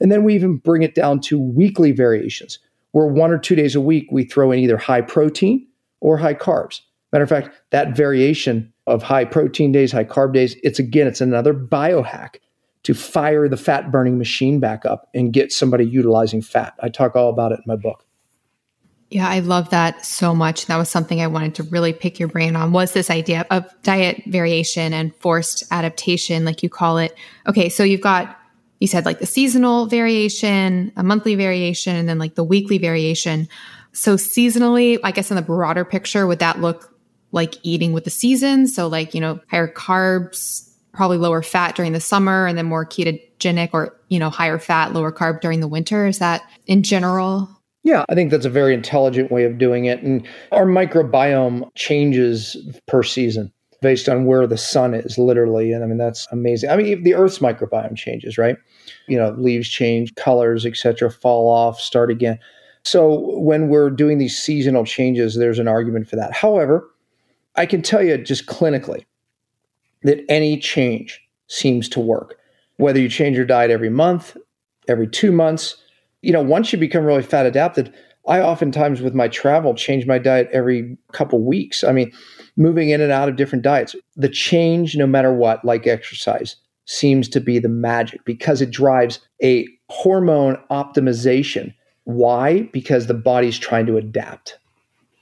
And 0.00 0.12
then 0.12 0.24
we 0.24 0.34
even 0.34 0.56
bring 0.56 0.82
it 0.82 0.94
down 0.94 1.20
to 1.22 1.38
weekly 1.38 1.92
variations, 1.92 2.58
where 2.92 3.06
one 3.06 3.30
or 3.30 3.38
two 3.38 3.54
days 3.54 3.74
a 3.74 3.80
week 3.80 4.06
we 4.10 4.24
throw 4.24 4.50
in 4.52 4.58
either 4.58 4.76
high 4.76 5.00
protein 5.00 5.66
or 6.00 6.16
high 6.16 6.34
carbs. 6.34 6.80
Matter 7.12 7.24
of 7.24 7.30
fact, 7.30 7.50
that 7.70 7.96
variation 7.96 8.72
of 8.86 9.02
high 9.02 9.24
protein 9.24 9.72
days, 9.72 9.92
high 9.92 10.04
carb 10.04 10.34
days, 10.34 10.56
it's 10.62 10.78
again, 10.78 11.06
it's 11.06 11.20
another 11.20 11.52
biohack 11.54 12.36
to 12.84 12.94
fire 12.94 13.48
the 13.48 13.56
fat 13.56 13.90
burning 13.90 14.18
machine 14.18 14.60
back 14.60 14.86
up 14.86 15.08
and 15.14 15.32
get 15.32 15.52
somebody 15.52 15.84
utilizing 15.84 16.40
fat. 16.40 16.74
I 16.80 16.88
talk 16.88 17.16
all 17.16 17.28
about 17.28 17.52
it 17.52 17.58
in 17.58 17.64
my 17.66 17.76
book. 17.76 18.04
Yeah, 19.10 19.26
I 19.26 19.40
love 19.40 19.70
that 19.70 20.04
so 20.04 20.34
much. 20.34 20.66
That 20.66 20.76
was 20.76 20.90
something 20.90 21.20
I 21.20 21.28
wanted 21.28 21.54
to 21.56 21.62
really 21.64 21.94
pick 21.94 22.18
your 22.18 22.28
brain 22.28 22.56
on 22.56 22.72
was 22.72 22.92
this 22.92 23.10
idea 23.10 23.46
of 23.50 23.64
diet 23.82 24.22
variation 24.26 24.92
and 24.92 25.14
forced 25.16 25.64
adaptation, 25.70 26.44
like 26.44 26.62
you 26.62 26.68
call 26.68 26.98
it. 26.98 27.16
Okay, 27.46 27.70
so 27.70 27.84
you've 27.84 28.02
got, 28.02 28.38
you 28.78 28.86
said 28.86 29.04
like 29.04 29.18
the 29.18 29.26
seasonal 29.26 29.86
variation, 29.86 30.92
a 30.96 31.02
monthly 31.02 31.34
variation, 31.34 31.96
and 31.96 32.08
then 32.08 32.18
like 32.18 32.34
the 32.34 32.44
weekly 32.44 32.78
variation. 32.78 33.48
So 33.92 34.16
seasonally, 34.16 34.98
I 35.02 35.10
guess 35.10 35.30
in 35.30 35.36
the 35.36 35.42
broader 35.42 35.84
picture, 35.84 36.26
would 36.26 36.38
that 36.38 36.60
look 36.60 36.94
like 37.32 37.54
eating 37.62 37.92
with 37.92 38.04
the 38.04 38.10
seasons? 38.10 38.74
So 38.74 38.86
like, 38.86 39.14
you 39.14 39.20
know, 39.20 39.40
higher 39.50 39.68
carbs, 39.68 40.70
probably 40.92 41.18
lower 41.18 41.42
fat 41.42 41.74
during 41.74 41.92
the 41.92 42.00
summer 42.00 42.46
and 42.46 42.56
then 42.56 42.66
more 42.66 42.86
ketogenic 42.86 43.70
or, 43.72 43.96
you 44.08 44.18
know, 44.18 44.30
higher 44.30 44.58
fat, 44.58 44.92
lower 44.92 45.12
carb 45.12 45.40
during 45.40 45.60
the 45.60 45.68
winter. 45.68 46.06
Is 46.06 46.18
that 46.18 46.42
in 46.66 46.82
general 46.82 47.48
yeah, 47.84 48.04
I 48.08 48.14
think 48.14 48.30
that's 48.30 48.44
a 48.44 48.50
very 48.50 48.74
intelligent 48.74 49.30
way 49.30 49.44
of 49.44 49.56
doing 49.56 49.86
it. 49.86 50.02
And 50.02 50.26
our 50.52 50.66
microbiome 50.66 51.70
changes 51.74 52.56
per 52.86 53.02
season 53.02 53.50
based 53.80 54.08
on 54.08 54.24
where 54.24 54.46
the 54.46 54.56
sun 54.56 54.94
is, 54.94 55.18
literally. 55.18 55.72
And 55.72 55.84
I 55.84 55.86
mean, 55.86 55.98
that's 55.98 56.26
amazing. 56.32 56.70
I 56.70 56.76
mean, 56.76 57.02
the 57.02 57.14
Earth's 57.14 57.38
microbiome 57.38 57.96
changes, 57.96 58.36
right? 58.36 58.56
You 59.06 59.18
know, 59.18 59.30
leaves 59.38 59.68
change, 59.68 60.14
colors, 60.16 60.66
etc., 60.66 61.10
fall 61.10 61.48
off, 61.50 61.80
start 61.80 62.10
again. 62.10 62.38
So 62.84 63.38
when 63.38 63.68
we're 63.68 63.90
doing 63.90 64.18
these 64.18 64.38
seasonal 64.38 64.84
changes, 64.84 65.36
there's 65.36 65.58
an 65.58 65.68
argument 65.68 66.08
for 66.08 66.16
that. 66.16 66.32
However, 66.32 66.88
I 67.56 67.66
can 67.66 67.82
tell 67.82 68.02
you 68.02 68.16
just 68.18 68.46
clinically 68.46 69.04
that 70.02 70.24
any 70.28 70.58
change 70.58 71.20
seems 71.48 71.88
to 71.90 72.00
work. 72.00 72.36
Whether 72.76 73.00
you 73.00 73.08
change 73.08 73.36
your 73.36 73.46
diet 73.46 73.70
every 73.70 73.90
month, 73.90 74.36
every 74.86 75.08
two 75.08 75.32
months, 75.32 75.76
you 76.22 76.32
know, 76.32 76.42
once 76.42 76.72
you 76.72 76.78
become 76.78 77.04
really 77.04 77.22
fat 77.22 77.46
adapted, 77.46 77.92
I 78.26 78.40
oftentimes 78.40 79.00
with 79.00 79.14
my 79.14 79.28
travel 79.28 79.74
change 79.74 80.06
my 80.06 80.18
diet 80.18 80.48
every 80.52 80.96
couple 81.12 81.42
weeks. 81.42 81.82
I 81.82 81.92
mean, 81.92 82.12
moving 82.58 82.90
in 82.90 83.00
and 83.00 83.12
out 83.12 83.28
of 83.28 83.36
different 83.36 83.64
diets. 83.64 83.96
The 84.16 84.28
change, 84.28 84.96
no 84.96 85.06
matter 85.06 85.32
what, 85.32 85.64
like 85.64 85.86
exercise, 85.86 86.56
seems 86.84 87.28
to 87.28 87.40
be 87.40 87.58
the 87.58 87.68
magic 87.68 88.24
because 88.24 88.60
it 88.60 88.70
drives 88.70 89.20
a 89.42 89.66
hormone 89.88 90.58
optimization. 90.70 91.72
Why? 92.04 92.62
Because 92.72 93.06
the 93.06 93.14
body's 93.14 93.58
trying 93.58 93.86
to 93.86 93.96
adapt. 93.96 94.58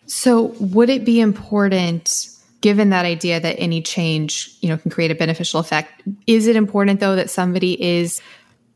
So, 0.07 0.55
would 0.61 0.89
it 0.89 1.05
be 1.05 1.21
important 1.21 2.29
given 2.61 2.91
that 2.91 3.05
idea 3.05 3.39
that 3.39 3.57
any 3.59 3.83
change, 3.83 4.57
you 4.61 4.69
know, 4.69 4.79
can 4.79 4.91
create 4.91 5.11
a 5.11 5.15
beneficial 5.15 5.61
effect, 5.61 6.03
is 6.27 6.47
it 6.47 6.57
important 6.57 7.01
though 7.01 7.17
that 7.17 7.29
somebody 7.29 7.81
is 7.83 8.21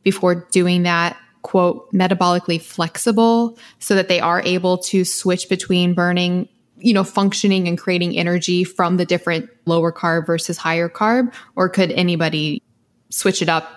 before 0.02 0.46
doing 0.52 0.82
that 0.82 1.16
quote 1.42 1.90
metabolically 1.92 2.60
flexible 2.60 3.58
so 3.78 3.94
that 3.94 4.08
they 4.08 4.20
are 4.20 4.42
able 4.42 4.76
to 4.76 5.04
switch 5.04 5.48
between 5.48 5.94
burning 5.94 6.48
you 6.80 6.92
know 6.92 7.04
functioning 7.04 7.68
and 7.68 7.78
creating 7.78 8.16
energy 8.16 8.64
from 8.64 8.96
the 8.96 9.04
different 9.04 9.48
lower 9.66 9.92
carb 9.92 10.26
versus 10.26 10.56
higher 10.56 10.88
carb 10.88 11.32
or 11.56 11.68
could 11.68 11.92
anybody 11.92 12.62
switch 13.10 13.42
it 13.42 13.48
up? 13.48 13.68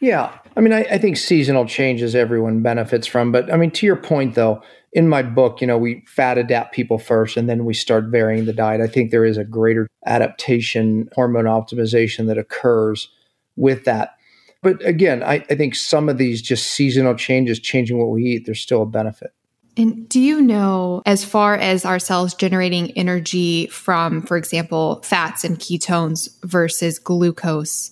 Yeah. 0.00 0.36
I 0.56 0.60
mean 0.60 0.72
I, 0.72 0.80
I, 0.84 0.98
think 0.98 1.16
seasonal 1.16 1.64
changes 1.66 2.14
everyone 2.14 2.60
benefits 2.62 3.06
from 3.06 3.32
but 3.32 3.50
i 3.52 3.56
mean 3.56 3.70
to 3.70 3.86
your 3.86 3.96
point 3.96 4.34
though 4.34 4.62
in 4.92 5.08
my 5.08 5.22
book 5.22 5.60
you 5.60 5.66
know 5.66 5.78
we 5.78 6.04
fat 6.06 6.38
adapt 6.38 6.74
people 6.74 6.98
first 6.98 7.36
and 7.36 7.48
then 7.48 7.64
we 7.64 7.74
start 7.74 8.06
varying 8.06 8.44
the 8.44 8.52
diet. 8.52 8.80
I 8.80 8.86
think 8.86 9.10
there 9.10 9.24
is 9.24 9.38
a 9.38 9.44
greater 9.44 9.88
adaptation 10.06 11.08
hormone 11.14 11.44
optimization 11.44 12.26
that 12.26 12.38
occurs 12.38 13.08
with 13.56 13.84
that. 13.84 14.16
But 14.62 14.84
again, 14.86 15.22
I, 15.22 15.44
I 15.50 15.54
think 15.56 15.74
some 15.74 16.08
of 16.08 16.18
these 16.18 16.40
just 16.40 16.66
seasonal 16.66 17.14
changes, 17.14 17.58
changing 17.58 17.98
what 17.98 18.10
we 18.10 18.22
eat, 18.24 18.46
there's 18.46 18.60
still 18.60 18.82
a 18.82 18.86
benefit. 18.86 19.32
And 19.76 20.08
do 20.08 20.20
you 20.20 20.42
know, 20.42 21.02
as 21.06 21.24
far 21.24 21.54
as 21.54 21.84
our 21.84 21.98
cells 21.98 22.34
generating 22.34 22.90
energy 22.92 23.68
from, 23.68 24.22
for 24.22 24.36
example, 24.36 25.00
fats 25.02 25.44
and 25.44 25.58
ketones 25.58 26.28
versus 26.44 26.98
glucose, 26.98 27.90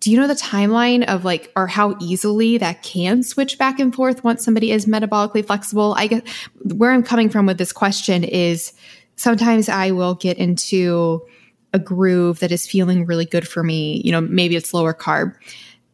do 0.00 0.12
you 0.12 0.20
know 0.20 0.28
the 0.28 0.34
timeline 0.34 1.04
of 1.06 1.24
like, 1.24 1.50
or 1.56 1.66
how 1.66 1.96
easily 2.00 2.58
that 2.58 2.82
can 2.82 3.22
switch 3.22 3.58
back 3.58 3.80
and 3.80 3.94
forth 3.94 4.22
once 4.22 4.44
somebody 4.44 4.70
is 4.70 4.86
metabolically 4.86 5.44
flexible? 5.44 5.94
I 5.96 6.06
guess 6.06 6.22
where 6.62 6.92
I'm 6.92 7.02
coming 7.02 7.30
from 7.30 7.46
with 7.46 7.58
this 7.58 7.72
question 7.72 8.22
is 8.22 8.72
sometimes 9.16 9.68
I 9.68 9.90
will 9.90 10.14
get 10.14 10.36
into 10.36 11.22
a 11.72 11.78
groove 11.78 12.40
that 12.40 12.52
is 12.52 12.66
feeling 12.66 13.06
really 13.06 13.26
good 13.26 13.48
for 13.48 13.62
me. 13.62 14.00
You 14.04 14.12
know, 14.12 14.20
maybe 14.20 14.56
it's 14.56 14.72
lower 14.72 14.94
carb. 14.94 15.34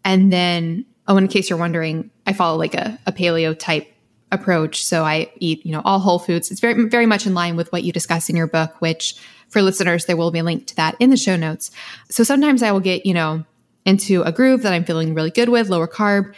And 0.05 0.32
then, 0.32 0.85
oh, 1.09 1.16
in 1.16 1.28
case 1.28 1.49
you're 1.49 1.59
wondering, 1.59 2.11
I 2.27 2.32
follow 2.32 2.59
like 2.59 2.74
a, 2.74 2.99
a 3.07 3.12
paleo 3.12 3.59
type 3.59 3.93
approach. 4.35 4.85
So 4.85 5.05
I 5.05 5.31
eat, 5.36 5.65
you 5.65 5.73
know, 5.73 5.82
all 5.85 5.98
whole 5.98 6.19
foods. 6.19 6.51
It's 6.51 6.61
very, 6.61 6.89
very 6.89 7.06
much 7.06 7.27
in 7.27 7.35
line 7.35 7.56
with 7.56 7.73
what 7.73 7.85
you 7.85 7.93
discuss 7.93 8.28
in 8.28 8.36
your 8.36 8.47
book, 8.47 8.81
which 8.81 9.16
for 9.48 9.62
listeners, 9.62 10.06
there 10.06 10.16
will 10.16 10.31
be 10.31 10.40
a 10.40 10.44
link 10.44 10.66
to 10.66 10.77
that 10.77 10.97
in 10.98 11.11
the 11.11 11.16
show 11.16 11.36
notes. 11.36 11.70
So 12.11 12.24
sometimes 12.24 12.62
I 12.62 12.73
will 12.73 12.81
get, 12.81 13.06
you 13.06 13.15
know, 13.15 13.44
into 13.85 14.23
a 14.23 14.32
groove 14.32 14.62
that 14.62 14.73
I'm 14.73 14.85
feeling 14.85 15.15
really 15.15 15.31
good 15.31 15.48
with, 15.48 15.69
lower 15.69 15.89
carb. 15.89 16.35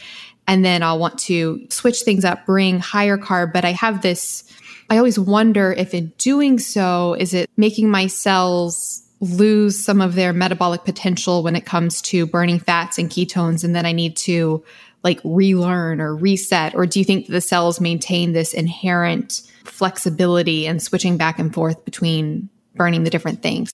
And 0.48 0.64
then 0.64 0.82
I'll 0.82 0.98
want 0.98 1.18
to 1.20 1.66
switch 1.70 2.02
things 2.02 2.24
up, 2.24 2.46
bring 2.46 2.78
higher 2.78 3.18
carb. 3.18 3.52
But 3.52 3.64
I 3.64 3.72
have 3.72 4.02
this, 4.02 4.44
I 4.90 4.98
always 4.98 5.18
wonder 5.18 5.72
if 5.72 5.94
in 5.94 6.12
doing 6.18 6.58
so, 6.58 7.14
is 7.14 7.34
it 7.34 7.50
making 7.56 7.90
my 7.90 8.06
cells 8.06 9.02
lose 9.20 9.82
some 9.82 10.00
of 10.00 10.14
their 10.14 10.32
metabolic 10.32 10.84
potential 10.84 11.42
when 11.42 11.56
it 11.56 11.64
comes 11.64 12.02
to 12.02 12.26
burning 12.26 12.58
fats 12.58 12.98
and 12.98 13.08
ketones 13.08 13.64
and 13.64 13.74
then 13.74 13.86
I 13.86 13.92
need 13.92 14.16
to 14.18 14.62
like 15.04 15.20
relearn 15.24 16.00
or 16.00 16.14
reset 16.14 16.74
or 16.74 16.86
do 16.86 16.98
you 16.98 17.04
think 17.04 17.28
the 17.28 17.40
cells 17.40 17.80
maintain 17.80 18.32
this 18.32 18.52
inherent 18.52 19.42
flexibility 19.64 20.66
and 20.66 20.82
switching 20.82 21.16
back 21.16 21.38
and 21.38 21.54
forth 21.54 21.84
between 21.84 22.48
burning 22.74 23.04
the 23.04 23.10
different 23.10 23.42
things? 23.42 23.72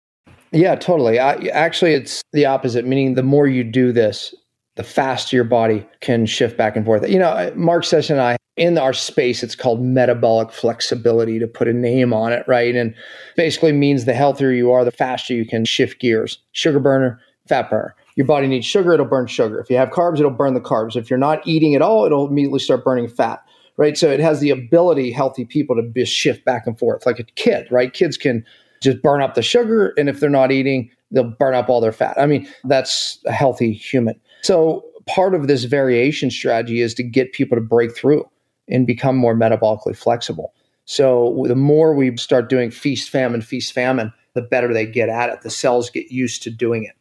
Yeah, 0.53 0.75
totally. 0.75 1.19
I, 1.19 1.35
actually, 1.47 1.95
it's 1.95 2.23
the 2.33 2.45
opposite, 2.45 2.85
meaning 2.87 3.15
the 3.15 3.23
more 3.23 3.47
you 3.47 3.65
do 3.65 3.91
this, 3.91 4.35
the 4.77 4.85
faster 4.85 5.37
your 5.37 5.45
body 5.45 5.87
can 6.01 6.27
shift 6.27 6.59
back 6.59 6.77
and 6.77 6.85
forth. 6.85 7.09
You 7.09 7.19
know, 7.19 7.53
Mark 7.55 7.85
Sisson 7.85 8.17
and 8.17 8.23
I 8.23 8.37
in 8.57 8.77
our 8.77 8.93
space, 8.93 9.43
it's 9.43 9.55
called 9.55 9.83
metabolic 9.83 10.51
flexibility 10.53 11.39
to 11.39 11.47
put 11.47 11.69
a 11.69 11.73
name 11.73 12.13
on 12.13 12.33
it, 12.33 12.45
right? 12.47 12.75
And 12.75 12.95
basically 13.37 13.73
means 13.73 14.05
the 14.05 14.13
healthier 14.13 14.51
you 14.51 14.71
are, 14.73 14.85
the 14.85 14.91
faster 14.91 15.33
you 15.33 15.47
can 15.47 15.65
shift 15.65 16.01
gears. 16.01 16.39
Sugar 16.53 16.79
burner, 16.79 17.19
fat 17.49 17.71
burner. 17.71 17.95
Your 18.17 18.27
body 18.27 18.47
needs 18.47 18.67
sugar, 18.67 18.93
it'll 18.93 19.07
burn 19.07 19.27
sugar. 19.27 19.59
If 19.59 19.71
you 19.71 19.77
have 19.77 19.91
carbs, 19.91 20.19
it'll 20.19 20.31
burn 20.31 20.55
the 20.55 20.61
carbs. 20.61 20.97
If 20.97 21.09
you're 21.09 21.19
not 21.19 21.47
eating 21.47 21.75
at 21.75 21.83
all, 21.83 22.05
it'll 22.05 22.29
immediately 22.29 22.59
start 22.59 22.85
burning 22.85 23.09
fat, 23.09 23.43
right? 23.77 23.97
So 23.97 24.11
it 24.11 24.21
has 24.21 24.41
the 24.41 24.51
ability, 24.51 25.11
healthy 25.13 25.45
people, 25.45 25.77
to 25.77 26.05
shift 26.05 26.45
back 26.45 26.67
and 26.67 26.79
forth 26.79 27.07
like 27.07 27.19
a 27.19 27.25
kid, 27.25 27.69
right? 27.71 27.93
Kids 27.93 28.17
can 28.17 28.45
just 28.83 29.01
burn 29.01 29.23
up 29.23 29.35
the 29.35 29.43
sugar, 29.43 29.95
and 29.97 30.09
if 30.09 30.21
they're 30.21 30.29
not 30.29 30.53
eating, 30.53 30.91
they'll 31.11 31.25
burn 31.25 31.55
up 31.55 31.69
all 31.69 31.81
their 31.81 31.93
fat. 31.93 32.19
I 32.19 32.27
mean, 32.27 32.49
that's 32.65 33.19
a 33.27 33.33
healthy 33.33 33.73
human. 33.73 34.21
So 34.43 34.85
part 35.07 35.35
of 35.35 35.47
this 35.47 35.65
variation 35.65 36.31
strategy 36.31 36.81
is 36.81 36.95
to 36.95 37.03
get 37.03 37.33
people 37.33 37.57
to 37.57 37.63
break 37.63 37.97
through 37.97 38.29
and 38.69 38.87
become 38.87 39.17
more 39.17 39.35
metabolically 39.35 39.97
flexible. 39.97 40.53
So 40.85 41.45
the 41.47 41.55
more 41.55 41.95
we 41.95 42.17
start 42.17 42.49
doing 42.49 42.71
feast 42.71 43.09
famine, 43.09 43.41
feast 43.41 43.73
famine, 43.73 44.13
the 44.35 44.43
better 44.43 44.73
they 44.73 44.87
get 44.87 45.09
at 45.09 45.31
it. 45.31 45.43
The 45.43 45.51
cells 45.51 45.91
get 45.91 46.11
used 46.11 46.43
to 46.43 46.51
doing 46.51 46.85
it. 46.85 46.97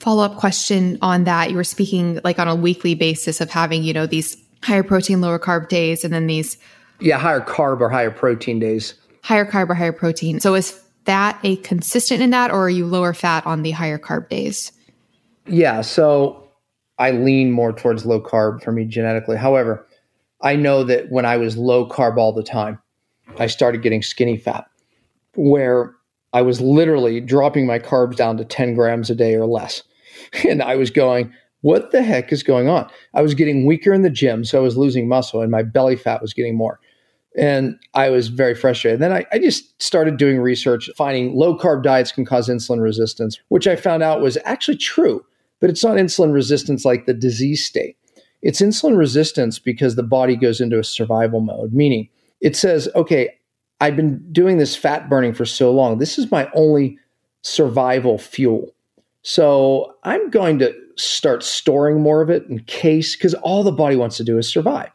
Follow 0.00 0.22
up 0.22 0.36
question 0.36 0.98
on 1.02 1.24
that. 1.24 1.50
You 1.50 1.56
were 1.56 1.64
speaking 1.64 2.20
like 2.24 2.38
on 2.38 2.48
a 2.48 2.54
weekly 2.54 2.94
basis 2.94 3.40
of 3.40 3.50
having, 3.50 3.82
you 3.82 3.92
know, 3.92 4.06
these 4.06 4.36
higher 4.62 4.82
protein, 4.82 5.20
lower 5.20 5.38
carb 5.38 5.68
days, 5.68 6.04
and 6.04 6.12
then 6.12 6.26
these. 6.26 6.56
Yeah, 7.00 7.18
higher 7.18 7.40
carb 7.40 7.80
or 7.80 7.88
higher 7.88 8.10
protein 8.10 8.58
days. 8.58 8.94
Higher 9.22 9.44
carb 9.44 9.70
or 9.70 9.74
higher 9.74 9.92
protein. 9.92 10.40
So 10.40 10.54
is 10.54 10.80
that 11.04 11.38
a 11.42 11.56
consistent 11.56 12.22
in 12.22 12.30
that, 12.30 12.50
or 12.50 12.64
are 12.64 12.70
you 12.70 12.86
lower 12.86 13.14
fat 13.14 13.46
on 13.46 13.62
the 13.62 13.70
higher 13.70 13.98
carb 13.98 14.28
days? 14.28 14.72
Yeah. 15.46 15.80
So 15.80 16.48
I 16.98 17.12
lean 17.12 17.50
more 17.50 17.72
towards 17.72 18.04
low 18.04 18.20
carb 18.20 18.62
for 18.62 18.72
me 18.72 18.84
genetically. 18.84 19.36
However, 19.36 19.86
I 20.42 20.56
know 20.56 20.84
that 20.84 21.10
when 21.10 21.24
I 21.24 21.36
was 21.36 21.56
low 21.56 21.88
carb 21.88 22.16
all 22.16 22.32
the 22.32 22.42
time, 22.42 22.78
I 23.38 23.46
started 23.46 23.82
getting 23.82 24.02
skinny 24.02 24.36
fat 24.36 24.66
where 25.34 25.94
I 26.32 26.42
was 26.42 26.60
literally 26.60 27.20
dropping 27.20 27.66
my 27.66 27.78
carbs 27.78 28.16
down 28.16 28.36
to 28.36 28.44
10 28.44 28.74
grams 28.74 29.08
a 29.10 29.14
day 29.14 29.34
or 29.34 29.46
less. 29.46 29.82
And 30.48 30.62
I 30.62 30.76
was 30.76 30.90
going, 30.90 31.32
what 31.62 31.90
the 31.90 32.02
heck 32.02 32.32
is 32.32 32.42
going 32.42 32.68
on? 32.68 32.88
I 33.14 33.22
was 33.22 33.34
getting 33.34 33.66
weaker 33.66 33.92
in 33.92 34.02
the 34.02 34.10
gym, 34.10 34.44
so 34.44 34.58
I 34.58 34.62
was 34.62 34.76
losing 34.76 35.08
muscle, 35.08 35.40
and 35.40 35.50
my 35.50 35.62
belly 35.62 35.96
fat 35.96 36.22
was 36.22 36.32
getting 36.32 36.56
more. 36.56 36.78
And 37.36 37.78
I 37.94 38.10
was 38.10 38.28
very 38.28 38.54
frustrated. 38.54 39.00
And 39.00 39.02
Then 39.02 39.12
I, 39.12 39.26
I 39.32 39.38
just 39.38 39.80
started 39.80 40.16
doing 40.16 40.38
research, 40.38 40.90
finding 40.96 41.34
low 41.34 41.56
carb 41.56 41.82
diets 41.82 42.12
can 42.12 42.24
cause 42.24 42.48
insulin 42.48 42.80
resistance, 42.80 43.38
which 43.48 43.66
I 43.66 43.76
found 43.76 44.02
out 44.02 44.20
was 44.20 44.38
actually 44.44 44.76
true, 44.76 45.24
but 45.60 45.70
it's 45.70 45.84
not 45.84 45.96
insulin 45.96 46.32
resistance 46.32 46.84
like 46.84 47.06
the 47.06 47.14
disease 47.14 47.64
state. 47.64 47.96
It's 48.42 48.60
insulin 48.60 48.96
resistance 48.96 49.58
because 49.58 49.96
the 49.96 50.02
body 50.02 50.36
goes 50.36 50.60
into 50.60 50.78
a 50.78 50.84
survival 50.84 51.40
mode, 51.40 51.72
meaning 51.72 52.08
it 52.40 52.56
says, 52.56 52.88
okay, 52.94 53.30
I've 53.80 53.96
been 53.96 54.24
doing 54.32 54.58
this 54.58 54.76
fat 54.76 55.08
burning 55.08 55.34
for 55.34 55.44
so 55.44 55.72
long. 55.72 55.98
This 55.98 56.18
is 56.18 56.30
my 56.30 56.48
only 56.54 56.98
survival 57.42 58.18
fuel. 58.18 58.74
So 59.28 59.94
I'm 60.04 60.30
going 60.30 60.58
to 60.60 60.74
start 60.96 61.42
storing 61.42 62.00
more 62.00 62.22
of 62.22 62.30
it 62.30 62.46
in 62.46 62.60
case, 62.60 63.14
because 63.14 63.34
all 63.34 63.62
the 63.62 63.70
body 63.70 63.94
wants 63.94 64.16
to 64.16 64.24
do 64.24 64.38
is 64.38 64.48
survive. 64.48 64.88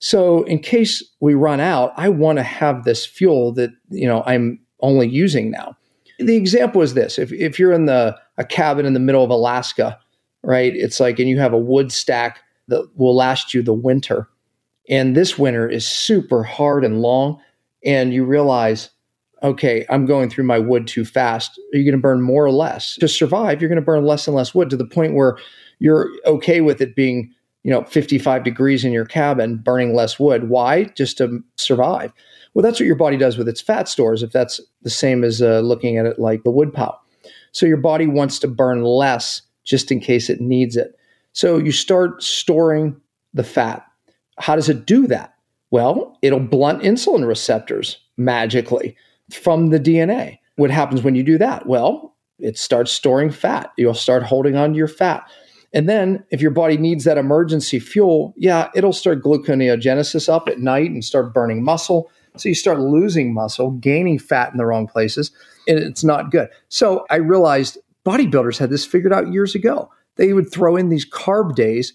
So 0.00 0.42
in 0.42 0.58
case 0.58 1.04
we 1.20 1.34
run 1.34 1.60
out, 1.60 1.92
I 1.96 2.08
want 2.08 2.38
to 2.38 2.42
have 2.42 2.82
this 2.82 3.06
fuel 3.06 3.52
that, 3.52 3.70
you 3.90 4.08
know, 4.08 4.24
I'm 4.26 4.58
only 4.80 5.06
using 5.06 5.52
now. 5.52 5.76
The 6.18 6.34
example 6.34 6.82
is 6.82 6.94
this. 6.94 7.16
If, 7.16 7.32
if 7.32 7.60
you're 7.60 7.72
in 7.72 7.86
the 7.86 8.18
a 8.38 8.44
cabin 8.44 8.86
in 8.86 8.92
the 8.92 8.98
middle 8.98 9.22
of 9.22 9.30
Alaska, 9.30 9.96
right? 10.42 10.74
It's 10.74 10.98
like, 10.98 11.20
and 11.20 11.28
you 11.28 11.38
have 11.38 11.52
a 11.52 11.58
wood 11.58 11.92
stack 11.92 12.40
that 12.66 12.90
will 12.96 13.14
last 13.14 13.54
you 13.54 13.62
the 13.62 13.72
winter. 13.72 14.28
And 14.90 15.14
this 15.14 15.38
winter 15.38 15.68
is 15.68 15.86
super 15.86 16.42
hard 16.42 16.84
and 16.84 17.02
long. 17.02 17.40
And 17.84 18.12
you 18.12 18.24
realize, 18.24 18.90
okay, 19.42 19.84
I'm 19.88 20.06
going 20.06 20.30
through 20.30 20.44
my 20.44 20.58
wood 20.58 20.86
too 20.86 21.04
fast. 21.04 21.60
Are 21.72 21.78
you 21.78 21.84
going 21.84 21.98
to 21.98 22.02
burn 22.02 22.22
more 22.22 22.44
or 22.44 22.50
less? 22.50 22.96
To 22.96 23.08
survive, 23.08 23.60
you're 23.60 23.68
going 23.68 23.76
to 23.76 23.82
burn 23.82 24.04
less 24.04 24.26
and 24.26 24.36
less 24.36 24.54
wood 24.54 24.70
to 24.70 24.76
the 24.76 24.86
point 24.86 25.14
where 25.14 25.38
you're 25.78 26.10
okay 26.26 26.60
with 26.60 26.80
it 26.80 26.96
being 26.96 27.32
you 27.66 27.72
know 27.72 27.82
55 27.82 28.44
degrees 28.44 28.84
in 28.84 28.92
your 28.92 29.04
cabin 29.04 29.56
burning 29.56 29.94
less 29.94 30.18
wood. 30.20 30.48
Why? 30.48 30.84
Just 30.96 31.18
to 31.18 31.42
survive. 31.56 32.12
Well 32.54 32.62
that's 32.62 32.80
what 32.80 32.86
your 32.86 32.96
body 32.96 33.16
does 33.16 33.36
with 33.36 33.48
its 33.48 33.60
fat 33.60 33.88
stores 33.88 34.22
if 34.22 34.30
that's 34.30 34.60
the 34.82 34.90
same 34.90 35.24
as 35.24 35.42
uh, 35.42 35.60
looking 35.60 35.98
at 35.98 36.06
it 36.06 36.18
like 36.18 36.44
the 36.44 36.50
wood 36.50 36.72
pile. 36.72 37.02
So 37.50 37.66
your 37.66 37.76
body 37.76 38.06
wants 38.06 38.38
to 38.38 38.48
burn 38.48 38.82
less 38.82 39.42
just 39.64 39.90
in 39.90 39.98
case 39.98 40.30
it 40.30 40.40
needs 40.40 40.76
it. 40.76 40.96
So 41.32 41.58
you 41.58 41.72
start 41.72 42.22
storing 42.22 42.96
the 43.34 43.42
fat. 43.42 43.84
How 44.38 44.54
does 44.54 44.68
it 44.68 44.86
do 44.86 45.08
that? 45.08 45.34
Well 45.72 46.16
it'll 46.22 46.38
blunt 46.38 46.82
insulin 46.82 47.26
receptors 47.26 47.98
magically 48.16 48.96
from 49.30 49.70
the 49.70 49.80
dna 49.80 50.38
what 50.56 50.70
happens 50.70 51.02
when 51.02 51.14
you 51.14 51.22
do 51.22 51.38
that 51.38 51.66
well 51.66 52.14
it 52.38 52.58
starts 52.58 52.92
storing 52.92 53.30
fat 53.30 53.72
you'll 53.76 53.94
start 53.94 54.22
holding 54.22 54.56
on 54.56 54.72
to 54.72 54.76
your 54.76 54.88
fat 54.88 55.28
and 55.76 55.88
then 55.88 56.24
if 56.30 56.40
your 56.40 56.52
body 56.52 56.78
needs 56.78 57.04
that 57.04 57.18
emergency 57.18 57.78
fuel, 57.78 58.32
yeah, 58.36 58.70
it'll 58.74 58.94
start 58.94 59.22
gluconeogenesis 59.22 60.26
up 60.26 60.48
at 60.48 60.58
night 60.58 60.90
and 60.90 61.04
start 61.04 61.34
burning 61.34 61.62
muscle. 61.62 62.10
So 62.38 62.48
you 62.48 62.54
start 62.54 62.80
losing 62.80 63.34
muscle, 63.34 63.72
gaining 63.72 64.18
fat 64.18 64.52
in 64.52 64.56
the 64.56 64.64
wrong 64.64 64.86
places, 64.86 65.30
and 65.68 65.78
it's 65.78 66.02
not 66.02 66.30
good. 66.30 66.48
So 66.70 67.04
I 67.10 67.16
realized 67.16 67.76
bodybuilders 68.06 68.56
had 68.56 68.70
this 68.70 68.86
figured 68.86 69.12
out 69.12 69.32
years 69.32 69.54
ago. 69.54 69.90
They 70.16 70.32
would 70.32 70.50
throw 70.50 70.76
in 70.76 70.88
these 70.88 71.08
carb 71.08 71.54
days 71.54 71.92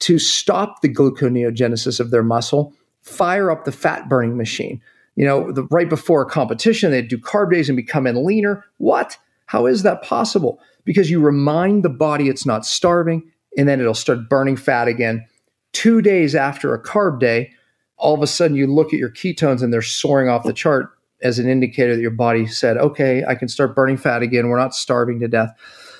to 0.00 0.18
stop 0.18 0.80
the 0.80 0.92
gluconeogenesis 0.92 2.00
of 2.00 2.10
their 2.10 2.24
muscle, 2.24 2.72
fire 3.02 3.50
up 3.50 3.64
the 3.64 3.70
fat 3.70 4.08
burning 4.08 4.36
machine. 4.36 4.80
You 5.16 5.26
know, 5.26 5.52
the, 5.52 5.64
right 5.64 5.88
before 5.88 6.22
a 6.22 6.26
competition, 6.26 6.90
they'd 6.90 7.08
do 7.08 7.18
carb 7.18 7.52
days 7.52 7.68
and 7.68 7.76
become 7.76 8.06
in 8.06 8.24
leaner. 8.24 8.64
What? 8.78 9.16
How 9.46 9.66
is 9.66 9.82
that 9.82 10.02
possible? 10.02 10.60
because 10.84 11.10
you 11.10 11.20
remind 11.20 11.82
the 11.82 11.88
body 11.88 12.28
it's 12.28 12.46
not 12.46 12.64
starving 12.64 13.22
and 13.56 13.68
then 13.68 13.80
it'll 13.80 13.94
start 13.94 14.28
burning 14.28 14.56
fat 14.56 14.88
again. 14.88 15.26
Two 15.72 16.02
days 16.02 16.34
after 16.34 16.74
a 16.74 16.82
carb 16.82 17.20
day, 17.20 17.52
all 17.96 18.14
of 18.14 18.22
a 18.22 18.26
sudden 18.26 18.56
you 18.56 18.66
look 18.66 18.92
at 18.92 18.98
your 18.98 19.10
ketones 19.10 19.62
and 19.62 19.72
they're 19.72 19.82
soaring 19.82 20.28
off 20.28 20.44
the 20.44 20.52
chart 20.52 20.90
as 21.22 21.38
an 21.38 21.48
indicator 21.48 21.94
that 21.94 22.02
your 22.02 22.10
body 22.10 22.46
said, 22.46 22.76
okay, 22.78 23.24
I 23.28 23.34
can 23.34 23.48
start 23.48 23.74
burning 23.74 23.98
fat 23.98 24.22
again. 24.22 24.48
We're 24.48 24.58
not 24.58 24.74
starving 24.74 25.20
to 25.20 25.28
death. 25.28 25.54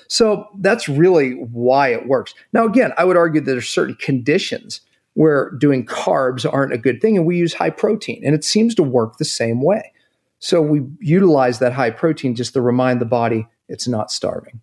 So 0.07 0.49
that's 0.57 0.89
really 0.89 1.33
why 1.33 1.89
it 1.89 2.07
works. 2.07 2.33
Now, 2.53 2.65
again, 2.65 2.91
I 2.97 3.05
would 3.05 3.17
argue 3.17 3.39
that 3.39 3.49
there's 3.49 3.69
certain 3.69 3.95
conditions 3.95 4.81
where 5.13 5.51
doing 5.51 5.85
carbs 5.85 6.51
aren't 6.51 6.73
a 6.73 6.77
good 6.77 7.01
thing, 7.01 7.17
and 7.17 7.25
we 7.25 7.37
use 7.37 7.53
high 7.53 7.69
protein, 7.69 8.21
and 8.25 8.33
it 8.33 8.43
seems 8.43 8.75
to 8.75 8.83
work 8.83 9.17
the 9.17 9.25
same 9.25 9.61
way. 9.61 9.91
So 10.39 10.61
we 10.61 10.81
utilize 10.99 11.59
that 11.59 11.73
high 11.73 11.91
protein 11.91 12.35
just 12.35 12.53
to 12.53 12.61
remind 12.61 12.99
the 12.99 13.05
body 13.05 13.47
it's 13.67 13.87
not 13.87 14.11
starving. 14.11 14.61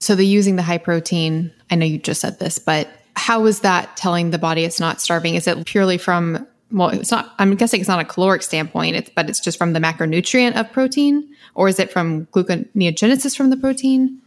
So 0.00 0.14
the 0.14 0.26
using 0.26 0.56
the 0.56 0.62
high 0.62 0.78
protein, 0.78 1.52
I 1.70 1.76
know 1.76 1.86
you 1.86 1.98
just 1.98 2.20
said 2.20 2.38
this, 2.38 2.58
but 2.58 2.88
how 3.16 3.46
is 3.46 3.60
that 3.60 3.96
telling 3.96 4.30
the 4.30 4.38
body 4.38 4.64
it's 4.64 4.80
not 4.80 5.00
starving? 5.00 5.34
Is 5.34 5.46
it 5.46 5.64
purely 5.64 5.98
from 5.98 6.46
well, 6.72 6.88
it's 6.88 7.10
not 7.10 7.32
I'm 7.38 7.54
guessing 7.54 7.80
it's 7.80 7.88
not 7.88 8.00
a 8.00 8.04
caloric 8.04 8.42
standpoint, 8.42 8.96
it's 8.96 9.10
but 9.10 9.30
it's 9.30 9.40
just 9.40 9.56
from 9.56 9.72
the 9.72 9.80
macronutrient 9.80 10.56
of 10.56 10.70
protein, 10.72 11.28
or 11.54 11.68
is 11.68 11.78
it 11.78 11.92
from 11.92 12.26
gluconeogenesis 12.26 13.36
from 13.36 13.50
the 13.50 13.56
protein? 13.56 14.20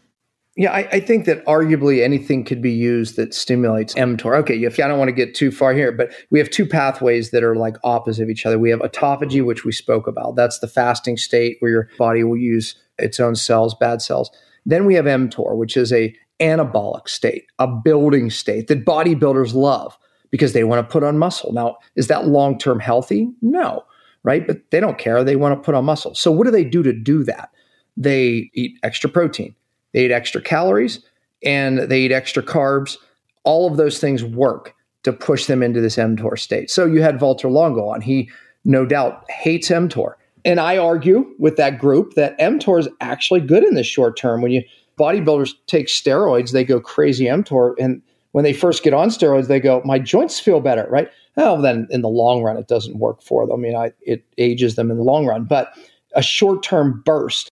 Yeah, 0.58 0.72
I, 0.72 0.90
I, 0.92 1.00
think 1.00 1.26
that 1.26 1.46
arguably 1.46 2.04
anything 2.04 2.44
could 2.44 2.64
be 2.64 2.72
used 2.72 3.16
that 3.16 3.36
stimulates 3.36 3.94
mTOR. 3.94 4.38
Okay, 4.40 4.64
if 4.64 4.80
I 4.80 4.88
don't 4.88 4.98
want 4.98 5.10
to 5.10 5.14
get 5.14 5.36
too 5.36 5.52
far 5.52 5.72
here, 5.72 5.92
but 5.92 6.12
we 6.32 6.40
have 6.40 6.50
two 6.50 6.66
pathways 6.66 7.30
that 7.30 7.44
are 7.44 7.56
like 7.56 7.78
opposite 7.84 8.24
of 8.24 8.30
each 8.32 8.44
other. 8.44 8.58
We 8.58 8.72
have 8.72 8.80
autophagy, 8.80 9.46
which 9.46 9.64
we 9.64 9.72
spoke 9.72 10.08
about. 10.08 10.36
That's 10.36 10.58
the 10.58 10.68
fasting 10.68 11.18
state 11.18 11.58
where 11.60 11.72
your 11.72 11.90
body 12.00 12.24
will 12.24 12.38
use 12.38 12.76
its 12.98 13.20
own 13.20 13.36
cells, 13.36 13.76
bad 13.76 14.02
cells. 14.02 14.32
Then 14.66 14.86
we 14.86 14.96
have 14.96 15.06
mTOR, 15.06 15.56
which 15.56 15.78
is 15.78 15.94
a 15.94 16.16
anabolic 16.40 17.08
state, 17.08 17.46
a 17.60 17.68
building 17.68 18.32
state 18.32 18.68
that 18.68 18.84
bodybuilders 18.84 19.54
love 19.54 19.96
because 20.32 20.54
they 20.54 20.64
want 20.64 20.86
to 20.86 20.92
put 20.92 21.04
on 21.04 21.20
muscle. 21.20 21.54
Now, 21.54 21.78
is 21.96 22.08
that 22.08 22.28
long 22.28 22.58
term 22.58 22.80
healthy? 22.80 23.30
No, 23.44 23.84
right? 24.24 24.46
But 24.46 24.72
they 24.72 24.80
don't 24.80 24.98
care. 24.98 25.24
They 25.24 25.36
want 25.36 25.56
to 25.56 25.64
put 25.64 25.76
on 25.76 25.86
muscle. 25.86 26.16
So, 26.16 26.32
what 26.32 26.46
do 26.46 26.52
they 26.52 26.64
do 26.64 26.82
to 26.82 26.94
do 26.94 27.24
that? 27.26 27.52
They 27.96 28.50
eat 28.54 28.78
extra 28.84 29.10
protein, 29.10 29.56
they 29.98 30.06
eat 30.06 30.11
extra 30.11 30.40
calories, 30.40 30.99
and 31.44 31.80
they 31.80 32.02
eat 32.02 32.11
extra 32.11 32.44
carbs. 32.44 32.98
All 33.44 33.68
of 33.68 33.78
those 33.78 33.99
things 33.99 34.24
work 34.24 34.76
to 35.02 35.11
push 35.11 35.48
them 35.48 35.64
into 35.64 35.82
this 35.82 35.95
mTOR 35.95 36.38
state. 36.38 36.69
So, 36.69 36.86
you 36.86 37.02
had 37.02 37.18
Valter 37.18 37.49
Longo 37.49 37.88
on. 37.88 38.02
He 38.02 38.30
no 38.64 38.86
doubt 38.86 39.26
hates 39.32 39.69
mTOR. 39.69 40.14
And 40.45 40.60
I 40.60 40.78
argue 40.78 41.26
with 41.40 41.57
that 41.57 41.80
group 41.80 42.14
that 42.14 42.38
mTOR 42.38 42.80
is 42.80 42.88
actually 43.02 43.40
good 43.40 43.64
in 43.64 43.74
the 43.74 43.84
short 43.84 44.18
term. 44.18 44.44
When 44.44 44.52
you 44.52 44.61
bodybuilders 44.99 45.53
take 45.65 45.88
steroids, 45.88 46.52
they 46.52 46.64
go 46.64 46.80
crazy 46.80 47.26
mTOR. 47.26 47.74
And 47.80 48.03
when 48.34 48.44
they 48.44 48.53
first 48.53 48.84
get 48.84 48.94
on 48.94 49.10
steroids, 49.10 49.48
they 49.48 49.60
go, 49.60 49.82
my 49.84 49.98
joints 49.98 50.40
feel 50.40 50.60
better, 50.60 50.86
right? 50.91 51.10
Well, 51.36 51.60
then 51.60 51.88
in 51.90 52.02
the 52.02 52.07
long 52.07 52.44
run, 52.44 52.56
it 52.57 52.68
doesn't 52.68 52.99
work 52.99 53.24
for 53.24 53.48
them. 53.48 53.60
I 53.60 53.61
mean, 53.64 53.76
I, 53.76 53.94
it 54.02 54.24
ages 54.38 54.76
them 54.76 54.91
in 54.91 54.98
the 54.98 55.03
long 55.03 55.26
run. 55.26 55.45
But 55.45 55.74
a 56.14 56.22
short 56.22 56.61
term 56.61 57.02
burst 57.03 57.49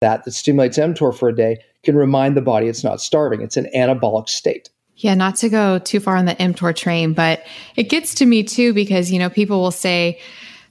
that 0.00 0.24
that 0.24 0.32
stimulates 0.32 0.78
mTOR 0.78 1.16
for 1.16 1.28
a 1.28 1.34
day 1.34 1.58
can 1.84 1.96
remind 1.96 2.36
the 2.36 2.42
body 2.42 2.68
it's 2.68 2.84
not 2.84 3.00
starving. 3.00 3.40
It's 3.40 3.56
an 3.56 3.68
anabolic 3.74 4.28
state. 4.28 4.68
Yeah, 4.96 5.14
not 5.14 5.36
to 5.36 5.48
go 5.48 5.78
too 5.78 6.00
far 6.00 6.16
on 6.16 6.24
the 6.24 6.34
mTOR 6.34 6.74
train, 6.74 7.12
but 7.12 7.44
it 7.76 7.84
gets 7.84 8.14
to 8.16 8.26
me 8.26 8.42
too 8.42 8.72
because, 8.72 9.10
you 9.12 9.18
know, 9.18 9.28
people 9.28 9.60
will 9.60 9.70
say, 9.70 10.18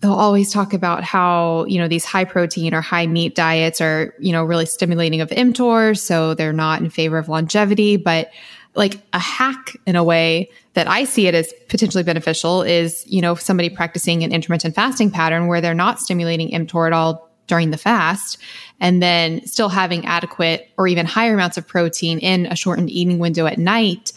they'll 0.02 0.14
always 0.14 0.52
talk 0.52 0.74
about 0.74 1.04
how, 1.04 1.66
you 1.66 1.80
know, 1.80 1.88
these 1.88 2.06
high 2.06 2.26
protein 2.26 2.74
or 2.74 2.82
high 2.82 3.08
meat 3.08 3.36
diets 3.36 3.82
are, 3.82 4.14
you 4.20 4.32
know, 4.32 4.44
really 4.44 4.66
stimulating 4.66 5.22
of 5.22 5.30
mTOR. 5.30 5.98
So 5.98 6.34
they're 6.34 6.54
not 6.54 6.82
in 6.82 6.90
favor 6.90 7.18
of 7.18 7.30
longevity. 7.30 7.98
But 7.98 8.32
like 8.76 9.00
a 9.14 9.20
hack 9.20 9.78
in 9.86 9.96
a 9.96 10.04
way 10.04 10.50
that 10.74 10.88
I 10.88 11.06
see 11.06 11.28
it 11.28 11.34
as 11.34 11.54
potentially 11.70 12.04
beneficial 12.04 12.62
is, 12.62 13.06
you 13.08 13.22
know, 13.22 13.36
somebody 13.36 13.70
practicing 13.70 14.24
an 14.24 14.32
intermittent 14.32 14.76
fasting 14.76 15.12
pattern 15.12 15.48
where 15.48 15.62
they're 15.62 15.74
not 15.74 16.00
stimulating 16.00 16.52
mTOR 16.52 16.88
at 16.88 16.94
all 16.94 17.30
during 17.48 17.72
the 17.72 17.78
fast 17.78 18.38
and 18.80 19.02
then 19.02 19.46
still 19.46 19.70
having 19.70 20.06
adequate 20.06 20.70
or 20.78 20.88
even 20.88 21.06
higher 21.06 21.34
amounts 21.34 21.58
of 21.58 21.68
protein 21.68 22.20
in 22.20 22.46
a 22.48 22.56
shortened 22.56 22.90
eating 22.90 23.20
window 23.20 23.46
at 23.46 23.58
night. 23.58 24.12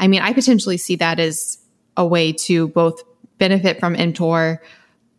I 0.00 0.08
mean, 0.08 0.22
I 0.22 0.32
potentially 0.32 0.76
see 0.76 0.96
that 0.96 1.20
as 1.20 1.58
a 1.96 2.06
way 2.06 2.32
to 2.32 2.68
both 2.68 3.02
benefit 3.38 3.78
from 3.78 3.94
mTOR 3.94 4.58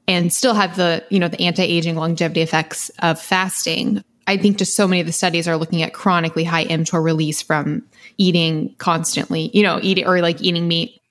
and 0.08 0.34
still 0.34 0.54
have 0.54 0.76
the, 0.76 1.04
you 1.10 1.20
know, 1.20 1.28
the 1.28 1.42
anti-aging 1.42 1.96
longevity 1.96 2.42
effects 2.42 2.90
of 3.00 3.20
fasting. 3.20 4.04
I 4.28 4.38
think 4.38 4.58
just 4.58 4.76
so 4.76 4.88
many 4.88 5.02
of 5.02 5.08
the 5.08 5.14
studies 5.14 5.48
are 5.48 5.58
looking 5.58 5.82
at 5.82 5.94
chronically 5.94 6.44
high 6.44 6.66
mTOR 6.66 7.04
release 7.04 7.42
from 7.42 7.84
eating 8.18 8.76
constantly, 8.78 9.50
you 9.54 9.64
know, 9.64 9.80
eating 9.82 10.06
or 10.06 10.22
like 10.22 10.42
eating 10.42 10.68
meat 10.68 11.02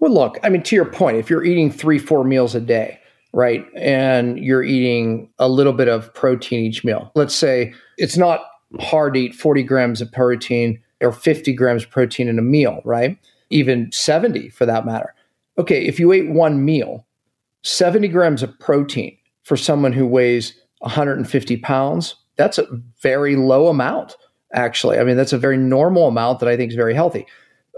Well, 0.00 0.12
look, 0.12 0.38
I 0.42 0.48
mean, 0.48 0.62
to 0.64 0.76
your 0.76 0.84
point, 0.84 1.16
if 1.16 1.30
you're 1.30 1.44
eating 1.44 1.70
three, 1.70 1.98
four 1.98 2.24
meals 2.24 2.54
a 2.54 2.60
day, 2.60 3.00
right, 3.32 3.64
and 3.76 4.38
you're 4.38 4.62
eating 4.62 5.30
a 5.38 5.48
little 5.48 5.72
bit 5.72 5.88
of 5.88 6.12
protein 6.14 6.64
each 6.64 6.84
meal, 6.84 7.10
let's 7.14 7.34
say 7.34 7.72
it's 7.96 8.16
not 8.16 8.40
hard 8.78 9.14
to 9.14 9.20
eat 9.20 9.34
40 9.34 9.62
grams 9.62 10.00
of 10.00 10.10
protein 10.12 10.80
or 11.00 11.12
50 11.12 11.52
grams 11.54 11.84
of 11.84 11.90
protein 11.90 12.28
in 12.28 12.38
a 12.38 12.42
meal, 12.42 12.80
right? 12.84 13.18
Even 13.50 13.90
70 13.92 14.50
for 14.50 14.66
that 14.66 14.84
matter. 14.84 15.14
Okay, 15.58 15.86
if 15.86 15.98
you 15.98 16.12
ate 16.12 16.30
one 16.30 16.64
meal, 16.64 17.06
70 17.62 18.08
grams 18.08 18.42
of 18.42 18.58
protein 18.58 19.16
for 19.42 19.56
someone 19.56 19.92
who 19.92 20.06
weighs 20.06 20.54
150 20.78 21.56
pounds, 21.58 22.14
that's 22.36 22.58
a 22.58 22.66
very 23.02 23.36
low 23.36 23.68
amount, 23.68 24.16
actually. 24.54 24.98
I 24.98 25.04
mean, 25.04 25.16
that's 25.16 25.32
a 25.32 25.38
very 25.38 25.56
normal 25.56 26.08
amount 26.08 26.40
that 26.40 26.48
I 26.48 26.56
think 26.56 26.70
is 26.70 26.76
very 26.76 26.94
healthy. 26.94 27.26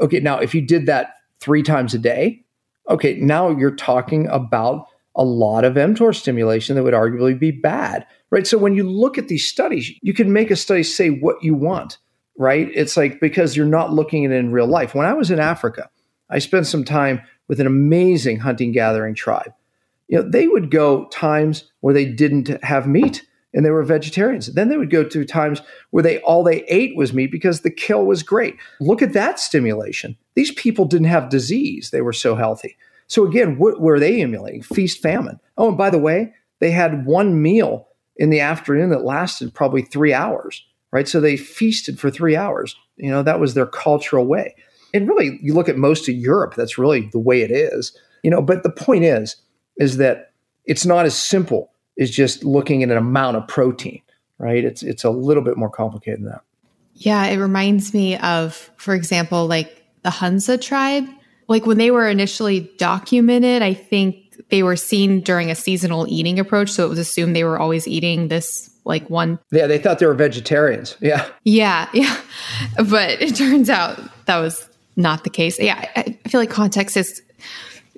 Okay, 0.00 0.20
now 0.20 0.38
if 0.38 0.54
you 0.54 0.60
did 0.60 0.86
that 0.86 1.14
three 1.40 1.62
times 1.62 1.94
a 1.94 1.98
day, 1.98 2.44
okay, 2.88 3.14
now 3.14 3.50
you're 3.50 3.74
talking 3.74 4.26
about 4.28 4.86
a 5.14 5.24
lot 5.24 5.64
of 5.64 5.74
mTOR 5.74 6.14
stimulation 6.14 6.76
that 6.76 6.82
would 6.82 6.94
arguably 6.94 7.38
be 7.38 7.50
bad, 7.50 8.06
right? 8.30 8.46
So 8.46 8.58
when 8.58 8.74
you 8.74 8.88
look 8.88 9.18
at 9.18 9.28
these 9.28 9.46
studies, 9.46 9.90
you 10.00 10.14
can 10.14 10.32
make 10.32 10.50
a 10.50 10.56
study 10.56 10.82
say 10.82 11.10
what 11.10 11.42
you 11.42 11.54
want, 11.54 11.98
right? 12.38 12.70
It's 12.74 12.96
like 12.96 13.20
because 13.20 13.56
you're 13.56 13.66
not 13.66 13.92
looking 13.92 14.24
at 14.24 14.32
it 14.32 14.36
in 14.36 14.52
real 14.52 14.66
life. 14.66 14.94
When 14.94 15.06
I 15.06 15.12
was 15.12 15.30
in 15.30 15.38
Africa, 15.38 15.90
I 16.30 16.38
spent 16.38 16.66
some 16.66 16.84
time 16.84 17.20
with 17.48 17.60
an 17.60 17.66
amazing 17.66 18.38
hunting 18.38 18.72
gathering 18.72 19.14
tribe. 19.14 19.52
You 20.08 20.18
know, 20.18 20.28
they 20.28 20.48
would 20.48 20.70
go 20.70 21.06
times 21.06 21.70
where 21.80 21.94
they 21.94 22.06
didn't 22.06 22.48
have 22.64 22.86
meat 22.86 23.26
and 23.54 23.64
they 23.64 23.70
were 23.70 23.82
vegetarians. 23.82 24.46
Then 24.46 24.68
they 24.68 24.76
would 24.76 24.90
go 24.90 25.04
to 25.04 25.24
times 25.24 25.60
where 25.90 26.02
they 26.02 26.18
all 26.20 26.42
they 26.42 26.64
ate 26.64 26.96
was 26.96 27.12
meat 27.12 27.30
because 27.30 27.60
the 27.60 27.70
kill 27.70 28.06
was 28.06 28.22
great. 28.22 28.56
Look 28.80 29.02
at 29.02 29.12
that 29.12 29.38
stimulation. 29.38 30.16
These 30.34 30.52
people 30.52 30.86
didn't 30.86 31.08
have 31.08 31.28
disease; 31.28 31.90
they 31.90 32.00
were 32.00 32.12
so 32.12 32.34
healthy. 32.34 32.76
So 33.12 33.26
again, 33.26 33.58
what 33.58 33.78
were 33.78 34.00
they 34.00 34.22
emulating? 34.22 34.62
Feast 34.62 35.02
famine. 35.02 35.38
Oh, 35.58 35.68
and 35.68 35.76
by 35.76 35.90
the 35.90 35.98
way, 35.98 36.32
they 36.60 36.70
had 36.70 37.04
one 37.04 37.42
meal 37.42 37.88
in 38.16 38.30
the 38.30 38.40
afternoon 38.40 38.88
that 38.88 39.04
lasted 39.04 39.52
probably 39.52 39.82
three 39.82 40.14
hours, 40.14 40.64
right? 40.92 41.06
So 41.06 41.20
they 41.20 41.36
feasted 41.36 42.00
for 42.00 42.10
three 42.10 42.36
hours. 42.36 42.74
You 42.96 43.10
know, 43.10 43.22
that 43.22 43.38
was 43.38 43.52
their 43.52 43.66
cultural 43.66 44.24
way. 44.24 44.54
And 44.94 45.06
really, 45.06 45.38
you 45.42 45.52
look 45.52 45.68
at 45.68 45.76
most 45.76 46.08
of 46.08 46.14
Europe, 46.14 46.54
that's 46.54 46.78
really 46.78 47.10
the 47.12 47.18
way 47.18 47.42
it 47.42 47.50
is. 47.50 47.94
You 48.22 48.30
know, 48.30 48.40
but 48.40 48.62
the 48.62 48.70
point 48.70 49.04
is, 49.04 49.36
is 49.76 49.98
that 49.98 50.32
it's 50.64 50.86
not 50.86 51.04
as 51.04 51.14
simple 51.14 51.70
as 51.98 52.10
just 52.10 52.44
looking 52.44 52.82
at 52.82 52.90
an 52.90 52.96
amount 52.96 53.36
of 53.36 53.46
protein, 53.46 54.00
right? 54.38 54.64
It's 54.64 54.82
it's 54.82 55.04
a 55.04 55.10
little 55.10 55.42
bit 55.42 55.58
more 55.58 55.68
complicated 55.68 56.20
than 56.20 56.30
that. 56.30 56.44
Yeah, 56.94 57.26
it 57.26 57.36
reminds 57.36 57.92
me 57.92 58.16
of, 58.16 58.70
for 58.78 58.94
example, 58.94 59.46
like 59.46 59.84
the 60.02 60.08
Hunza 60.08 60.56
tribe 60.56 61.04
like 61.48 61.66
when 61.66 61.78
they 61.78 61.90
were 61.90 62.08
initially 62.08 62.70
documented, 62.78 63.62
I 63.62 63.74
think 63.74 64.16
they 64.50 64.62
were 64.62 64.76
seen 64.76 65.20
during 65.20 65.50
a 65.50 65.54
seasonal 65.54 66.06
eating 66.08 66.38
approach. 66.38 66.70
So 66.70 66.84
it 66.84 66.88
was 66.88 66.98
assumed 66.98 67.34
they 67.34 67.44
were 67.44 67.58
always 67.58 67.86
eating 67.88 68.28
this 68.28 68.70
like 68.84 69.08
one. 69.08 69.38
Yeah, 69.50 69.66
they 69.66 69.78
thought 69.78 69.98
they 69.98 70.06
were 70.06 70.14
vegetarians. 70.14 70.96
Yeah. 71.00 71.28
Yeah. 71.44 71.88
Yeah. 71.94 72.20
But 72.76 73.22
it 73.22 73.36
turns 73.36 73.70
out 73.70 74.00
that 74.26 74.38
was 74.38 74.68
not 74.96 75.24
the 75.24 75.30
case. 75.30 75.58
Yeah. 75.58 75.88
I, 75.96 76.18
I 76.24 76.28
feel 76.28 76.40
like 76.40 76.50
context 76.50 76.96
is 76.96 77.22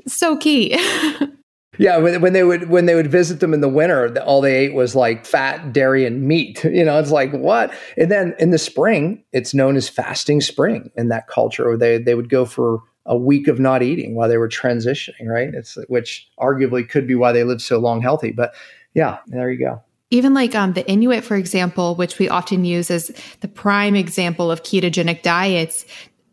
so 0.06 0.36
key. 0.36 0.78
Yeah, 1.78 1.96
when, 1.98 2.20
when, 2.20 2.32
they 2.32 2.44
would 2.44 2.68
when 2.68 2.86
they 2.86 2.94
would 2.94 3.10
visit 3.10 3.40
them 3.40 3.52
in 3.52 3.60
the 3.60 3.68
winter, 3.68 4.16
all 4.20 4.40
they 4.40 4.54
ate 4.54 4.74
was 4.74 4.94
like 4.94 5.26
fat, 5.26 5.72
dairy, 5.72 6.06
and 6.06 6.22
meat. 6.22 6.62
You 6.74 6.84
know, 6.84 6.98
it's 6.98 7.10
like 7.10 7.32
what? 7.32 7.72
And 7.96 8.10
then 8.10 8.34
in 8.38 8.50
the 8.50 8.58
spring, 8.58 9.24
it's 9.32 9.54
known 9.54 9.76
as 9.76 9.88
fasting 9.88 10.40
spring 10.40 10.90
in 10.96 11.08
that 11.08 11.28
culture. 11.28 11.68
Where 11.68 11.76
They 11.76 11.98
they 11.98 12.14
would 12.14 12.28
go 12.28 12.44
for 12.44 12.80
a 13.06 13.16
week 13.16 13.48
of 13.48 13.59
not 13.59 13.82
eating 13.82 14.14
while 14.14 14.28
they 14.28 14.39
were 14.39 14.48
transitioning, 14.48 15.26
right? 15.26 15.52
It's 15.52 15.76
which 15.89 16.28
arguably 16.39 16.89
could 16.89 17.06
be 17.06 17.14
why 17.14 17.32
they 17.32 17.44
lived 17.44 17.60
so 17.60 17.78
long 17.78 18.01
healthy. 18.01 18.32
But 18.32 18.55
yeah, 18.94 19.18
there 19.26 19.51
you 19.51 19.59
go. 19.59 19.82
Even 20.10 20.32
like 20.35 20.55
um, 20.55 20.74
the 20.74 20.89
Inuit, 20.89 21.24
for 21.24 21.36
example, 21.36 21.97
which 21.97 22.18
we 22.18 22.28
often 22.28 22.64
use 22.64 22.90
as 22.90 23.09
the 23.40 23.48
prime 23.48 23.97
example 23.97 24.51
of 24.51 24.62
ketogenic 24.62 25.22
diets. 25.22 25.85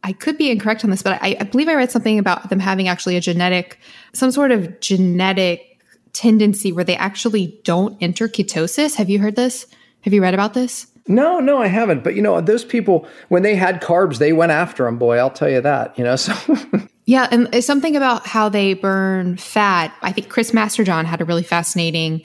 I 0.04 0.14
could 0.14 0.38
be 0.38 0.50
incorrect 0.50 0.84
on 0.84 0.90
this, 0.90 1.04
but 1.04 1.22
I, 1.22 1.38
I 1.40 1.44
believe 1.44 1.68
I 1.68 1.76
read 1.76 1.92
something 1.92 2.20
about 2.20 2.50
them 2.50 2.60
having 2.60 2.88
actually 2.88 3.18
a 3.18 3.22
genetic, 3.22 3.80
some 4.14 4.32
sort 4.32 4.52
of 4.52 4.80
genetic 4.80 5.80
tendency 6.14 6.72
where 6.72 6.84
they 6.84 6.96
actually 6.96 7.60
don't 7.64 7.98
enter 8.02 8.28
ketosis. 8.28 8.96
Have 8.96 9.10
you 9.10 9.20
heard 9.20 9.36
this? 9.36 9.68
Have 10.02 10.14
you 10.14 10.22
read 10.22 10.34
about 10.34 10.54
this? 10.54 10.88
No, 11.12 11.40
no, 11.40 11.58
I 11.58 11.68
haven't. 11.68 12.04
But 12.04 12.16
you 12.16 12.22
know, 12.22 12.40
those 12.42 12.64
people 12.64 13.08
when 13.28 13.44
they 13.44 13.56
had 13.56 13.82
carbs, 13.82 14.18
they 14.18 14.34
went 14.34 14.52
after 14.52 14.86
them. 14.86 14.98
Boy, 14.98 15.18
I'll 15.18 15.30
tell 15.30 15.50
you 15.50 15.62
that. 15.62 15.98
You 15.98 16.06
know, 16.06 16.16
so. 16.18 16.34
yeah, 17.06 17.28
and 17.32 17.64
something 17.64 17.96
about 17.96 18.26
how 18.26 18.50
they 18.50 18.74
burn 18.74 19.38
fat. 19.38 19.94
I 20.02 20.12
think 20.12 20.30
Chris 20.30 20.52
Masterjohn 20.52 21.06
had 21.06 21.22
a 21.22 21.26
really 21.26 21.44
fascinating 21.44 22.24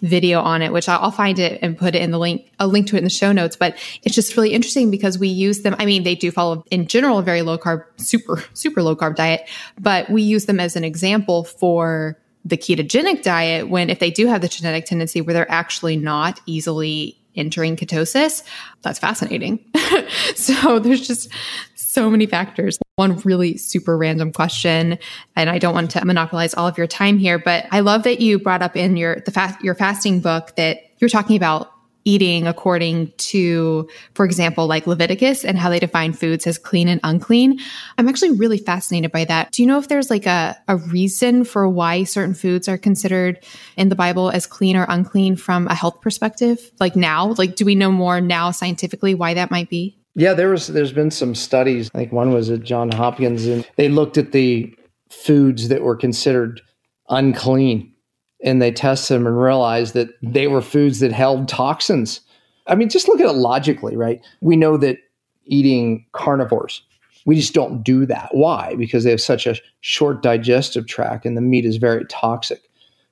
video 0.00 0.40
on 0.40 0.62
it, 0.62 0.72
which 0.72 0.88
I'll 0.88 1.10
find 1.10 1.40
it 1.40 1.58
and 1.60 1.76
put 1.76 1.96
it 1.96 2.02
in 2.02 2.12
the 2.12 2.20
link, 2.20 2.52
a 2.60 2.68
link 2.68 2.86
to 2.88 2.94
it 2.94 2.98
in 2.98 3.04
the 3.04 3.10
show 3.10 3.32
notes. 3.32 3.56
But 3.56 3.76
it's 4.04 4.14
just 4.14 4.36
really 4.36 4.52
interesting 4.52 4.92
because 4.92 5.18
we 5.18 5.26
use 5.26 5.62
them. 5.62 5.74
I 5.78 5.86
mean, 5.86 6.04
they 6.04 6.14
do 6.14 6.30
follow 6.30 6.64
in 6.70 6.86
general 6.86 7.18
a 7.18 7.22
very 7.22 7.42
low 7.42 7.58
carb, 7.58 7.84
super, 7.96 8.44
super 8.54 8.82
low 8.82 8.94
carb 8.94 9.16
diet, 9.16 9.48
but 9.78 10.08
we 10.08 10.22
use 10.22 10.46
them 10.46 10.60
as 10.60 10.76
an 10.76 10.84
example 10.84 11.44
for 11.44 12.16
the 12.44 12.56
ketogenic 12.56 13.22
diet 13.22 13.68
when 13.68 13.90
if 13.90 13.98
they 13.98 14.10
do 14.10 14.26
have 14.28 14.40
the 14.40 14.48
genetic 14.48 14.86
tendency 14.86 15.20
where 15.20 15.34
they're 15.34 15.50
actually 15.50 15.96
not 15.96 16.40
easily 16.46 17.18
entering 17.38 17.76
ketosis. 17.76 18.42
That's 18.82 18.98
fascinating. 18.98 19.64
so 20.34 20.78
there's 20.78 21.06
just 21.06 21.30
so 21.74 22.10
many 22.10 22.26
factors. 22.26 22.78
One 22.96 23.16
really 23.18 23.56
super 23.56 23.96
random 23.96 24.32
question, 24.32 24.98
and 25.36 25.48
I 25.48 25.58
don't 25.58 25.74
want 25.74 25.90
to 25.92 26.04
monopolize 26.04 26.54
all 26.54 26.66
of 26.66 26.76
your 26.76 26.86
time 26.86 27.18
here, 27.18 27.38
but 27.38 27.66
I 27.70 27.80
love 27.80 28.02
that 28.02 28.20
you 28.20 28.38
brought 28.38 28.62
up 28.62 28.76
in 28.76 28.96
your 28.96 29.20
the 29.20 29.30
fast 29.30 29.62
your 29.62 29.74
fasting 29.74 30.20
book 30.20 30.54
that 30.56 30.78
you're 30.98 31.08
talking 31.08 31.36
about 31.36 31.72
eating 32.08 32.46
according 32.46 33.12
to, 33.18 33.86
for 34.14 34.24
example, 34.24 34.66
like 34.66 34.86
Leviticus 34.86 35.44
and 35.44 35.58
how 35.58 35.68
they 35.68 35.78
define 35.78 36.14
foods 36.14 36.46
as 36.46 36.56
clean 36.56 36.88
and 36.88 37.00
unclean. 37.04 37.60
I'm 37.98 38.08
actually 38.08 38.30
really 38.30 38.56
fascinated 38.56 39.12
by 39.12 39.26
that. 39.26 39.52
Do 39.52 39.62
you 39.62 39.68
know 39.68 39.78
if 39.78 39.88
there's 39.88 40.08
like 40.08 40.24
a, 40.24 40.56
a 40.68 40.76
reason 40.76 41.44
for 41.44 41.68
why 41.68 42.04
certain 42.04 42.32
foods 42.32 42.66
are 42.66 42.78
considered 42.78 43.44
in 43.76 43.90
the 43.90 43.94
Bible 43.94 44.30
as 44.30 44.46
clean 44.46 44.74
or 44.74 44.86
unclean 44.88 45.36
from 45.36 45.68
a 45.68 45.74
health 45.74 46.00
perspective? 46.00 46.72
Like 46.80 46.96
now, 46.96 47.34
like 47.36 47.56
do 47.56 47.66
we 47.66 47.74
know 47.74 47.92
more 47.92 48.22
now 48.22 48.52
scientifically 48.52 49.14
why 49.14 49.34
that 49.34 49.50
might 49.50 49.68
be? 49.68 49.98
Yeah, 50.14 50.32
there 50.32 50.48
was 50.48 50.68
there's 50.68 50.92
been 50.92 51.10
some 51.10 51.34
studies. 51.34 51.90
I 51.94 51.98
think 51.98 52.12
one 52.12 52.32
was 52.32 52.48
at 52.48 52.62
John 52.62 52.90
Hopkins 52.90 53.44
and 53.44 53.68
they 53.76 53.90
looked 53.90 54.16
at 54.16 54.32
the 54.32 54.74
foods 55.10 55.68
that 55.68 55.82
were 55.82 55.96
considered 55.96 56.62
unclean 57.10 57.92
and 58.42 58.62
they 58.62 58.70
test 58.70 59.08
them 59.08 59.26
and 59.26 59.40
realize 59.40 59.92
that 59.92 60.08
they 60.22 60.46
were 60.46 60.62
foods 60.62 61.00
that 61.00 61.12
held 61.12 61.48
toxins. 61.48 62.20
I 62.66 62.74
mean, 62.74 62.88
just 62.88 63.08
look 63.08 63.20
at 63.20 63.26
it 63.26 63.32
logically, 63.32 63.96
right? 63.96 64.20
We 64.40 64.56
know 64.56 64.76
that 64.76 64.98
eating 65.44 66.06
carnivores, 66.12 66.82
we 67.26 67.36
just 67.36 67.54
don't 67.54 67.82
do 67.82 68.06
that. 68.06 68.30
Why? 68.32 68.74
Because 68.76 69.04
they 69.04 69.10
have 69.10 69.20
such 69.20 69.46
a 69.46 69.56
short 69.80 70.22
digestive 70.22 70.86
tract 70.86 71.26
and 71.26 71.36
the 71.36 71.42
meat 71.42 71.64
is 71.64 71.76
very 71.76 72.04
toxic. 72.06 72.62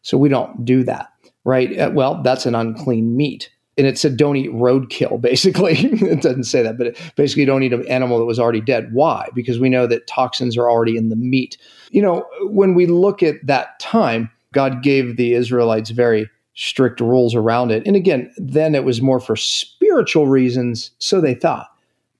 So 0.02 0.16
we 0.16 0.28
don't 0.28 0.64
do 0.64 0.84
that, 0.84 1.08
right? 1.44 1.78
Uh, 1.78 1.90
well, 1.92 2.22
that's 2.22 2.46
an 2.46 2.54
unclean 2.54 3.16
meat. 3.16 3.50
And 3.78 3.86
it 3.86 3.98
said 3.98 4.16
don't 4.16 4.36
eat 4.36 4.50
roadkill, 4.52 5.20
basically. 5.20 5.74
it 5.74 6.22
doesn't 6.22 6.44
say 6.44 6.62
that, 6.62 6.78
but 6.78 6.96
basically 7.16 7.44
don't 7.44 7.62
eat 7.62 7.72
an 7.72 7.86
animal 7.88 8.18
that 8.18 8.24
was 8.24 8.38
already 8.38 8.60
dead. 8.60 8.90
Why? 8.92 9.28
Because 9.34 9.58
we 9.58 9.68
know 9.68 9.86
that 9.86 10.06
toxins 10.06 10.56
are 10.56 10.70
already 10.70 10.96
in 10.96 11.08
the 11.08 11.16
meat. 11.16 11.58
You 11.90 12.02
know, 12.02 12.26
when 12.42 12.74
we 12.74 12.86
look 12.86 13.22
at 13.22 13.34
that 13.44 13.78
time, 13.80 14.30
God 14.56 14.82
gave 14.82 15.18
the 15.18 15.34
Israelites 15.34 15.90
very 15.90 16.30
strict 16.54 16.98
rules 16.98 17.34
around 17.34 17.70
it. 17.70 17.86
And 17.86 17.94
again, 17.94 18.32
then 18.38 18.74
it 18.74 18.84
was 18.84 19.02
more 19.02 19.20
for 19.20 19.36
spiritual 19.36 20.28
reasons, 20.28 20.92
so 20.98 21.20
they 21.20 21.34
thought. 21.34 21.68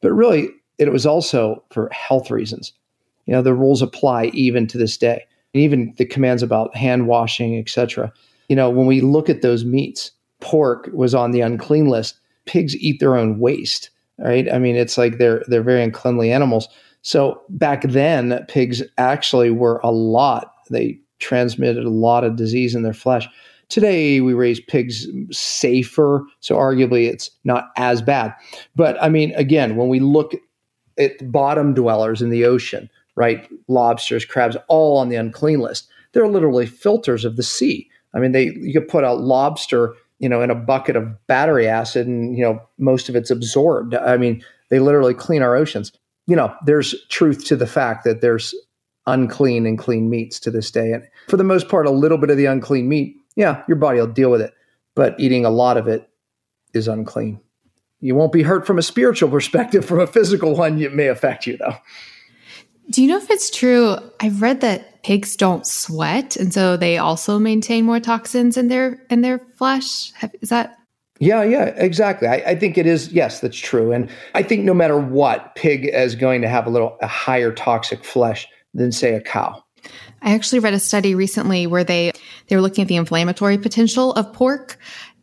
But 0.03 0.13
really, 0.13 0.51
it 0.77 0.93
was 0.93 1.07
also 1.07 1.65
for 1.71 1.89
health 1.89 2.31
reasons. 2.31 2.75
You 3.25 3.33
know, 3.33 3.41
the 3.41 3.55
rules 3.55 3.81
apply 3.81 4.27
even 4.35 4.67
to 4.67 4.77
this 4.77 4.99
day. 4.99 5.25
And 5.55 5.63
even 5.63 5.95
the 5.97 6.05
commands 6.05 6.43
about 6.43 6.77
hand 6.77 7.07
washing, 7.07 7.59
etc. 7.59 8.13
You 8.51 8.57
know, 8.57 8.69
when 8.69 8.87
we 8.87 9.01
look 9.01 9.31
at 9.31 9.41
those 9.41 9.65
meats, 9.65 10.11
pork 10.41 10.91
was 10.93 11.15
on 11.15 11.31
the 11.31 11.41
unclean 11.41 11.87
list. 11.87 12.19
Pigs 12.45 12.77
eat 12.77 13.01
their 13.01 13.17
own 13.17 13.39
waste, 13.39 13.89
right? 14.19 14.53
I 14.53 14.59
mean, 14.59 14.77
it's 14.77 14.99
like 14.99 15.17
they're 15.17 15.43
they're 15.49 15.63
very 15.63 15.83
uncleanly 15.83 16.31
animals. 16.31 16.69
So 17.01 17.41
back 17.49 17.81
then, 17.85 18.45
pigs 18.49 18.83
actually 18.99 19.51
were 19.51 19.81
a 19.83 19.91
lot. 19.91 20.53
They 20.69 21.01
transmitted 21.27 21.85
a 21.85 21.91
lot 21.91 22.23
of 22.23 22.37
disease 22.37 22.75
in 22.75 22.83
their 22.83 22.93
flesh. 22.93 23.29
Today, 23.69 24.21
we 24.21 24.33
raise 24.33 24.61
pigs 24.61 25.09
safer, 25.33 26.25
so 26.39 26.55
arguably 26.55 27.09
it's 27.09 27.31
not 27.43 27.71
as 27.77 28.01
bad. 28.01 28.33
But 28.77 29.03
I 29.03 29.09
mean, 29.09 29.33
again, 29.35 29.75
when 29.75 29.89
we 29.89 29.99
look 29.99 30.35
at 30.99 31.33
bottom 31.33 31.75
dwellers 31.75 32.23
in 32.23 32.31
the 32.31 32.45
ocean, 32.45 32.89
right, 33.17 33.49
lobsters, 33.67 34.25
crabs, 34.25 34.57
all 34.69 34.99
on 34.99 35.09
the 35.09 35.17
unclean 35.17 35.59
list, 35.59 35.89
they're 36.13 36.29
literally 36.29 36.67
filters 36.67 37.25
of 37.25 37.37
the 37.37 37.43
sea. 37.43 37.91
I 38.15 38.21
mean, 38.21 38.31
they 38.31 38.53
you 38.61 38.73
could 38.73 38.89
put 38.89 39.03
a 39.03 39.13
lobster, 39.13 39.95
you 40.21 40.29
know, 40.29 40.43
in 40.43 40.51
a 40.51 40.55
bucket 40.55 40.95
of 40.95 41.27
battery 41.27 41.67
acid, 41.67 42.07
and 42.07 42.37
you 42.37 42.45
know, 42.45 42.63
most 42.79 43.09
of 43.09 43.17
it's 43.17 43.33
absorbed. 43.33 43.97
I 43.97 44.17
mean, 44.17 44.45
they 44.71 44.79
literally 44.79 45.15
clean 45.15 45.43
our 45.43 45.57
oceans. 45.57 45.91
You 46.29 46.37
know, 46.37 46.55
there's 46.65 46.95
truth 47.09 47.45
to 47.47 47.57
the 47.57 47.67
fact 47.67 48.05
that 48.05 48.21
there's 48.21 48.55
unclean 49.07 49.67
and 49.67 49.79
clean 49.79 50.11
meats 50.11 50.41
to 50.41 50.51
this 50.51 50.71
day. 50.71 50.93
And 50.93 51.07
for 51.29 51.37
the 51.37 51.45
most 51.45 51.69
part, 51.69 51.87
a 51.87 51.91
little 51.91 52.19
bit 52.19 52.31
of 52.31 52.37
the 52.37 52.47
unclean 52.47 52.89
meat, 52.89 53.17
yeah, 53.37 53.63
your 53.69 53.77
body 53.77 53.99
will 53.99 54.07
deal 54.07 54.31
with 54.31 54.41
it. 54.41 54.53
But 54.95 55.19
eating 55.19 55.45
a 55.45 55.51
lot 55.51 55.77
of 55.77 55.87
it 55.87 56.09
is 56.75 56.89
unclean. 56.89 57.41
You 58.01 58.15
won't 58.15 58.33
be 58.33 58.43
hurt 58.43 58.67
from 58.67 58.79
a 58.79 58.83
spiritual 58.83 59.31
perspective. 59.31 59.85
From 59.85 60.01
a 60.01 60.07
physical 60.07 60.55
one, 60.55 60.81
it 60.81 60.95
may 60.95 61.09
affect 61.09 61.47
you, 61.47 61.57
though. 61.57 61.77
Do 62.91 63.03
you 63.03 63.09
know 63.09 63.17
if 63.17 63.31
it's 63.31 63.51
true? 63.51 63.97
I've 64.21 64.41
read 64.41 64.61
that 64.61 65.03
pigs 65.03 65.35
don't 65.35 65.67
sweat, 65.67 66.37
and 66.37 66.53
so 66.55 66.77
they 66.77 66.99
also 66.99 67.39
maintain 67.39 67.85
more 67.85 67.99
toxins 67.99 68.57
in 68.57 68.69
their 68.69 69.03
in 69.11 69.23
their 69.23 69.41
flesh. 69.57 70.13
Is 70.41 70.51
that? 70.51 70.79
Yeah, 71.19 71.43
yeah, 71.43 71.65
exactly. 71.77 72.29
I, 72.29 72.35
I, 72.35 72.55
think 72.57 72.77
it 72.77 72.87
is. 72.87 73.11
Yes, 73.11 73.41
that's 73.41 73.57
true. 73.57 73.91
And 73.91 74.11
I 74.35 74.43
think 74.43 74.65
no 74.65 74.75
matter 74.75 74.99
what, 74.99 75.55
pig 75.55 75.87
is 75.87 76.15
going 76.15 76.43
to 76.43 76.49
have 76.49 76.67
a 76.67 76.71
little 76.71 76.99
a 77.01 77.07
higher 77.07 77.53
toxic 77.53 78.05
flesh 78.05 78.47
than 78.77 78.93
say 78.93 79.15
a 79.15 79.21
cow. 79.21 79.63
I 80.23 80.35
actually 80.35 80.59
read 80.61 80.75
a 80.75 80.81
study 80.81 81.15
recently 81.15 81.67
where 81.67 81.85
they 81.85 82.13
they 82.49 82.57
were 82.57 82.63
looking 82.63 82.83
at 82.83 82.89
the 82.89 82.97
inflammatory 82.97 83.59
potential 83.59 84.13
of 84.13 84.33
pork 84.33 84.79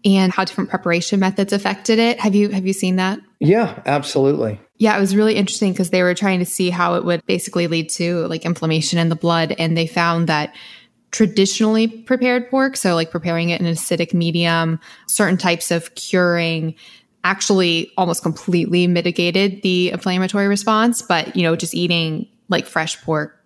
and 0.05 0.31
how 0.33 0.43
different 0.43 0.69
preparation 0.69 1.19
methods 1.19 1.53
affected 1.53 1.99
it. 1.99 2.19
Have 2.19 2.35
you 2.35 2.49
have 2.49 2.65
you 2.65 2.73
seen 2.73 2.97
that? 2.97 3.19
Yeah, 3.39 3.81
absolutely. 3.85 4.59
Yeah, 4.77 4.97
it 4.97 4.99
was 4.99 5.15
really 5.15 5.35
interesting 5.35 5.71
because 5.71 5.89
they 5.91 6.03
were 6.03 6.13
trying 6.13 6.39
to 6.39 6.45
see 6.45 6.69
how 6.69 6.95
it 6.95 7.05
would 7.05 7.25
basically 7.25 7.67
lead 7.67 7.89
to 7.91 8.27
like 8.27 8.45
inflammation 8.45 8.99
in 8.99 9.09
the 9.09 9.15
blood 9.15 9.55
and 9.57 9.77
they 9.77 9.87
found 9.87 10.27
that 10.27 10.53
traditionally 11.11 11.87
prepared 11.87 12.49
pork, 12.49 12.75
so 12.75 12.95
like 12.95 13.11
preparing 13.11 13.49
it 13.49 13.61
in 13.61 13.67
an 13.67 13.75
acidic 13.75 14.13
medium, 14.13 14.79
certain 15.07 15.37
types 15.37 15.69
of 15.69 15.93
curing 15.95 16.73
actually 17.23 17.91
almost 17.97 18.23
completely 18.23 18.87
mitigated 18.87 19.61
the 19.61 19.91
inflammatory 19.91 20.47
response, 20.47 21.01
but 21.01 21.35
you 21.35 21.43
know, 21.43 21.55
just 21.55 21.75
eating 21.75 22.27
like 22.49 22.65
fresh 22.65 23.01
pork 23.03 23.42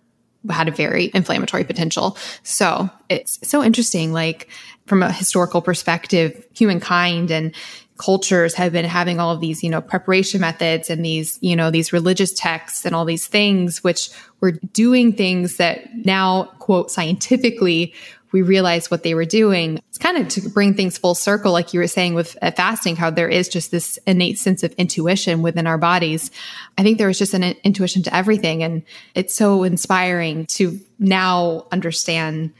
had 0.50 0.68
a 0.68 0.72
very 0.72 1.10
inflammatory 1.14 1.64
potential. 1.64 2.16
So 2.42 2.88
it's 3.08 3.38
so 3.42 3.62
interesting. 3.62 4.12
Like 4.12 4.48
from 4.86 5.02
a 5.02 5.12
historical 5.12 5.62
perspective, 5.62 6.46
humankind 6.54 7.30
and 7.30 7.54
cultures 7.98 8.54
have 8.54 8.72
been 8.72 8.84
having 8.84 9.18
all 9.18 9.32
of 9.32 9.40
these, 9.40 9.62
you 9.62 9.68
know, 9.68 9.80
preparation 9.80 10.40
methods 10.40 10.88
and 10.88 11.04
these, 11.04 11.38
you 11.42 11.56
know, 11.56 11.70
these 11.70 11.92
religious 11.92 12.32
texts 12.32 12.86
and 12.86 12.94
all 12.94 13.04
these 13.04 13.26
things, 13.26 13.82
which 13.82 14.08
were 14.40 14.52
doing 14.52 15.12
things 15.12 15.56
that 15.56 15.80
now, 16.04 16.44
quote, 16.60 16.90
scientifically 16.90 17.92
we 18.32 18.42
realized 18.42 18.90
what 18.90 19.02
they 19.02 19.14
were 19.14 19.24
doing. 19.24 19.80
It's 19.88 19.98
kind 19.98 20.18
of 20.18 20.28
to 20.28 20.48
bring 20.48 20.74
things 20.74 20.98
full 20.98 21.14
circle, 21.14 21.52
like 21.52 21.72
you 21.72 21.80
were 21.80 21.86
saying 21.86 22.14
with 22.14 22.36
fasting, 22.56 22.96
how 22.96 23.10
there 23.10 23.28
is 23.28 23.48
just 23.48 23.70
this 23.70 23.98
innate 24.06 24.38
sense 24.38 24.62
of 24.62 24.72
intuition 24.74 25.42
within 25.42 25.66
our 25.66 25.78
bodies. 25.78 26.30
I 26.76 26.82
think 26.82 26.98
there 26.98 27.06
was 27.06 27.18
just 27.18 27.34
an 27.34 27.42
intuition 27.64 28.02
to 28.04 28.14
everything. 28.14 28.62
And 28.62 28.82
it's 29.14 29.34
so 29.34 29.64
inspiring 29.64 30.46
to 30.46 30.78
now 30.98 31.66
understand 31.72 32.52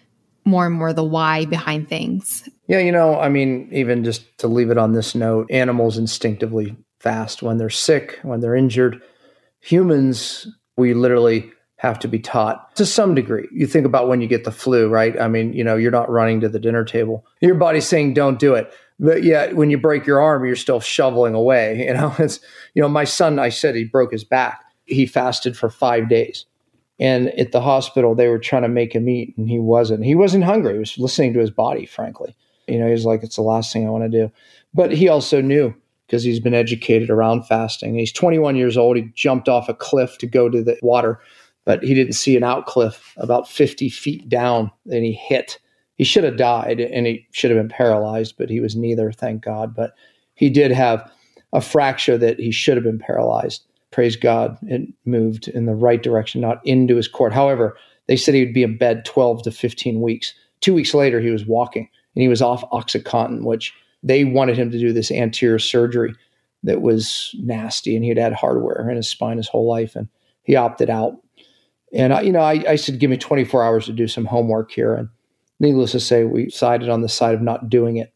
more 0.45 0.66
and 0.66 0.74
more 0.74 0.93
the 0.93 1.05
why 1.05 1.45
behind 1.45 1.89
things. 1.89 2.49
Yeah, 2.69 2.78
you 2.78 2.93
know, 2.93 3.19
I 3.19 3.28
mean, 3.28 3.69
even 3.73 4.05
just 4.05 4.39
to 4.39 4.49
leave 4.49 4.70
it 4.70 4.78
on 4.78 4.93
this 4.93 5.15
note, 5.15 5.51
animals 5.51 5.99
instinctively 5.99 6.77
fast 7.01 7.43
when 7.43 7.59
they're 7.59 7.70
sick, 7.70 8.19
when 8.23 8.40
they're 8.40 8.57
injured. 8.57 9.01
Humans, 9.61 10.47
we 10.77 10.95
literally 10.95 11.51
have 11.78 11.98
to 12.00 12.09
be 12.09 12.18
taught 12.18 12.74
to 12.74 12.84
some 12.84 13.14
degree. 13.14 13.48
You 13.52 13.66
think 13.66 13.86
about 13.86 14.09
when 14.09 14.20
you 14.20 14.26
get 14.26 14.44
the 14.44 14.50
flu, 14.52 14.88
right? 14.88 15.18
I 15.20 15.28
mean, 15.28 15.52
you 15.52 15.62
know, 15.62 15.76
you're 15.76 15.92
not 15.92 16.10
running 16.10 16.40
to 16.40 16.48
the 16.48 16.59
dinner 16.59 16.84
table. 16.84 17.24
Your 17.40 17.55
body's 17.55 17.86
saying 17.86 18.14
don't 18.14 18.38
do 18.38 18.55
it. 18.55 18.72
But 19.00 19.22
yet, 19.22 19.55
when 19.55 19.70
you 19.70 19.78
break 19.78 20.05
your 20.05 20.20
arm, 20.20 20.44
you're 20.44 20.56
still 20.56 20.80
shoveling 20.80 21.34
away. 21.34 21.86
You 21.88 21.94
know, 21.94 22.14
it's 22.18 22.40
you 22.74 22.82
know, 22.82 22.88
my 22.88 23.05
son, 23.05 23.38
I 23.38 23.48
said 23.48 23.74
he 23.74 23.84
broke 23.84 24.12
his 24.12 24.24
back. 24.24 24.62
He 24.84 25.06
fasted 25.06 25.56
for 25.56 25.70
five 25.70 26.09
days. 26.09 26.44
And 27.00 27.28
at 27.38 27.52
the 27.52 27.60
hospital, 27.60 28.16
they 28.16 28.26
were 28.26 28.40
trying 28.40 28.62
to 28.62 28.68
make 28.68 28.92
him 28.92 29.09
eat, 29.09 29.34
and 29.38 29.48
he 29.48 29.60
wasn't. 29.60 30.05
He 30.05 30.16
wasn't 30.16 30.44
hungry. 30.44 30.72
He 30.72 30.78
was 30.80 30.98
listening 30.98 31.32
to 31.34 31.38
his 31.38 31.50
body, 31.50 31.86
frankly. 31.86 32.34
You 32.66 32.80
know, 32.80 32.86
he 32.86 32.92
was 32.92 33.06
like, 33.06 33.22
it's 33.22 33.36
the 33.36 33.42
last 33.42 33.72
thing 33.72 33.86
I 33.86 33.90
want 33.90 34.10
to 34.10 34.26
do. 34.26 34.32
But 34.74 34.90
he 34.90 35.09
also 35.09 35.40
knew 35.40 35.74
because 36.06 36.24
he's 36.24 36.40
been 36.40 36.55
educated 36.55 37.09
around 37.09 37.44
fasting. 37.44 37.94
He's 37.94 38.12
21 38.12 38.56
years 38.56 38.76
old. 38.76 38.96
He 38.96 39.12
jumped 39.14 39.48
off 39.48 39.68
a 39.68 39.74
cliff 39.74 40.18
to 40.18 40.26
go 40.26 40.48
to 40.48 40.62
the 40.62 40.76
water 40.82 41.20
but 41.69 41.82
he 41.82 41.93
didn't 41.93 42.15
see 42.15 42.35
an 42.35 42.45
outcliff 42.45 43.12
about 43.19 43.47
50 43.47 43.90
feet 43.90 44.27
down 44.27 44.70
and 44.90 45.05
he 45.05 45.12
hit. 45.12 45.59
He 45.97 46.05
should 46.05 46.24
have 46.24 46.39
died 46.39 46.81
and 46.81 47.07
he 47.07 47.27
should 47.32 47.51
have 47.51 47.61
been 47.61 47.69
paralyzed, 47.69 48.36
but 48.39 48.49
he 48.49 48.59
was 48.59 48.74
neither, 48.74 49.12
thank 49.12 49.45
God. 49.45 49.74
But 49.74 49.93
he 50.32 50.49
did 50.49 50.70
have 50.70 51.12
a 51.53 51.61
fracture 51.61 52.16
that 52.16 52.40
he 52.40 52.53
should 52.53 52.78
have 52.78 52.85
been 52.85 52.99
paralyzed. 52.99 53.66
Praise 53.90 54.16
God, 54.16 54.57
it 54.62 54.89
moved 55.05 55.49
in 55.49 55.66
the 55.66 55.74
right 55.74 56.03
direction, 56.03 56.40
not 56.40 56.65
into 56.65 56.97
his 56.97 57.07
court. 57.07 57.35
However, 57.35 57.77
they 58.07 58.16
said 58.16 58.35
he 58.35 58.47
would 58.47 58.55
be 58.55 58.62
in 58.62 58.78
bed 58.78 59.05
12 59.05 59.43
to 59.43 59.51
15 59.51 60.01
weeks. 60.01 60.32
Two 60.62 60.73
weeks 60.73 60.95
later, 60.95 61.20
he 61.20 61.28
was 61.28 61.45
walking 61.45 61.86
and 62.16 62.23
he 62.23 62.28
was 62.28 62.40
off 62.40 62.65
Oxycontin, 62.70 63.45
which 63.45 63.74
they 64.03 64.24
wanted 64.24 64.57
him 64.57 64.70
to 64.70 64.78
do 64.78 64.95
this 64.95 65.11
anterior 65.11 65.59
surgery 65.59 66.15
that 66.62 66.81
was 66.81 67.35
nasty. 67.39 67.95
And 67.95 68.07
he'd 68.07 68.16
had 68.16 68.32
hardware 68.32 68.89
in 68.89 68.97
his 68.97 69.07
spine 69.07 69.36
his 69.36 69.49
whole 69.49 69.69
life. 69.69 69.95
And 69.95 70.09
he 70.45 70.57
opted 70.57 70.89
out 70.89 71.19
and 71.93 72.12
I, 72.12 72.20
you 72.23 72.32
know, 72.32 72.40
I, 72.40 72.65
I 72.69 72.77
said, 72.77 72.98
give 72.98 73.10
me 73.10 73.16
24 73.16 73.62
hours 73.65 73.86
to 73.86 73.93
do 73.93 74.09
some 74.09 74.27
homework 74.27 74.70
here. 74.70 74.94
And 74.94 75.09
needless 75.60 75.93
to 75.93 76.01
say, 76.01 76.24
we 76.24 76.51
sided 76.51 76.89
on 76.89 77.02
the 77.02 77.09
side 77.09 77.35
of 77.35 77.43
not 77.43 77.70
doing 77.70 77.97
it, 77.97 78.12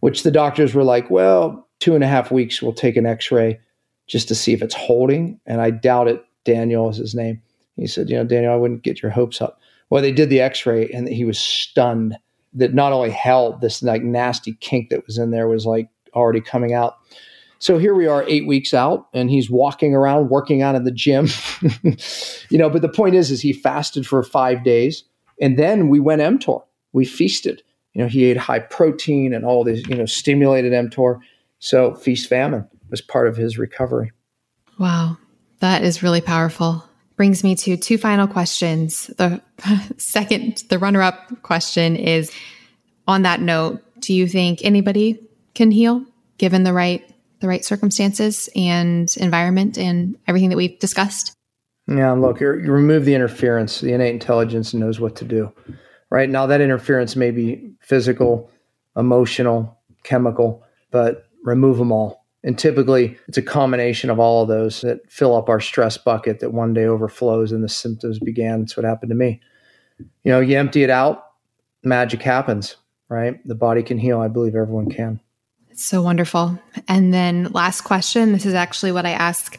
which 0.00 0.22
the 0.22 0.30
doctors 0.30 0.74
were 0.74 0.84
like, 0.84 1.10
well, 1.10 1.66
two 1.80 1.94
and 1.94 2.04
a 2.04 2.08
half 2.08 2.30
weeks, 2.30 2.62
we'll 2.62 2.72
take 2.72 2.96
an 2.96 3.06
x 3.06 3.30
ray 3.30 3.60
just 4.06 4.28
to 4.28 4.34
see 4.34 4.52
if 4.52 4.62
it's 4.62 4.74
holding. 4.74 5.40
And 5.46 5.60
I 5.60 5.70
doubt 5.70 6.08
it. 6.08 6.24
Daniel 6.44 6.88
is 6.88 6.96
his 6.96 7.14
name. 7.14 7.42
He 7.76 7.86
said, 7.86 8.08
you 8.08 8.16
know, 8.16 8.24
Daniel, 8.24 8.52
I 8.52 8.56
wouldn't 8.56 8.82
get 8.82 9.02
your 9.02 9.10
hopes 9.10 9.40
up. 9.40 9.60
Well, 9.90 10.02
they 10.02 10.12
did 10.12 10.30
the 10.30 10.40
x 10.40 10.66
ray 10.66 10.88
and 10.90 11.08
he 11.08 11.24
was 11.24 11.38
stunned 11.38 12.16
that 12.54 12.74
not 12.74 12.92
only 12.92 13.10
held 13.10 13.60
this 13.60 13.82
like 13.82 14.02
nasty 14.02 14.54
kink 14.54 14.90
that 14.90 15.06
was 15.06 15.18
in 15.18 15.30
there 15.30 15.48
was 15.48 15.66
like 15.66 15.88
already 16.14 16.40
coming 16.40 16.74
out. 16.74 16.98
So 17.60 17.78
here 17.78 17.94
we 17.94 18.06
are, 18.06 18.22
eight 18.28 18.46
weeks 18.46 18.72
out, 18.72 19.08
and 19.12 19.30
he's 19.30 19.50
walking 19.50 19.94
around, 19.94 20.30
working 20.30 20.62
out 20.62 20.76
in 20.76 20.84
the 20.84 20.92
gym. 20.92 21.28
you 22.50 22.58
know, 22.58 22.70
but 22.70 22.82
the 22.82 22.88
point 22.88 23.16
is, 23.16 23.30
is 23.30 23.40
he 23.40 23.52
fasted 23.52 24.06
for 24.06 24.22
five 24.22 24.62
days, 24.62 25.02
and 25.40 25.58
then 25.58 25.88
we 25.88 25.98
went 25.98 26.22
mTOR. 26.22 26.62
We 26.92 27.04
feasted. 27.04 27.62
You 27.94 28.02
know, 28.02 28.08
he 28.08 28.26
ate 28.26 28.36
high 28.36 28.60
protein 28.60 29.34
and 29.34 29.44
all 29.44 29.64
these, 29.64 29.86
you 29.88 29.96
know, 29.96 30.06
stimulated 30.06 30.72
mTOR. 30.72 31.18
So 31.58 31.94
feast 31.96 32.28
famine 32.28 32.68
was 32.90 33.00
part 33.00 33.26
of 33.26 33.36
his 33.36 33.58
recovery. 33.58 34.12
Wow, 34.78 35.18
that 35.58 35.82
is 35.82 36.02
really 36.02 36.20
powerful. 36.20 36.84
Brings 37.16 37.42
me 37.42 37.56
to 37.56 37.76
two 37.76 37.98
final 37.98 38.28
questions. 38.28 39.08
The 39.18 39.42
second, 39.96 40.62
the 40.68 40.78
runner-up 40.78 41.42
question 41.42 41.96
is: 41.96 42.30
On 43.08 43.22
that 43.22 43.40
note, 43.40 43.82
do 43.98 44.14
you 44.14 44.28
think 44.28 44.60
anybody 44.62 45.20
can 45.54 45.72
heal 45.72 46.04
given 46.38 46.62
the 46.62 46.72
right 46.72 47.04
the 47.40 47.48
right 47.48 47.64
circumstances 47.64 48.48
and 48.54 49.14
environment 49.16 49.78
and 49.78 50.16
everything 50.26 50.50
that 50.50 50.56
we've 50.56 50.78
discussed. 50.78 51.34
Yeah, 51.86 52.12
look, 52.12 52.40
you 52.40 52.48
remove 52.48 53.04
the 53.04 53.14
interference. 53.14 53.80
The 53.80 53.92
innate 53.92 54.12
intelligence 54.12 54.74
knows 54.74 55.00
what 55.00 55.16
to 55.16 55.24
do. 55.24 55.52
Right 56.10 56.28
now, 56.28 56.46
that 56.46 56.60
interference 56.60 57.16
may 57.16 57.30
be 57.30 57.72
physical, 57.80 58.50
emotional, 58.96 59.78
chemical, 60.02 60.62
but 60.90 61.26
remove 61.44 61.78
them 61.78 61.92
all. 61.92 62.26
And 62.44 62.58
typically, 62.58 63.18
it's 63.26 63.38
a 63.38 63.42
combination 63.42 64.10
of 64.10 64.18
all 64.18 64.42
of 64.42 64.48
those 64.48 64.80
that 64.82 65.10
fill 65.10 65.34
up 65.34 65.48
our 65.48 65.60
stress 65.60 65.98
bucket 65.98 66.40
that 66.40 66.52
one 66.52 66.72
day 66.72 66.84
overflows 66.84 67.52
and 67.52 67.64
the 67.64 67.68
symptoms 67.68 68.18
began. 68.18 68.60
That's 68.60 68.76
what 68.76 68.86
happened 68.86 69.10
to 69.10 69.16
me. 69.16 69.40
You 69.98 70.32
know, 70.32 70.40
you 70.40 70.56
empty 70.56 70.82
it 70.82 70.90
out, 70.90 71.24
magic 71.82 72.22
happens, 72.22 72.76
right? 73.08 73.44
The 73.46 73.54
body 73.54 73.82
can 73.82 73.98
heal. 73.98 74.20
I 74.20 74.28
believe 74.28 74.54
everyone 74.54 74.90
can. 74.90 75.20
It's 75.70 75.84
so 75.84 76.02
wonderful. 76.02 76.58
And 76.88 77.12
then 77.14 77.44
last 77.52 77.82
question. 77.82 78.32
This 78.32 78.46
is 78.46 78.54
actually 78.54 78.92
what 78.92 79.06
I 79.06 79.10
ask 79.10 79.58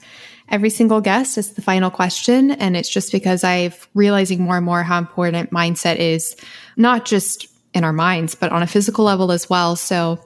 every 0.50 0.70
single 0.70 1.02
guest. 1.02 1.38
It's 1.38 1.52
the 1.52 1.62
final 1.62 1.90
question. 1.90 2.52
And 2.52 2.76
it's 2.76 2.90
just 2.90 3.12
because 3.12 3.44
I'm 3.44 3.74
realizing 3.94 4.42
more 4.42 4.58
and 4.58 4.66
more 4.66 4.84
how 4.84 4.98
important 4.98 5.52
mindset 5.52 5.98
is, 5.98 6.36
not 6.76 7.06
just 7.06 7.48
in 7.74 7.84
our 7.84 7.94
minds, 7.94 8.36
but 8.36 8.52
on 8.52 8.64
a 8.64 8.68
physical 8.68 9.06
level 9.06 9.32
as 9.32 9.50
well. 9.50 9.76
So 9.76 10.24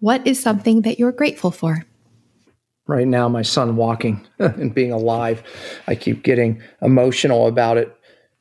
what 0.00 0.26
is 0.26 0.40
something 0.40 0.82
that 0.82 0.98
you're 0.98 1.12
grateful 1.12 1.50
for? 1.50 1.84
Right 2.86 3.08
now, 3.08 3.28
my 3.28 3.42
son 3.42 3.76
walking 3.76 4.24
and 4.38 4.74
being 4.74 4.92
alive. 4.92 5.42
I 5.88 5.96
keep 5.96 6.22
getting 6.22 6.62
emotional 6.80 7.48
about 7.48 7.76
it. 7.76 7.88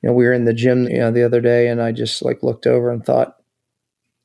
You 0.01 0.09
know, 0.09 0.13
we 0.13 0.25
were 0.25 0.33
in 0.33 0.45
the 0.45 0.53
gym 0.53 0.87
you 0.87 0.99
know, 0.99 1.11
the 1.11 1.23
other 1.23 1.41
day 1.41 1.67
and 1.67 1.81
I 1.81 1.91
just 1.91 2.23
like 2.23 2.43
looked 2.43 2.67
over 2.67 2.91
and 2.91 3.03
thought, 3.03 3.34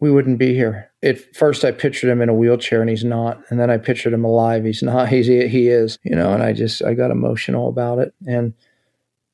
we 0.00 0.10
wouldn't 0.10 0.38
be 0.38 0.54
here. 0.54 0.90
At 1.02 1.34
first, 1.36 1.64
I 1.64 1.72
pictured 1.72 2.10
him 2.10 2.22
in 2.22 2.28
a 2.28 2.34
wheelchair, 2.34 2.80
and 2.80 2.90
he's 2.90 3.04
not. 3.04 3.40
And 3.50 3.60
then 3.60 3.70
I 3.70 3.76
pictured 3.76 4.12
him 4.12 4.24
alive. 4.24 4.64
He's 4.64 4.82
not. 4.82 5.08
He's 5.10 5.26
he 5.26 5.68
is. 5.68 5.98
You 6.02 6.16
know. 6.16 6.32
And 6.32 6.42
I 6.42 6.52
just 6.52 6.82
I 6.82 6.94
got 6.94 7.10
emotional 7.10 7.68
about 7.68 7.98
it, 7.98 8.14
and 8.26 8.54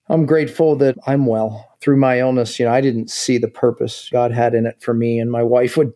I'm 0.08 0.26
grateful 0.26 0.76
that 0.76 0.96
I'm 1.06 1.26
well 1.26 1.76
through 1.80 1.96
my 1.96 2.20
illness. 2.20 2.58
You 2.58 2.66
know, 2.66 2.72
I 2.72 2.80
didn't 2.80 3.10
see 3.10 3.38
the 3.38 3.48
purpose 3.48 4.08
God 4.12 4.32
had 4.32 4.54
in 4.54 4.66
it 4.66 4.80
for 4.80 4.94
me, 4.94 5.18
and 5.18 5.30
my 5.30 5.42
wife 5.42 5.76
would 5.76 5.92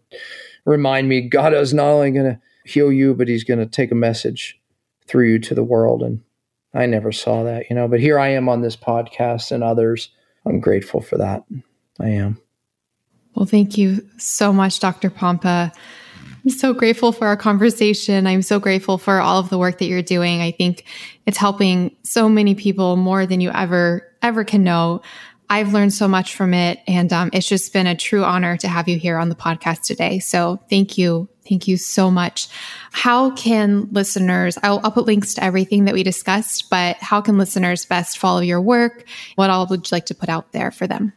remind 0.65 1.09
me 1.09 1.21
God 1.21 1.53
is 1.55 1.75
not 1.75 1.89
only 1.89 2.11
going 2.11 2.27
to 2.27 2.41
heal 2.65 2.93
you, 2.93 3.15
but 3.15 3.29
He's 3.29 3.45
going 3.45 3.61
to 3.61 3.67
take 3.67 3.91
a 3.91 3.97
message 3.97 4.59
through 5.07 5.29
you 5.29 5.39
to 5.41 5.55
the 5.55 5.65
world. 5.65 6.03
And 6.03 6.23
I 6.73 6.87
never 6.87 7.11
saw 7.11 7.43
that, 7.45 7.69
you 7.69 7.77
know. 7.77 7.89
But 7.89 8.01
here 8.01 8.19
I 8.19 8.29
am 8.29 8.49
on 8.49 8.63
this 8.63 8.77
podcast 8.77 9.51
and 9.51 9.65
others 9.65 10.11
I'm 10.47 10.61
grateful 10.61 11.01
for 11.01 11.19
that. 11.19 11.45
I 12.01 12.09
am. 12.09 12.41
Well, 13.35 13.47
thank 13.47 13.79
you 13.79 14.07
so 14.19 14.53
much, 14.53 14.81
Dr. 14.81 15.11
Pompa. 15.11 15.73
I'm 16.45 16.51
so 16.51 16.73
grateful 16.73 17.13
for 17.13 17.27
our 17.27 17.37
conversation. 17.37 18.27
I'm 18.27 18.43
so 18.43 18.59
grateful 18.59 18.99
for 18.99 19.21
all 19.21 19.39
of 19.39 19.51
the 19.51 19.59
work 19.59 19.79
that 19.79 19.87
you're 19.87 20.03
doing. 20.03 20.41
I 20.41 20.53
think 20.53 20.85
it's 21.27 21.37
helping 21.37 21.95
so 22.03 22.29
many 22.29 22.55
people 22.55 22.97
more 22.97 23.27
than 23.27 23.41
you 23.41 23.51
ever, 23.51 24.07
ever 24.23 24.45
can 24.45 24.65
know. 24.65 25.03
I've 25.51 25.73
learned 25.75 25.93
so 25.93 26.07
much 26.07 26.35
from 26.35 26.55
it. 26.55 26.79
And 26.87 27.13
um, 27.13 27.31
it's 27.33 27.49
just 27.49 27.73
been 27.73 27.87
a 27.87 27.97
true 27.97 28.25
honor 28.25 28.57
to 28.59 28.69
have 28.69 28.89
you 28.89 28.99
here 28.99 29.19
on 29.19 29.29
the 29.29 29.35
podcast 29.35 29.83
today. 29.83 30.21
So 30.21 30.61
thank 30.71 30.97
you. 30.97 31.29
Thank 31.47 31.67
you 31.67 31.77
so 31.77 32.11
much. 32.11 32.49
How 32.93 33.33
can 33.33 33.89
listeners, 33.91 34.57
I'll, 34.63 34.81
I'll 34.85 34.93
put 34.93 35.07
links 35.07 35.35
to 35.35 35.45
everything 35.45 35.87
that 35.87 35.95
we 35.95 36.05
discussed, 36.05 36.71
but 36.71 36.97
how 36.99 37.21
can 37.21 37.37
listeners 37.37 37.85
best 37.85 38.19
follow 38.19 38.41
your 38.41 38.61
work? 38.61 39.05
What 39.35 39.51
all 39.51 39.67
would 39.67 39.91
you 39.91 39.95
like 39.95 40.07
to 40.07 40.15
put 40.15 40.29
out 40.29 40.53
there 40.53 40.71
for 40.71 40.87
them? 40.87 41.13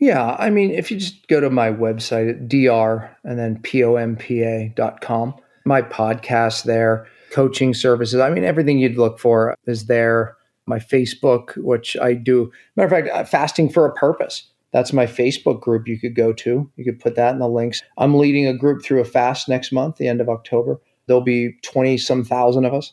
Yeah, 0.00 0.34
I 0.38 0.48
mean, 0.48 0.70
if 0.70 0.90
you 0.90 0.98
just 0.98 1.28
go 1.28 1.40
to 1.40 1.50
my 1.50 1.70
website 1.70 2.30
at 2.30 2.48
dr 2.48 3.16
and 3.22 3.38
then 3.38 3.58
pompa.com, 3.58 5.34
my 5.66 5.82
podcast 5.82 6.64
there, 6.64 7.06
coaching 7.30 7.74
services, 7.74 8.18
I 8.18 8.30
mean, 8.30 8.42
everything 8.42 8.78
you'd 8.78 8.96
look 8.96 9.18
for 9.18 9.54
is 9.66 9.86
there. 9.86 10.36
My 10.66 10.78
Facebook, 10.78 11.56
which 11.58 11.96
I 12.00 12.14
do, 12.14 12.50
matter 12.76 12.86
of 12.86 12.90
fact, 13.04 13.14
uh, 13.14 13.24
fasting 13.24 13.68
for 13.68 13.84
a 13.86 13.92
purpose. 13.92 14.44
That's 14.72 14.92
my 14.92 15.04
Facebook 15.04 15.60
group 15.60 15.88
you 15.88 15.98
could 15.98 16.14
go 16.14 16.32
to. 16.32 16.70
You 16.76 16.84
could 16.84 17.00
put 17.00 17.16
that 17.16 17.32
in 17.32 17.40
the 17.40 17.48
links. 17.48 17.82
I'm 17.98 18.16
leading 18.16 18.46
a 18.46 18.54
group 18.56 18.82
through 18.82 19.00
a 19.00 19.04
fast 19.04 19.48
next 19.48 19.72
month, 19.72 19.96
the 19.96 20.08
end 20.08 20.20
of 20.20 20.28
October. 20.28 20.80
There'll 21.06 21.22
be 21.22 21.56
20 21.62 21.98
some 21.98 22.24
thousand 22.24 22.64
of 22.64 22.72
us. 22.72 22.92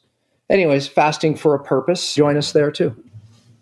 Anyways, 0.50 0.88
fasting 0.88 1.36
for 1.36 1.54
a 1.54 1.64
purpose. 1.64 2.16
Join 2.16 2.36
us 2.36 2.52
there 2.52 2.72
too. 2.72 2.96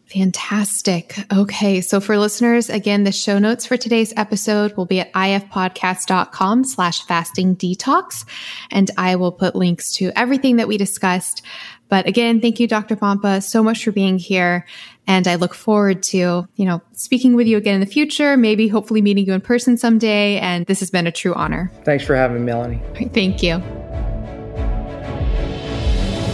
Fantastic. 0.07 1.17
Okay. 1.33 1.81
So 1.81 1.99
for 1.99 2.17
listeners, 2.17 2.69
again, 2.69 3.03
the 3.03 3.11
show 3.11 3.39
notes 3.39 3.65
for 3.65 3.75
today's 3.75 4.13
episode 4.15 4.75
will 4.77 4.85
be 4.85 4.99
at 4.99 5.11
ifpodcast.com 5.13 6.63
slash 6.63 7.01
fasting 7.03 7.55
detox. 7.55 8.25
And 8.71 8.91
I 8.97 9.15
will 9.15 9.31
put 9.31 9.55
links 9.55 9.93
to 9.95 10.11
everything 10.15 10.57
that 10.57 10.67
we 10.67 10.77
discussed. 10.77 11.41
But 11.89 12.07
again, 12.07 12.41
thank 12.41 12.59
you, 12.59 12.67
Dr. 12.67 12.95
Pompa, 12.95 13.43
so 13.43 13.63
much 13.63 13.83
for 13.83 13.91
being 13.91 14.17
here. 14.17 14.65
And 15.07 15.27
I 15.27 15.35
look 15.35 15.53
forward 15.53 16.01
to, 16.03 16.47
you 16.55 16.65
know, 16.65 16.81
speaking 16.93 17.35
with 17.35 17.47
you 17.47 17.57
again 17.57 17.75
in 17.75 17.79
the 17.79 17.85
future, 17.85 18.37
maybe 18.37 18.67
hopefully 18.67 19.01
meeting 19.01 19.25
you 19.25 19.33
in 19.33 19.41
person 19.41 19.77
someday. 19.77 20.39
And 20.39 20.65
this 20.65 20.79
has 20.79 20.89
been 20.89 21.05
a 21.05 21.11
true 21.11 21.33
honor. 21.33 21.71
Thanks 21.83 22.03
for 22.03 22.15
having 22.15 22.37
me, 22.37 22.43
Melanie. 22.43 22.81
Right, 22.93 23.13
thank 23.13 23.43
you. 23.43 23.61